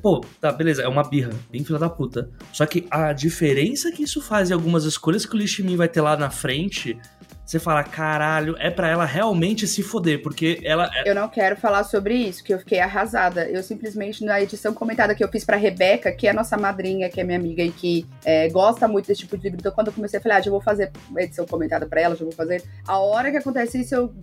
Pô, 0.00 0.24
tá, 0.40 0.52
beleza, 0.52 0.82
é 0.82 0.88
uma 0.88 1.02
birra, 1.02 1.32
bem 1.50 1.64
filha 1.64 1.78
da 1.78 1.90
puta. 1.90 2.30
Só 2.52 2.64
que 2.64 2.86
a 2.90 3.12
diferença 3.12 3.90
que 3.92 4.04
isso 4.04 4.20
faz 4.22 4.50
em 4.50 4.54
algumas 4.54 4.84
escolhas 4.84 5.26
que 5.26 5.34
o 5.34 5.38
Lee 5.38 5.48
Min 5.60 5.76
vai 5.76 5.88
ter 5.88 6.00
lá 6.00 6.16
na 6.16 6.30
frente, 6.30 6.96
você 7.44 7.58
fala, 7.58 7.84
caralho, 7.84 8.56
é 8.58 8.70
pra 8.70 8.88
ela 8.88 9.04
realmente 9.04 9.66
se 9.66 9.82
foder, 9.82 10.22
porque 10.22 10.60
ela, 10.64 10.90
Eu 11.04 11.14
não 11.14 11.28
quero 11.28 11.56
falar 11.56 11.84
sobre 11.84 12.14
isso, 12.14 12.42
que 12.42 12.54
eu 12.54 12.58
fiquei 12.58 12.80
arrasada. 12.80 13.48
Eu 13.48 13.62
simplesmente, 13.62 14.24
na 14.24 14.40
edição 14.40 14.72
comentada 14.72 15.14
que 15.14 15.22
eu 15.22 15.28
fiz 15.28 15.44
pra 15.44 15.56
Rebeca, 15.56 16.10
que 16.10 16.26
é 16.26 16.30
a 16.30 16.34
nossa 16.34 16.56
madrinha, 16.56 17.10
que 17.10 17.20
é 17.20 17.24
minha 17.24 17.38
amiga 17.38 17.62
e 17.62 17.70
que 17.70 18.06
é, 18.24 18.48
gosta 18.48 18.88
muito 18.88 19.06
desse 19.06 19.20
tipo 19.20 19.36
de 19.36 19.44
livro, 19.44 19.58
então 19.60 19.72
quando 19.72 19.88
eu 19.88 19.92
comecei 19.92 20.18
a 20.18 20.22
falar, 20.22 20.36
ah, 20.36 20.40
já 20.40 20.50
vou 20.50 20.60
fazer 20.60 20.90
edição 21.18 21.44
comentada 21.44 21.86
pra 21.86 22.00
ela, 22.00 22.16
já 22.16 22.24
vou 22.24 22.32
fazer. 22.32 22.62
A 22.86 22.98
hora 22.98 23.30
que 23.30 23.36
acontece 23.36 23.80
isso, 23.80 23.94
eu, 23.94 24.14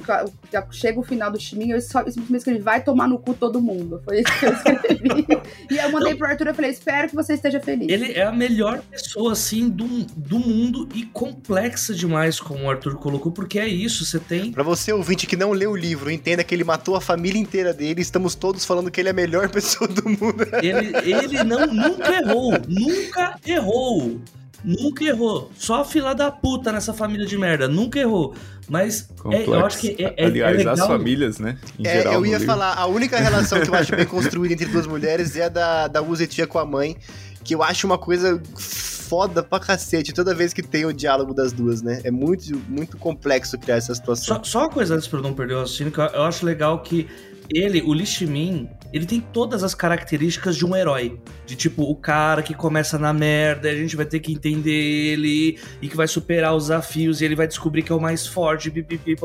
já 0.51 0.67
chega 0.71 0.99
o 0.99 1.03
final 1.03 1.31
do 1.31 1.39
Chiminho, 1.39 1.75
eu, 1.75 1.81
só, 1.81 1.99
simplesmente 1.99 2.37
escrevi, 2.37 2.59
vai 2.59 2.83
tomar 2.83 3.07
no 3.07 3.19
cu 3.19 3.35
todo 3.35 3.61
mundo. 3.61 4.01
Foi 4.03 4.21
isso 4.21 4.39
que 4.39 4.45
eu 4.45 4.53
escrevi. 4.53 5.27
e 5.69 5.77
eu 5.77 5.91
mandei 5.91 6.15
pro 6.15 6.27
Arthur, 6.27 6.47
eu 6.47 6.55
falei, 6.55 6.71
espero 6.71 7.09
que 7.09 7.15
você 7.15 7.33
esteja 7.33 7.59
feliz. 7.59 7.87
Ele 7.87 8.13
é 8.13 8.23
a 8.23 8.31
melhor 8.31 8.81
pessoa, 8.81 9.33
assim, 9.33 9.69
do, 9.69 9.85
do 10.17 10.39
mundo 10.39 10.89
e 10.95 11.05
complexa 11.05 11.93
demais, 11.93 12.39
como 12.39 12.63
o 12.63 12.69
Arthur 12.69 12.95
colocou, 12.95 13.10
porque 13.19 13.59
é 13.59 13.67
isso, 13.67 14.05
você 14.05 14.19
tem. 14.19 14.51
Pra 14.51 14.63
você, 14.63 14.91
ouvinte, 14.93 15.27
que 15.27 15.35
não 15.35 15.51
leu 15.51 15.71
o 15.71 15.75
livro, 15.75 16.09
entenda 16.11 16.43
que 16.43 16.53
ele 16.53 16.63
matou 16.63 16.95
a 16.95 17.01
família 17.01 17.39
inteira 17.39 17.73
dele. 17.73 18.01
Estamos 18.01 18.35
todos 18.35 18.63
falando 18.65 18.89
que 18.91 18.99
ele 19.01 19.09
é 19.09 19.11
a 19.11 19.15
melhor 19.15 19.47
pessoa 19.51 19.87
do 19.87 20.07
mundo. 20.09 20.45
Ele, 20.61 20.95
ele 21.11 21.43
não, 21.43 21.65
nunca 21.67 22.13
errou, 22.13 22.53
nunca 22.67 23.35
errou. 23.45 24.19
Nunca 24.63 25.03
errou. 25.03 25.51
Só 25.57 25.83
fila 25.83 26.13
da 26.13 26.29
puta 26.29 26.71
nessa 26.71 26.93
família 26.93 27.25
de 27.25 27.35
merda. 27.37 27.67
Nunca 27.67 27.99
errou. 27.99 28.35
Mas 28.69 29.09
é, 29.31 29.43
eu 29.45 29.65
acho 29.65 29.79
que 29.79 29.95
é, 29.99 30.13
é, 30.15 30.25
Aliás, 30.27 30.53
é 30.53 30.57
legal. 30.59 30.73
as 30.75 30.79
famílias, 30.85 31.39
né? 31.39 31.57
Em 31.79 31.85
É, 31.87 31.97
geral, 31.97 32.13
eu 32.13 32.25
ia 32.25 32.37
livro. 32.37 32.45
falar, 32.45 32.75
a 32.75 32.85
única 32.85 33.19
relação 33.19 33.59
que 33.59 33.69
eu 33.69 33.75
acho 33.75 33.93
bem 33.95 34.05
construída 34.07 34.53
entre 34.53 34.67
duas 34.67 34.85
mulheres 34.87 35.35
é 35.35 35.45
a 35.45 35.49
da, 35.49 35.87
da 35.87 36.01
Uzetia 36.01 36.45
com 36.47 36.59
a 36.59 36.65
mãe, 36.65 36.95
que 37.43 37.55
eu 37.55 37.63
acho 37.63 37.85
uma 37.85 37.97
coisa 37.97 38.41
foda 38.55 39.43
pra 39.43 39.59
cacete 39.59 40.13
toda 40.13 40.33
vez 40.33 40.53
que 40.53 40.61
tem 40.61 40.85
o 40.85 40.93
diálogo 40.93 41.33
das 41.33 41.51
duas, 41.51 41.81
né? 41.81 41.99
É 42.03 42.11
muito, 42.11 42.57
muito 42.69 42.97
complexo 42.97 43.57
criar 43.57 43.75
essa 43.75 43.93
situação. 43.93 44.37
Só, 44.37 44.43
só 44.43 44.59
uma 44.59 44.69
coisa 44.69 44.95
antes 44.95 45.07
pra 45.07 45.19
eu 45.19 45.23
não 45.23 45.33
perder 45.33 45.55
o 45.55 45.59
raciocínio, 45.59 45.91
que 45.91 45.99
eu, 45.99 46.05
eu 46.05 46.23
acho 46.23 46.45
legal 46.45 46.81
que 46.81 47.09
ele, 47.53 47.81
o 47.81 47.91
Lee 47.91 48.05
Min, 48.21 48.69
ele 48.93 49.05
tem 49.05 49.19
todas 49.19 49.63
as 49.63 49.75
características 49.75 50.55
de 50.55 50.65
um 50.65 50.75
herói. 50.75 51.19
De 51.45 51.55
tipo, 51.55 51.83
o 51.83 51.95
cara 51.95 52.41
que 52.41 52.53
começa 52.53 52.97
na 52.97 53.11
merda, 53.11 53.69
a 53.69 53.75
gente 53.75 53.95
vai 53.95 54.05
ter 54.05 54.19
que 54.19 54.31
entender 54.31 54.71
ele 54.71 55.59
e 55.81 55.89
que 55.89 55.97
vai 55.97 56.07
superar 56.07 56.55
os 56.55 56.65
desafios 56.65 57.21
e 57.21 57.25
ele 57.25 57.35
vai 57.35 57.47
descobrir 57.47 57.83
que 57.83 57.91
é 57.91 57.95
o 57.95 57.99
mais 57.99 58.25
forte, 58.25 58.71
pipipi. 58.71 59.15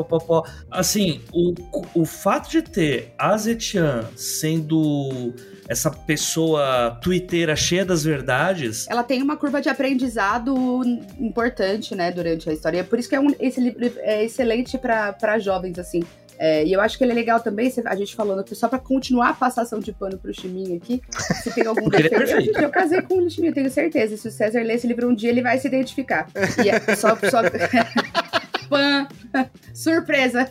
Assim, 0.71 1.21
o, 1.33 1.55
o 1.95 2.05
fato 2.05 2.51
de 2.51 2.63
ter 2.63 3.15
a 3.19 3.37
Zetian 3.37 4.05
sendo 4.17 5.33
essa 5.69 5.91
pessoa 5.91 6.99
twitteira 7.03 7.57
cheia 7.57 7.85
das 7.85 8.05
verdades. 8.05 8.87
Ela 8.89 9.03
tem 9.03 9.23
uma 9.23 9.37
curva 9.37 9.61
de 9.61 9.69
aprendizado 9.69 10.83
importante, 11.19 11.95
né, 11.95 12.11
durante 12.11 12.49
a 12.49 12.53
história. 12.53 12.81
É 12.81 12.83
por 12.83 12.99
isso 12.99 13.09
que 13.09 13.15
é 13.15 13.21
um, 13.21 13.35
esse 13.41 13.61
livro 13.61 13.93
é 13.99 14.25
excelente 14.25 14.79
para 14.79 15.39
jovens, 15.39 15.79
assim. 15.79 16.03
É, 16.39 16.65
e 16.65 16.73
eu 16.73 16.81
acho 16.81 16.99
que 16.99 17.05
ele 17.05 17.13
é 17.13 17.15
legal 17.15 17.41
também, 17.41 17.73
a 17.87 17.97
gente 17.97 18.15
falando 18.15 18.45
que 18.45 18.55
só 18.55 18.69
pra 18.69 18.79
continuar 18.79 19.31
a 19.31 19.35
passação 19.35 19.81
de 19.81 19.93
pano 19.93 20.19
pro 20.19 20.35
Chiminho 20.35 20.77
aqui, 20.77 21.01
se 21.43 21.51
tem 21.51 21.67
algum 21.67 21.87
é 21.95 22.03
defeito. 22.03 22.17
perfeito. 22.19 22.59
Eu, 22.59 22.65
eu 22.65 22.71
casei 22.71 23.01
com 23.03 23.19
o 23.19 23.31
Chiminho, 23.31 23.55
tenho 23.55 23.71
certeza. 23.71 24.17
Se 24.17 24.29
o 24.29 24.31
César 24.31 24.63
ler 24.63 24.75
esse 24.75 24.87
livro 24.87 25.09
um 25.09 25.15
dia, 25.15 25.31
ele 25.31 25.43
vai 25.43 25.59
se 25.59 25.67
identificar. 25.67 26.29
E 26.63 26.69
é 26.69 26.95
só. 26.95 27.17
só... 27.17 27.41
Pã! 28.69 29.07
Surpresa! 29.73 30.49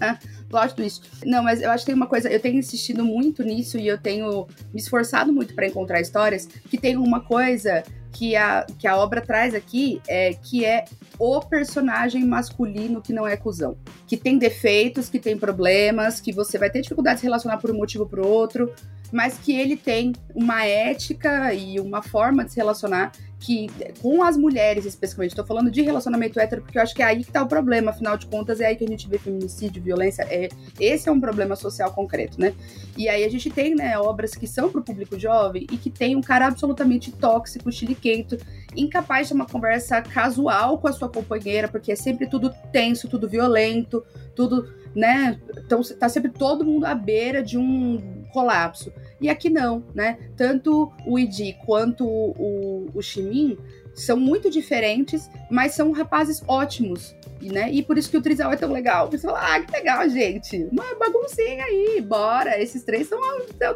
Plot 0.50 0.76
twist. 0.76 1.10
Não, 1.26 1.44
mas 1.44 1.62
eu 1.62 1.72
acho 1.72 1.84
que 1.84 1.88
tem 1.88 1.96
uma 1.96 2.08
coisa, 2.08 2.30
eu 2.30 2.40
tenho 2.40 2.58
insistido 2.58 3.04
muito 3.04 3.44
nisso 3.44 3.78
e 3.78 3.88
eu 3.88 3.98
tenho 3.98 4.48
me 4.74 4.80
esforçado 4.80 5.34
muito 5.34 5.54
pra 5.54 5.68
encontrar 5.68 6.00
histórias 6.00 6.46
que 6.46 6.78
tem 6.78 6.98
uma 6.98 7.20
coisa 7.20 7.84
que 8.16 8.36
a, 8.36 8.66
que 8.80 8.88
a 8.88 8.96
obra 8.96 9.20
traz 9.20 9.54
aqui, 9.54 10.02
é, 10.08 10.34
que 10.34 10.64
é 10.64 10.86
o 11.20 11.42
personagem 11.42 12.24
masculino 12.24 13.02
que 13.02 13.12
não 13.12 13.28
é 13.28 13.36
cuzão. 13.36 13.78
Que 14.08 14.16
tem 14.16 14.38
defeitos, 14.38 15.10
que 15.10 15.20
tem 15.20 15.38
problemas, 15.38 16.22
que 16.22 16.32
você 16.32 16.58
vai 16.58 16.70
ter 16.70 16.82
dificuldade 16.82 17.16
de 17.16 17.22
se 17.22 17.26
relacionar 17.26 17.58
por 17.58 17.72
um 17.72 17.76
motivo 17.76 18.06
por 18.06 18.20
outro, 18.20 18.74
mas 19.12 19.38
que 19.38 19.54
ele 19.54 19.76
tem 19.76 20.14
uma 20.34 20.66
ética 20.66 21.54
e 21.54 21.80
uma 21.80 22.02
forma 22.02 22.46
de 22.46 22.52
se 22.52 22.58
relacionar 22.58 23.12
que, 23.46 23.68
com 24.02 24.24
as 24.24 24.36
mulheres 24.36 24.86
especificamente, 24.86 25.34
estou 25.34 25.46
falando 25.46 25.70
de 25.70 25.84
relacionamento 25.84 26.40
hétero, 26.40 26.64
porque 26.64 26.80
eu 26.80 26.82
acho 26.82 26.96
que 26.96 27.04
é 27.04 27.06
aí 27.06 27.24
que 27.24 27.32
tá 27.32 27.44
o 27.44 27.48
problema, 27.48 27.92
afinal 27.92 28.18
de 28.18 28.26
contas, 28.26 28.60
é 28.60 28.66
aí 28.66 28.76
que 28.76 28.84
a 28.84 28.88
gente 28.88 29.08
vê 29.08 29.20
feminicídio, 29.20 29.84
violência, 29.84 30.24
é, 30.24 30.50
esse 30.80 31.08
é 31.08 31.12
um 31.12 31.22
problema 31.22 31.56
social 31.56 31.94
concreto, 31.94 32.42
né? 32.42 32.56
E 32.98 33.08
aí 33.08 33.24
a 33.24 33.30
gente 33.30 33.52
tem, 33.52 33.76
né, 33.76 34.00
obras 34.00 34.34
que 34.34 34.48
são 34.48 34.72
pro 34.72 34.82
público 34.82 35.20
jovem 35.20 35.68
e 35.72 35.78
que 35.78 35.92
tem 35.92 36.16
um 36.16 36.22
cara 36.22 36.48
absolutamente 36.48 37.12
tóxico, 37.12 37.72
chiliquento, 37.72 38.36
incapaz 38.76 39.28
de 39.28 39.36
uma 39.36 39.46
conversa 39.46 40.02
casual 40.02 40.80
com 40.80 40.88
a 40.88 40.94
sua 40.94 41.08
companheira, 41.08 41.68
porque 41.68 41.92
é 41.92 41.96
sempre 41.96 42.28
tudo 42.28 42.52
tenso, 42.72 43.08
tudo 43.08 43.30
violento, 43.30 44.04
tudo, 44.36 44.74
né? 44.96 45.40
Então 45.64 45.84
tá 46.00 46.10
sempre 46.10 46.32
todo 46.32 46.66
mundo 46.66 46.86
à 46.86 46.96
beira 46.96 47.44
de 47.44 47.60
um 47.60 48.24
colapso. 48.34 48.92
E 49.20 49.30
aqui 49.30 49.50
não, 49.50 49.84
né? 49.94 50.18
Tanto 50.36 50.92
o 51.06 51.18
Idi 51.18 51.58
quanto 51.66 52.06
o, 52.06 52.90
o 52.94 53.02
Shimin 53.02 53.58
são 53.96 54.18
muito 54.18 54.50
diferentes, 54.50 55.30
mas 55.50 55.74
são 55.74 55.92
rapazes 55.92 56.44
ótimos. 56.48 57.16
Né? 57.42 57.70
e 57.72 57.84
por 57.84 57.96
isso 57.96 58.10
que 58.10 58.18
o 58.18 58.22
Trisal 58.22 58.52
é 58.52 58.56
tão 58.56 58.72
legal. 58.72 59.12
Você 59.12 59.20
fala, 59.20 59.56
ah, 59.56 59.60
que 59.60 59.72
legal, 59.72 60.10
gente. 60.10 60.68
Uma 60.72 60.96
baguncinha 60.96 61.64
aí, 61.64 62.02
bora. 62.02 62.60
Esses 62.60 62.84
três 62.84 63.08
são 63.08 63.20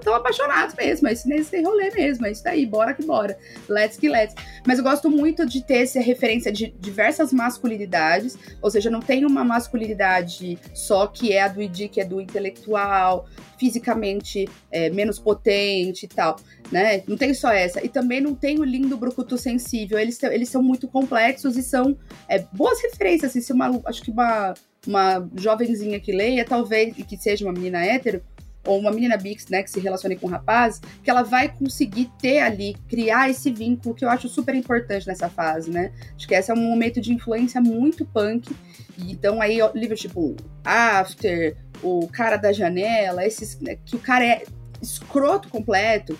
tão 0.01 0.15
apaixonados 0.15 0.73
mesmo. 0.75 1.07
É 1.07 1.11
esse, 1.11 1.27
nesse 1.27 1.61
rolê 1.61 1.91
mesmo. 1.91 2.25
É 2.25 2.31
isso 2.31 2.43
daí, 2.43 2.65
bora 2.65 2.95
que 2.95 3.05
bora. 3.05 3.37
Let's 3.67 3.97
que 3.97 4.09
let's. 4.09 4.33
Mas 4.65 4.79
eu 4.79 4.83
gosto 4.83 5.07
muito 5.07 5.45
de 5.45 5.61
ter 5.61 5.83
essa 5.83 5.99
referência 5.99 6.51
de 6.51 6.73
diversas 6.79 7.31
masculinidades. 7.31 8.35
Ou 8.59 8.71
seja, 8.71 8.89
não 8.89 9.01
tem 9.01 9.23
uma 9.23 9.43
masculinidade 9.43 10.57
só 10.73 11.05
que 11.05 11.31
é 11.31 11.43
a 11.43 11.47
do 11.47 11.61
Idi, 11.61 11.89
que 11.89 12.01
é 12.01 12.05
do 12.05 12.19
intelectual, 12.19 13.27
fisicamente 13.59 14.47
é, 14.71 14.89
menos 14.89 15.19
potente 15.19 16.05
e 16.05 16.07
tal, 16.07 16.37
né? 16.71 17.03
Não 17.07 17.17
tem 17.17 17.33
só 17.33 17.51
essa. 17.51 17.83
E 17.83 17.89
também 17.89 18.21
não 18.21 18.33
tem 18.33 18.59
o 18.59 18.63
lindo 18.63 18.97
brucutu 18.97 19.37
sensível. 19.37 19.99
Eles, 19.99 20.21
eles 20.23 20.49
são 20.49 20.63
muito 20.63 20.87
complexos 20.87 21.57
e 21.57 21.61
são 21.61 21.97
é, 22.27 22.39
boas 22.53 22.81
referências. 22.81 23.31
Assim, 23.31 23.41
se 23.41 23.51
uma, 23.51 23.81
acho 23.85 24.01
que 24.01 24.09
uma, 24.09 24.53
uma 24.87 25.29
jovenzinha 25.35 25.99
que 25.99 26.11
leia, 26.11 26.45
talvez, 26.45 26.97
e 26.97 27.03
que 27.03 27.17
seja 27.17 27.45
uma 27.45 27.53
menina 27.53 27.85
hétero, 27.85 28.23
ou 28.69 28.79
uma 28.79 28.91
menina 28.91 29.17
bix, 29.17 29.47
né, 29.47 29.63
que 29.63 29.71
se 29.71 29.79
relacione 29.79 30.15
com 30.15 30.27
um 30.27 30.29
rapaz, 30.29 30.79
que 31.03 31.09
ela 31.09 31.23
vai 31.23 31.49
conseguir 31.49 32.11
ter 32.21 32.39
ali, 32.39 32.75
criar 32.87 33.27
esse 33.27 33.51
vínculo 33.51 33.95
que 33.95 34.05
eu 34.05 34.09
acho 34.09 34.29
super 34.29 34.53
importante 34.53 35.07
nessa 35.07 35.27
fase, 35.27 35.71
né? 35.71 35.91
Acho 36.15 36.27
que 36.27 36.35
esse 36.35 36.51
é 36.51 36.53
um 36.53 36.57
momento 36.57 37.01
de 37.01 37.11
influência 37.11 37.59
muito 37.59 38.05
punk. 38.05 38.55
Então 38.97 39.41
aí 39.41 39.57
livros 39.73 39.99
tipo 39.99 40.35
After, 40.63 41.57
o 41.81 42.07
cara 42.07 42.37
da 42.37 42.53
janela, 42.53 43.25
esses 43.25 43.59
né, 43.59 43.77
que 43.83 43.95
o 43.95 43.99
cara 43.99 44.23
é 44.23 44.43
escroto 44.79 45.49
completo, 45.49 46.17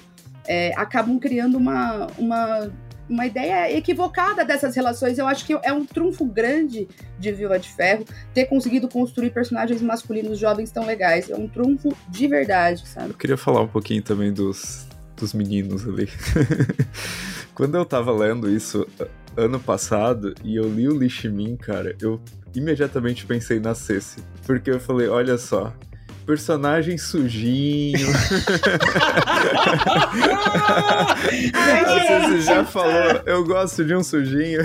é, 0.47 0.73
acabam 0.75 1.19
criando 1.19 1.55
uma, 1.55 2.07
uma 2.17 2.71
uma 3.10 3.26
ideia 3.26 3.76
equivocada 3.76 4.45
dessas 4.45 4.76
relações. 4.76 5.18
Eu 5.18 5.28
acho 5.28 5.45
que 5.45 5.53
é 5.64 5.74
um 5.74 5.86
trunfo 5.86 6.26
grande 6.26 6.88
de 7.18 7.32
Viva 7.32 7.57
de 7.57 7.70
Ferro 7.70 8.05
ter 8.34 8.45
conseguido 8.45 8.88
construir 8.88 9.32
personagens 9.32 9.82
masculinos 9.82 10.38
jovens 10.38 10.72
tão 10.72 10.86
legais. 10.86 11.30
É 11.30 11.36
um 11.36 11.47
trunfo 11.47 11.95
de 12.07 12.28
verdade, 12.28 12.88
sabe? 12.88 13.10
Eu 13.10 13.16
queria 13.16 13.38
falar 13.38 13.62
um 13.62 13.68
pouquinho 13.68 14.01
também 14.03 14.32
dos, 14.32 14.88
dos 15.18 15.34
meninos 15.34 15.88
ali. 15.88 16.07
Quando 17.55 17.76
eu 17.76 17.86
tava 17.86 18.12
lendo 18.12 18.49
isso 18.49 18.88
ano 19.36 19.60
passado 19.60 20.34
e 20.43 20.55
eu 20.55 20.70
li 20.70 20.88
o 20.88 20.97
Lishimin, 20.97 21.55
cara, 21.57 21.95
eu 22.01 22.22
imediatamente 22.55 23.26
pensei 23.26 23.60
na 23.60 23.76
Ceci. 23.76 24.24
Porque 24.45 24.70
eu 24.70 24.80
falei, 24.80 25.07
olha 25.07 25.38
só, 25.38 25.74
personagem 26.30 26.95
sujinho. 26.95 28.07
Você 32.30 32.41
já 32.41 32.63
falou, 32.63 33.23
eu 33.25 33.43
gosto 33.43 33.84
de 33.84 33.95
um 33.95 34.03
sujinho. 34.03 34.61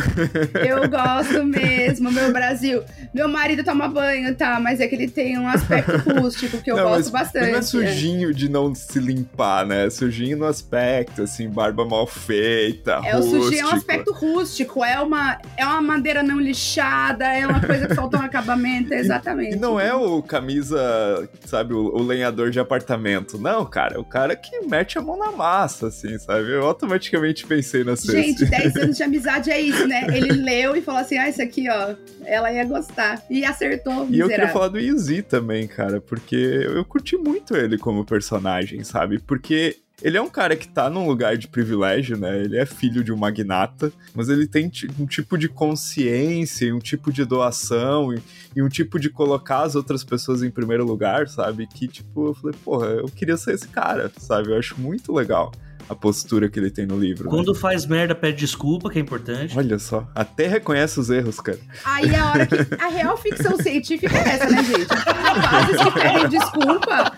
Eu 0.55 0.87
gosto 0.89 1.43
mesmo, 1.43 2.13
meu 2.13 2.31
Brasil. 2.31 2.83
Meu 3.15 3.29
marido 3.29 3.65
toma 3.65 3.89
banho, 3.89 4.35
tá? 4.35 4.61
Mas 4.61 4.79
é 4.79 4.87
que 4.87 4.95
ele 4.95 5.09
tem 5.09 5.39
um 5.39 5.49
aspecto 5.49 5.93
rústico 6.21 6.59
que 6.59 6.71
eu 6.71 6.77
não, 6.77 6.85
gosto 6.85 7.11
bastante. 7.11 7.53
Não 7.53 7.59
é 7.59 7.63
sujinho 7.63 8.29
é. 8.29 8.33
de 8.35 8.51
não 8.51 8.75
se 8.75 8.99
limpar, 8.99 9.65
né? 9.65 9.87
É 9.87 9.91
sujinho 9.91 10.37
no 10.37 10.45
aspecto, 10.45 11.23
assim, 11.23 11.49
barba 11.49 11.87
mal 11.87 12.07
feita. 12.07 13.01
É, 13.05 13.13
rústico. 13.13 13.37
o 13.37 13.43
sujinho 13.45 13.63
é 13.63 13.67
um 13.67 13.75
aspecto 13.75 14.13
rústico, 14.13 14.85
é 14.85 15.01
uma, 15.01 15.39
é 15.57 15.65
uma 15.65 15.81
madeira 15.81 16.23
não 16.23 16.39
lixada, 16.39 17.25
é 17.25 17.47
uma 17.47 17.61
coisa 17.61 17.87
que 17.87 17.95
faltou 17.95 18.21
um 18.21 18.25
acabamento, 18.25 18.93
exatamente. 18.93 19.55
E, 19.55 19.57
e 19.57 19.61
não 19.61 19.81
é 19.81 19.95
o 19.95 20.23
camisa, 20.23 21.27
sabe, 21.55 21.73
o, 21.73 21.95
o 21.95 22.03
lenhador 22.03 22.51
de 22.51 22.59
apartamento. 22.59 23.39
Não, 23.39 23.65
cara, 23.65 23.95
é 23.95 23.99
o 23.99 24.05
cara 24.05 24.35
que 24.35 24.67
mete 24.67 24.99
a 24.99 25.03
mão 25.03 25.17
na 25.17 25.31
massa, 25.31 25.87
assim, 25.87 26.19
sabe? 26.19 26.51
Eu 26.51 26.67
automaticamente 26.67 27.47
pensei 27.47 27.85
na 27.85 27.95
Cersei. 27.95 28.25
Gente, 28.25 28.45
10 28.51 28.77
anos 28.77 28.97
de 28.97 29.03
amizade 29.05 29.51
é 29.53 29.61
isso, 29.61 29.87
né? 29.87 30.05
Ele 30.13 30.33
leu 30.33 30.75
e 30.75 30.83
falou 30.83 31.01
assim: 31.01 31.17
ah, 31.17 31.29
isso 31.29 31.41
aqui, 31.41 31.69
ó, 31.71 31.95
ela 32.25 32.53
ia 32.53 32.65
gostar. 32.65 33.23
E 33.31 33.45
acertou. 33.45 34.09
E 34.11 34.19
eu 34.19 34.29
queria 34.29 34.49
falar 34.49 34.69
do 34.69 34.81
Yuzi 34.81 35.23
também, 35.23 35.69
cara, 35.69 36.01
porque 36.01 36.35
eu 36.35 36.85
curti 36.85 37.17
muito 37.17 37.57
ele 37.57 37.79
como 37.79 38.05
personagem, 38.05 38.83
sabe? 38.83 39.21
Porque 39.21 39.77
ele 40.03 40.17
é 40.17 40.23
um 40.23 40.29
cara 40.29 40.57
que 40.57 40.69
tá 40.69 40.91
num 40.91 41.07
lugar 41.07 41.37
de 41.37 41.49
privilégio, 41.49 42.17
né? 42.17 42.43
Ele 42.43 42.59
é 42.59 42.67
filho 42.67 43.05
de 43.05 43.13
um 43.13 43.17
magnata, 43.17 43.93
mas 44.15 44.29
ele 44.29 44.47
tem 44.47 44.71
um 44.99 45.07
tipo 45.07 45.39
de 45.39 45.49
consciência, 45.49 46.75
um 46.75 46.81
tipo 46.81 47.13
de 47.13 47.25
doação 47.25 48.13
e, 48.13 48.21
e, 48.57 48.63
um 48.63 48.69
tipo 48.69 48.99
de 48.99 49.09
colocar 49.09 49.63
as 49.63 49.75
outras 49.75 50.03
pessoas 50.03 50.43
em 50.43 50.51
primeiro 50.51 50.85
lugar, 50.85 51.29
sabe? 51.29 51.67
Que, 51.67 51.87
tipo, 51.87 52.29
eu 52.29 52.35
falei, 52.35 52.57
porra, 52.65 52.87
eu 52.87 53.07
queria 53.07 53.37
ser 53.37 53.55
esse 53.55 53.69
cara, 53.69 54.11
sabe? 54.19 54.51
Eu 54.51 54.59
acho 54.59 54.81
muito 54.81 55.13
legal 55.13 55.53
a 55.89 55.95
postura 55.95 56.49
que 56.49 56.59
ele 56.59 56.71
tem 56.71 56.87
no 56.87 56.99
livro. 56.99 57.29
Quando 57.29 57.53
né? 57.53 57.59
faz 57.59 57.87
merda, 57.87 58.15
pede 58.15 58.39
desculpa, 58.39 58.91
que 58.91 58.99
é 58.99 59.03
importante. 59.03 59.57
Olha 59.57 59.79
só, 59.79 60.09
até 60.15 60.47
reconhece 60.47 60.99
os 60.99 61.11
erros, 61.11 61.41
cara. 61.41 61.59
Aí 61.85 62.15
a 62.15 62.31
hora 62.31 62.47
que. 62.47 62.55
A 62.81 62.89
real 62.89 63.17
ficção 63.17 63.57
científica 63.59 64.17
é 64.17 64.29
essa, 64.29 64.51
né, 64.51 64.65
gente? 64.65 64.87
Rapazes 64.87 65.83
que 65.83 65.91
pedem 65.93 66.29
desculpa. 66.29 67.13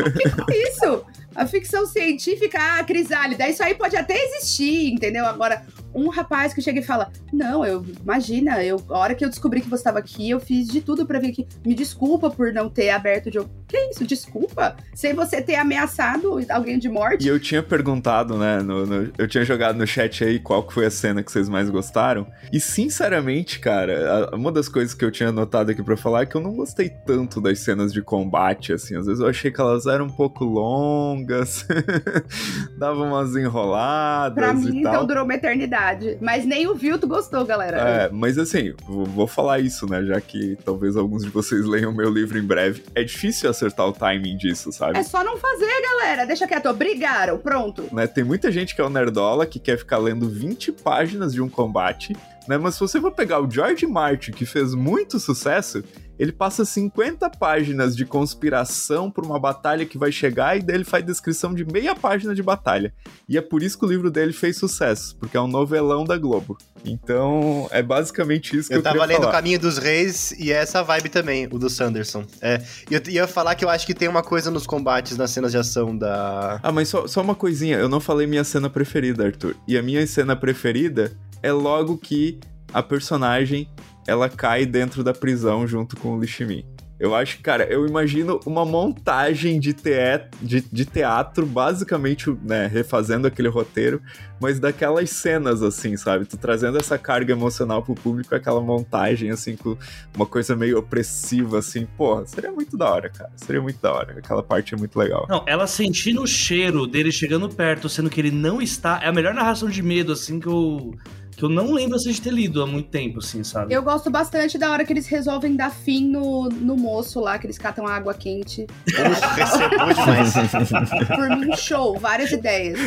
O 0.00 0.46
que 0.46 0.52
é 0.52 0.68
isso? 0.68 1.04
A 1.34 1.46
ficção 1.46 1.86
científica, 1.86 2.58
ah, 2.60 2.84
crisálida, 2.84 3.48
isso 3.48 3.62
aí 3.62 3.74
pode 3.74 3.96
até 3.96 4.14
existir, 4.14 4.92
entendeu? 4.92 5.24
Agora, 5.26 5.64
um 5.94 6.08
rapaz 6.08 6.54
que 6.54 6.62
chega 6.62 6.80
e 6.80 6.82
fala: 6.82 7.10
Não, 7.32 7.64
eu 7.64 7.84
imagina, 8.02 8.62
eu, 8.64 8.82
a 8.88 8.98
hora 8.98 9.14
que 9.14 9.24
eu 9.24 9.28
descobri 9.28 9.60
que 9.60 9.68
você 9.68 9.80
estava 9.80 9.98
aqui, 9.98 10.30
eu 10.30 10.40
fiz 10.40 10.68
de 10.68 10.80
tudo 10.80 11.06
para 11.06 11.18
vir 11.18 11.30
aqui. 11.30 11.46
Me 11.64 11.74
desculpa 11.74 12.30
por 12.30 12.52
não 12.52 12.68
ter 12.68 12.90
aberto 12.90 13.30
de. 13.30 13.38
Que 13.68 13.90
isso? 13.90 14.04
Desculpa? 14.04 14.76
Sem 14.94 15.14
você 15.14 15.40
ter 15.40 15.56
ameaçado 15.56 16.38
alguém 16.50 16.78
de 16.78 16.88
morte. 16.88 17.24
E 17.24 17.28
eu 17.28 17.40
tinha 17.40 17.62
perguntado, 17.62 18.36
né? 18.36 18.60
No, 18.60 18.86
no, 18.86 19.12
eu 19.16 19.28
tinha 19.28 19.44
jogado 19.44 19.76
no 19.76 19.86
chat 19.86 20.24
aí 20.24 20.38
qual 20.38 20.66
que 20.66 20.72
foi 20.72 20.86
a 20.86 20.90
cena 20.90 21.22
que 21.22 21.30
vocês 21.30 21.48
mais 21.48 21.70
gostaram. 21.70 22.26
E 22.52 22.60
sinceramente, 22.60 23.58
cara, 23.58 24.30
uma 24.34 24.52
das 24.52 24.68
coisas 24.68 24.94
que 24.94 25.04
eu 25.04 25.10
tinha 25.10 25.30
anotado 25.30 25.70
aqui 25.70 25.82
para 25.82 25.96
falar 25.96 26.22
é 26.22 26.26
que 26.26 26.36
eu 26.36 26.40
não 26.40 26.54
gostei 26.54 26.90
tanto 27.06 27.40
das 27.40 27.58
cenas 27.60 27.92
de 27.92 28.02
combate, 28.02 28.72
assim. 28.72 28.96
Às 28.96 29.06
vezes 29.06 29.20
eu 29.20 29.28
achei 29.28 29.50
que 29.50 29.60
elas 29.60 29.86
eram 29.86 30.06
um 30.06 30.10
pouco 30.10 30.44
longas, 30.44 31.21
davam 32.76 33.08
umas 33.08 33.34
enroladas. 33.36 34.34
Pra 34.34 34.52
mim, 34.52 34.80
então 34.80 34.92
tal. 34.92 35.06
durou 35.06 35.24
uma 35.24 35.34
eternidade. 35.34 36.18
Mas 36.20 36.44
nem 36.44 36.66
o 36.66 36.74
Vilto 36.74 37.06
gostou, 37.06 37.44
galera. 37.44 37.78
É, 37.78 38.08
mas 38.10 38.38
assim, 38.38 38.74
vou 38.86 39.26
falar 39.26 39.60
isso, 39.60 39.86
né? 39.86 40.02
Já 40.04 40.20
que 40.20 40.56
talvez 40.64 40.96
alguns 40.96 41.24
de 41.24 41.30
vocês 41.30 41.64
leiam 41.64 41.92
meu 41.92 42.10
livro 42.10 42.38
em 42.38 42.44
breve. 42.44 42.82
É 42.94 43.02
difícil 43.02 43.48
acertar 43.48 43.86
o 43.86 43.92
timing 43.92 44.36
disso, 44.36 44.72
sabe? 44.72 44.98
É 44.98 45.02
só 45.02 45.22
não 45.24 45.36
fazer, 45.36 45.70
galera. 45.82 46.26
Deixa 46.26 46.46
quieto. 46.46 46.66
Obrigaram. 46.66 47.38
Pronto. 47.38 47.84
Né? 47.92 48.06
Tem 48.06 48.24
muita 48.24 48.50
gente 48.50 48.74
que 48.74 48.80
é 48.80 48.84
o 48.84 48.90
nerdola 48.90 49.46
que 49.46 49.58
quer 49.58 49.78
ficar 49.78 49.98
lendo 49.98 50.28
20 50.28 50.72
páginas 50.72 51.32
de 51.32 51.40
um 51.40 51.48
combate, 51.48 52.16
né? 52.48 52.58
Mas 52.58 52.74
se 52.74 52.80
você 52.80 53.00
for 53.00 53.12
pegar 53.12 53.40
o 53.40 53.50
George 53.50 53.86
Martin, 53.86 54.32
que 54.32 54.44
fez 54.44 54.74
muito 54.74 55.18
sucesso, 55.18 55.82
ele 56.22 56.30
passa 56.30 56.64
50 56.64 57.28
páginas 57.30 57.96
de 57.96 58.06
conspiração 58.06 59.10
por 59.10 59.26
uma 59.26 59.40
batalha 59.40 59.84
que 59.84 59.98
vai 59.98 60.12
chegar 60.12 60.56
e 60.56 60.62
daí 60.62 60.76
ele 60.76 60.84
faz 60.84 61.04
descrição 61.04 61.52
de 61.52 61.64
meia 61.64 61.96
página 61.96 62.32
de 62.32 62.40
batalha. 62.40 62.94
E 63.28 63.36
é 63.36 63.40
por 63.40 63.60
isso 63.60 63.76
que 63.76 63.84
o 63.84 63.88
livro 63.88 64.08
dele 64.08 64.32
fez 64.32 64.56
sucesso, 64.56 65.16
porque 65.16 65.36
é 65.36 65.40
um 65.40 65.48
novelão 65.48 66.04
da 66.04 66.16
Globo. 66.16 66.56
Então, 66.84 67.66
é 67.72 67.82
basicamente 67.82 68.56
isso 68.56 68.68
que 68.68 68.74
eu, 68.74 68.78
Eu 68.78 68.82
tava 68.84 68.98
queria 68.98 69.14
lendo 69.14 69.22
falar. 69.22 69.32
Caminho 69.32 69.58
dos 69.58 69.78
Reis 69.78 70.30
e 70.38 70.52
é 70.52 70.58
essa 70.58 70.80
vibe 70.84 71.08
também, 71.08 71.48
o 71.50 71.58
do 71.58 71.68
Sanderson. 71.68 72.24
É, 72.40 72.62
e 72.88 72.94
eu 72.94 73.02
ia 73.08 73.26
falar 73.26 73.56
que 73.56 73.64
eu 73.64 73.68
acho 73.68 73.84
que 73.84 73.92
tem 73.92 74.06
uma 74.06 74.22
coisa 74.22 74.48
nos 74.48 74.64
combates, 74.64 75.16
nas 75.16 75.32
cenas 75.32 75.50
de 75.50 75.58
ação 75.58 75.98
da. 75.98 76.60
Ah, 76.62 76.70
mas 76.70 76.88
só, 76.88 77.08
só 77.08 77.20
uma 77.20 77.34
coisinha, 77.34 77.78
eu 77.78 77.88
não 77.88 77.98
falei 77.98 78.28
minha 78.28 78.44
cena 78.44 78.70
preferida, 78.70 79.26
Arthur. 79.26 79.56
E 79.66 79.76
a 79.76 79.82
minha 79.82 80.06
cena 80.06 80.36
preferida 80.36 81.10
é 81.42 81.50
logo 81.50 81.98
que 81.98 82.38
a 82.72 82.80
personagem 82.80 83.68
ela 84.06 84.28
cai 84.28 84.66
dentro 84.66 85.02
da 85.04 85.12
prisão 85.12 85.66
junto 85.66 85.96
com 85.96 86.16
o 86.16 86.20
Lishimi. 86.20 86.64
Eu 87.02 87.16
acho 87.16 87.40
cara, 87.40 87.64
eu 87.64 87.84
imagino 87.84 88.38
uma 88.46 88.64
montagem 88.64 89.58
de, 89.58 89.72
teat 89.72 90.28
de, 90.40 90.60
de 90.60 90.84
teatro, 90.84 91.44
basicamente, 91.44 92.30
né, 92.44 92.68
refazendo 92.68 93.26
aquele 93.26 93.48
roteiro, 93.48 94.00
mas 94.40 94.60
daquelas 94.60 95.10
cenas, 95.10 95.62
assim, 95.62 95.96
sabe? 95.96 96.26
Tu 96.26 96.36
trazendo 96.36 96.78
essa 96.78 96.96
carga 96.96 97.32
emocional 97.32 97.82
pro 97.82 97.96
público, 97.96 98.32
aquela 98.36 98.60
montagem, 98.60 99.30
assim, 99.30 99.56
com 99.56 99.76
uma 100.14 100.24
coisa 100.24 100.54
meio 100.54 100.78
opressiva, 100.78 101.58
assim, 101.58 101.86
porra, 101.96 102.24
seria 102.24 102.52
muito 102.52 102.76
da 102.76 102.88
hora, 102.88 103.08
cara. 103.08 103.32
Seria 103.34 103.60
muito 103.60 103.82
da 103.82 103.92
hora. 103.92 104.18
Aquela 104.18 104.42
parte 104.42 104.72
é 104.72 104.76
muito 104.76 104.96
legal. 104.96 105.26
Não, 105.28 105.44
ela 105.44 105.66
sentindo 105.66 106.22
o 106.22 106.26
cheiro 106.26 106.86
dele 106.86 107.10
chegando 107.10 107.48
perto, 107.48 107.88
sendo 107.88 108.10
que 108.10 108.20
ele 108.20 108.30
não 108.30 108.62
está. 108.62 109.00
É 109.02 109.08
a 109.08 109.12
melhor 109.12 109.34
narração 109.34 109.68
de 109.68 109.82
medo, 109.82 110.12
assim, 110.12 110.38
que 110.38 110.46
eu. 110.46 110.94
Que 111.36 111.44
eu 111.44 111.48
não 111.48 111.72
lembro 111.72 111.96
assim, 111.96 112.12
de 112.12 112.20
ter 112.20 112.32
lido 112.32 112.62
há 112.62 112.66
muito 112.66 112.90
tempo, 112.90 113.20
assim, 113.20 113.42
sabe? 113.42 113.72
Eu 113.72 113.82
gosto 113.82 114.10
bastante 114.10 114.58
da 114.58 114.70
hora 114.70 114.84
que 114.84 114.92
eles 114.92 115.06
resolvem 115.06 115.56
dar 115.56 115.70
fim 115.70 116.06
no, 116.06 116.48
no 116.48 116.76
moço 116.76 117.20
lá, 117.20 117.38
que 117.38 117.46
eles 117.46 117.58
catam 117.58 117.86
água 117.86 118.14
quente. 118.14 118.66
Por 121.16 121.38
mim, 121.38 121.56
show, 121.56 121.98
várias 121.98 122.30
ideias. 122.32 122.78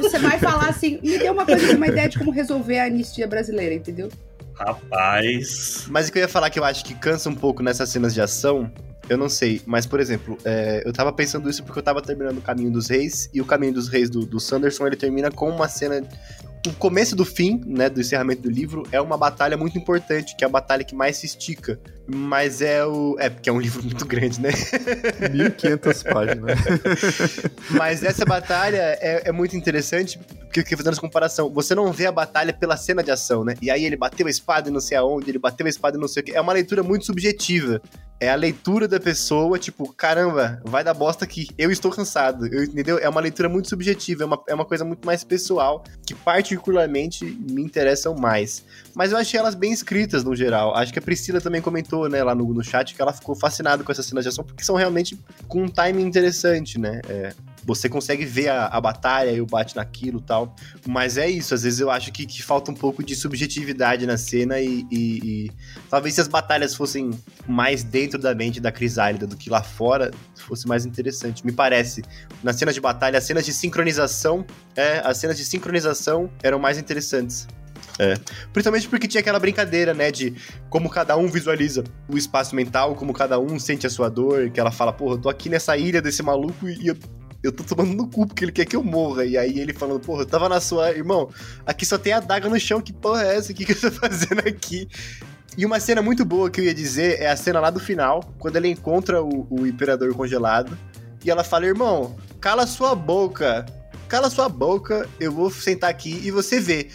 Você 0.00 0.18
vai 0.18 0.38
falar 0.38 0.68
assim, 0.68 0.98
me 1.02 1.18
deu 1.18 1.32
uma 1.32 1.46
coisa, 1.46 1.74
uma 1.74 1.86
ideia 1.86 2.08
de 2.08 2.18
como 2.18 2.30
resolver 2.30 2.78
a 2.78 2.84
anistia 2.84 3.26
brasileira, 3.26 3.74
entendeu? 3.74 4.08
Rapaz. 4.54 5.86
Mas 5.88 6.08
o 6.08 6.12
que 6.12 6.18
eu 6.18 6.22
ia 6.22 6.28
falar 6.28 6.50
que 6.50 6.58
eu 6.58 6.64
acho 6.64 6.84
que 6.84 6.94
cansa 6.94 7.30
um 7.30 7.34
pouco 7.34 7.62
nessas 7.62 7.88
cenas 7.90 8.12
de 8.12 8.20
ação, 8.20 8.70
eu 9.08 9.16
não 9.16 9.28
sei. 9.28 9.62
Mas, 9.64 9.86
por 9.86 10.00
exemplo, 10.00 10.36
é, 10.44 10.82
eu 10.84 10.92
tava 10.92 11.12
pensando 11.12 11.48
isso 11.48 11.62
porque 11.62 11.78
eu 11.78 11.82
tava 11.82 12.02
terminando 12.02 12.38
o 12.38 12.42
Caminho 12.42 12.70
dos 12.70 12.88
Reis, 12.88 13.30
e 13.32 13.40
o 13.40 13.44
Caminho 13.44 13.72
dos 13.72 13.88
Reis 13.88 14.10
do, 14.10 14.26
do 14.26 14.40
Sanderson, 14.40 14.86
ele 14.86 14.96
termina 14.96 15.30
com 15.30 15.48
uma 15.48 15.68
cena. 15.68 16.02
O 16.66 16.72
começo 16.74 17.14
do 17.14 17.24
fim, 17.24 17.62
né, 17.66 17.88
do 17.88 18.00
encerramento 18.00 18.42
do 18.42 18.50
livro, 18.50 18.82
é 18.90 19.00
uma 19.00 19.16
batalha 19.16 19.56
muito 19.56 19.78
importante, 19.78 20.36
que 20.36 20.44
é 20.44 20.46
a 20.46 20.50
batalha 20.50 20.84
que 20.84 20.94
mais 20.94 21.16
se 21.16 21.26
estica. 21.26 21.80
Mas 22.10 22.62
é 22.62 22.84
o. 22.86 23.16
É, 23.18 23.28
porque 23.28 23.50
é 23.50 23.52
um 23.52 23.60
livro 23.60 23.82
muito 23.82 24.06
grande, 24.06 24.40
né? 24.40 24.50
1500 25.30 26.02
páginas. 26.04 26.58
Mas 27.70 28.02
essa 28.02 28.24
batalha 28.24 28.78
é, 29.00 29.22
é 29.26 29.32
muito 29.32 29.56
interessante, 29.56 30.18
porque 30.18 30.58
porque 30.58 30.76
fazendo 30.76 30.92
essa 30.92 31.00
comparação, 31.00 31.50
você 31.50 31.72
não 31.74 31.92
vê 31.92 32.06
a 32.06 32.10
batalha 32.12 32.52
pela 32.52 32.76
cena 32.76 33.02
de 33.02 33.10
ação, 33.10 33.44
né? 33.44 33.54
E 33.62 33.70
aí 33.70 33.84
ele 33.84 33.96
bateu 33.96 34.26
a 34.26 34.30
espada 34.30 34.68
e 34.68 34.72
não 34.72 34.80
sei 34.80 34.96
aonde, 34.96 35.30
ele 35.30 35.38
bateu 35.38 35.64
a 35.66 35.68
espada 35.68 35.96
e 35.96 36.00
não 36.00 36.08
sei 36.08 36.22
o 36.22 36.24
que. 36.26 36.32
É 36.32 36.40
uma 36.40 36.52
leitura 36.52 36.82
muito 36.82 37.04
subjetiva. 37.06 37.80
É 38.20 38.28
a 38.30 38.34
leitura 38.34 38.88
da 38.88 38.98
pessoa, 38.98 39.56
tipo, 39.60 39.92
caramba, 39.92 40.60
vai 40.64 40.82
dar 40.82 40.94
bosta 40.94 41.24
aqui. 41.24 41.46
Eu 41.56 41.70
estou 41.70 41.92
cansado, 41.92 42.46
eu- 42.48 42.64
entendeu? 42.64 42.98
É 42.98 43.08
uma 43.08 43.20
leitura 43.20 43.48
muito 43.48 43.68
subjetiva, 43.68 44.24
é 44.24 44.26
uma, 44.26 44.42
é 44.48 44.54
uma 44.54 44.64
coisa 44.64 44.84
muito 44.84 45.06
mais 45.06 45.22
pessoal, 45.22 45.84
que 46.04 46.14
particularmente 46.14 47.24
me 47.24 47.62
interessam 47.62 48.16
mais. 48.16 48.64
Mas 48.98 49.12
eu 49.12 49.16
achei 49.18 49.38
elas 49.38 49.54
bem 49.54 49.70
escritas 49.72 50.24
no 50.24 50.34
geral. 50.34 50.74
Acho 50.74 50.92
que 50.92 50.98
a 50.98 51.02
Priscila 51.02 51.40
também 51.40 51.62
comentou, 51.62 52.08
né, 52.08 52.20
lá 52.24 52.34
no, 52.34 52.52
no 52.52 52.64
chat, 52.64 52.96
que 52.96 53.00
ela 53.00 53.12
ficou 53.12 53.36
fascinada 53.36 53.84
com 53.84 53.92
essas 53.92 54.04
cenas 54.04 54.24
de 54.24 54.28
ação, 54.30 54.44
porque 54.44 54.64
são 54.64 54.74
realmente 54.74 55.16
com 55.46 55.62
um 55.62 55.68
timing 55.68 56.02
interessante, 56.02 56.80
né? 56.80 57.00
É, 57.08 57.32
você 57.64 57.88
consegue 57.88 58.24
ver 58.24 58.48
a, 58.48 58.66
a 58.66 58.80
batalha 58.80 59.30
e 59.30 59.40
o 59.40 59.46
bate 59.46 59.76
naquilo 59.76 60.20
tal. 60.20 60.52
Mas 60.84 61.16
é 61.16 61.30
isso, 61.30 61.54
às 61.54 61.62
vezes 61.62 61.78
eu 61.78 61.92
acho 61.92 62.10
que, 62.10 62.26
que 62.26 62.42
falta 62.42 62.72
um 62.72 62.74
pouco 62.74 63.04
de 63.04 63.14
subjetividade 63.14 64.04
na 64.04 64.16
cena 64.16 64.58
e, 64.58 64.84
e- 64.90 65.18
e 65.46 65.52
talvez 65.88 66.16
se 66.16 66.20
as 66.20 66.26
batalhas 66.26 66.74
fossem 66.74 67.10
mais 67.46 67.84
dentro 67.84 68.18
da 68.18 68.34
mente 68.34 68.58
da 68.58 68.72
Crisálida 68.72 69.28
do 69.28 69.36
que 69.36 69.48
lá 69.48 69.62
fora, 69.62 70.10
fosse 70.34 70.66
mais 70.66 70.84
interessante. 70.84 71.46
Me 71.46 71.52
parece. 71.52 72.02
Nas 72.42 72.56
cenas 72.56 72.74
de 72.74 72.80
batalha, 72.80 73.16
as 73.18 73.22
cenas 73.24 73.44
de 73.46 73.52
sincronização, 73.52 74.44
é, 74.74 75.00
as 75.04 75.18
cenas 75.18 75.36
de 75.36 75.44
sincronização 75.44 76.28
eram 76.42 76.58
mais 76.58 76.78
interessantes. 76.78 77.46
É. 77.98 78.14
Principalmente 78.52 78.88
porque 78.88 79.08
tinha 79.08 79.20
aquela 79.20 79.40
brincadeira, 79.40 79.92
né, 79.92 80.10
de 80.10 80.34
como 80.70 80.88
cada 80.88 81.16
um 81.16 81.26
visualiza 81.26 81.82
o 82.08 82.16
espaço 82.16 82.54
mental, 82.54 82.94
como 82.94 83.12
cada 83.12 83.40
um 83.40 83.58
sente 83.58 83.86
a 83.86 83.90
sua 83.90 84.08
dor, 84.08 84.50
que 84.50 84.60
ela 84.60 84.70
fala, 84.70 84.92
porra, 84.92 85.14
eu 85.14 85.18
tô 85.18 85.28
aqui 85.28 85.48
nessa 85.48 85.76
ilha 85.76 86.00
desse 86.00 86.22
maluco 86.22 86.68
e 86.68 86.86
eu 86.86 86.96
eu 87.42 87.52
tô 87.52 87.62
tomando 87.62 87.94
no 87.94 88.08
cu 88.08 88.26
porque 88.26 88.44
ele 88.44 88.52
quer 88.52 88.64
que 88.64 88.74
eu 88.74 88.82
morra. 88.82 89.24
E 89.24 89.36
aí 89.36 89.58
ele 89.58 89.72
falando, 89.72 90.00
porra, 90.00 90.22
eu 90.22 90.26
tava 90.26 90.48
na 90.48 90.60
sua. 90.60 90.90
Irmão, 90.90 91.30
aqui 91.64 91.86
só 91.86 91.96
tem 91.96 92.12
a 92.12 92.20
daga 92.20 92.48
no 92.48 92.58
chão, 92.58 92.80
que 92.80 92.92
porra 92.92 93.22
é 93.22 93.36
essa? 93.36 93.52
O 93.52 93.54
que, 93.54 93.64
que 93.64 93.72
eu 93.72 93.80
tô 93.80 93.90
fazendo 94.00 94.40
aqui? 94.40 94.88
E 95.56 95.64
uma 95.66 95.80
cena 95.80 96.02
muito 96.02 96.24
boa 96.24 96.50
que 96.50 96.60
eu 96.60 96.64
ia 96.64 96.74
dizer 96.74 97.20
é 97.20 97.28
a 97.28 97.36
cena 97.36 97.60
lá 97.60 97.70
do 97.70 97.80
final, 97.80 98.22
quando 98.38 98.56
ele 98.56 98.68
encontra 98.68 99.22
o, 99.22 99.46
o 99.50 99.66
imperador 99.66 100.14
congelado. 100.14 100.76
E 101.24 101.30
ela 101.30 101.42
fala, 101.42 101.66
irmão, 101.66 102.16
cala 102.40 102.66
sua 102.66 102.94
boca. 102.94 103.66
Cala 104.08 104.30
sua 104.30 104.48
boca, 104.48 105.06
eu 105.20 105.30
vou 105.30 105.50
sentar 105.50 105.90
aqui 105.90 106.20
e 106.24 106.30
você 106.30 106.58
vê. 106.58 106.88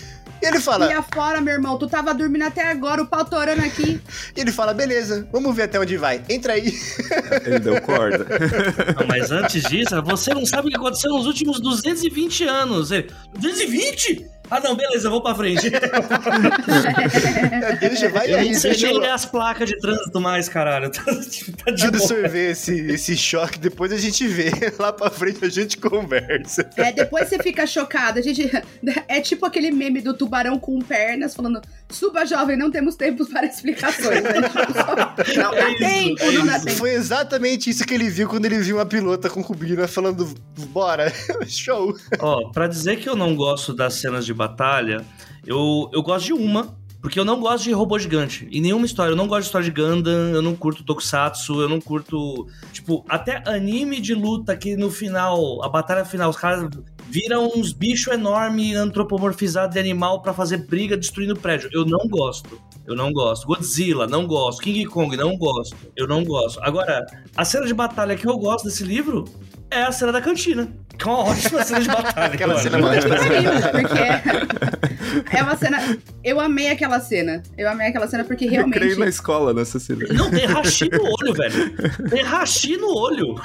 E 0.43 0.45
ele 0.45 0.59
fala, 0.59 0.87
E 0.87 0.93
afora, 0.93 1.39
meu 1.39 1.53
irmão, 1.53 1.77
tu 1.77 1.87
tava 1.87 2.13
dormindo 2.13 2.43
até 2.43 2.69
agora, 2.69 3.01
o 3.01 3.07
pau 3.07 3.23
torando 3.23 3.61
aqui. 3.63 4.01
e 4.35 4.41
ele 4.41 4.51
fala, 4.51 4.73
beleza, 4.73 5.27
vamos 5.31 5.55
ver 5.55 5.63
até 5.63 5.79
onde 5.79 5.95
vai. 5.97 6.21
Entra 6.29 6.53
aí. 6.53 6.73
Ele 7.45 7.59
deu 7.59 7.81
corda. 7.81 8.25
Não, 8.99 9.07
mas 9.07 9.31
antes 9.31 9.63
disso, 9.63 10.01
você 10.03 10.33
não 10.33 10.45
sabe 10.45 10.67
o 10.67 10.71
que 10.71 10.77
aconteceu 10.77 11.11
nos 11.11 11.25
últimos 11.25 11.59
220 11.59 12.43
anos. 12.43 12.91
Ele, 12.91 13.09
220? 13.39 14.25
Ah, 14.55 14.59
não, 14.59 14.75
beleza, 14.75 15.09
vou 15.09 15.19
pra 15.21 15.33
frente. 15.33 15.71
deixa, 17.79 18.09
vai 18.09 18.31
Eu 18.31 18.37
aí, 18.37 18.49
deixa 18.49 18.85
nem 18.87 18.95
eu 18.95 19.01
ler 19.01 19.09
as 19.09 19.25
placas 19.25 19.67
de 19.67 19.77
trânsito 19.79 20.21
mais, 20.21 20.47
caralho. 20.47 20.91
Tá, 20.91 21.01
tá 21.05 21.11
de 21.11 21.15
deixa 21.15 21.87
eu 21.87 21.91
boa. 21.91 22.03
absorver 22.03 22.51
esse, 22.51 22.79
esse 22.91 23.17
choque, 23.17 23.57
depois 23.57 23.91
a 23.91 23.97
gente 23.97 24.27
vê. 24.27 24.51
Lá 24.77 24.93
pra 24.93 25.09
frente 25.09 25.43
a 25.43 25.49
gente 25.49 25.77
conversa. 25.77 26.69
É, 26.77 26.91
depois 26.91 27.29
você 27.29 27.39
fica 27.39 27.65
chocado. 27.65 28.19
A 28.19 28.21
gente. 28.21 28.49
É 29.07 29.19
tipo 29.21 29.45
aquele 29.45 29.71
meme 29.71 30.01
do 30.01 30.13
tubarão 30.13 30.59
com 30.59 30.79
pernas 30.79 31.35
falando: 31.35 31.59
suba, 31.89 32.25
jovem, 32.25 32.55
não 32.57 32.69
temos 32.69 32.95
tempo 32.95 33.25
para 33.25 33.47
explicações. 33.47 34.21
né? 34.21 34.33
Tipo, 34.43 35.39
Não 35.39 35.53
É 35.53 35.61
dá 35.61 35.69
isso, 35.71 35.79
tempo, 35.79 36.23
é 36.23 36.31
não 36.31 36.45
dá 36.45 36.59
tempo. 36.59 36.77
Foi 36.77 36.91
exatamente 36.93 37.69
isso 37.69 37.85
que 37.85 37.93
ele 37.93 38.09
viu 38.09 38.27
quando 38.29 38.45
ele 38.45 38.59
viu 38.59 38.77
uma 38.77 38.85
pilota 38.85 39.29
concubina 39.29 39.87
falando, 39.87 40.33
bora, 40.69 41.11
show. 41.47 41.95
Ó, 42.19 42.49
pra 42.51 42.67
dizer 42.67 42.97
que 42.97 43.09
eu 43.09 43.15
não 43.15 43.35
gosto 43.35 43.73
das 43.73 43.95
cenas 43.95 44.25
de 44.25 44.33
batalha, 44.47 45.05
eu, 45.45 45.89
eu 45.93 46.01
gosto 46.01 46.25
de 46.25 46.33
uma, 46.33 46.75
porque 47.03 47.19
eu 47.19 47.25
não 47.25 47.39
gosto 47.39 47.65
de 47.65 47.73
robô 47.73 47.99
gigante. 47.99 48.47
Em 48.49 48.61
nenhuma 48.61 48.85
história. 48.85 49.11
Eu 49.11 49.15
não 49.15 49.27
gosto 49.27 49.41
de 49.41 49.45
história 49.47 49.69
de 49.69 49.71
Gundam, 49.71 50.29
eu 50.29 50.41
não 50.41 50.55
curto 50.55 50.85
Tokusatsu, 50.85 51.59
eu 51.59 51.67
não 51.67 51.81
curto. 51.81 52.47
Tipo, 52.71 53.03
até 53.09 53.43
anime 53.45 53.99
de 53.99 54.15
luta 54.15 54.55
que 54.55 54.77
no 54.77 54.89
final, 54.89 55.61
a 55.61 55.67
batalha 55.67 56.05
final, 56.05 56.29
os 56.29 56.37
caras 56.37 56.69
viram 57.09 57.51
uns 57.55 57.73
bichos 57.73 58.13
enormes 58.13 58.77
antropomorfizados 58.77 59.73
de 59.73 59.79
animal 59.79 60.21
pra 60.21 60.33
fazer 60.33 60.65
briga 60.65 60.95
destruindo 60.95 61.35
prédio. 61.35 61.69
Eu 61.73 61.85
não 61.85 62.07
gosto. 62.07 62.57
Eu 62.86 62.95
não 62.95 63.11
gosto. 63.11 63.47
Godzilla, 63.47 64.07
não 64.07 64.27
gosto. 64.27 64.61
King 64.61 64.86
Kong, 64.86 65.15
não 65.15 65.38
gosto. 65.38 65.75
Eu 65.95 66.07
não 66.07 66.23
gosto. 66.23 66.59
Agora, 66.61 67.05
a 67.36 67.45
cena 67.45 67.65
de 67.65 67.73
batalha 67.73 68.15
que 68.15 68.27
eu 68.27 68.38
gosto 68.38 68.65
desse 68.65 68.84
livro 68.84 69.25
é 69.71 69.84
a 69.84 69.91
cena 69.91 70.11
da 70.11 70.21
cantina. 70.21 70.71
Que 70.97 71.07
é 71.07 71.11
uma 71.11 71.23
ótima 71.23 71.63
cena 71.63 71.81
de 71.81 71.88
batalha. 71.88 72.27
Aquela 72.34 72.59
cena 72.59 72.77
mais 72.77 73.03
Pariu, 73.05 73.51
porque 73.71 75.36
é 75.36 75.43
uma 75.43 75.55
cena. 75.55 75.97
Eu 76.23 76.39
amei 76.39 76.69
aquela 76.69 76.99
cena. 76.99 77.41
Eu 77.57 77.69
amei 77.69 77.88
aquela 77.88 78.07
cena 78.07 78.23
porque 78.23 78.45
Eu 78.45 78.49
creio 78.49 78.67
realmente 78.67 78.99
na 78.99 79.07
escola, 79.07 79.53
né, 79.53 79.65
Cecília? 79.65 80.07
Não, 80.13 80.29
tem 80.29 80.45
rachi 80.45 80.89
no 80.89 81.03
olho, 81.03 81.34
velho. 81.34 82.09
Tem 82.09 82.23
rachi 82.23 82.77
no 82.77 82.95
olho. 82.95 83.36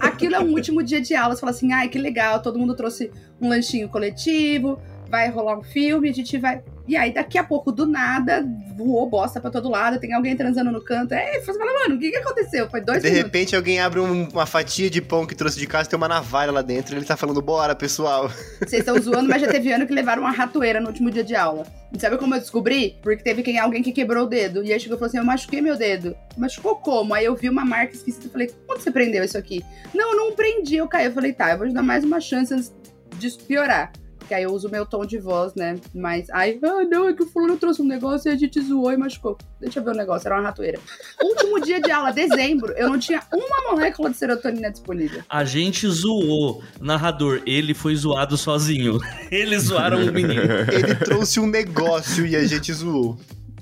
aquilo 0.00 0.34
é 0.34 0.40
um 0.40 0.52
último 0.52 0.82
dia 0.82 1.00
de 1.00 1.14
aula. 1.14 1.34
Você 1.34 1.40
fala 1.40 1.52
assim, 1.52 1.72
ai, 1.72 1.88
que 1.88 1.98
legal, 1.98 2.42
todo 2.42 2.58
mundo 2.58 2.74
trouxe 2.74 3.10
um 3.40 3.48
lanchinho 3.48 3.88
coletivo, 3.88 4.78
vai 5.08 5.30
rolar 5.30 5.58
um 5.58 5.62
filme, 5.62 6.08
a 6.08 6.12
gente 6.12 6.36
vai. 6.38 6.62
E 6.88 6.96
aí, 6.96 7.12
daqui 7.12 7.36
a 7.36 7.42
pouco, 7.44 7.72
do 7.72 7.84
nada, 7.86 8.46
voou 8.76 9.08
bosta 9.10 9.40
pra 9.40 9.50
todo 9.50 9.68
lado, 9.68 9.98
tem 9.98 10.12
alguém 10.12 10.36
transando 10.36 10.70
no 10.70 10.80
canto. 10.84 11.12
É, 11.14 11.40
você 11.40 11.52
fala, 11.52 11.72
mano, 11.82 11.96
o 11.96 11.98
que, 11.98 12.10
que 12.10 12.16
aconteceu? 12.18 12.70
Foi 12.70 12.80
dois 12.80 13.02
De 13.02 13.08
minutos. 13.08 13.24
repente 13.24 13.56
alguém 13.56 13.80
abre 13.80 13.98
um- 13.98 14.28
uma 14.28 14.46
fatia 14.46 14.88
de 14.88 15.02
pão 15.02 15.26
que 15.26 15.34
trouxe 15.34 15.58
de 15.58 15.66
casa 15.66 15.88
e 15.88 15.90
tem 15.90 15.96
uma 15.96 16.06
navalha 16.08 16.52
lá 16.52 16.62
dentro 16.62 16.94
e 16.94 16.98
ele 16.98 17.04
tá 17.04 17.16
falando, 17.16 17.42
bora, 17.42 17.74
pessoal. 17.74 18.28
Vocês 18.60 18.80
estão 18.80 18.96
zoando, 19.00 19.28
mas 19.28 19.42
já 19.42 19.48
teve 19.48 19.72
ano 19.72 19.86
que 19.86 19.92
levaram 19.92 20.22
uma 20.22 20.30
ratoeira 20.30 20.80
no 20.80 20.86
último 20.88 21.10
dia 21.10 21.24
de 21.24 21.34
aula. 21.34 21.66
E 21.92 21.98
sabe 22.00 22.18
como 22.18 22.34
eu 22.34 22.40
descobri? 22.40 22.96
Porque 23.02 23.22
teve 23.22 23.42
quem, 23.42 23.58
alguém 23.58 23.82
que 23.82 23.90
quebrou 23.92 24.24
o 24.24 24.28
dedo. 24.28 24.62
E 24.62 24.72
aí 24.72 24.78
chegou 24.78 24.96
e 24.96 24.98
falou 24.98 25.08
assim: 25.08 25.18
Eu 25.18 25.24
machuquei 25.24 25.60
meu 25.60 25.76
dedo. 25.76 26.16
Machucou 26.36 26.76
como? 26.76 27.14
Aí 27.14 27.24
eu 27.24 27.34
vi 27.34 27.48
uma 27.48 27.64
marca 27.64 27.94
esquisita 27.94 28.26
e 28.26 28.30
falei: 28.30 28.54
Onde 28.70 28.82
você 28.82 28.90
prendeu 28.90 29.24
isso 29.24 29.38
aqui? 29.38 29.64
Não, 29.94 30.10
eu 30.12 30.16
não 30.16 30.36
prendi, 30.36 30.76
eu 30.76 30.88
caí. 30.88 31.06
Eu 31.06 31.12
falei: 31.12 31.32
Tá, 31.32 31.50
eu 31.52 31.58
vou 31.58 31.66
te 31.66 31.72
dar 31.74 31.82
mais 31.82 32.04
uma 32.04 32.20
chance 32.20 32.52
antes 32.52 32.72
disso 33.18 33.38
piorar. 33.46 33.92
Porque 34.26 34.34
aí 34.34 34.42
eu 34.42 34.52
uso 34.52 34.68
meu 34.68 34.84
tom 34.84 35.06
de 35.06 35.18
voz, 35.18 35.54
né? 35.54 35.78
Mas, 35.94 36.28
ai, 36.30 36.58
ah, 36.60 36.84
não, 36.90 37.08
é 37.08 37.14
que 37.14 37.22
o 37.22 37.26
fulano 37.26 37.56
trouxe 37.56 37.80
um 37.80 37.86
negócio 37.86 38.28
e 38.28 38.34
a 38.34 38.36
gente 38.36 38.60
zoou 38.60 38.92
e 38.92 38.96
machucou. 38.96 39.38
Deixa 39.60 39.78
eu 39.78 39.84
ver 39.84 39.90
o 39.92 39.94
negócio, 39.94 40.26
era 40.26 40.34
uma 40.34 40.42
ratoeira. 40.42 40.80
Último 41.22 41.60
dia 41.60 41.80
de 41.80 41.92
aula, 41.92 42.12
dezembro, 42.12 42.72
eu 42.72 42.88
não 42.88 42.98
tinha 42.98 43.22
uma 43.32 43.70
molécula 43.70 44.10
de 44.10 44.16
serotonina 44.16 44.68
disponível. 44.68 45.22
A 45.28 45.44
gente 45.44 45.86
zoou. 45.88 46.60
Narrador, 46.80 47.40
ele 47.46 47.72
foi 47.72 47.94
zoado 47.94 48.36
sozinho. 48.36 48.98
Eles 49.30 49.64
zoaram 49.64 50.04
o 50.04 50.12
menino. 50.12 50.42
Ele 50.72 50.96
trouxe 50.96 51.38
um 51.38 51.46
negócio 51.46 52.26
e 52.26 52.34
a 52.34 52.44
gente 52.44 52.72
zoou. 52.72 53.16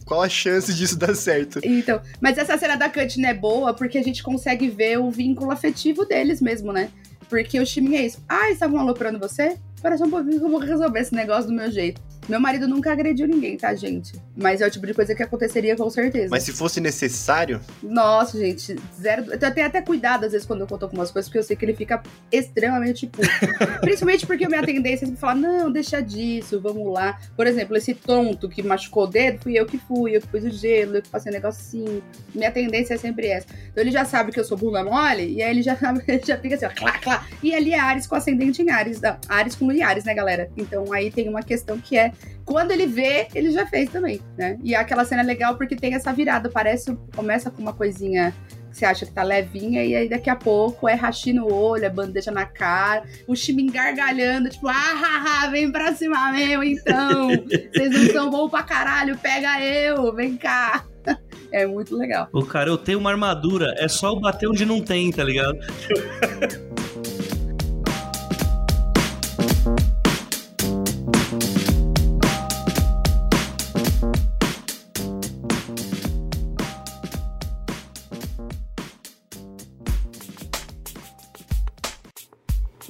Qual 0.07 0.23
a 0.23 0.29
chance 0.29 0.73
disso 0.73 0.99
dar 0.99 1.15
certo? 1.15 1.61
Então, 1.63 2.01
mas 2.21 2.39
essa 2.39 2.57
cena 2.57 2.77
da 2.77 2.89
cantina 2.89 3.29
é 3.29 3.35
boa 3.35 3.75
porque 3.75 3.99
a 3.99 4.03
gente 4.03 4.23
consegue 4.23 4.69
ver 4.69 4.99
o 4.99 5.11
vínculo 5.11 5.51
afetivo 5.51 6.07
deles 6.07 6.41
mesmo, 6.41 6.73
né? 6.73 6.91
Porque 7.35 7.59
o 7.59 7.67
time 7.67 7.97
é 7.97 8.07
isso. 8.07 8.23
Ah, 8.29 8.45
eles 8.45 8.53
estavam 8.53 8.79
aloprando 8.79 9.19
você? 9.19 9.59
Espera 9.75 9.99
só 9.99 10.05
um 10.05 10.11
pouquinho 10.11 10.39
que 10.39 10.45
eu 10.45 10.51
vou 10.51 10.61
resolver 10.61 11.01
esse 11.01 11.13
negócio 11.13 11.51
do 11.51 11.53
meu 11.53 11.69
jeito. 11.69 12.01
Meu 12.29 12.41
marido 12.41 12.67
nunca 12.67 12.93
agrediu 12.93 13.27
ninguém, 13.27 13.57
tá, 13.57 13.75
gente? 13.75 14.13
Mas 14.37 14.61
é 14.61 14.67
o 14.67 14.71
tipo 14.71 14.87
de 14.87 14.95
coisa 14.95 15.15
que 15.15 15.23
aconteceria 15.23 15.77
com 15.77 15.89
certeza. 15.91 16.29
Mas 16.31 16.43
se 16.43 16.53
fosse 16.53 16.81
necessário, 16.81 17.61
Nossa, 17.83 18.39
gente, 18.39 18.77
zero. 19.01 19.27
Eu 19.31 19.39
tenho 19.39 19.67
até 19.67 19.81
cuidado 19.83 20.25
às 20.25 20.33
vezes 20.33 20.47
quando 20.47 20.63
eu 20.63 20.67
conto 20.67 20.85
algumas 20.85 21.11
coisas, 21.11 21.29
porque 21.29 21.39
eu 21.39 21.43
sei 21.43 21.57
que 21.57 21.65
ele 21.65 21.75
fica 21.75 22.03
extremamente 22.33 23.07
puto. 23.07 23.29
Principalmente 23.81 24.27
porque 24.27 24.45
a 24.45 24.49
minha 24.49 24.63
tendência 24.63 25.05
é 25.05 25.07
sempre 25.07 25.21
falar: 25.21 25.35
não, 25.35 25.71
deixa 25.71 26.01
disso, 26.01 26.61
vamos 26.61 26.93
lá. 26.93 27.19
Por 27.37 27.47
exemplo, 27.47 27.77
esse 27.77 27.95
tonto 27.95 28.49
que 28.49 28.63
machucou 28.63 29.05
o 29.05 29.07
dedo, 29.07 29.41
fui 29.43 29.59
eu 29.59 29.67
que 29.67 29.79
fui, 29.79 30.17
eu 30.17 30.21
que 30.21 30.29
pus 30.29 30.45
o 30.45 30.51
gelo, 30.51 30.97
eu 30.97 31.03
que 31.03 31.09
passei 31.09 31.31
o 31.31 31.35
negocinho. 31.35 32.03
Minha 32.35 32.51
tendência 32.51 32.95
é 32.95 32.99
sempre 32.99 33.29
essa. 33.29 33.47
Então 33.71 33.83
ele 33.83 33.91
já 33.91 34.05
sabe 34.05 34.33
que 34.33 34.41
eu 34.41 34.45
sou 34.45 34.57
bunda 34.57 34.83
mole, 34.83 35.31
e 35.31 35.43
aí 35.43 35.51
ele 35.51 35.63
já, 35.63 35.77
ele 36.09 36.23
já 36.25 36.39
fica 36.39 36.55
assim, 36.55 36.67
ó, 36.67 36.71
clá, 36.71 36.99
clá. 36.99 37.27
E 37.43 37.55
ali 37.55 37.73
é 37.73 37.79
Ares 37.79 38.07
com 38.07 38.15
ascendente 38.15 38.63
em 38.63 38.71
Ares, 38.71 39.01
não, 39.01 39.17
Ares 39.29 39.55
com 39.55 39.67
Luiares, 39.67 40.05
né, 40.05 40.15
galera? 40.15 40.51
Então 40.57 40.93
aí 40.93 41.11
tem 41.11 41.29
uma 41.29 41.43
questão 41.43 41.79
que 41.79 41.97
é 41.97 42.14
quando 42.45 42.71
ele 42.71 42.87
vê, 42.87 43.29
ele 43.35 43.51
já 43.51 43.67
fez 43.67 43.91
também, 43.91 44.21
né? 44.37 44.59
E 44.63 44.75
aquela 44.75 45.05
cena 45.05 45.23
é 45.23 45.25
legal 45.25 45.57
porque 45.57 45.77
tem 45.77 45.95
essa 45.95 46.13
virada, 46.13 46.51
parece, 46.51 46.97
começa 47.15 47.51
com 47.51 47.63
uma 47.63 47.73
coisinha 47.73 48.35
que 48.71 48.79
você 48.79 48.85
acha 48.85 49.07
que 49.07 49.13
tá 49.13 49.23
levinha, 49.23 49.85
e 49.85 49.95
aí 49.95 50.09
daqui 50.09 50.29
a 50.29 50.35
pouco 50.35 50.89
é 50.89 50.95
rachi 50.95 51.33
no 51.33 51.51
olho, 51.51 51.85
é 51.85 51.89
bandeja 51.89 52.33
na 52.33 52.45
cara, 52.45 53.05
o 53.27 53.35
time 53.35 53.71
gargalhando, 53.71 54.51
tipo, 54.51 54.67
ah, 54.67 54.73
haha, 54.73 55.51
vem 55.51 55.71
pra 55.71 55.95
cima 55.95 56.33
meu, 56.33 56.63
então. 56.65 57.29
Vocês 57.73 57.91
não 57.93 58.13
são 58.13 58.31
bons 58.31 58.51
pra 58.51 58.65
caralho, 58.65 59.17
pega 59.17 59.61
eu, 59.63 60.13
vem 60.13 60.37
cá. 60.37 60.85
É 61.53 61.65
muito 61.65 61.97
legal. 61.97 62.29
O 62.33 62.45
cara, 62.45 62.69
eu 62.69 62.77
tenho 62.77 62.99
uma 62.99 63.11
armadura, 63.11 63.77
é 63.79 63.87
só 63.87 64.09
eu 64.09 64.19
bater 64.19 64.49
onde 64.49 64.67
não 64.67 64.81
tem, 64.81 65.13
tá 65.13 65.23
ligado? 65.23 65.57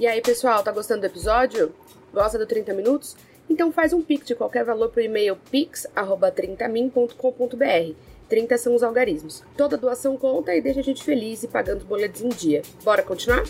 E 0.04 0.06
aí, 0.06 0.20
pessoal, 0.20 0.62
tá 0.62 0.70
gostando 0.70 1.00
do 1.00 1.06
episódio? 1.06 1.74
Gosta 2.12 2.36
do 2.36 2.46
30 2.46 2.74
minutos? 2.74 3.16
Então 3.48 3.72
faz 3.72 3.94
um 3.94 4.02
pix 4.02 4.26
de 4.26 4.34
qualquer 4.34 4.62
valor 4.62 4.90
pro 4.90 5.00
e-mail 5.00 5.34
pix@30min.com.br. 5.50 7.94
30 8.28 8.58
são 8.58 8.74
os 8.74 8.82
algarismos. 8.82 9.42
Toda 9.56 9.78
doação 9.78 10.18
conta 10.18 10.54
e 10.54 10.60
deixa 10.60 10.80
a 10.80 10.82
gente 10.82 11.02
feliz 11.02 11.42
e 11.42 11.48
pagando 11.48 11.78
os 11.78 11.84
boletos 11.84 12.20
em 12.20 12.28
dia. 12.28 12.60
Bora 12.84 13.02
continuar? 13.02 13.44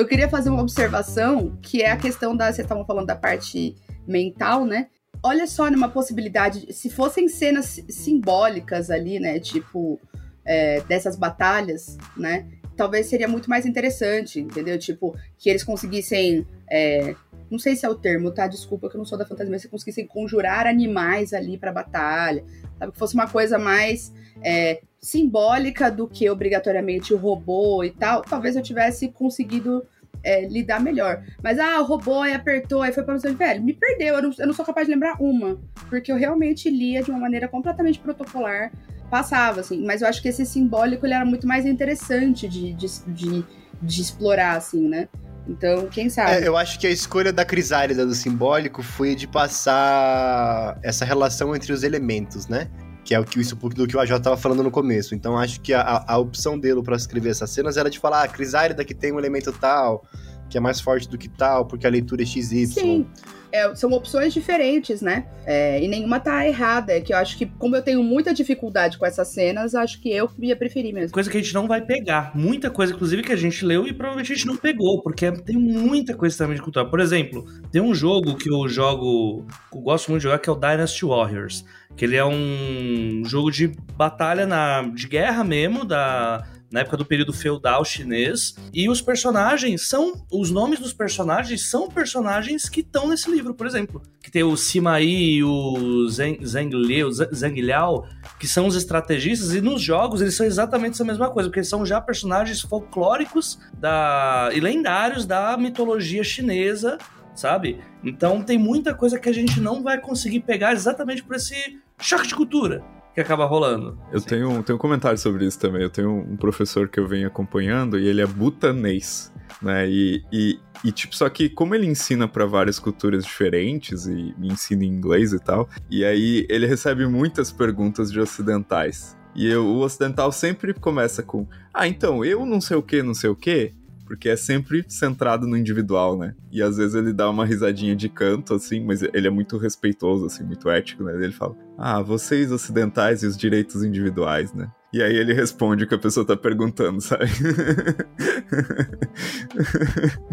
Eu 0.00 0.06
queria 0.06 0.30
fazer 0.30 0.48
uma 0.48 0.62
observação, 0.62 1.58
que 1.60 1.82
é 1.82 1.90
a 1.90 1.96
questão 1.96 2.34
da. 2.34 2.46
Vocês 2.46 2.60
estavam 2.60 2.86
falando 2.86 3.08
da 3.08 3.14
parte 3.14 3.76
mental, 4.08 4.64
né? 4.64 4.86
Olha 5.22 5.46
só 5.46 5.70
numa 5.70 5.90
possibilidade, 5.90 6.72
se 6.72 6.88
fossem 6.88 7.28
cenas 7.28 7.84
simbólicas 7.86 8.90
ali, 8.90 9.20
né? 9.20 9.38
Tipo, 9.38 10.00
é, 10.42 10.80
dessas 10.88 11.16
batalhas, 11.16 11.98
né? 12.16 12.48
Talvez 12.74 13.08
seria 13.08 13.28
muito 13.28 13.50
mais 13.50 13.66
interessante, 13.66 14.40
entendeu? 14.40 14.78
Tipo, 14.78 15.14
que 15.36 15.50
eles 15.50 15.62
conseguissem. 15.62 16.46
é, 16.70 17.14
não 17.50 17.58
sei 17.58 17.74
se 17.74 17.84
é 17.84 17.88
o 17.88 17.94
termo, 17.94 18.30
tá? 18.30 18.46
Desculpa 18.46 18.88
que 18.88 18.96
eu 18.96 18.98
não 18.98 19.04
sou 19.04 19.18
da 19.18 19.26
fantasia, 19.26 19.50
mas 19.50 19.62
se 19.62 19.68
conseguissem 19.68 20.06
conjurar 20.06 20.66
animais 20.66 21.32
ali 21.32 21.58
pra 21.58 21.72
batalha. 21.72 22.44
Sabe? 22.78 22.92
Que 22.92 22.98
fosse 22.98 23.14
uma 23.14 23.26
coisa 23.26 23.58
mais 23.58 24.12
é, 24.42 24.80
simbólica 25.00 25.90
do 25.90 26.06
que 26.06 26.30
obrigatoriamente 26.30 27.12
o 27.12 27.16
robô 27.16 27.82
e 27.82 27.90
tal. 27.90 28.22
Talvez 28.22 28.54
eu 28.54 28.62
tivesse 28.62 29.08
conseguido 29.08 29.84
é, 30.22 30.46
lidar 30.46 30.80
melhor. 30.80 31.22
Mas, 31.42 31.58
ah, 31.58 31.80
o 31.80 31.84
robô 31.84 32.20
aí 32.20 32.34
apertou, 32.34 32.82
aí 32.82 32.92
foi 32.92 33.02
pra 33.02 33.18
você, 33.18 33.32
velho, 33.32 33.62
me 33.62 33.72
perdeu, 33.72 34.16
eu 34.16 34.22
não, 34.22 34.30
eu 34.38 34.46
não 34.46 34.54
sou 34.54 34.64
capaz 34.64 34.86
de 34.86 34.92
lembrar 34.92 35.20
uma. 35.20 35.58
Porque 35.88 36.12
eu 36.12 36.16
realmente 36.16 36.70
lia 36.70 37.02
de 37.02 37.10
uma 37.10 37.18
maneira 37.18 37.48
completamente 37.48 37.98
protocolar, 37.98 38.70
passava, 39.10 39.60
assim. 39.60 39.84
Mas 39.84 40.02
eu 40.02 40.08
acho 40.08 40.22
que 40.22 40.28
esse 40.28 40.44
simbólico, 40.46 41.06
ele 41.06 41.14
era 41.14 41.24
muito 41.24 41.46
mais 41.46 41.66
interessante 41.66 42.48
de, 42.48 42.72
de, 42.74 42.86
de, 43.08 43.44
de 43.82 44.00
explorar, 44.00 44.56
assim, 44.56 44.88
né? 44.88 45.08
Então, 45.50 45.86
quem 45.88 46.08
sabe? 46.08 46.30
É, 46.32 46.46
eu 46.48 46.56
acho 46.56 46.78
que 46.78 46.86
a 46.86 46.90
escolha 46.90 47.32
da 47.32 47.44
crisálida 47.44 48.06
do 48.06 48.14
simbólico 48.14 48.82
foi 48.82 49.14
de 49.14 49.26
passar 49.26 50.78
essa 50.82 51.04
relação 51.04 51.54
entre 51.54 51.72
os 51.72 51.82
elementos, 51.82 52.46
né? 52.46 52.68
Que 53.04 53.14
é 53.14 53.18
o 53.20 53.24
que 53.24 53.40
isso 53.40 53.56
do 53.56 53.86
que 53.86 53.96
o 53.96 54.00
AJ 54.00 54.20
tava 54.20 54.36
falando 54.36 54.62
no 54.62 54.70
começo. 54.70 55.14
Então 55.14 55.36
acho 55.36 55.60
que 55.60 55.72
a, 55.74 56.04
a- 56.06 56.18
opção 56.18 56.58
dele 56.58 56.82
pra 56.82 56.96
escrever 56.96 57.30
essas 57.30 57.50
cenas 57.50 57.76
era 57.76 57.90
de 57.90 57.98
falar, 57.98 58.20
ah, 58.20 58.24
a 58.24 58.28
crisálida 58.28 58.84
que 58.84 58.94
tem 58.94 59.12
um 59.12 59.18
elemento 59.18 59.50
tal, 59.52 60.04
que 60.48 60.56
é 60.56 60.60
mais 60.60 60.80
forte 60.80 61.08
do 61.08 61.18
que 61.18 61.28
tal, 61.28 61.66
porque 61.66 61.86
a 61.86 61.90
leitura 61.90 62.22
é 62.22 62.26
XY. 62.26 62.66
Sim. 62.66 63.06
É, 63.52 63.74
são 63.74 63.90
opções 63.92 64.32
diferentes, 64.32 65.02
né? 65.02 65.26
É, 65.44 65.82
e 65.82 65.88
nenhuma 65.88 66.20
tá 66.20 66.46
errada. 66.46 66.92
É 66.92 67.00
que 67.00 67.12
eu 67.12 67.16
acho 67.16 67.36
que, 67.36 67.46
como 67.46 67.76
eu 67.76 67.82
tenho 67.82 68.02
muita 68.02 68.32
dificuldade 68.32 68.98
com 68.98 69.06
essas 69.06 69.28
cenas, 69.28 69.74
acho 69.74 70.00
que 70.00 70.10
eu 70.10 70.30
ia 70.40 70.56
preferir 70.56 70.94
mesmo. 70.94 71.12
Coisa 71.12 71.30
que 71.30 71.36
a 71.36 71.40
gente 71.40 71.54
não 71.54 71.66
vai 71.66 71.80
pegar. 71.80 72.32
Muita 72.34 72.70
coisa, 72.70 72.92
inclusive, 72.92 73.22
que 73.22 73.32
a 73.32 73.36
gente 73.36 73.64
leu 73.64 73.86
e 73.86 73.92
provavelmente 73.92 74.32
a 74.32 74.36
gente 74.36 74.46
não 74.46 74.56
pegou, 74.56 75.02
porque 75.02 75.30
tem 75.32 75.56
muita 75.56 76.14
coisa 76.14 76.36
também 76.36 76.56
de 76.56 76.62
cultura. 76.62 76.84
Por 76.84 77.00
exemplo, 77.00 77.44
tem 77.70 77.80
um 77.80 77.94
jogo 77.94 78.36
que 78.36 78.52
eu 78.52 78.68
jogo, 78.68 79.46
eu 79.72 79.80
gosto 79.80 80.10
muito 80.10 80.20
de 80.20 80.28
jogar, 80.28 80.38
que 80.38 80.48
é 80.48 80.52
o 80.52 80.56
Dynasty 80.56 81.04
Warriors. 81.04 81.64
Que 81.96 82.04
ele 82.04 82.16
é 82.16 82.24
um 82.24 83.22
jogo 83.24 83.50
de 83.50 83.68
batalha 83.96 84.46
na, 84.46 84.82
de 84.82 85.08
guerra 85.08 85.42
mesmo, 85.42 85.84
da, 85.84 86.46
na 86.70 86.80
época 86.80 86.96
do 86.96 87.04
período 87.04 87.32
feudal 87.32 87.84
chinês. 87.84 88.54
E 88.72 88.88
os 88.88 89.00
personagens 89.00 89.88
são. 89.88 90.24
Os 90.30 90.50
nomes 90.50 90.78
dos 90.78 90.92
personagens 90.92 91.68
são 91.68 91.88
personagens 91.88 92.68
que 92.68 92.80
estão 92.80 93.08
nesse 93.08 93.30
livro, 93.30 93.54
por 93.54 93.66
exemplo. 93.66 94.00
Que 94.22 94.30
tem 94.30 94.42
o 94.44 94.56
Sima 94.56 95.00
Yi 95.00 95.36
e 95.38 95.44
o 95.44 95.76
Liu, 95.76 96.08
Zheng- 96.08 97.34
Zheng 97.34 97.60
Liao, 97.60 98.06
que 98.38 98.46
são 98.46 98.66
os 98.66 98.76
estrategistas, 98.76 99.54
e 99.54 99.60
nos 99.60 99.82
jogos 99.82 100.20
eles 100.20 100.34
são 100.34 100.46
exatamente 100.46 100.94
essa 100.94 101.04
mesma 101.04 101.30
coisa, 101.30 101.48
porque 101.48 101.64
são 101.64 101.84
já 101.84 102.00
personagens 102.00 102.60
folclóricos 102.60 103.58
da, 103.74 104.50
e 104.52 104.60
lendários 104.60 105.26
da 105.26 105.56
mitologia 105.56 106.22
chinesa, 106.22 106.98
sabe? 107.34 107.78
Então 108.04 108.42
tem 108.42 108.58
muita 108.58 108.94
coisa 108.94 109.18
que 109.18 109.28
a 109.28 109.32
gente 109.32 109.60
não 109.60 109.82
vai 109.82 109.98
conseguir 109.98 110.40
pegar 110.40 110.72
exatamente 110.72 111.22
por 111.22 111.36
esse 111.36 111.78
choque 111.98 112.28
de 112.28 112.34
cultura 112.34 112.82
que 113.14 113.20
acaba 113.20 113.44
rolando. 113.44 113.98
Eu 114.12 114.20
tenho, 114.20 114.62
tenho 114.62 114.76
um 114.76 114.80
comentário 114.80 115.18
sobre 115.18 115.44
isso 115.46 115.58
também. 115.58 115.82
Eu 115.82 115.90
tenho 115.90 116.10
um 116.10 116.36
professor 116.36 116.88
que 116.88 116.98
eu 117.00 117.06
venho 117.06 117.26
acompanhando 117.26 117.98
e 117.98 118.06
ele 118.06 118.20
é 118.20 118.26
butanês, 118.26 119.32
né? 119.60 119.88
E, 119.88 120.22
e, 120.32 120.58
e, 120.84 120.92
tipo, 120.92 121.14
só 121.16 121.28
que 121.28 121.48
como 121.48 121.74
ele 121.74 121.86
ensina 121.86 122.28
para 122.28 122.46
várias 122.46 122.78
culturas 122.78 123.24
diferentes 123.24 124.06
e 124.06 124.34
ensina 124.40 124.84
em 124.84 124.88
inglês 124.88 125.32
e 125.32 125.38
tal, 125.38 125.68
e 125.90 126.04
aí 126.04 126.46
ele 126.48 126.66
recebe 126.66 127.06
muitas 127.06 127.50
perguntas 127.50 128.10
de 128.12 128.20
ocidentais. 128.20 129.16
E 129.34 129.46
eu- 129.46 129.64
o 129.64 129.78
ocidental 129.80 130.32
sempre 130.32 130.74
começa 130.74 131.22
com: 131.22 131.46
Ah, 131.72 131.86
então, 131.86 132.24
eu 132.24 132.44
não 132.44 132.60
sei 132.60 132.76
o 132.76 132.82
que, 132.82 133.00
não 133.02 133.14
sei 133.14 133.30
o 133.30 133.36
que. 133.36 133.72
Porque 134.10 134.28
é 134.28 134.34
sempre 134.34 134.84
centrado 134.88 135.46
no 135.46 135.56
individual, 135.56 136.18
né? 136.18 136.34
E 136.50 136.60
às 136.60 136.78
vezes 136.78 136.96
ele 136.96 137.12
dá 137.12 137.30
uma 137.30 137.46
risadinha 137.46 137.94
de 137.94 138.08
canto, 138.08 138.54
assim, 138.54 138.84
mas 138.84 139.02
ele 139.02 139.28
é 139.28 139.30
muito 139.30 139.56
respeitoso, 139.56 140.26
assim, 140.26 140.42
muito 140.42 140.68
ético, 140.68 141.04
né? 141.04 141.14
Ele 141.14 141.32
fala: 141.32 141.54
Ah, 141.78 142.02
vocês 142.02 142.50
ocidentais 142.50 143.22
e 143.22 143.26
os 143.28 143.36
direitos 143.36 143.84
individuais, 143.84 144.52
né? 144.52 144.68
E 144.92 145.00
aí 145.00 145.14
ele 145.14 145.32
responde 145.32 145.84
o 145.84 145.86
que 145.86 145.94
a 145.94 145.98
pessoa 145.98 146.26
tá 146.26 146.36
perguntando, 146.36 147.00
sabe? 147.00 147.26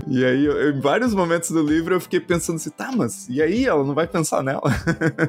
e 0.08 0.26
aí, 0.26 0.46
eu, 0.46 0.72
em 0.72 0.80
vários 0.80 1.14
momentos 1.14 1.52
do 1.52 1.62
livro, 1.62 1.94
eu 1.94 2.02
fiquei 2.02 2.20
pensando 2.20 2.56
assim, 2.56 2.72
tá, 2.72 2.92
mas 2.92 3.30
e 3.30 3.40
aí 3.40 3.66
ela 3.66 3.84
não 3.84 3.94
vai 3.94 4.08
pensar 4.08 4.42
nela? 4.42 4.72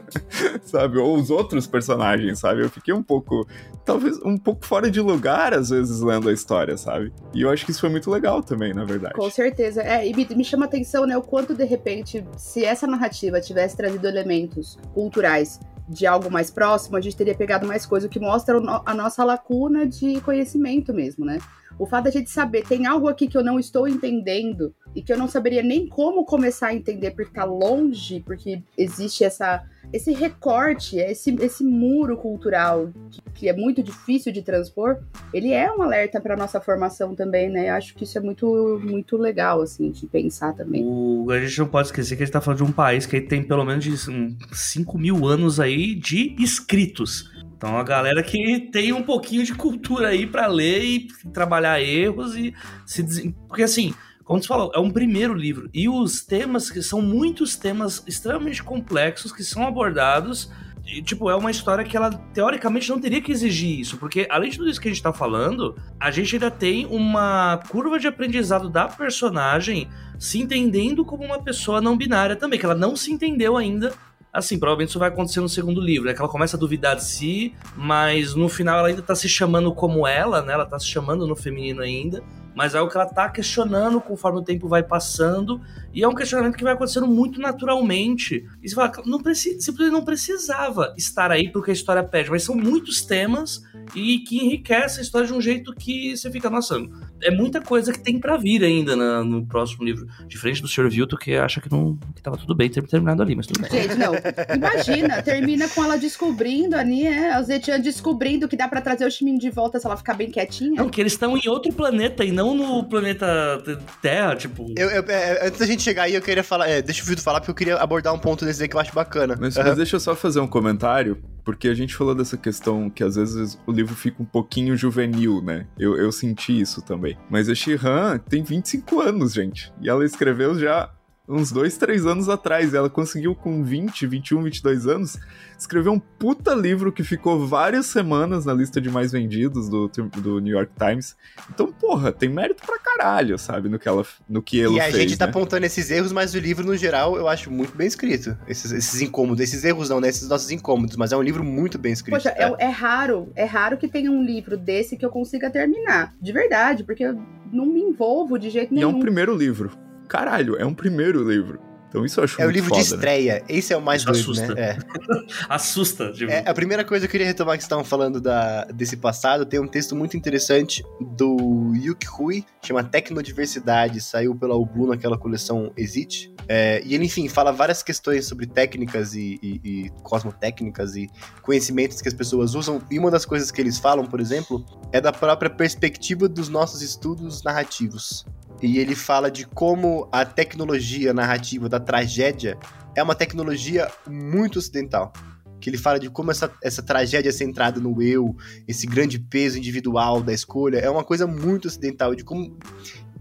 sabe? 0.64 0.96
Ou 0.96 1.16
os 1.16 1.28
outros 1.30 1.66
personagens, 1.66 2.38
sabe? 2.38 2.62
Eu 2.62 2.70
fiquei 2.70 2.94
um 2.94 3.02
pouco, 3.02 3.46
talvez, 3.84 4.18
um 4.24 4.38
pouco 4.38 4.64
fora 4.64 4.90
de 4.90 5.00
lugar, 5.00 5.52
às 5.52 5.68
vezes, 5.68 6.00
lendo 6.00 6.30
a 6.30 6.32
história, 6.32 6.78
sabe? 6.78 7.12
E 7.34 7.42
eu 7.42 7.50
acho 7.50 7.66
que 7.66 7.70
isso 7.70 7.80
foi 7.80 7.90
muito 7.90 8.10
legal 8.10 8.42
também, 8.42 8.72
na 8.72 8.84
verdade. 8.84 9.14
Com 9.14 9.30
certeza. 9.30 9.82
É, 9.82 10.08
e 10.08 10.14
me, 10.14 10.26
me 10.36 10.44
chama 10.44 10.64
atenção, 10.64 11.06
né, 11.06 11.18
o 11.18 11.22
quanto, 11.22 11.54
de 11.54 11.64
repente, 11.64 12.24
se 12.38 12.64
essa 12.64 12.86
narrativa 12.86 13.42
tivesse 13.42 13.76
trazido 13.76 14.08
elementos 14.08 14.78
culturais 14.94 15.60
de 15.88 16.06
algo 16.06 16.30
mais 16.30 16.50
próximo, 16.50 16.96
a 16.96 17.00
gente 17.00 17.16
teria 17.16 17.34
pegado 17.34 17.66
mais 17.66 17.86
coisa, 17.86 18.06
o 18.06 18.10
que 18.10 18.20
mostra 18.20 18.58
a 18.84 18.94
nossa 18.94 19.24
lacuna 19.24 19.86
de 19.86 20.20
conhecimento 20.20 20.92
mesmo, 20.92 21.24
né? 21.24 21.38
O 21.78 21.86
fato 21.86 22.04
da 22.04 22.10
gente 22.10 22.30
saber, 22.30 22.64
tem 22.66 22.86
algo 22.86 23.08
aqui 23.08 23.28
que 23.28 23.36
eu 23.36 23.44
não 23.44 23.58
estou 23.58 23.86
entendendo 23.86 24.74
e 24.94 25.02
que 25.02 25.12
eu 25.12 25.18
não 25.18 25.28
saberia 25.28 25.62
nem 25.62 25.86
como 25.86 26.24
começar 26.24 26.68
a 26.68 26.74
entender 26.74 27.12
porque 27.12 27.32
tá 27.32 27.44
longe, 27.44 28.20
porque 28.20 28.62
existe 28.76 29.24
essa 29.24 29.64
esse 29.92 30.12
recorte, 30.12 30.98
esse, 30.98 31.34
esse 31.40 31.64
muro 31.64 32.16
cultural 32.16 32.90
que, 33.10 33.22
que, 33.34 33.48
é 33.48 33.52
muito 33.54 33.82
difícil 33.82 34.32
de 34.32 34.42
transpor, 34.42 34.98
ele 35.32 35.52
é 35.52 35.72
um 35.72 35.82
alerta 35.82 36.20
para 36.20 36.36
nossa 36.36 36.60
formação 36.60 37.14
também, 37.14 37.48
né? 37.48 37.70
Eu 37.70 37.74
acho 37.74 37.94
que 37.94 38.04
isso 38.04 38.18
é 38.18 38.20
muito, 38.20 38.80
muito 38.84 39.16
legal, 39.16 39.62
assim, 39.62 39.90
de 39.90 40.06
pensar 40.06 40.52
também. 40.52 40.84
O, 40.84 41.30
a 41.30 41.40
gente 41.40 41.58
não 41.58 41.66
pode 41.66 41.88
esquecer 41.88 42.16
que 42.16 42.22
a 42.22 42.26
gente 42.26 42.30
está 42.30 42.40
falando 42.40 42.58
de 42.58 42.64
um 42.64 42.72
país 42.72 43.06
que 43.06 43.20
tem 43.20 43.42
pelo 43.42 43.64
menos 43.64 43.84
de, 43.84 44.10
um, 44.10 44.36
5 44.52 44.98
mil 44.98 45.26
anos 45.26 45.58
aí 45.58 45.94
de 45.94 46.36
escritos. 46.38 47.30
Então, 47.58 47.76
a 47.76 47.82
galera 47.82 48.22
que 48.22 48.70
tem 48.72 48.92
um 48.92 49.02
pouquinho 49.02 49.42
de 49.42 49.52
cultura 49.52 50.08
aí 50.08 50.28
para 50.28 50.46
ler 50.46 50.80
e 50.84 51.08
trabalhar 51.32 51.82
erros 51.82 52.36
e 52.36 52.54
se. 52.86 53.34
Porque 53.48 53.64
assim 53.64 53.92
como 54.28 54.42
você 54.42 54.46
falou, 54.46 54.70
é 54.74 54.78
um 54.78 54.90
primeiro 54.90 55.32
livro. 55.32 55.70
E 55.72 55.88
os 55.88 56.22
temas, 56.22 56.70
que 56.70 56.82
são 56.82 57.00
muitos 57.00 57.56
temas 57.56 58.04
extremamente 58.06 58.62
complexos 58.62 59.32
que 59.32 59.42
são 59.42 59.66
abordados. 59.66 60.52
E, 60.86 61.00
tipo, 61.02 61.30
é 61.30 61.34
uma 61.34 61.50
história 61.50 61.82
que 61.82 61.96
ela, 61.96 62.10
teoricamente, 62.34 62.90
não 62.90 63.00
teria 63.00 63.22
que 63.22 63.32
exigir 63.32 63.80
isso. 63.80 63.96
Porque, 63.96 64.26
além 64.28 64.50
de 64.50 64.58
tudo 64.58 64.68
isso 64.68 64.78
que 64.78 64.88
a 64.88 64.90
gente 64.90 65.02
tá 65.02 65.14
falando, 65.14 65.74
a 65.98 66.10
gente 66.10 66.36
ainda 66.36 66.50
tem 66.50 66.84
uma 66.84 67.58
curva 67.70 67.98
de 67.98 68.06
aprendizado 68.06 68.68
da 68.68 68.86
personagem 68.86 69.88
se 70.18 70.38
entendendo 70.38 71.06
como 71.06 71.24
uma 71.24 71.42
pessoa 71.42 71.80
não 71.80 71.96
binária 71.96 72.36
também, 72.36 72.58
que 72.58 72.66
ela 72.66 72.74
não 72.74 72.94
se 72.94 73.10
entendeu 73.10 73.56
ainda 73.56 73.94
Assim, 74.32 74.58
provavelmente 74.58 74.90
isso 74.90 74.98
vai 74.98 75.08
acontecer 75.08 75.40
no 75.40 75.48
segundo 75.48 75.80
livro, 75.80 76.08
é 76.10 76.14
que 76.14 76.20
ela 76.20 76.28
começa 76.28 76.56
a 76.56 76.60
duvidar 76.60 76.96
de 76.96 77.04
si, 77.04 77.54
mas 77.74 78.34
no 78.34 78.48
final 78.48 78.78
ela 78.78 78.88
ainda 78.88 79.02
tá 79.02 79.14
se 79.14 79.28
chamando 79.28 79.72
como 79.72 80.06
ela, 80.06 80.42
né? 80.42 80.52
Ela 80.52 80.66
tá 80.66 80.78
se 80.78 80.86
chamando 80.86 81.26
no 81.26 81.34
feminino 81.34 81.80
ainda 81.80 82.22
mas 82.58 82.74
é 82.74 82.80
o 82.80 82.88
que 82.88 82.96
ela 82.96 83.06
tá 83.06 83.28
questionando 83.28 84.00
conforme 84.00 84.40
o 84.40 84.42
tempo 84.42 84.66
vai 84.66 84.82
passando, 84.82 85.60
e 85.92 86.02
é 86.02 86.08
um 86.08 86.14
questionamento 86.14 86.56
que 86.56 86.64
vai 86.64 86.74
acontecendo 86.74 87.06
muito 87.06 87.40
naturalmente. 87.40 88.44
E 88.62 88.68
você 88.68 88.74
fala, 88.74 88.92
não 89.06 89.20
precisa, 89.20 89.60
simplesmente 89.60 89.92
não 89.92 90.04
precisava 90.04 90.94
estar 90.96 91.30
aí 91.30 91.50
porque 91.50 91.70
a 91.70 91.74
história 91.74 92.02
pede, 92.02 92.30
mas 92.30 92.42
são 92.42 92.54
muitos 92.54 93.02
temas 93.02 93.62
e 93.94 94.18
que 94.20 94.36
enriquece 94.36 95.00
a 95.00 95.02
história 95.02 95.26
de 95.26 95.32
um 95.32 95.40
jeito 95.40 95.74
que 95.74 96.16
você 96.16 96.30
fica, 96.30 96.50
nossa, 96.50 96.76
é 97.22 97.30
muita 97.30 97.60
coisa 97.60 97.92
que 97.92 97.98
tem 97.98 98.18
para 98.18 98.36
vir 98.36 98.62
ainda 98.62 98.94
na, 98.94 99.24
no 99.24 99.46
próximo 99.46 99.84
livro. 99.84 100.06
Diferente 100.26 100.60
do 100.60 100.68
Sr. 100.68 100.88
Vilto, 100.88 101.16
que 101.16 101.34
acha 101.34 101.60
que 101.60 101.70
não 101.70 101.98
que 102.14 102.22
tava 102.22 102.36
tudo 102.36 102.54
bem 102.54 102.68
ter 102.68 102.86
terminado 102.86 103.22
ali, 103.22 103.34
mas 103.34 103.46
tudo 103.46 103.60
bem. 103.60 103.70
Gente, 103.70 103.94
não. 103.94 104.12
Imagina, 104.54 105.22
termina 105.22 105.68
com 105.68 105.82
ela 105.82 105.96
descobrindo 105.96 106.76
ali, 106.76 107.06
é, 107.06 107.32
a 107.32 107.42
Zetian 107.42 107.80
descobrindo 107.80 108.48
que 108.48 108.56
dá 108.56 108.68
para 108.68 108.80
trazer 108.80 109.06
o 109.06 109.10
Shimin 109.10 109.38
de 109.38 109.50
volta 109.50 109.80
se 109.80 109.86
ela 109.86 109.96
ficar 109.96 110.14
bem 110.14 110.30
quietinha. 110.30 110.82
Não, 110.82 110.88
que 110.88 111.00
eles 111.00 111.12
estão 111.12 111.36
em 111.36 111.48
outro 111.48 111.72
planeta 111.72 112.24
e 112.24 112.30
não 112.30 112.54
no 112.54 112.84
planeta 112.84 113.62
Terra, 114.02 114.36
tipo. 114.36 114.72
Eu, 114.76 114.90
eu, 114.90 115.04
é, 115.08 115.46
antes 115.46 115.58
da 115.58 115.66
gente 115.66 115.77
chegar 115.82 116.04
aí, 116.04 116.14
eu 116.14 116.22
queria 116.22 116.44
falar. 116.44 116.68
É, 116.68 116.82
deixa 116.82 117.02
o 117.02 117.06
Vilto 117.06 117.22
falar, 117.22 117.40
porque 117.40 117.50
eu 117.50 117.54
queria 117.54 117.76
abordar 117.76 118.14
um 118.14 118.18
ponto 118.18 118.44
desse 118.44 118.62
aí 118.62 118.68
que 118.68 118.76
eu 118.76 118.80
acho 118.80 118.92
bacana. 118.92 119.36
Mas, 119.38 119.56
uhum. 119.56 119.64
mas 119.64 119.76
deixa 119.76 119.96
eu 119.96 120.00
só 120.00 120.14
fazer 120.14 120.40
um 120.40 120.46
comentário, 120.46 121.22
porque 121.44 121.68
a 121.68 121.74
gente 121.74 121.94
falou 121.94 122.14
dessa 122.14 122.36
questão 122.36 122.90
que 122.90 123.02
às 123.02 123.16
vezes 123.16 123.58
o 123.66 123.72
livro 123.72 123.94
fica 123.94 124.22
um 124.22 124.26
pouquinho 124.26 124.76
juvenil, 124.76 125.42
né? 125.42 125.66
Eu, 125.78 125.96
eu 125.96 126.12
senti 126.12 126.58
isso 126.60 126.82
também. 126.82 127.16
Mas 127.30 127.48
a 127.48 127.54
Shihan 127.54 128.18
tem 128.18 128.42
25 128.42 129.00
anos, 129.00 129.32
gente. 129.32 129.72
E 129.80 129.88
ela 129.88 130.04
escreveu 130.04 130.58
já 130.58 130.90
uns 131.28 131.52
dois, 131.52 131.76
três 131.76 132.06
anos 132.06 132.28
atrás. 132.28 132.72
Ela 132.72 132.88
conseguiu, 132.88 133.34
com 133.34 133.62
20, 133.62 134.06
21, 134.06 134.42
22 134.42 134.86
anos, 134.86 135.18
escrever 135.58 135.90
um 135.90 135.98
puta 135.98 136.54
livro 136.54 136.90
que 136.90 137.04
ficou 137.04 137.46
várias 137.46 137.86
semanas 137.86 138.46
na 138.46 138.54
lista 138.54 138.80
de 138.80 138.88
mais 138.88 139.12
vendidos 139.12 139.68
do, 139.68 139.88
do 139.88 140.40
New 140.40 140.56
York 140.56 140.72
Times. 140.78 141.16
Então, 141.52 141.70
porra, 141.70 142.10
tem 142.10 142.28
mérito 142.28 142.64
pra 142.64 142.78
caralho, 142.78 143.38
sabe, 143.38 143.68
no 143.68 143.78
que 143.78 143.88
ela 143.88 144.06
no 144.28 144.42
que 144.42 144.60
ela 144.60 144.72
fez. 144.74 144.94
E 144.94 144.96
a 144.96 145.00
gente 145.00 145.18
tá 145.18 145.26
né? 145.26 145.30
apontando 145.30 145.66
esses 145.66 145.90
erros, 145.90 146.12
mas 146.12 146.34
o 146.34 146.38
livro, 146.38 146.64
no 146.64 146.76
geral, 146.76 147.16
eu 147.16 147.28
acho 147.28 147.50
muito 147.50 147.76
bem 147.76 147.86
escrito. 147.86 148.36
Esses, 148.46 148.72
esses 148.72 149.02
incômodos, 149.02 149.42
esses 149.42 149.62
erros 149.64 149.90
não, 149.90 150.00
né? 150.00 150.08
Esses 150.08 150.28
nossos 150.28 150.50
incômodos, 150.50 150.96
mas 150.96 151.12
é 151.12 151.16
um 151.16 151.22
livro 151.22 151.44
muito 151.44 151.78
bem 151.78 151.92
escrito. 151.92 152.14
Poxa, 152.14 152.30
é, 152.30 152.64
é 152.64 152.68
raro, 152.68 153.30
é 153.34 153.44
raro 153.44 153.76
que 153.76 153.88
tenha 153.88 154.10
um 154.10 154.22
livro 154.22 154.56
desse 154.56 154.96
que 154.96 155.04
eu 155.04 155.10
consiga 155.10 155.50
terminar. 155.50 156.14
De 156.20 156.32
verdade, 156.32 156.84
porque 156.84 157.04
eu 157.04 157.20
não 157.52 157.66
me 157.66 157.80
envolvo 157.80 158.38
de 158.38 158.48
jeito 158.48 158.72
nenhum. 158.72 158.90
E 158.90 158.92
é 158.92 158.96
um 158.96 159.00
primeiro 159.00 159.34
livro 159.34 159.70
caralho, 160.08 160.56
é 160.56 160.64
um 160.64 160.74
primeiro 160.74 161.28
livro. 161.28 161.68
Então 161.88 162.04
isso 162.04 162.20
eu 162.20 162.24
acho 162.24 162.40
É 162.40 162.46
o 162.46 162.50
livro 162.50 162.68
foda, 162.68 162.82
de 162.82 162.90
né? 162.90 162.94
estreia. 162.96 163.34
Né? 163.34 163.42
Esse 163.48 163.72
é 163.72 163.76
o 163.76 163.80
mais 163.80 164.02
isso 164.02 164.12
doido, 164.12 164.20
assusta. 164.20 164.54
né? 164.54 164.60
É. 164.60 164.78
assusta. 165.48 166.12
Tipo... 166.12 166.30
É, 166.30 166.44
a 166.46 166.54
primeira 166.54 166.84
coisa 166.84 167.06
que 167.06 167.08
eu 167.08 167.12
queria 167.12 167.26
retomar 167.26 167.56
que 167.56 167.62
estavam 167.62 167.84
falando 167.84 168.20
da, 168.20 168.64
desse 168.64 168.96
passado, 168.96 169.46
tem 169.46 169.58
um 169.58 169.66
texto 169.66 169.96
muito 169.96 170.16
interessante 170.16 170.84
do 171.00 171.72
Yuki 171.74 172.06
Hui, 172.18 172.44
chama 172.62 172.84
Tecnodiversidade, 172.84 174.00
saiu 174.00 174.34
pela 174.34 174.54
Ublu 174.54 174.86
naquela 174.88 175.16
coleção 175.16 175.72
Exit. 175.76 176.32
É, 176.46 176.82
e 176.84 176.94
ele, 176.94 177.06
enfim, 177.06 177.28
fala 177.28 177.52
várias 177.52 177.82
questões 177.82 178.26
sobre 178.26 178.46
técnicas 178.46 179.14
e, 179.14 179.38
e, 179.42 179.60
e 179.64 179.90
cosmotécnicas 180.02 180.94
e 180.94 181.08
conhecimentos 181.42 182.00
que 182.02 182.08
as 182.08 182.14
pessoas 182.14 182.54
usam. 182.54 182.82
E 182.90 182.98
uma 182.98 183.10
das 183.10 183.24
coisas 183.24 183.50
que 183.50 183.60
eles 183.60 183.78
falam, 183.78 184.04
por 184.04 184.20
exemplo, 184.20 184.64
é 184.92 185.00
da 185.00 185.12
própria 185.12 185.50
perspectiva 185.50 186.28
dos 186.28 186.48
nossos 186.48 186.82
estudos 186.82 187.42
narrativos 187.42 188.26
e 188.62 188.78
ele 188.78 188.94
fala 188.94 189.30
de 189.30 189.46
como 189.46 190.08
a 190.10 190.24
tecnologia 190.24 191.12
narrativa 191.12 191.68
da 191.68 191.78
tragédia 191.78 192.58
é 192.94 193.02
uma 193.02 193.14
tecnologia 193.14 193.90
muito 194.06 194.58
ocidental. 194.58 195.12
Que 195.60 195.70
ele 195.70 195.78
fala 195.78 195.98
de 195.98 196.08
como 196.08 196.30
essa, 196.30 196.52
essa 196.62 196.82
tragédia 196.82 197.32
centrada 197.32 197.80
no 197.80 198.00
eu, 198.00 198.36
esse 198.66 198.86
grande 198.86 199.18
peso 199.18 199.58
individual 199.58 200.22
da 200.22 200.32
escolha, 200.32 200.78
é 200.78 200.88
uma 200.88 201.02
coisa 201.02 201.26
muito 201.26 201.66
ocidental, 201.66 202.14
de 202.14 202.22
como 202.22 202.56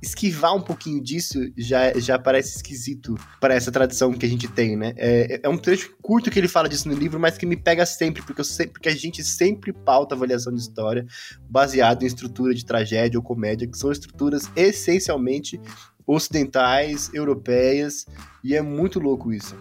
esquivar 0.02 0.56
um 0.56 0.62
pouquinho 0.62 1.02
disso 1.02 1.40
já, 1.58 1.94
já 1.98 2.20
parece 2.20 2.58
esquisito 2.58 3.16
para 3.40 3.54
essa 3.54 3.72
tradição 3.72 4.14
que 4.14 4.26
a 4.26 4.30
gente 4.30 4.48
tem, 4.48 4.76
né? 4.76 4.94
É, 4.98 5.40
é 5.44 5.50
um 5.50 5.58
trecho 5.58 5.96
curto 6.02 6.30
que 6.30 6.40
ele 6.40 6.48
fala 6.48 6.70
disso 6.70 6.88
no 6.88 6.96
livro, 6.96 7.20
mas 7.20 7.38
que 7.38 7.46
me 7.46 7.56
pega 7.56 7.86
sempre, 7.86 8.22
porque, 8.22 8.42
eu 8.42 8.46
sempre, 8.46 8.74
porque 8.74 8.90
a 8.90 8.96
gente 8.96 9.24
sempre 9.24 9.74
pauta 9.74 10.16
avaliação 10.16 10.54
de 10.54 10.62
história 10.62 11.06
baseado 11.50 12.04
em 12.04 12.06
estrutura 12.06 12.54
de 12.54 12.66
tragédia 12.66 13.20
ou 13.20 13.24
comédia, 13.24 13.68
que 13.68 13.78
são 13.78 13.92
estruturas 13.92 14.50
essencialmente 14.56 15.60
ocidentais, 16.06 17.12
europeias, 17.14 18.06
e 18.44 18.56
é 18.56 18.62
muito 18.62 19.00
louco 19.00 19.34
isso 19.34 19.56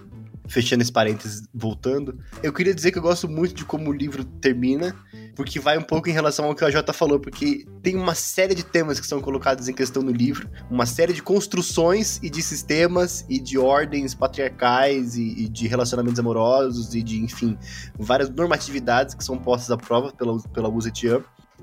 fechando 0.49 0.83
esse 0.83 0.93
parênteses, 0.93 1.43
voltando, 1.55 2.19
eu 2.43 2.53
queria 2.53 2.75
dizer 2.75 2.93
que 2.93 2.99
eu 2.99 3.03
gosto 3.03 3.29
muito 3.29 3.55
de 3.55 3.65
como 3.65 3.91
o 3.91 3.93
livro 3.93 4.25
termina, 4.25 4.95
porque 5.35 5.61
vai 5.61 5.77
um 5.77 5.83
pouco 5.83 6.09
em 6.09 6.13
relação 6.13 6.47
ao 6.47 6.55
que 6.55 6.65
a 6.65 6.71
Jota 6.71 6.93
falou, 6.93 7.21
porque 7.21 7.67
tem 7.83 7.95
uma 7.97 8.15
série 8.15 8.55
de 8.55 8.65
temas 8.65 8.99
que 8.99 9.07
são 9.07 9.21
colocados 9.21 9.69
em 9.69 9.75
questão 9.75 10.03
no 10.03 10.11
livro, 10.11 10.49
uma 10.71 10.87
série 10.87 11.13
de 11.13 11.23
construções 11.23 12.19
e 12.23 12.31
de 12.31 12.43
sistemas 12.43 13.25
e 13.29 13.39
de 13.39 13.59
ordens 13.59 14.15
patriarcais 14.15 15.17
e, 15.17 15.45
e 15.45 15.49
de 15.49 15.67
relacionamentos 15.67 16.19
amorosos 16.19 16.95
e 16.95 17.03
de, 17.03 17.23
enfim, 17.23 17.59
várias 17.99 18.31
normatividades 18.31 19.15
que 19.15 19.25
são 19.25 19.39
postas 19.39 19.71
à 19.71 19.77
prova 19.77 20.13
pela, 20.13 20.39
pela 20.51 20.69
Wu 20.69 20.81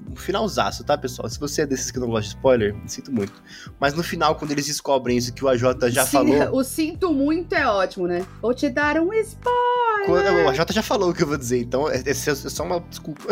um 0.09 0.15
finalzaço, 0.15 0.83
tá, 0.83 0.97
pessoal? 0.97 1.29
Se 1.29 1.39
você 1.39 1.61
é 1.61 1.65
desses 1.65 1.91
que 1.91 1.99
não 1.99 2.07
gosta 2.07 2.29
de 2.29 2.35
spoiler, 2.35 2.75
sinto 2.85 3.11
muito. 3.11 3.33
Mas 3.79 3.93
no 3.93 4.03
final, 4.03 4.35
quando 4.35 4.51
eles 4.51 4.65
descobrem 4.65 5.17
isso 5.17 5.33
que 5.33 5.43
o 5.43 5.47
AJ 5.47 5.89
já 5.89 6.05
Sim, 6.05 6.11
falou. 6.11 6.33
O 6.53 6.63
sinto 6.63 7.13
muito 7.13 7.53
é 7.53 7.67
ótimo, 7.67 8.07
né? 8.07 8.25
Vou 8.41 8.53
te 8.53 8.69
dar 8.69 8.99
um 8.99 9.13
spoiler. 9.13 10.05
Quando, 10.05 10.45
o 10.45 10.49
AJ 10.49 10.59
já 10.71 10.83
falou 10.83 11.11
o 11.11 11.13
que 11.13 11.23
eu 11.23 11.27
vou 11.27 11.37
dizer, 11.37 11.61
então 11.61 11.89
é, 11.89 11.97
é, 11.97 12.09
é 12.09 12.13
só 12.13 12.63
uma 12.63 12.79
desculpa. 12.79 13.23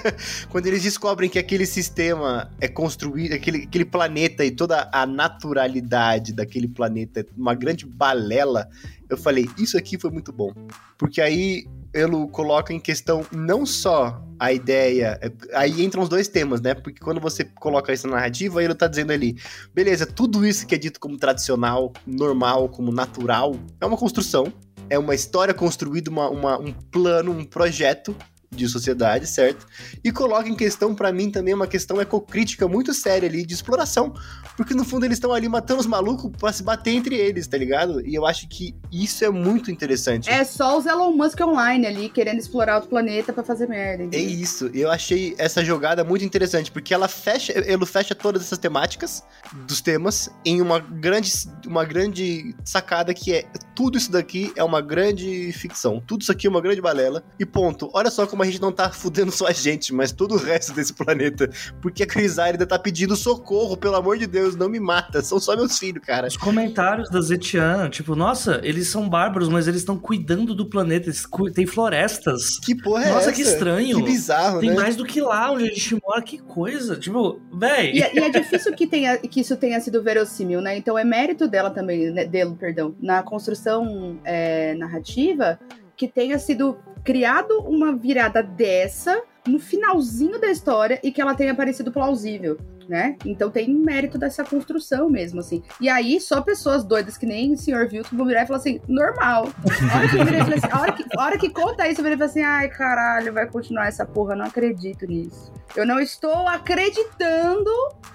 quando 0.48 0.66
eles 0.66 0.82
descobrem 0.82 1.28
que 1.28 1.38
aquele 1.38 1.66
sistema 1.66 2.50
é 2.60 2.68
construído, 2.68 3.34
aquele, 3.34 3.64
aquele 3.64 3.84
planeta 3.84 4.44
e 4.44 4.50
toda 4.50 4.88
a 4.92 5.06
naturalidade 5.06 6.32
daquele 6.32 6.68
planeta 6.68 7.20
é 7.20 7.26
uma 7.36 7.54
grande 7.54 7.86
balela, 7.86 8.68
eu 9.08 9.16
falei, 9.16 9.48
isso 9.58 9.76
aqui 9.76 9.98
foi 9.98 10.10
muito 10.10 10.32
bom. 10.32 10.52
Porque 10.96 11.20
aí 11.20 11.66
ele 11.92 12.28
coloca 12.30 12.72
em 12.72 12.80
questão 12.80 13.26
não 13.32 13.66
só 13.66 14.22
a 14.38 14.52
ideia. 14.52 15.18
Aí 15.52 15.84
entram 15.84 16.02
os 16.02 16.08
dois 16.08 16.28
temas, 16.28 16.60
né? 16.60 16.74
Porque 16.74 17.00
quando 17.00 17.20
você 17.20 17.44
coloca 17.44 17.92
isso 17.92 18.06
na 18.06 18.16
narrativa, 18.16 18.62
ele 18.62 18.74
tá 18.74 18.86
dizendo 18.86 19.12
ali, 19.12 19.36
beleza, 19.74 20.06
tudo 20.06 20.46
isso 20.46 20.66
que 20.66 20.74
é 20.74 20.78
dito 20.78 20.98
como 20.98 21.16
tradicional, 21.16 21.92
normal, 22.06 22.68
como 22.68 22.90
natural, 22.90 23.54
é 23.80 23.86
uma 23.86 23.96
construção. 23.96 24.52
é 24.88 24.98
uma 24.98 25.14
história 25.14 25.54
construída, 25.54 26.10
uma, 26.10 26.28
uma, 26.28 26.58
um 26.58 26.72
plano, 26.72 27.30
um 27.30 27.44
projeto 27.44 28.16
de 28.52 28.68
sociedade, 28.68 29.26
certo? 29.28 29.64
E 30.02 30.10
coloca 30.10 30.48
em 30.48 30.56
questão, 30.56 30.92
para 30.92 31.12
mim, 31.12 31.30
também 31.30 31.54
uma 31.54 31.68
questão 31.68 32.00
ecocrítica 32.00 32.66
muito 32.66 32.92
séria 32.92 33.28
ali, 33.28 33.46
de 33.46 33.54
exploração. 33.54 34.12
Porque 34.56 34.74
no 34.74 34.84
fundo 34.84 35.06
eles 35.06 35.16
estão 35.18 35.32
ali 35.32 35.48
matando 35.48 35.80
os 35.80 35.86
malucos 35.86 36.32
pra 36.36 36.52
se 36.52 36.62
bater 36.62 36.90
entre 36.90 37.14
eles, 37.14 37.46
tá 37.46 37.56
ligado? 37.56 38.04
E 38.04 38.14
eu 38.14 38.26
acho 38.26 38.48
que 38.48 38.74
isso 38.90 39.24
é 39.24 39.30
muito 39.30 39.70
interessante. 39.70 40.28
É 40.28 40.42
só 40.42 40.76
os 40.76 40.84
Elon 40.84 41.12
Musk 41.12 41.40
online 41.40 41.86
ali, 41.86 42.08
querendo 42.08 42.40
explorar 42.40 42.74
outro 42.76 42.90
planeta 42.90 43.32
para 43.32 43.44
fazer 43.44 43.68
merda. 43.68 44.02
É 44.02 44.06
entendeu? 44.06 44.28
isso, 44.28 44.70
eu 44.74 44.90
achei 44.90 45.34
essa 45.38 45.64
jogada 45.64 46.02
muito 46.02 46.24
interessante, 46.24 46.72
porque 46.72 46.92
ela 46.92 47.06
fecha, 47.06 47.52
ele 47.56 47.86
fecha 47.86 48.14
todas 48.16 48.42
essas 48.42 48.58
temáticas 48.58 49.22
dos 49.66 49.80
temas 49.80 50.28
em 50.44 50.60
uma 50.60 50.80
grande, 50.80 51.32
uma 51.66 51.84
grande 51.84 52.54
sacada 52.64 53.14
que 53.14 53.32
é 53.32 53.44
tudo 53.74 53.96
isso 53.96 54.10
daqui 54.10 54.52
é 54.56 54.64
uma 54.64 54.80
grande 54.80 55.52
ficção, 55.52 56.02
tudo 56.06 56.22
isso 56.22 56.32
aqui 56.32 56.46
é 56.46 56.50
uma 56.50 56.60
grande 56.60 56.80
balela, 56.80 57.24
e 57.38 57.46
ponto. 57.46 57.88
Olha 57.94 58.10
só 58.10 58.26
como 58.26 58.39
a 58.42 58.46
gente 58.46 58.60
não 58.60 58.72
tá 58.72 58.90
fudendo 58.90 59.30
só 59.32 59.46
a 59.46 59.52
gente, 59.52 59.92
mas 59.94 60.12
todo 60.12 60.34
o 60.34 60.38
resto 60.38 60.72
desse 60.72 60.92
planeta, 60.92 61.48
porque 61.80 62.02
a 62.02 62.06
Crisálida 62.06 62.66
tá 62.66 62.78
pedindo 62.78 63.14
socorro, 63.16 63.76
pelo 63.76 63.96
amor 63.96 64.18
de 64.18 64.26
Deus, 64.26 64.54
não 64.56 64.68
me 64.68 64.80
mata, 64.80 65.22
são 65.22 65.38
só 65.40 65.56
meus 65.56 65.78
filhos, 65.78 66.02
cara. 66.04 66.26
Os 66.28 66.36
comentários 66.36 67.08
da 67.10 67.20
Zetian, 67.20 67.88
tipo, 67.90 68.14
nossa, 68.16 68.60
eles 68.62 68.88
são 68.88 69.08
bárbaros, 69.08 69.48
mas 69.48 69.66
eles 69.68 69.80
estão 69.80 69.98
cuidando 69.98 70.54
do 70.54 70.66
planeta, 70.66 71.06
eles 71.06 71.24
cu- 71.26 71.50
tem 71.50 71.66
florestas. 71.66 72.58
Que 72.58 72.74
porra 72.74 73.04
é 73.04 73.12
Nossa, 73.12 73.32
que 73.32 73.42
estranho. 73.42 73.96
Que 73.98 74.02
bizarro, 74.02 74.60
Tem 74.60 74.70
né? 74.70 74.76
mais 74.76 74.96
do 74.96 75.04
que 75.04 75.20
lá 75.20 75.50
onde 75.52 75.64
a 75.64 75.68
gente 75.68 75.98
mora, 76.06 76.22
que 76.22 76.38
coisa. 76.38 76.96
Tipo, 76.96 77.40
véi. 77.52 77.92
E, 77.94 78.02
é- 78.02 78.14
e 78.14 78.18
é 78.18 78.30
difícil 78.30 78.72
que, 78.74 78.86
tenha, 78.86 79.16
que 79.18 79.40
isso 79.40 79.56
tenha 79.56 79.80
sido 79.80 80.02
verossímil, 80.02 80.60
né? 80.60 80.76
Então 80.76 80.98
é 80.98 81.04
mérito 81.04 81.46
dela 81.48 81.70
também, 81.70 82.10
né, 82.10 82.24
dele, 82.24 82.54
perdão, 82.58 82.94
na 83.00 83.22
construção 83.22 84.18
é, 84.24 84.74
narrativa, 84.74 85.58
que 86.00 86.08
tenha 86.08 86.38
sido 86.38 86.78
criado 87.04 87.58
uma 87.58 87.94
virada 87.94 88.42
dessa 88.42 89.22
no 89.46 89.58
finalzinho 89.58 90.40
da 90.40 90.50
história 90.50 90.98
e 91.02 91.12
que 91.12 91.20
ela 91.20 91.34
tenha 91.34 91.54
parecido 91.54 91.92
plausível. 91.92 92.56
Né? 92.88 93.16
Então 93.22 93.50
tem 93.50 93.68
mérito 93.68 94.16
dessa 94.16 94.42
construção 94.42 95.10
mesmo, 95.10 95.40
assim. 95.40 95.62
E 95.78 95.90
aí, 95.90 96.18
só 96.18 96.40
pessoas 96.40 96.82
doidas 96.82 97.18
que 97.18 97.26
nem 97.26 97.52
o 97.52 97.56
senhor 97.56 97.86
viu 97.86 98.02
vão 98.10 98.26
virar 98.26 98.44
e 98.44 98.46
falar 98.46 98.58
assim, 98.60 98.80
normal. 98.88 99.48
A 99.92 99.98
hora 99.98 100.08
que, 100.08 100.24
virei 100.24 100.40
assim, 100.40 100.68
a 100.72 100.80
hora 100.80 100.92
que, 100.92 101.04
a 101.16 101.22
hora 101.22 101.38
que 101.38 101.50
conta 101.50 101.86
isso, 101.86 102.00
eu 102.00 102.04
virei 102.04 102.18
e 102.18 102.22
assim, 102.22 102.42
ai, 102.42 102.68
caralho, 102.70 103.32
vai 103.34 103.46
continuar 103.46 103.86
essa 103.86 104.06
porra, 104.06 104.34
não 104.34 104.46
acredito 104.46 105.06
nisso. 105.06 105.52
Eu 105.76 105.86
não 105.86 106.00
estou 106.00 106.48
acreditando 106.48 107.70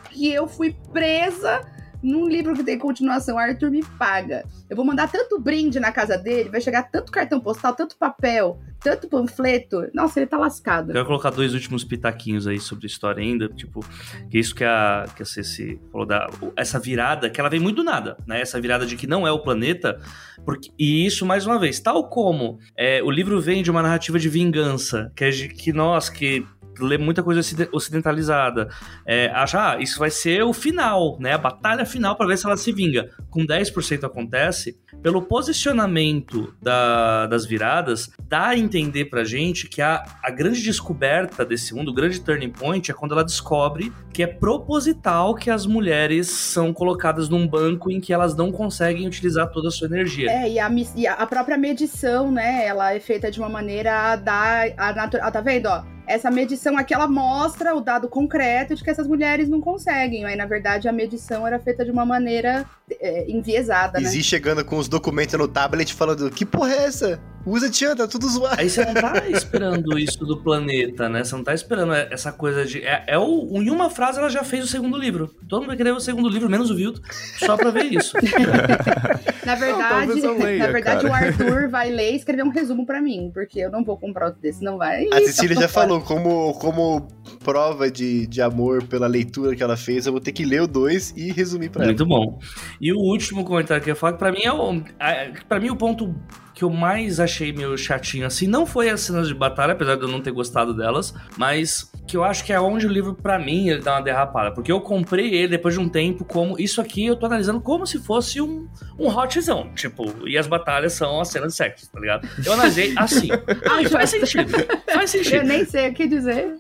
que 0.10 0.34
eu 0.34 0.48
fui 0.48 0.76
presa 0.92 1.62
num 2.06 2.28
livro 2.28 2.54
que 2.54 2.64
tem 2.64 2.78
continuação. 2.78 3.38
Arthur 3.38 3.72
me 3.72 3.84
paga. 3.98 4.46
Eu 4.70 4.76
vou 4.76 4.86
mandar 4.86 5.12
tanto 5.12 5.40
brinde 5.40 5.80
na 5.80 5.92
casa 5.92 6.18
dele, 6.18 6.50
vai 6.50 6.62
chegar 6.62 6.84
tanto 6.84 7.12
cartão 7.12 7.40
postal, 7.40 7.74
tanto 7.74 7.98
papel, 7.98 8.60
tanto 8.80 9.08
panfleto. 9.08 9.90
Nossa, 9.94 10.20
ele 10.20 10.28
tá 10.28 10.38
lascado. 10.38 10.90
Eu 10.90 10.94
quero 10.94 11.06
colocar 11.08 11.32
dois 11.32 11.54
últimos 11.54 11.84
pitaquinhos 11.84 12.46
aí 12.46 12.60
sobre 12.60 12.86
a 12.86 12.88
história 12.88 13.22
ainda, 13.22 13.50
tipo, 13.50 13.84
que 14.30 14.38
isso 14.38 14.54
que 14.54 14.64
a, 14.64 15.06
que 15.16 15.24
a 15.24 15.26
Ceci 15.26 15.80
falou 15.92 16.06
da. 16.06 16.30
Essa 16.56 16.80
virada, 16.80 17.30
que 17.30 17.40
ela 17.40 17.50
vem 17.50 17.60
muito 17.60 17.78
do 17.78 17.84
nada, 17.84 18.16
né? 18.28 18.40
Essa 18.40 18.62
virada 18.62 18.86
de 18.86 18.96
que 18.96 19.08
não 19.08 19.28
é 19.28 19.32
o 19.32 19.40
planeta. 19.40 20.00
Porque, 20.46 20.70
e 20.78 21.06
isso, 21.06 21.26
mais 21.26 21.48
uma 21.48 21.58
vez, 21.58 21.80
tal 21.80 22.08
como 22.08 22.60
é, 22.78 23.02
o 23.02 23.10
livro 23.10 23.42
vem 23.42 23.64
de 23.64 23.72
uma 23.72 23.82
narrativa 23.82 24.20
de 24.20 24.30
vingança, 24.30 25.12
que, 25.16 25.24
é 25.24 25.30
de, 25.32 25.48
que 25.48 25.74
nós, 25.74 26.10
que 26.10 26.46
lê 26.80 26.98
muita 26.98 27.24
coisa 27.24 27.40
ocide- 27.42 27.70
ocidentalizada, 27.72 28.70
é, 29.06 29.28
acha, 29.28 29.72
ah, 29.74 29.78
isso 29.82 30.00
vai 30.00 30.10
ser 30.10 30.44
o 30.44 30.54
final, 30.54 31.18
né? 31.20 31.34
A 31.34 31.38
batalha 31.38 31.86
final 31.86 32.16
para 32.16 32.28
ver 32.28 32.38
se 32.38 32.46
ela 32.46 32.58
se 32.58 32.72
vinga. 32.72 33.10
Com 33.30 33.46
10% 33.46 34.04
acontece, 34.06 34.78
pelo 35.02 35.22
posicionamento 35.22 36.54
da- 36.62 37.28
das 37.28 37.46
viradas, 37.46 38.10
dá 38.28 38.48
a 38.48 38.58
entender 38.58 39.06
pra 39.06 39.24
gente 39.24 39.68
que 39.68 39.82
a, 39.82 40.04
a 40.24 40.32
grande 40.32 40.62
descoberta 40.62 41.46
desse 41.46 41.74
mundo, 41.74 41.92
o 41.92 41.94
grande 41.94 42.20
turning 42.22 42.50
point, 42.52 42.90
é 42.90 42.94
quando 42.94 43.12
ela 43.14 43.24
descobre 43.24 43.92
que 44.14 44.24
é 44.24 44.28
proposital 44.28 45.36
que 45.36 45.50
as 45.50 45.66
mulheres 45.66 46.30
são 46.30 46.74
colocadas 46.74 47.28
num 47.30 47.48
banco 47.48 47.92
em 47.92 48.00
que 48.00 48.14
elas 48.14 48.36
não 48.36 48.52
conseguem 48.52 49.08
utilizar 49.08 49.50
toda 49.52 49.68
a 49.68 49.72
sua 49.72 49.88
energia. 49.88 50.30
É, 50.32 50.50
e 50.50 50.60
a, 50.60 50.70
e 50.96 51.08
a- 51.08 51.14
a 51.14 51.26
própria 51.28 51.58
medição, 51.58 52.32
né? 52.32 52.66
Ela 52.66 52.94
é 52.94 53.00
feita 53.00 53.30
de 53.32 53.40
uma 53.40 53.50
maneira 53.50 54.12
a 54.14 54.16
dar 54.16 54.68
a. 54.78 55.06
Ah, 55.22 55.32
tá 55.32 55.42
vendo, 55.42 55.68
ó? 55.68 55.84
Essa 56.08 56.30
medição 56.30 56.78
aqui, 56.78 56.94
ela 56.94 57.08
mostra 57.08 57.76
o 57.76 57.82
dado 57.82 58.08
concreto 58.08 58.76
de 58.76 58.84
que 58.84 58.90
essas 58.90 59.08
mulheres 59.08 59.50
não 59.50 59.62
conseguem. 59.62 60.26
Aí, 60.26 60.36
na 60.36 60.46
verdade, 60.46 60.88
a 60.88 60.92
medição 60.92 61.46
era 61.46 61.60
feita 61.60 61.84
de 61.84 61.92
uma 61.92 62.06
maneira 62.06 62.66
é, 63.00 63.30
enviesada, 63.30 64.00
né? 64.00 64.08
Izzy 64.08 64.24
chegando 64.24 64.64
com 64.64 64.78
os 64.78 64.88
documentos 64.88 65.38
no 65.38 65.48
tablet 65.48 65.94
falando, 65.94 66.30
que 66.30 66.46
porra 66.46 66.74
é 66.74 66.86
essa? 66.86 67.20
Usa 67.46 67.70
Tian, 67.70 67.96
tá 67.96 68.08
tudo 68.08 68.28
zoado. 68.28 68.60
Aí 68.60 68.68
você 68.68 68.84
não 68.84 68.94
tá 68.96 69.22
esperando 69.30 70.00
isso 70.00 70.26
do 70.26 70.42
planeta, 70.42 71.08
né? 71.08 71.24
Você 71.24 71.36
não 71.36 71.44
tá 71.44 71.54
esperando 71.54 71.94
essa 71.94 72.32
coisa 72.32 72.66
de. 72.66 72.82
É, 72.82 73.04
é 73.08 73.20
o, 73.20 73.62
em 73.62 73.70
uma 73.70 73.90
frase 73.90 74.18
ela 74.18 74.30
já 74.30 74.44
fez 74.44 74.64
o 74.64 74.68
segundo 74.68 74.98
livro. 74.98 75.28
Todo 75.48 75.60
mundo 75.60 75.68
vai 75.68 75.78
querer 75.78 75.92
o 75.92 76.00
segundo 76.00 76.28
livro, 76.28 76.50
menos 76.50 76.72
o 76.72 76.76
Vilto, 76.76 77.02
só 77.38 77.56
pra 77.56 77.70
ver 77.70 77.86
isso. 77.86 78.14
Na 79.46 79.56
verdade, 79.56 80.20
eu 80.20 80.38
leia, 80.40 80.58
na 80.66 80.72
verdade 80.72 81.02
cara. 81.08 81.10
o 81.10 81.14
Arthur 81.16 81.70
vai 81.70 81.90
ler 81.90 82.14
e 82.14 82.16
escrever 82.16 82.44
um 82.44 82.50
resumo 82.50 82.86
pra 82.86 83.02
mim, 83.02 83.30
porque 83.34 83.60
eu 83.60 83.72
não 83.72 83.84
vou 83.84 83.98
comprar 83.98 84.28
outro 84.28 84.42
desse, 84.42 84.64
não 84.64 84.78
vai. 84.78 85.08
A 85.14 85.18
Cecília 85.22 85.56
já 85.56 85.68
fora. 85.68 85.88
falou, 85.88 86.02
como, 86.02 86.54
como 86.56 87.08
prova 87.44 87.90
de, 87.92 88.26
de 88.28 88.42
amor 88.42 88.84
pela 88.84 89.08
leitura 89.08 89.56
que 89.56 89.62
ela 89.64 89.78
fez, 89.78 90.06
eu 90.06 90.12
vou 90.12 90.22
ter 90.22 90.32
que 90.32 90.46
ler 90.46 90.62
o 90.62 90.68
dois 90.68 91.14
e 91.16 91.32
resumir 91.32 91.70
pra 91.70 91.84
ela. 91.84 91.92
Muito 91.92 92.06
bom. 92.06 92.40
E 92.82 92.92
o 92.92 92.98
último 92.98 93.44
comentário 93.46 93.84
que 93.84 93.90
eu 93.90 93.94
ia 93.94 93.96
falar, 93.96 94.14
que 94.14 94.20
pra 94.20 94.32
mim 94.32 94.42
é 94.44 94.52
o. 94.52 94.82
a- 95.00 95.26
Pra 95.48 95.60
mim, 95.60 95.70
o 95.70 95.76
ponto 95.76 96.14
que 96.56 96.64
eu 96.64 96.70
mais 96.70 97.20
achei 97.20 97.52
meio 97.52 97.78
chatinho, 97.78 98.26
assim, 98.26 98.48
não 98.48 98.66
foi 98.66 98.90
as 98.90 99.02
cenas 99.02 99.28
de 99.28 99.34
batalha, 99.34 99.74
apesar 99.74 99.98
de 99.98 100.04
eu 100.04 100.08
não 100.08 100.22
ter 100.22 100.32
gostado 100.32 100.74
delas, 100.74 101.14
mas 101.38 101.92
que 102.08 102.16
eu 102.16 102.24
acho 102.24 102.46
que 102.46 102.54
é 102.54 102.60
onde 102.60 102.88
o 102.88 102.90
livro, 102.90 103.14
pra 103.14 103.38
mim, 103.38 103.68
ele 103.68 103.82
dá 103.82 103.96
uma 103.96 104.02
derrapada. 104.02 104.52
Porque 104.52 104.72
eu 104.72 104.80
comprei 104.80 105.34
ele 105.34 105.50
depois 105.50 105.74
de 105.74 105.82
um 105.82 105.90
tempo 105.90 106.24
como. 106.24 106.58
Isso 106.58 106.80
aqui 106.80 107.06
eu 107.06 107.16
tô 107.16 107.26
analisando 107.26 107.60
como 107.60 107.86
se 107.86 108.00
fosse 108.00 108.40
um, 108.40 108.68
um 108.98 109.08
hotzão. 109.08 109.70
Tipo, 109.76 110.28
e 110.28 110.38
as 110.38 110.48
batalhas 110.48 110.94
são 110.94 111.20
as 111.20 111.28
cenas 111.28 111.52
de 111.52 111.58
sexo, 111.58 111.92
tá 111.92 112.00
ligado? 112.00 112.28
Eu 112.46 112.54
analisei 112.54 112.94
assim. 112.96 113.30
Ah, 113.66 113.90
faz 113.90 114.12
sentido. 114.12 114.52
Faz 114.94 115.10
sentido. 115.10 115.36
Eu 115.38 115.44
nem 115.44 115.66
sei 115.66 115.90
o 115.90 115.94
que 115.94 116.08
dizer. 116.08 116.56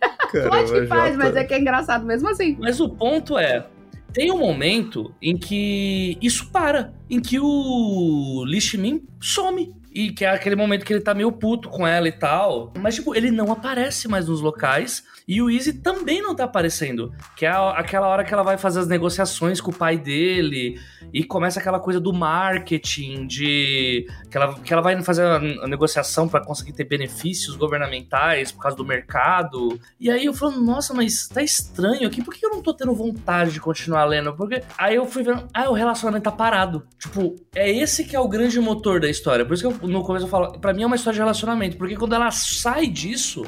Pode 0.49 0.71
que 0.71 0.87
faz, 0.87 1.15
mas 1.15 1.35
é 1.35 1.43
que 1.43 1.53
é 1.53 1.59
engraçado 1.59 2.05
mesmo 2.05 2.27
assim. 2.29 2.57
Mas 2.59 2.79
o 2.79 2.89
ponto 2.89 3.37
é. 3.37 3.65
Tem 4.11 4.31
um 4.31 4.39
momento 4.39 5.13
em 5.21 5.37
que 5.37 6.17
isso 6.21 6.49
para, 6.49 6.93
em 7.09 7.19
que 7.19 7.37
o 7.39 8.45
Min 8.77 9.03
some. 9.19 9.73
E 9.95 10.11
que 10.11 10.25
é 10.25 10.29
aquele 10.29 10.57
momento 10.57 10.83
que 10.83 10.91
ele 10.91 10.99
tá 10.99 11.13
meio 11.13 11.31
puto 11.31 11.69
com 11.69 11.87
ela 11.87 12.05
e 12.05 12.11
tal. 12.11 12.73
Mas, 12.77 12.95
tipo, 12.95 13.15
ele 13.15 13.31
não 13.31 13.49
aparece 13.49 14.09
mais 14.09 14.27
nos 14.27 14.41
locais. 14.41 15.05
E 15.25 15.41
o 15.41 15.49
Easy 15.49 15.73
também 15.73 16.21
não 16.21 16.35
tá 16.35 16.43
aparecendo. 16.43 17.13
Que 17.37 17.45
é 17.45 17.49
aquela 17.49 18.07
hora 18.07 18.25
que 18.25 18.33
ela 18.33 18.43
vai 18.43 18.57
fazer 18.57 18.81
as 18.81 18.87
negociações 18.87 19.61
com 19.61 19.71
o 19.71 19.73
pai 19.73 19.97
dele. 19.97 20.77
E 21.13 21.23
começa 21.23 21.61
aquela 21.61 21.79
coisa 21.79 21.99
do 21.99 22.11
marketing, 22.11 23.25
de. 23.25 24.05
Que 24.29 24.37
ela, 24.37 24.53
que 24.55 24.73
ela 24.73 24.81
vai 24.81 25.01
fazer 25.01 25.23
a 25.23 25.67
negociação 25.67 26.27
para 26.27 26.43
conseguir 26.43 26.73
ter 26.73 26.83
benefícios 26.83 27.55
governamentais 27.55 28.51
por 28.51 28.61
causa 28.61 28.75
do 28.75 28.83
mercado. 28.83 29.79
E 29.97 30.11
aí 30.11 30.25
eu 30.25 30.33
falo, 30.33 30.59
nossa, 30.59 30.93
mas 30.93 31.29
tá 31.29 31.41
estranho 31.41 32.05
aqui. 32.05 32.21
Por 32.21 32.33
que 32.33 32.45
eu 32.45 32.49
não 32.49 32.61
tô 32.61 32.73
tendo 32.73 32.93
vontade 32.93 33.51
de 33.51 33.61
continuar 33.61 34.03
lendo? 34.03 34.33
Porque. 34.33 34.61
Aí 34.77 34.95
eu 34.95 35.05
fui 35.05 35.23
vendo, 35.23 35.47
ah, 35.53 35.69
o 35.69 35.73
relacionamento 35.73 36.25
tá 36.25 36.31
parado. 36.31 36.85
Tipo, 36.99 37.33
é 37.55 37.71
esse 37.71 38.03
que 38.03 38.15
é 38.15 38.19
o 38.19 38.27
grande 38.27 38.59
motor 38.59 38.99
da 38.99 39.09
história. 39.09 39.45
Por 39.45 39.53
isso 39.53 39.69
que 39.69 39.73
eu, 39.73 39.84
no 39.87 40.03
começo 40.03 40.25
eu 40.25 40.29
falo, 40.29 40.59
pra 40.59 40.73
mim 40.73 40.83
é 40.83 40.85
uma 40.85 40.95
história 40.95 41.15
de 41.15 41.19
relacionamento. 41.19 41.77
Porque 41.77 41.95
quando 41.95 42.13
ela 42.13 42.31
sai 42.31 42.87
disso. 42.87 43.43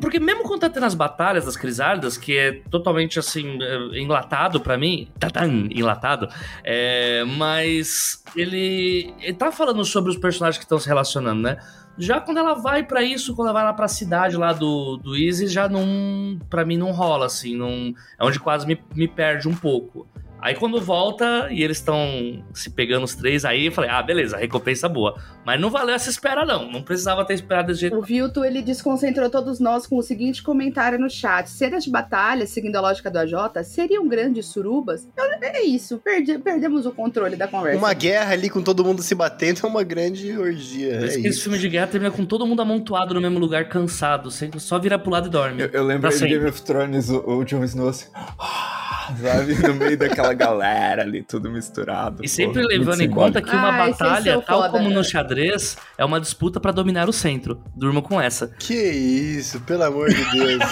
Porque 0.00 0.20
mesmo 0.20 0.42
quando 0.42 0.60
tá 0.60 0.70
tendo 0.70 0.86
as 0.86 0.94
batalhas 0.94 1.44
das 1.44 1.56
crisálidas, 1.56 2.16
que 2.16 2.36
é 2.36 2.52
totalmente 2.70 3.18
assim, 3.18 3.58
eh, 3.60 4.00
enlatado 4.00 4.60
pra 4.60 4.76
mim. 4.76 5.08
Tatam, 5.18 5.68
enlatado. 5.70 6.28
É, 6.64 7.24
mas 7.24 8.22
ele, 8.36 9.14
ele 9.20 9.34
tá 9.34 9.50
falando 9.50 9.84
sobre 9.84 10.10
os 10.10 10.16
personagens 10.16 10.58
que 10.58 10.64
estão 10.64 10.78
se 10.78 10.88
relacionando, 10.88 11.42
né? 11.42 11.58
Já 11.98 12.20
quando 12.20 12.38
ela 12.38 12.54
vai 12.54 12.82
pra 12.82 13.02
isso, 13.02 13.34
quando 13.34 13.48
ela 13.48 13.58
vai 13.58 13.64
lá 13.64 13.72
pra 13.74 13.86
cidade 13.86 14.36
lá 14.36 14.52
do, 14.52 14.96
do 14.96 15.14
Easy, 15.14 15.46
já 15.46 15.68
não. 15.68 16.38
Pra 16.48 16.64
mim 16.64 16.78
não 16.78 16.90
rola, 16.90 17.26
assim. 17.26 17.54
Não, 17.56 17.94
é 18.18 18.24
onde 18.24 18.40
quase 18.40 18.66
me, 18.66 18.80
me 18.94 19.06
perde 19.06 19.46
um 19.46 19.54
pouco. 19.54 20.06
Aí 20.42 20.56
quando 20.56 20.80
volta 20.80 21.46
e 21.52 21.62
eles 21.62 21.76
estão 21.76 22.44
se 22.52 22.68
pegando 22.70 23.04
os 23.04 23.14
três, 23.14 23.44
aí 23.44 23.66
eu 23.66 23.72
falei, 23.72 23.88
ah, 23.88 24.02
beleza, 24.02 24.36
recompensa 24.36 24.88
boa. 24.88 25.14
Mas 25.46 25.60
não 25.60 25.70
valeu 25.70 25.94
essa 25.94 26.10
espera, 26.10 26.44
não. 26.44 26.68
Não 26.70 26.82
precisava 26.82 27.24
ter 27.24 27.34
esperado 27.34 27.68
desse 27.68 27.82
jeito. 27.82 27.96
O 27.96 28.02
Vilto, 28.02 28.44
ele 28.44 28.60
desconcentrou 28.60 29.30
todos 29.30 29.60
nós 29.60 29.86
com 29.86 29.96
o 29.96 30.02
seguinte 30.02 30.42
comentário 30.42 30.98
no 30.98 31.08
chat. 31.08 31.48
Cenas 31.48 31.84
de 31.84 31.90
batalha, 31.90 32.44
seguindo 32.44 32.74
a 32.74 32.80
lógica 32.80 33.08
do 33.08 33.18
AJ, 33.20 33.34
seriam 33.64 34.08
grandes 34.08 34.46
surubas? 34.46 35.08
Eu- 35.16 35.24
é 35.42 35.62
isso, 35.62 35.98
perdi- 35.98 36.38
perdemos 36.38 36.86
o 36.86 36.92
controle 36.92 37.36
da 37.36 37.46
conversa. 37.46 37.78
Uma 37.78 37.92
guerra 37.94 38.32
ali 38.32 38.50
com 38.50 38.60
todo 38.62 38.84
mundo 38.84 39.00
se 39.02 39.14
batendo 39.14 39.60
é 39.64 39.66
uma 39.68 39.84
grande 39.84 40.36
orgia. 40.36 40.94
É 41.02 41.04
esse 41.04 41.26
isso. 41.28 41.42
filme 41.44 41.58
de 41.58 41.68
guerra 41.68 41.86
termina 41.86 42.10
com 42.12 42.24
todo 42.24 42.44
mundo 42.46 42.62
amontoado 42.62 43.14
no 43.14 43.20
mesmo 43.20 43.38
lugar, 43.38 43.68
cansado, 43.68 44.30
sem, 44.30 44.50
só 44.58 44.78
vira 44.78 44.98
pro 44.98 45.10
lado 45.12 45.28
e 45.28 45.30
dorme. 45.30 45.62
Eu, 45.62 45.68
eu 45.68 45.84
lembro 45.84 46.10
de. 46.10 46.26
Game 46.26 46.46
of 46.48 46.62
Thrones, 46.62 47.08
o, 47.10 47.18
o 47.20 47.44
Jon 47.44 47.62
Snow 47.64 47.88
assim. 47.88 48.06
Sabe? 49.20 49.54
No 49.66 49.74
meio 49.74 49.96
daquela 49.96 50.32
galera 50.34 51.02
ali, 51.02 51.22
tudo 51.22 51.50
misturado. 51.50 52.24
E 52.24 52.28
sempre 52.28 52.62
pô, 52.62 52.68
muito 52.68 52.78
levando 52.78 53.00
em 53.00 53.08
simbólico. 53.08 53.38
conta 53.38 53.42
que 53.50 53.56
uma 53.56 53.70
Ai, 53.70 53.90
batalha, 53.90 54.40
tal 54.42 54.60
foda, 54.62 54.70
como 54.70 54.88
né? 54.88 54.94
no 54.94 55.04
xadrez, 55.04 55.76
é 55.98 56.04
uma 56.04 56.20
disputa 56.20 56.60
pra 56.60 56.72
dominar 56.72 57.08
o 57.08 57.12
centro. 57.12 57.62
Durma 57.74 58.00
com 58.02 58.20
essa. 58.20 58.48
Que 58.58 58.74
isso, 58.74 59.60
pelo 59.60 59.84
amor 59.84 60.08
de 60.10 60.24
Deus. 60.32 60.62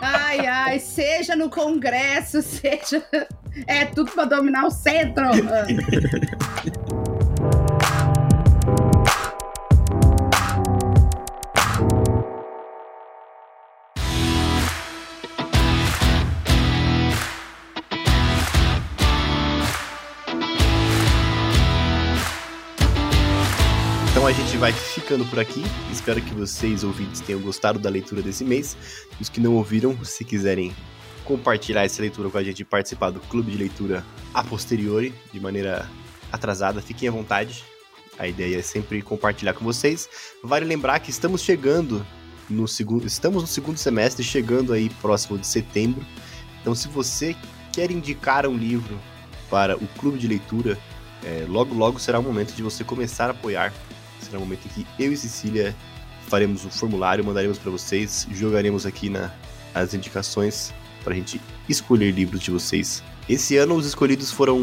Ai, 0.00 0.46
ai, 0.46 0.78
seja 0.78 1.34
no 1.36 1.48
Congresso, 1.50 2.40
seja. 2.42 3.02
É 3.66 3.84
tudo 3.86 4.10
pra 4.12 4.24
dominar 4.24 4.64
o 4.66 4.70
centro. 4.70 5.24
a 24.32 24.34
gente 24.34 24.56
vai 24.56 24.72
ficando 24.72 25.26
por 25.26 25.38
aqui. 25.38 25.62
Espero 25.92 26.18
que 26.22 26.32
vocês, 26.32 26.82
ouvintes, 26.82 27.20
tenham 27.20 27.38
gostado 27.38 27.78
da 27.78 27.90
leitura 27.90 28.22
desse 28.22 28.42
mês. 28.42 28.74
Os 29.20 29.28
que 29.28 29.38
não 29.38 29.56
ouviram, 29.56 30.02
se 30.06 30.24
quiserem 30.24 30.74
compartilhar 31.22 31.84
essa 31.84 32.00
leitura 32.00 32.30
com 32.30 32.38
a 32.38 32.42
gente 32.42 32.60
e 32.60 32.64
participar 32.64 33.10
do 33.10 33.20
clube 33.20 33.52
de 33.52 33.58
leitura 33.58 34.02
a 34.32 34.42
posteriori, 34.42 35.12
de 35.34 35.38
maneira 35.38 35.86
atrasada, 36.32 36.80
fiquem 36.80 37.10
à 37.10 37.12
vontade. 37.12 37.62
A 38.18 38.26
ideia 38.26 38.56
é 38.56 38.62
sempre 38.62 39.02
compartilhar 39.02 39.52
com 39.52 39.66
vocês. 39.66 40.08
Vale 40.42 40.64
lembrar 40.64 40.98
que 41.00 41.10
estamos 41.10 41.42
chegando 41.42 42.04
no 42.48 42.66
segundo, 42.66 43.06
estamos 43.06 43.42
no 43.42 43.46
segundo 43.46 43.76
semestre, 43.76 44.24
chegando 44.24 44.72
aí 44.72 44.88
próximo 45.02 45.36
de 45.36 45.46
setembro. 45.46 46.02
Então, 46.62 46.74
se 46.74 46.88
você 46.88 47.36
quer 47.70 47.90
indicar 47.90 48.46
um 48.46 48.56
livro 48.56 48.98
para 49.50 49.76
o 49.76 49.86
clube 49.98 50.18
de 50.18 50.26
leitura, 50.26 50.78
é, 51.22 51.44
logo 51.46 51.74
logo 51.74 51.98
será 51.98 52.18
o 52.18 52.22
momento 52.22 52.54
de 52.54 52.62
você 52.62 52.82
começar 52.82 53.26
a 53.26 53.32
apoiar. 53.32 53.74
Será 54.22 54.38
o 54.38 54.40
momento 54.42 54.66
em 54.66 54.68
que 54.70 54.86
eu 55.02 55.12
e 55.12 55.16
Cecília 55.16 55.74
faremos 56.28 56.64
o 56.64 56.70
formulário, 56.70 57.24
mandaremos 57.24 57.58
para 57.58 57.70
vocês, 57.70 58.26
jogaremos 58.32 58.86
aqui 58.86 59.10
na, 59.10 59.30
as 59.74 59.92
indicações 59.94 60.72
para 61.04 61.12
a 61.12 61.16
gente 61.16 61.40
escolher 61.68 62.10
livros 62.12 62.40
de 62.40 62.50
vocês. 62.50 63.02
Esse 63.28 63.56
ano 63.56 63.74
os 63.74 63.86
escolhidos 63.86 64.30
foram 64.30 64.60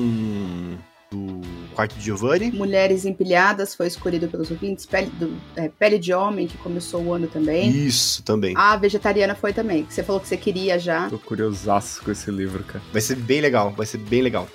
do 1.11 1.41
Quarto 1.73 1.95
de 1.95 2.05
Giovanni, 2.05 2.51
Mulheres 2.51 3.03
Empilhadas 3.05 3.73
foi 3.73 3.87
escolhido 3.87 4.27
pelos 4.27 4.51
ouvintes. 4.51 4.85
Pele, 4.85 5.07
do- 5.19 5.35
é, 5.55 5.67
Pele 5.69 5.97
de 5.97 6.13
Homem, 6.13 6.45
que 6.47 6.57
começou 6.59 7.01
o 7.03 7.13
ano 7.13 7.27
também. 7.27 7.69
isso 7.69 8.21
também. 8.23 8.53
A 8.55 8.75
Vegetariana 8.77 9.33
foi 9.33 9.51
também, 9.51 9.85
que 9.85 9.93
você 9.93 10.03
falou 10.03 10.21
que 10.21 10.27
você 10.27 10.37
queria 10.37 10.77
já. 10.77 11.09
Tô 11.09 11.17
curiosaço 11.17 12.03
com 12.03 12.11
esse 12.11 12.29
livro, 12.29 12.63
cara. 12.63 12.83
Vai 12.91 13.01
ser 13.01 13.15
bem 13.15 13.41
legal, 13.41 13.71
vai 13.71 13.85
ser 13.87 13.97
bem 13.97 14.21
legal. 14.21 14.47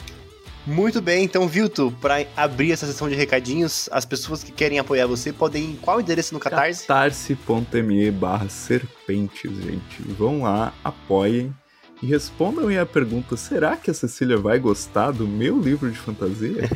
Muito 0.66 1.02
bem, 1.02 1.24
então, 1.24 1.46
Vilto, 1.46 1.94
para 2.00 2.26
abrir 2.34 2.72
essa 2.72 2.86
sessão 2.86 3.08
de 3.08 3.14
recadinhos, 3.14 3.88
as 3.92 4.04
pessoas 4.04 4.42
que 4.42 4.50
querem 4.50 4.78
apoiar 4.78 5.06
você 5.06 5.32
podem 5.32 5.72
ir 5.72 5.78
qual 5.82 6.00
endereço 6.00 6.32
no 6.32 6.40
Catarse? 6.40 6.86
catarse.me 6.86 8.10
barra 8.10 8.48
serpentes, 8.48 9.50
gente. 9.50 10.02
Vão 10.16 10.42
lá, 10.42 10.72
apoiem 10.82 11.54
e 12.04 12.06
respondam 12.06 12.68
aí 12.68 12.78
a 12.78 12.84
pergunta: 12.84 13.36
será 13.36 13.76
que 13.76 13.90
a 13.90 13.94
Cecília 13.94 14.36
vai 14.36 14.58
gostar 14.58 15.10
do 15.10 15.26
meu 15.26 15.58
livro 15.58 15.90
de 15.90 15.96
fantasia? 15.98 16.68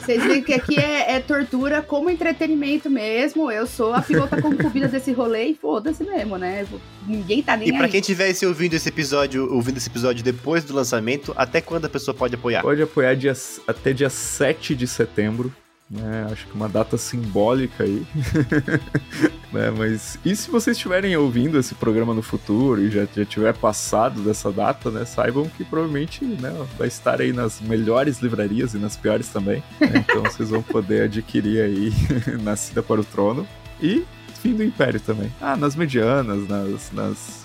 Vocês 0.00 0.22
veem 0.24 0.42
que 0.42 0.54
aqui 0.54 0.78
é, 0.78 1.16
é 1.16 1.20
tortura 1.20 1.82
como 1.82 2.08
entretenimento 2.10 2.88
mesmo. 2.88 3.50
Eu 3.50 3.66
sou 3.66 3.92
a 3.92 4.00
pilota 4.00 4.40
concubina 4.40 4.88
desse 4.88 5.12
rolê 5.12 5.46
e 5.48 5.54
foda-se 5.54 6.02
mesmo, 6.04 6.38
né? 6.38 6.66
Ninguém 7.06 7.42
tá 7.42 7.56
nem 7.56 7.68
E 7.68 7.72
pra 7.72 7.84
aí. 7.84 7.90
quem 7.90 8.00
esse 8.30 8.46
ouvindo 8.46 8.74
esse 8.74 8.88
episódio, 8.88 9.52
ouvindo 9.52 9.76
esse 9.76 9.88
episódio 9.88 10.24
depois 10.24 10.64
do 10.64 10.74
lançamento, 10.74 11.32
até 11.36 11.60
quando 11.60 11.84
a 11.84 11.88
pessoa 11.88 12.14
pode 12.14 12.34
apoiar? 12.34 12.62
Pode 12.62 12.80
apoiar 12.82 13.14
dia- 13.14 13.34
até 13.66 13.92
dia 13.92 14.08
7 14.10 14.74
de 14.74 14.86
setembro. 14.86 15.54
Né, 15.90 16.26
acho 16.32 16.46
que 16.46 16.54
uma 16.54 16.68
data 16.68 16.96
simbólica 16.96 17.84
aí. 17.84 18.02
Né, 19.54 19.70
mas 19.70 20.18
e 20.24 20.34
se 20.34 20.50
vocês 20.50 20.76
estiverem 20.76 21.16
ouvindo 21.16 21.56
esse 21.60 21.76
programa 21.76 22.12
no 22.12 22.22
futuro 22.22 22.82
e 22.82 22.90
já, 22.90 23.06
já 23.06 23.24
tiver 23.24 23.54
passado 23.54 24.20
dessa 24.20 24.50
data, 24.50 24.90
né, 24.90 25.04
saibam 25.04 25.48
que 25.48 25.62
provavelmente 25.62 26.24
né, 26.24 26.52
vai 26.76 26.88
estar 26.88 27.20
aí 27.20 27.32
nas 27.32 27.60
melhores 27.60 28.18
livrarias 28.18 28.74
e 28.74 28.78
nas 28.78 28.96
piores 28.96 29.28
também. 29.28 29.62
né, 29.80 29.92
então 30.10 30.24
vocês 30.24 30.50
vão 30.50 30.60
poder 30.60 31.02
adquirir 31.02 31.62
aí 31.62 31.92
Nascida 32.42 32.82
para 32.82 33.00
o 33.00 33.04
Trono 33.04 33.46
e 33.80 34.04
Fim 34.42 34.54
do 34.54 34.64
Império 34.64 35.00
também. 35.00 35.32
Ah, 35.40 35.56
nas 35.56 35.76
medianas, 35.76 36.46
nas, 36.48 36.92
nas 36.92 37.44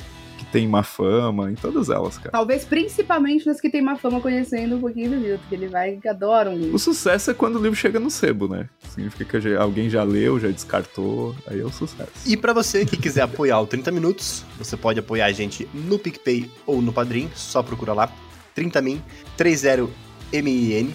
tem 0.51 0.67
má 0.67 0.81
fama, 0.83 1.51
em 1.51 1.55
todas 1.55 1.89
elas, 1.89 2.17
cara. 2.17 2.31
Talvez 2.31 2.65
principalmente 2.65 3.45
nas 3.45 3.61
que 3.61 3.69
tem 3.69 3.81
uma 3.81 3.95
fama 3.95 4.19
conhecendo 4.19 4.75
um 4.77 4.79
pouquinho 4.79 5.11
do 5.11 5.17
Milton, 5.17 5.43
que 5.47 5.55
ele 5.55 5.67
vai 5.67 5.97
que 5.97 6.07
adora 6.07 6.49
um 6.49 6.55
livro. 6.57 6.75
O 6.75 6.79
sucesso 6.79 7.31
é 7.31 7.33
quando 7.33 7.57
o 7.57 7.61
livro 7.61 7.75
chega 7.75 7.99
no 7.99 8.09
sebo, 8.09 8.47
né? 8.47 8.67
Significa 8.89 9.25
que 9.25 9.41
já- 9.41 9.61
alguém 9.61 9.89
já 9.89 10.03
leu, 10.03 10.39
já 10.39 10.47
descartou, 10.47 11.35
aí 11.47 11.59
é 11.59 11.63
o 11.63 11.71
sucesso. 11.71 12.09
E 12.25 12.35
pra 12.35 12.51
você 12.53 12.85
que 12.85 12.97
quiser 12.97 13.21
apoiar 13.21 13.59
o 13.61 13.67
30 13.67 13.91
Minutos, 13.91 14.43
você 14.57 14.75
pode 14.75 14.99
apoiar 14.99 15.25
a 15.27 15.31
gente 15.31 15.67
no 15.73 15.97
PicPay 15.99 16.49
ou 16.65 16.81
no 16.81 16.91
Padrim, 16.93 17.29
só 17.35 17.61
procura 17.63 17.93
lá, 17.93 18.11
30min, 18.55 19.01
30min. 19.37 20.93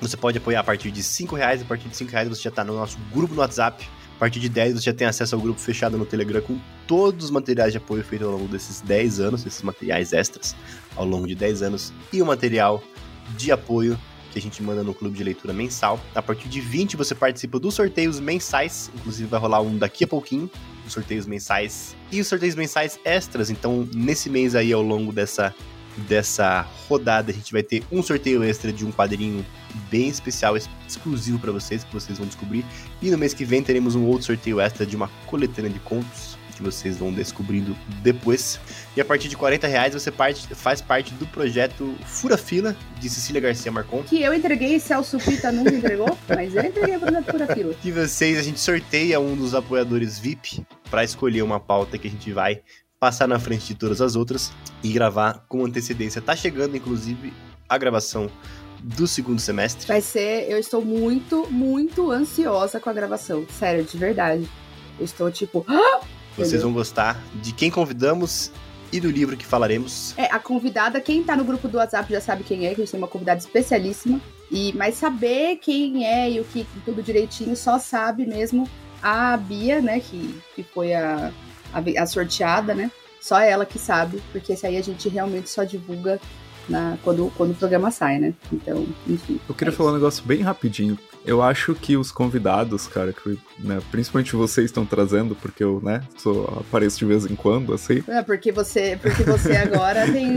Você 0.00 0.16
pode 0.16 0.38
apoiar 0.38 0.60
a 0.60 0.64
partir 0.64 0.90
de 0.90 1.02
5 1.02 1.36
reais, 1.36 1.62
a 1.62 1.64
partir 1.64 1.88
de 1.88 1.96
5 1.96 2.10
reais 2.10 2.28
você 2.28 2.42
já 2.42 2.50
tá 2.50 2.64
no 2.64 2.74
nosso 2.74 2.98
grupo 3.12 3.32
no 3.34 3.40
WhatsApp, 3.40 3.88
a 4.16 4.18
partir 4.18 4.40
de 4.40 4.48
10 4.48 4.74
você 4.74 4.84
já 4.84 4.92
tem 4.92 5.06
acesso 5.06 5.34
ao 5.34 5.40
grupo 5.40 5.60
fechado 5.60 5.98
no 5.98 6.06
Telegram 6.06 6.40
com 6.40 6.58
todos 6.86 7.26
os 7.26 7.30
materiais 7.30 7.72
de 7.72 7.78
apoio 7.78 8.04
feitos 8.04 8.26
ao 8.26 8.34
longo 8.34 8.48
desses 8.48 8.80
10 8.80 9.20
anos, 9.20 9.44
esses 9.44 9.62
materiais 9.62 10.12
extras 10.12 10.54
ao 10.96 11.04
longo 11.04 11.26
de 11.26 11.34
10 11.34 11.62
anos, 11.62 11.92
e 12.12 12.22
o 12.22 12.26
material 12.26 12.82
de 13.36 13.50
apoio 13.50 13.98
que 14.30 14.38
a 14.38 14.42
gente 14.42 14.62
manda 14.62 14.82
no 14.82 14.92
clube 14.92 15.16
de 15.16 15.22
leitura 15.22 15.52
mensal. 15.52 16.00
A 16.14 16.20
partir 16.20 16.48
de 16.48 16.60
20 16.60 16.96
você 16.96 17.14
participa 17.14 17.58
dos 17.58 17.74
sorteios 17.74 18.18
mensais, 18.18 18.90
inclusive 18.94 19.28
vai 19.28 19.38
rolar 19.38 19.60
um 19.60 19.78
daqui 19.78 20.04
a 20.04 20.08
pouquinho, 20.08 20.50
os 20.86 20.92
sorteios 20.92 21.26
mensais 21.26 21.96
e 22.10 22.20
os 22.20 22.26
sorteios 22.26 22.54
mensais 22.54 22.98
extras. 23.04 23.48
Então, 23.48 23.88
nesse 23.94 24.28
mês 24.28 24.54
aí 24.54 24.72
ao 24.72 24.82
longo 24.82 25.12
dessa 25.12 25.54
dessa 26.08 26.66
rodada, 26.88 27.30
a 27.30 27.34
gente 27.34 27.52
vai 27.52 27.62
ter 27.62 27.84
um 27.90 28.02
sorteio 28.02 28.42
extra 28.42 28.72
de 28.72 28.84
um 28.84 28.90
quadrinho 28.90 29.46
bem 29.90 30.08
especial, 30.08 30.56
ex- 30.56 30.68
exclusivo 30.88 31.38
para 31.38 31.52
vocês, 31.52 31.84
que 31.84 31.92
vocês 31.92 32.18
vão 32.18 32.26
descobrir. 32.26 32.64
E 33.02 33.10
no 33.10 33.18
mês 33.18 33.34
que 33.34 33.44
vem 33.44 33.62
teremos 33.62 33.94
um 33.94 34.04
outro 34.04 34.26
sorteio 34.26 34.60
extra 34.60 34.84
de 34.86 34.94
uma 34.96 35.08
coletânea 35.26 35.70
de 35.70 35.78
contos 35.80 36.36
que 36.56 36.62
vocês 36.62 36.96
vão 36.98 37.12
descobrindo 37.12 37.76
depois. 38.00 38.60
E 38.96 39.00
a 39.00 39.04
partir 39.04 39.26
de 39.28 39.36
40 39.36 39.66
reais 39.66 39.92
você 39.92 40.12
parte- 40.12 40.46
faz 40.54 40.80
parte 40.80 41.12
do 41.14 41.26
projeto 41.26 41.92
Fura 42.06 42.38
Fila, 42.38 42.76
de 43.00 43.08
Cecília 43.10 43.40
Garcia 43.40 43.72
Marcon. 43.72 44.04
Que 44.04 44.22
eu 44.22 44.32
entreguei, 44.32 44.78
Celso 44.78 45.18
Pita 45.18 45.50
nunca 45.50 45.72
entregou, 45.74 46.16
mas 46.28 46.54
eu 46.54 46.62
entreguei 46.64 46.96
pra 46.96 47.20
pura 47.22 47.52
fila. 47.52 47.74
que 47.74 47.90
vocês, 47.92 48.38
a 48.38 48.42
gente 48.42 48.60
sorteia 48.60 49.18
um 49.18 49.34
dos 49.34 49.52
apoiadores 49.52 50.16
VIP 50.16 50.64
para 50.88 51.02
escolher 51.02 51.42
uma 51.42 51.58
pauta 51.58 51.98
que 51.98 52.06
a 52.06 52.10
gente 52.10 52.32
vai 52.32 52.60
passar 53.00 53.26
na 53.26 53.40
frente 53.40 53.66
de 53.66 53.74
todas 53.74 54.00
as 54.00 54.14
outras 54.14 54.52
e 54.80 54.92
gravar 54.92 55.44
com 55.48 55.64
antecedência. 55.64 56.22
Tá 56.22 56.36
chegando, 56.36 56.76
inclusive, 56.76 57.32
a 57.68 57.76
gravação 57.76 58.30
do 58.84 59.06
segundo 59.06 59.40
semestre. 59.40 59.86
Vai 59.86 60.02
ser, 60.02 60.46
eu 60.50 60.58
estou 60.58 60.84
muito, 60.84 61.50
muito 61.50 62.10
ansiosa 62.10 62.78
com 62.78 62.90
a 62.90 62.92
gravação. 62.92 63.46
Sério, 63.58 63.82
de 63.82 63.96
verdade. 63.96 64.48
Eu 64.98 65.04
estou 65.04 65.30
tipo. 65.30 65.64
"Ah!" 65.68 66.00
Vocês 66.36 66.62
vão 66.62 66.72
gostar 66.72 67.22
de 67.36 67.52
quem 67.52 67.70
convidamos 67.70 68.50
e 68.92 69.00
do 69.00 69.10
livro 69.10 69.36
que 69.36 69.46
falaremos. 69.46 70.12
É, 70.18 70.24
a 70.26 70.38
convidada, 70.38 71.00
quem 71.00 71.22
tá 71.22 71.34
no 71.34 71.44
grupo 71.44 71.66
do 71.68 71.78
WhatsApp 71.78 72.12
já 72.12 72.20
sabe 72.20 72.44
quem 72.44 72.66
é, 72.66 72.74
que 72.74 72.82
a 72.82 72.84
gente 72.84 72.90
tem 72.90 73.00
uma 73.00 73.08
convidada 73.08 73.38
especialíssima. 73.38 74.20
E, 74.50 74.72
mas 74.74 74.96
saber 74.96 75.56
quem 75.56 76.06
é 76.06 76.30
e 76.30 76.40
o 76.40 76.44
que 76.44 76.66
tudo 76.84 77.02
direitinho 77.02 77.56
só 77.56 77.78
sabe 77.78 78.26
mesmo 78.26 78.68
a 79.02 79.36
Bia, 79.36 79.80
né? 79.80 80.00
Que, 80.00 80.38
que 80.54 80.62
foi 80.62 80.92
a, 80.92 81.32
a, 81.72 82.02
a 82.02 82.06
sorteada, 82.06 82.74
né? 82.74 82.90
Só 83.20 83.38
ela 83.38 83.64
que 83.64 83.78
sabe, 83.78 84.22
porque 84.32 84.52
esse 84.52 84.66
aí 84.66 84.76
a 84.76 84.82
gente 84.82 85.08
realmente 85.08 85.48
só 85.48 85.64
divulga 85.64 86.20
na, 86.68 86.96
quando, 87.02 87.32
quando 87.36 87.52
o 87.52 87.54
programa 87.54 87.90
sai, 87.90 88.18
né? 88.18 88.34
Então, 88.52 88.86
enfim. 89.08 89.40
Eu 89.48 89.54
queria 89.54 89.72
é 89.72 89.76
falar 89.76 89.90
um 89.90 89.94
negócio 89.94 90.24
bem 90.24 90.40
rapidinho. 90.40 90.98
Eu 91.24 91.42
acho 91.42 91.74
que 91.74 91.96
os 91.96 92.12
convidados, 92.12 92.86
cara, 92.86 93.12
que 93.12 93.38
né, 93.58 93.80
principalmente 93.90 94.36
vocês 94.36 94.66
estão 94.66 94.84
trazendo, 94.84 95.34
porque 95.34 95.64
eu, 95.64 95.80
né, 95.82 96.02
sou, 96.18 96.44
apareço 96.60 96.98
de 96.98 97.06
vez 97.06 97.24
em 97.24 97.34
quando, 97.34 97.72
assim. 97.72 98.02
É, 98.06 98.22
porque 98.22 98.52
você, 98.52 98.98
porque 99.00 99.22
você 99.22 99.56
agora 99.56 100.10
tem, 100.10 100.36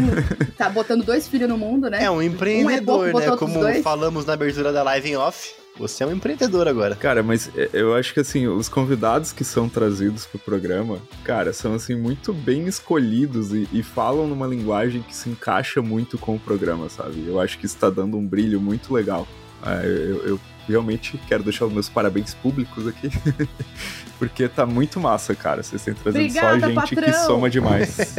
tá 0.58 0.70
botando 0.70 1.04
dois 1.04 1.28
filhos 1.28 1.50
no 1.50 1.58
mundo, 1.58 1.90
né? 1.90 2.04
É 2.04 2.12
um 2.12 2.22
empreendedor, 2.22 3.12
botou 3.12 3.20
né? 3.20 3.32
outros 3.32 3.52
Como 3.52 3.60
dois. 3.60 3.84
falamos 3.84 4.26
na 4.26 4.34
abertura 4.34 4.72
da 4.72 4.84
live 4.84 5.10
em 5.10 5.18
off. 5.18 5.56
Você 5.80 6.04
é 6.04 6.08
um 6.08 6.12
empreendedor 6.12 6.68
agora. 6.68 6.96
Cara, 6.96 7.22
mas 7.22 7.50
é, 7.56 7.70
eu 7.74 7.96
acho 7.96 8.14
que 8.14 8.20
assim, 8.20 8.48
os 8.48 8.68
convidados 8.68 9.32
que 9.32 9.44
são 9.44 9.70
trazidos 9.70 10.26
pro 10.26 10.40
programa, 10.40 11.00
cara, 11.24 11.54
são 11.54 11.74
assim 11.74 11.96
muito 11.96 12.34
bem 12.34 12.68
escolhidos 12.68 13.54
e, 13.54 13.68
e 13.72 13.84
falam 13.84 14.28
numa 14.28 14.48
linguagem 14.48 15.02
que 15.02 15.16
se 15.16 15.30
encaixa 15.30 15.82
muito 15.82 16.18
com 16.18 16.36
o 16.36 16.40
programa, 16.40 16.90
sabe? 16.90 17.26
Eu 17.28 17.40
acho 17.40 17.58
que 17.58 17.66
isso 17.66 17.78
tá 17.78 17.90
dando 17.90 18.18
um 18.18 18.26
brilho 18.26 18.60
muito 18.60 18.94
legal. 18.94 19.28
É, 19.66 19.86
eu, 19.86 20.28
eu 20.28 20.40
realmente 20.68 21.18
quero 21.28 21.44
deixar 21.44 21.66
os 21.66 21.74
meus 21.74 21.90
parabéns 21.90 22.34
públicos 22.34 22.88
aqui. 22.88 23.10
Porque 24.20 24.48
tá 24.48 24.66
muito 24.66 25.00
massa, 25.00 25.36
cara. 25.36 25.62
Vocês 25.62 25.84
têm 25.84 25.94
trazendo 25.94 26.22
Obrigada, 26.22 26.60
só 26.60 26.68
gente 26.68 26.90
que 26.90 26.96
patrão. 26.96 27.26
soma 27.26 27.50
demais. 27.50 27.98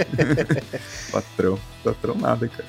patrão. 1.10 1.58
Patrão 1.82 2.14
nada, 2.14 2.48
cara. 2.48 2.68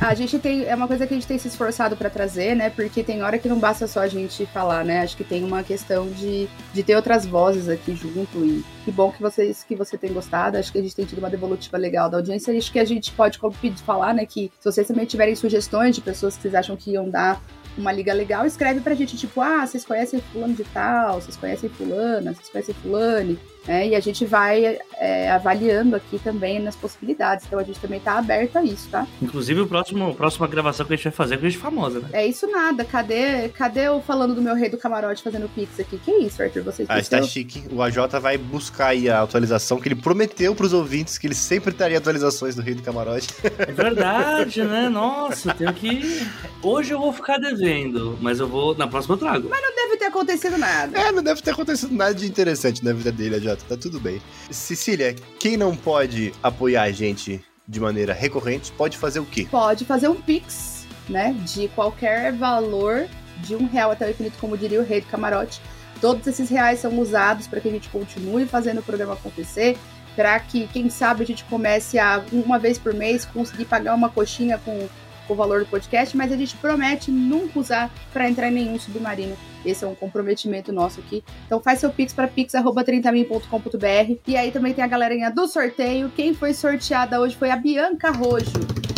A 0.00 0.14
gente 0.14 0.38
tem. 0.38 0.64
É 0.64 0.74
uma 0.74 0.88
coisa 0.88 1.06
que 1.06 1.12
a 1.12 1.16
gente 1.16 1.26
tem 1.26 1.38
se 1.38 1.48
esforçado 1.48 1.96
pra 1.96 2.08
trazer, 2.08 2.54
né? 2.54 2.70
Porque 2.70 3.02
tem 3.02 3.22
hora 3.22 3.38
que 3.38 3.48
não 3.48 3.58
basta 3.58 3.86
só 3.86 4.00
a 4.00 4.08
gente 4.08 4.46
falar, 4.46 4.84
né? 4.84 5.02
Acho 5.02 5.16
que 5.16 5.24
tem 5.24 5.44
uma 5.44 5.62
questão 5.62 6.08
de, 6.08 6.48
de 6.72 6.82
ter 6.82 6.96
outras 6.96 7.26
vozes 7.26 7.68
aqui 7.68 7.94
junto. 7.94 8.44
E 8.44 8.64
que 8.84 8.90
bom 8.90 9.12
que 9.12 9.20
vocês 9.20 9.62
que 9.62 9.76
você 9.76 9.98
tem 9.98 10.12
gostado. 10.12 10.56
Acho 10.56 10.72
que 10.72 10.78
a 10.78 10.82
gente 10.82 10.96
tem 10.96 11.04
tido 11.04 11.18
uma 11.18 11.30
devolutiva 11.30 11.76
legal 11.76 12.08
da 12.08 12.16
audiência. 12.16 12.56
Acho 12.56 12.72
que 12.72 12.78
a 12.78 12.84
gente 12.84 13.12
pode 13.12 13.38
falar, 13.84 14.14
né? 14.14 14.24
Que 14.24 14.50
se 14.58 14.64
vocês 14.64 14.86
também 14.86 15.04
tiverem 15.04 15.36
sugestões 15.36 15.94
de 15.94 16.00
pessoas 16.00 16.36
que 16.36 16.42
vocês 16.42 16.54
acham 16.54 16.76
que 16.76 16.92
iam 16.92 17.08
dar 17.08 17.40
uma 17.76 17.92
liga 17.92 18.12
legal, 18.12 18.46
escreve 18.46 18.80
pra 18.80 18.94
gente, 18.94 19.16
tipo, 19.16 19.40
ah, 19.40 19.66
vocês 19.66 19.84
conhecem 19.84 20.20
fulano 20.20 20.54
de 20.54 20.64
tal, 20.64 21.20
vocês 21.20 21.36
conhecem 21.36 21.70
fulana, 21.70 22.34
vocês 22.34 22.48
conhecem 22.48 22.74
fulane, 22.74 23.38
né? 23.66 23.88
E 23.88 23.94
a 23.94 24.00
gente 24.00 24.24
vai 24.24 24.78
é, 24.98 25.30
avaliando 25.30 25.96
aqui 25.96 26.18
também 26.18 26.58
nas 26.60 26.76
possibilidades. 26.76 27.46
Então 27.46 27.58
a 27.58 27.62
gente 27.62 27.78
também 27.80 28.00
tá 28.00 28.18
aberto 28.18 28.56
a 28.56 28.64
isso, 28.64 28.88
tá? 28.90 29.06
Inclusive, 29.20 29.60
o 29.60 29.66
próximo, 29.66 30.10
a 30.10 30.14
próxima 30.14 30.46
gravação 30.46 30.86
que 30.86 30.92
a 30.92 30.96
gente 30.96 31.04
vai 31.04 31.12
fazer 31.12 31.34
é 31.34 31.38
com 31.38 31.44
gente 31.44 31.58
famosa, 31.58 32.00
né? 32.00 32.08
É 32.12 32.26
isso 32.26 32.46
nada. 32.50 32.84
Cadê, 32.84 33.48
cadê 33.50 33.88
eu 33.88 34.00
falando 34.02 34.34
do 34.34 34.42
meu 34.42 34.54
rei 34.54 34.68
do 34.68 34.78
camarote 34.78 35.22
fazendo 35.22 35.48
pix 35.54 35.78
aqui? 35.80 35.98
Que 35.98 36.10
isso, 36.12 36.42
Arthur? 36.42 36.62
Você 36.62 36.84
Ah, 36.88 36.98
está 36.98 37.22
chique. 37.22 37.64
O 37.72 37.82
AJ 37.82 37.98
vai 38.20 38.36
buscar 38.38 38.88
aí 38.88 39.08
a 39.08 39.22
atualização 39.22 39.78
que 39.80 39.88
ele 39.88 39.94
prometeu 39.96 40.54
pros 40.54 40.72
ouvintes 40.72 41.18
que 41.18 41.26
ele 41.26 41.34
sempre 41.34 41.72
traria 41.72 41.98
atualizações 41.98 42.54
do 42.54 42.62
Rei 42.62 42.74
do 42.74 42.82
Camarote. 42.82 43.28
É 43.58 43.72
verdade, 43.72 44.62
né? 44.64 44.88
Nossa, 44.88 45.50
eu 45.50 45.54
tenho 45.54 45.72
que. 45.74 46.26
Hoje 46.62 46.92
eu 46.92 46.98
vou 47.00 47.12
ficar 47.12 47.38
devendo, 47.38 48.18
mas 48.20 48.40
eu 48.40 48.48
vou. 48.48 48.76
Na 48.76 48.86
próxima 48.88 49.14
eu 49.14 49.18
trago. 49.18 49.48
Não 49.48 49.76
deve 49.76 49.79
ter 50.00 50.06
acontecido 50.06 50.56
nada. 50.56 50.98
É, 50.98 51.12
não 51.12 51.22
deve 51.22 51.42
ter 51.42 51.50
acontecido 51.50 51.94
nada 51.94 52.14
de 52.14 52.26
interessante 52.26 52.82
na 52.82 52.92
vida 52.92 53.12
dele, 53.12 53.36
AJ. 53.36 53.62
Tá 53.68 53.76
tudo 53.76 54.00
bem. 54.00 54.20
Cecília, 54.50 55.14
quem 55.38 55.56
não 55.56 55.76
pode 55.76 56.32
apoiar 56.42 56.84
a 56.84 56.90
gente 56.90 57.44
de 57.68 57.78
maneira 57.78 58.12
recorrente, 58.12 58.72
pode 58.72 58.96
fazer 58.96 59.20
o 59.20 59.24
quê? 59.24 59.46
Pode 59.48 59.84
fazer 59.84 60.08
um 60.08 60.20
pix, 60.20 60.86
né? 61.08 61.36
De 61.44 61.68
qualquer 61.68 62.32
valor 62.32 63.06
de 63.38 63.54
um 63.54 63.66
real 63.66 63.92
até 63.92 64.06
o 64.06 64.10
infinito, 64.10 64.38
como 64.40 64.56
diria 64.56 64.80
o 64.80 64.84
rei 64.84 65.00
do 65.00 65.06
camarote. 65.06 65.60
Todos 66.00 66.26
esses 66.26 66.48
reais 66.48 66.80
são 66.80 66.98
usados 66.98 67.46
para 67.46 67.60
que 67.60 67.68
a 67.68 67.70
gente 67.70 67.88
continue 67.90 68.46
fazendo 68.46 68.80
o 68.80 68.82
programa 68.82 69.12
acontecer, 69.12 69.76
para 70.16 70.40
que, 70.40 70.66
quem 70.68 70.90
sabe, 70.90 71.22
a 71.22 71.26
gente 71.26 71.44
comece 71.44 71.98
a, 71.98 72.24
uma 72.32 72.58
vez 72.58 72.78
por 72.78 72.92
mês, 72.92 73.24
conseguir 73.24 73.66
pagar 73.66 73.94
uma 73.94 74.08
coxinha 74.08 74.58
com 74.58 74.88
o 75.32 75.36
valor 75.36 75.60
do 75.60 75.66
podcast, 75.66 76.16
mas 76.16 76.32
a 76.32 76.36
gente 76.36 76.56
promete 76.56 77.10
nunca 77.10 77.58
usar 77.58 77.90
para 78.12 78.28
entrar 78.28 78.48
em 78.48 78.54
nenhum 78.54 78.78
submarino. 78.78 79.36
Esse 79.64 79.84
é 79.84 79.88
um 79.88 79.94
comprometimento 79.94 80.72
nosso 80.72 81.00
aqui. 81.00 81.22
Então 81.46 81.60
faz 81.60 81.80
seu 81.80 81.90
pix 81.90 82.12
para 82.12 82.26
pix.30min.com.br. 82.28 84.18
E 84.26 84.36
aí 84.36 84.50
também 84.50 84.72
tem 84.72 84.82
a 84.82 84.86
galerinha 84.86 85.30
do 85.30 85.46
sorteio. 85.46 86.10
Quem 86.14 86.34
foi 86.34 86.54
sorteada 86.54 87.20
hoje 87.20 87.36
foi 87.36 87.50
a 87.50 87.56
Bianca 87.56 88.10
Rojo. 88.10 88.52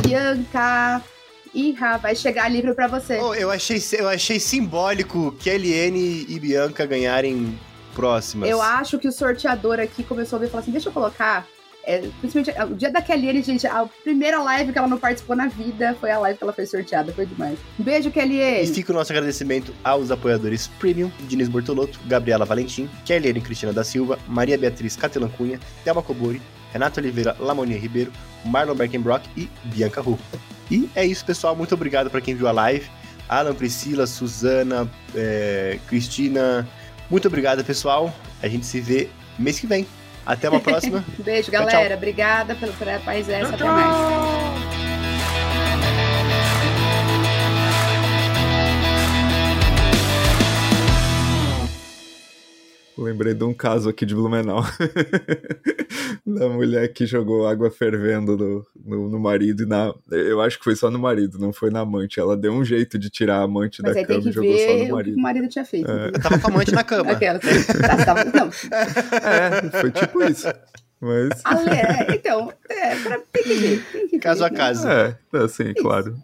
Bianca. 0.06 1.02
Irra, 1.54 1.98
vai 1.98 2.16
chegar 2.16 2.48
livro 2.48 2.74
para 2.74 2.86
você. 2.86 3.20
Oh, 3.20 3.34
eu, 3.34 3.50
achei, 3.50 3.78
eu 3.92 4.08
achei 4.08 4.40
simbólico 4.40 5.32
que 5.32 5.50
Eliane 5.50 6.24
e 6.26 6.40
Bianca 6.40 6.86
ganharem 6.86 7.58
próximas. 7.94 8.48
Eu 8.48 8.62
acho 8.62 8.98
que 8.98 9.06
o 9.06 9.12
sorteador 9.12 9.78
aqui 9.78 10.02
começou 10.02 10.38
a 10.38 10.40
ver 10.40 10.46
e 10.46 10.48
falou 10.48 10.62
assim: 10.62 10.72
deixa 10.72 10.88
eu 10.88 10.92
colocar. 10.92 11.46
É, 11.84 11.98
principalmente 12.20 12.72
o 12.72 12.76
dia 12.76 12.90
da 12.90 13.02
Kellyane, 13.02 13.42
gente, 13.42 13.66
a 13.66 13.86
primeira 14.04 14.40
live 14.42 14.72
que 14.72 14.78
ela 14.78 14.86
não 14.86 14.98
participou 14.98 15.34
na 15.34 15.48
vida 15.48 15.96
foi 16.00 16.10
a 16.10 16.18
live 16.18 16.38
que 16.38 16.44
ela 16.44 16.52
foi 16.52 16.66
sorteada, 16.66 17.12
foi 17.12 17.26
demais. 17.26 17.58
Um 17.78 17.82
beijo, 17.82 18.08
E 18.08 18.12
Kellyane! 18.12 18.66
fica 18.68 18.92
o 18.92 18.94
nosso 18.94 19.12
agradecimento 19.12 19.74
aos 19.82 20.10
apoiadores 20.10 20.68
Premium, 20.78 21.10
Diniz 21.28 21.48
Bortolotto, 21.48 21.98
Gabriela 22.06 22.44
Valentim, 22.44 22.88
Kelly 23.04 23.40
Cristina 23.40 23.72
da 23.72 23.82
Silva, 23.82 24.18
Maria 24.28 24.56
Beatriz 24.56 24.96
Catelan 24.96 25.28
Cunha, 25.28 25.58
Thelma 25.84 26.02
Cobori, 26.02 26.40
Renato 26.72 27.00
Oliveira 27.00 27.36
Lamonia 27.38 27.78
Ribeiro, 27.78 28.12
Marlon 28.44 28.74
Berkenbrock 28.74 29.28
e 29.36 29.48
Bianca 29.64 30.00
Ru. 30.00 30.18
E 30.70 30.88
é 30.94 31.04
isso, 31.04 31.24
pessoal. 31.24 31.54
Muito 31.54 31.74
obrigado 31.74 32.10
para 32.10 32.20
quem 32.20 32.34
viu 32.34 32.48
a 32.48 32.52
live. 32.52 32.88
Alan, 33.28 33.54
Priscila, 33.54 34.06
Suzana, 34.06 34.90
é, 35.14 35.78
Cristina. 35.88 36.68
Muito 37.10 37.28
obrigado, 37.28 37.64
pessoal. 37.64 38.14
A 38.42 38.48
gente 38.48 38.66
se 38.66 38.80
vê 38.80 39.08
mês 39.38 39.58
que 39.60 39.66
vem. 39.66 39.86
Até 40.24 40.48
uma 40.48 40.60
próxima. 40.60 41.04
Beijo, 41.18 41.50
Tchau, 41.50 41.66
galera. 41.66 41.94
Obrigada 41.96 42.54
pelo 42.54 42.72
paz 43.00 43.28
essa. 43.28 43.54
Até 43.54 43.64
mais. 43.64 44.81
Lembrei 52.96 53.32
de 53.34 53.42
um 53.44 53.54
caso 53.54 53.88
aqui 53.88 54.04
de 54.04 54.14
Blumenau. 54.14 54.62
da 56.26 56.48
mulher 56.48 56.88
que 56.92 57.06
jogou 57.06 57.46
água 57.46 57.70
fervendo 57.70 58.36
no, 58.36 58.66
no, 58.84 59.08
no 59.08 59.18
marido 59.18 59.62
e 59.62 59.66
na. 59.66 59.92
Eu 60.10 60.40
acho 60.40 60.58
que 60.58 60.64
foi 60.64 60.76
só 60.76 60.90
no 60.90 60.98
marido, 60.98 61.38
não 61.38 61.52
foi 61.52 61.70
na 61.70 61.80
amante. 61.80 62.20
Ela 62.20 62.36
deu 62.36 62.52
um 62.52 62.64
jeito 62.64 62.98
de 62.98 63.08
tirar 63.10 63.38
a 63.38 63.42
amante 63.42 63.80
Mas 63.82 63.94
da 63.94 64.00
aí 64.00 64.06
tem 64.06 64.16
cama 64.20 64.22
que 64.24 64.28
e 64.28 64.32
jogou 64.32 64.58
só 64.58 64.66
no 64.66 64.82
o 64.82 64.86
que 64.86 64.92
marido. 64.92 65.16
o 65.16 65.20
marido 65.20 65.48
tinha 65.48 65.64
feito. 65.64 65.90
É. 65.90 66.08
Eu 66.08 66.20
tava 66.20 66.38
com 66.38 66.46
a 66.48 66.50
amante 66.50 66.72
na 66.72 66.84
cama. 66.84 67.12
Aquela. 67.12 67.38
Tava- 68.04 68.24
não, 68.24 68.48
É, 68.48 69.80
foi 69.80 69.90
tipo 69.90 70.22
isso. 70.24 70.48
Mas. 71.00 71.40
Ale- 71.44 71.70
é, 71.70 72.14
então, 72.14 72.52
é, 72.68 72.94
pra, 72.96 73.18
tem 73.32 73.42
que 73.42 73.54
ver. 73.54 73.84
Tem 73.90 74.06
que 74.08 74.16
ver, 74.16 74.22
Caso 74.22 74.44
a 74.44 74.50
né? 74.50 74.56
caso. 74.56 74.86
É, 74.88 75.16
assim, 75.32 75.72
claro. 75.74 76.14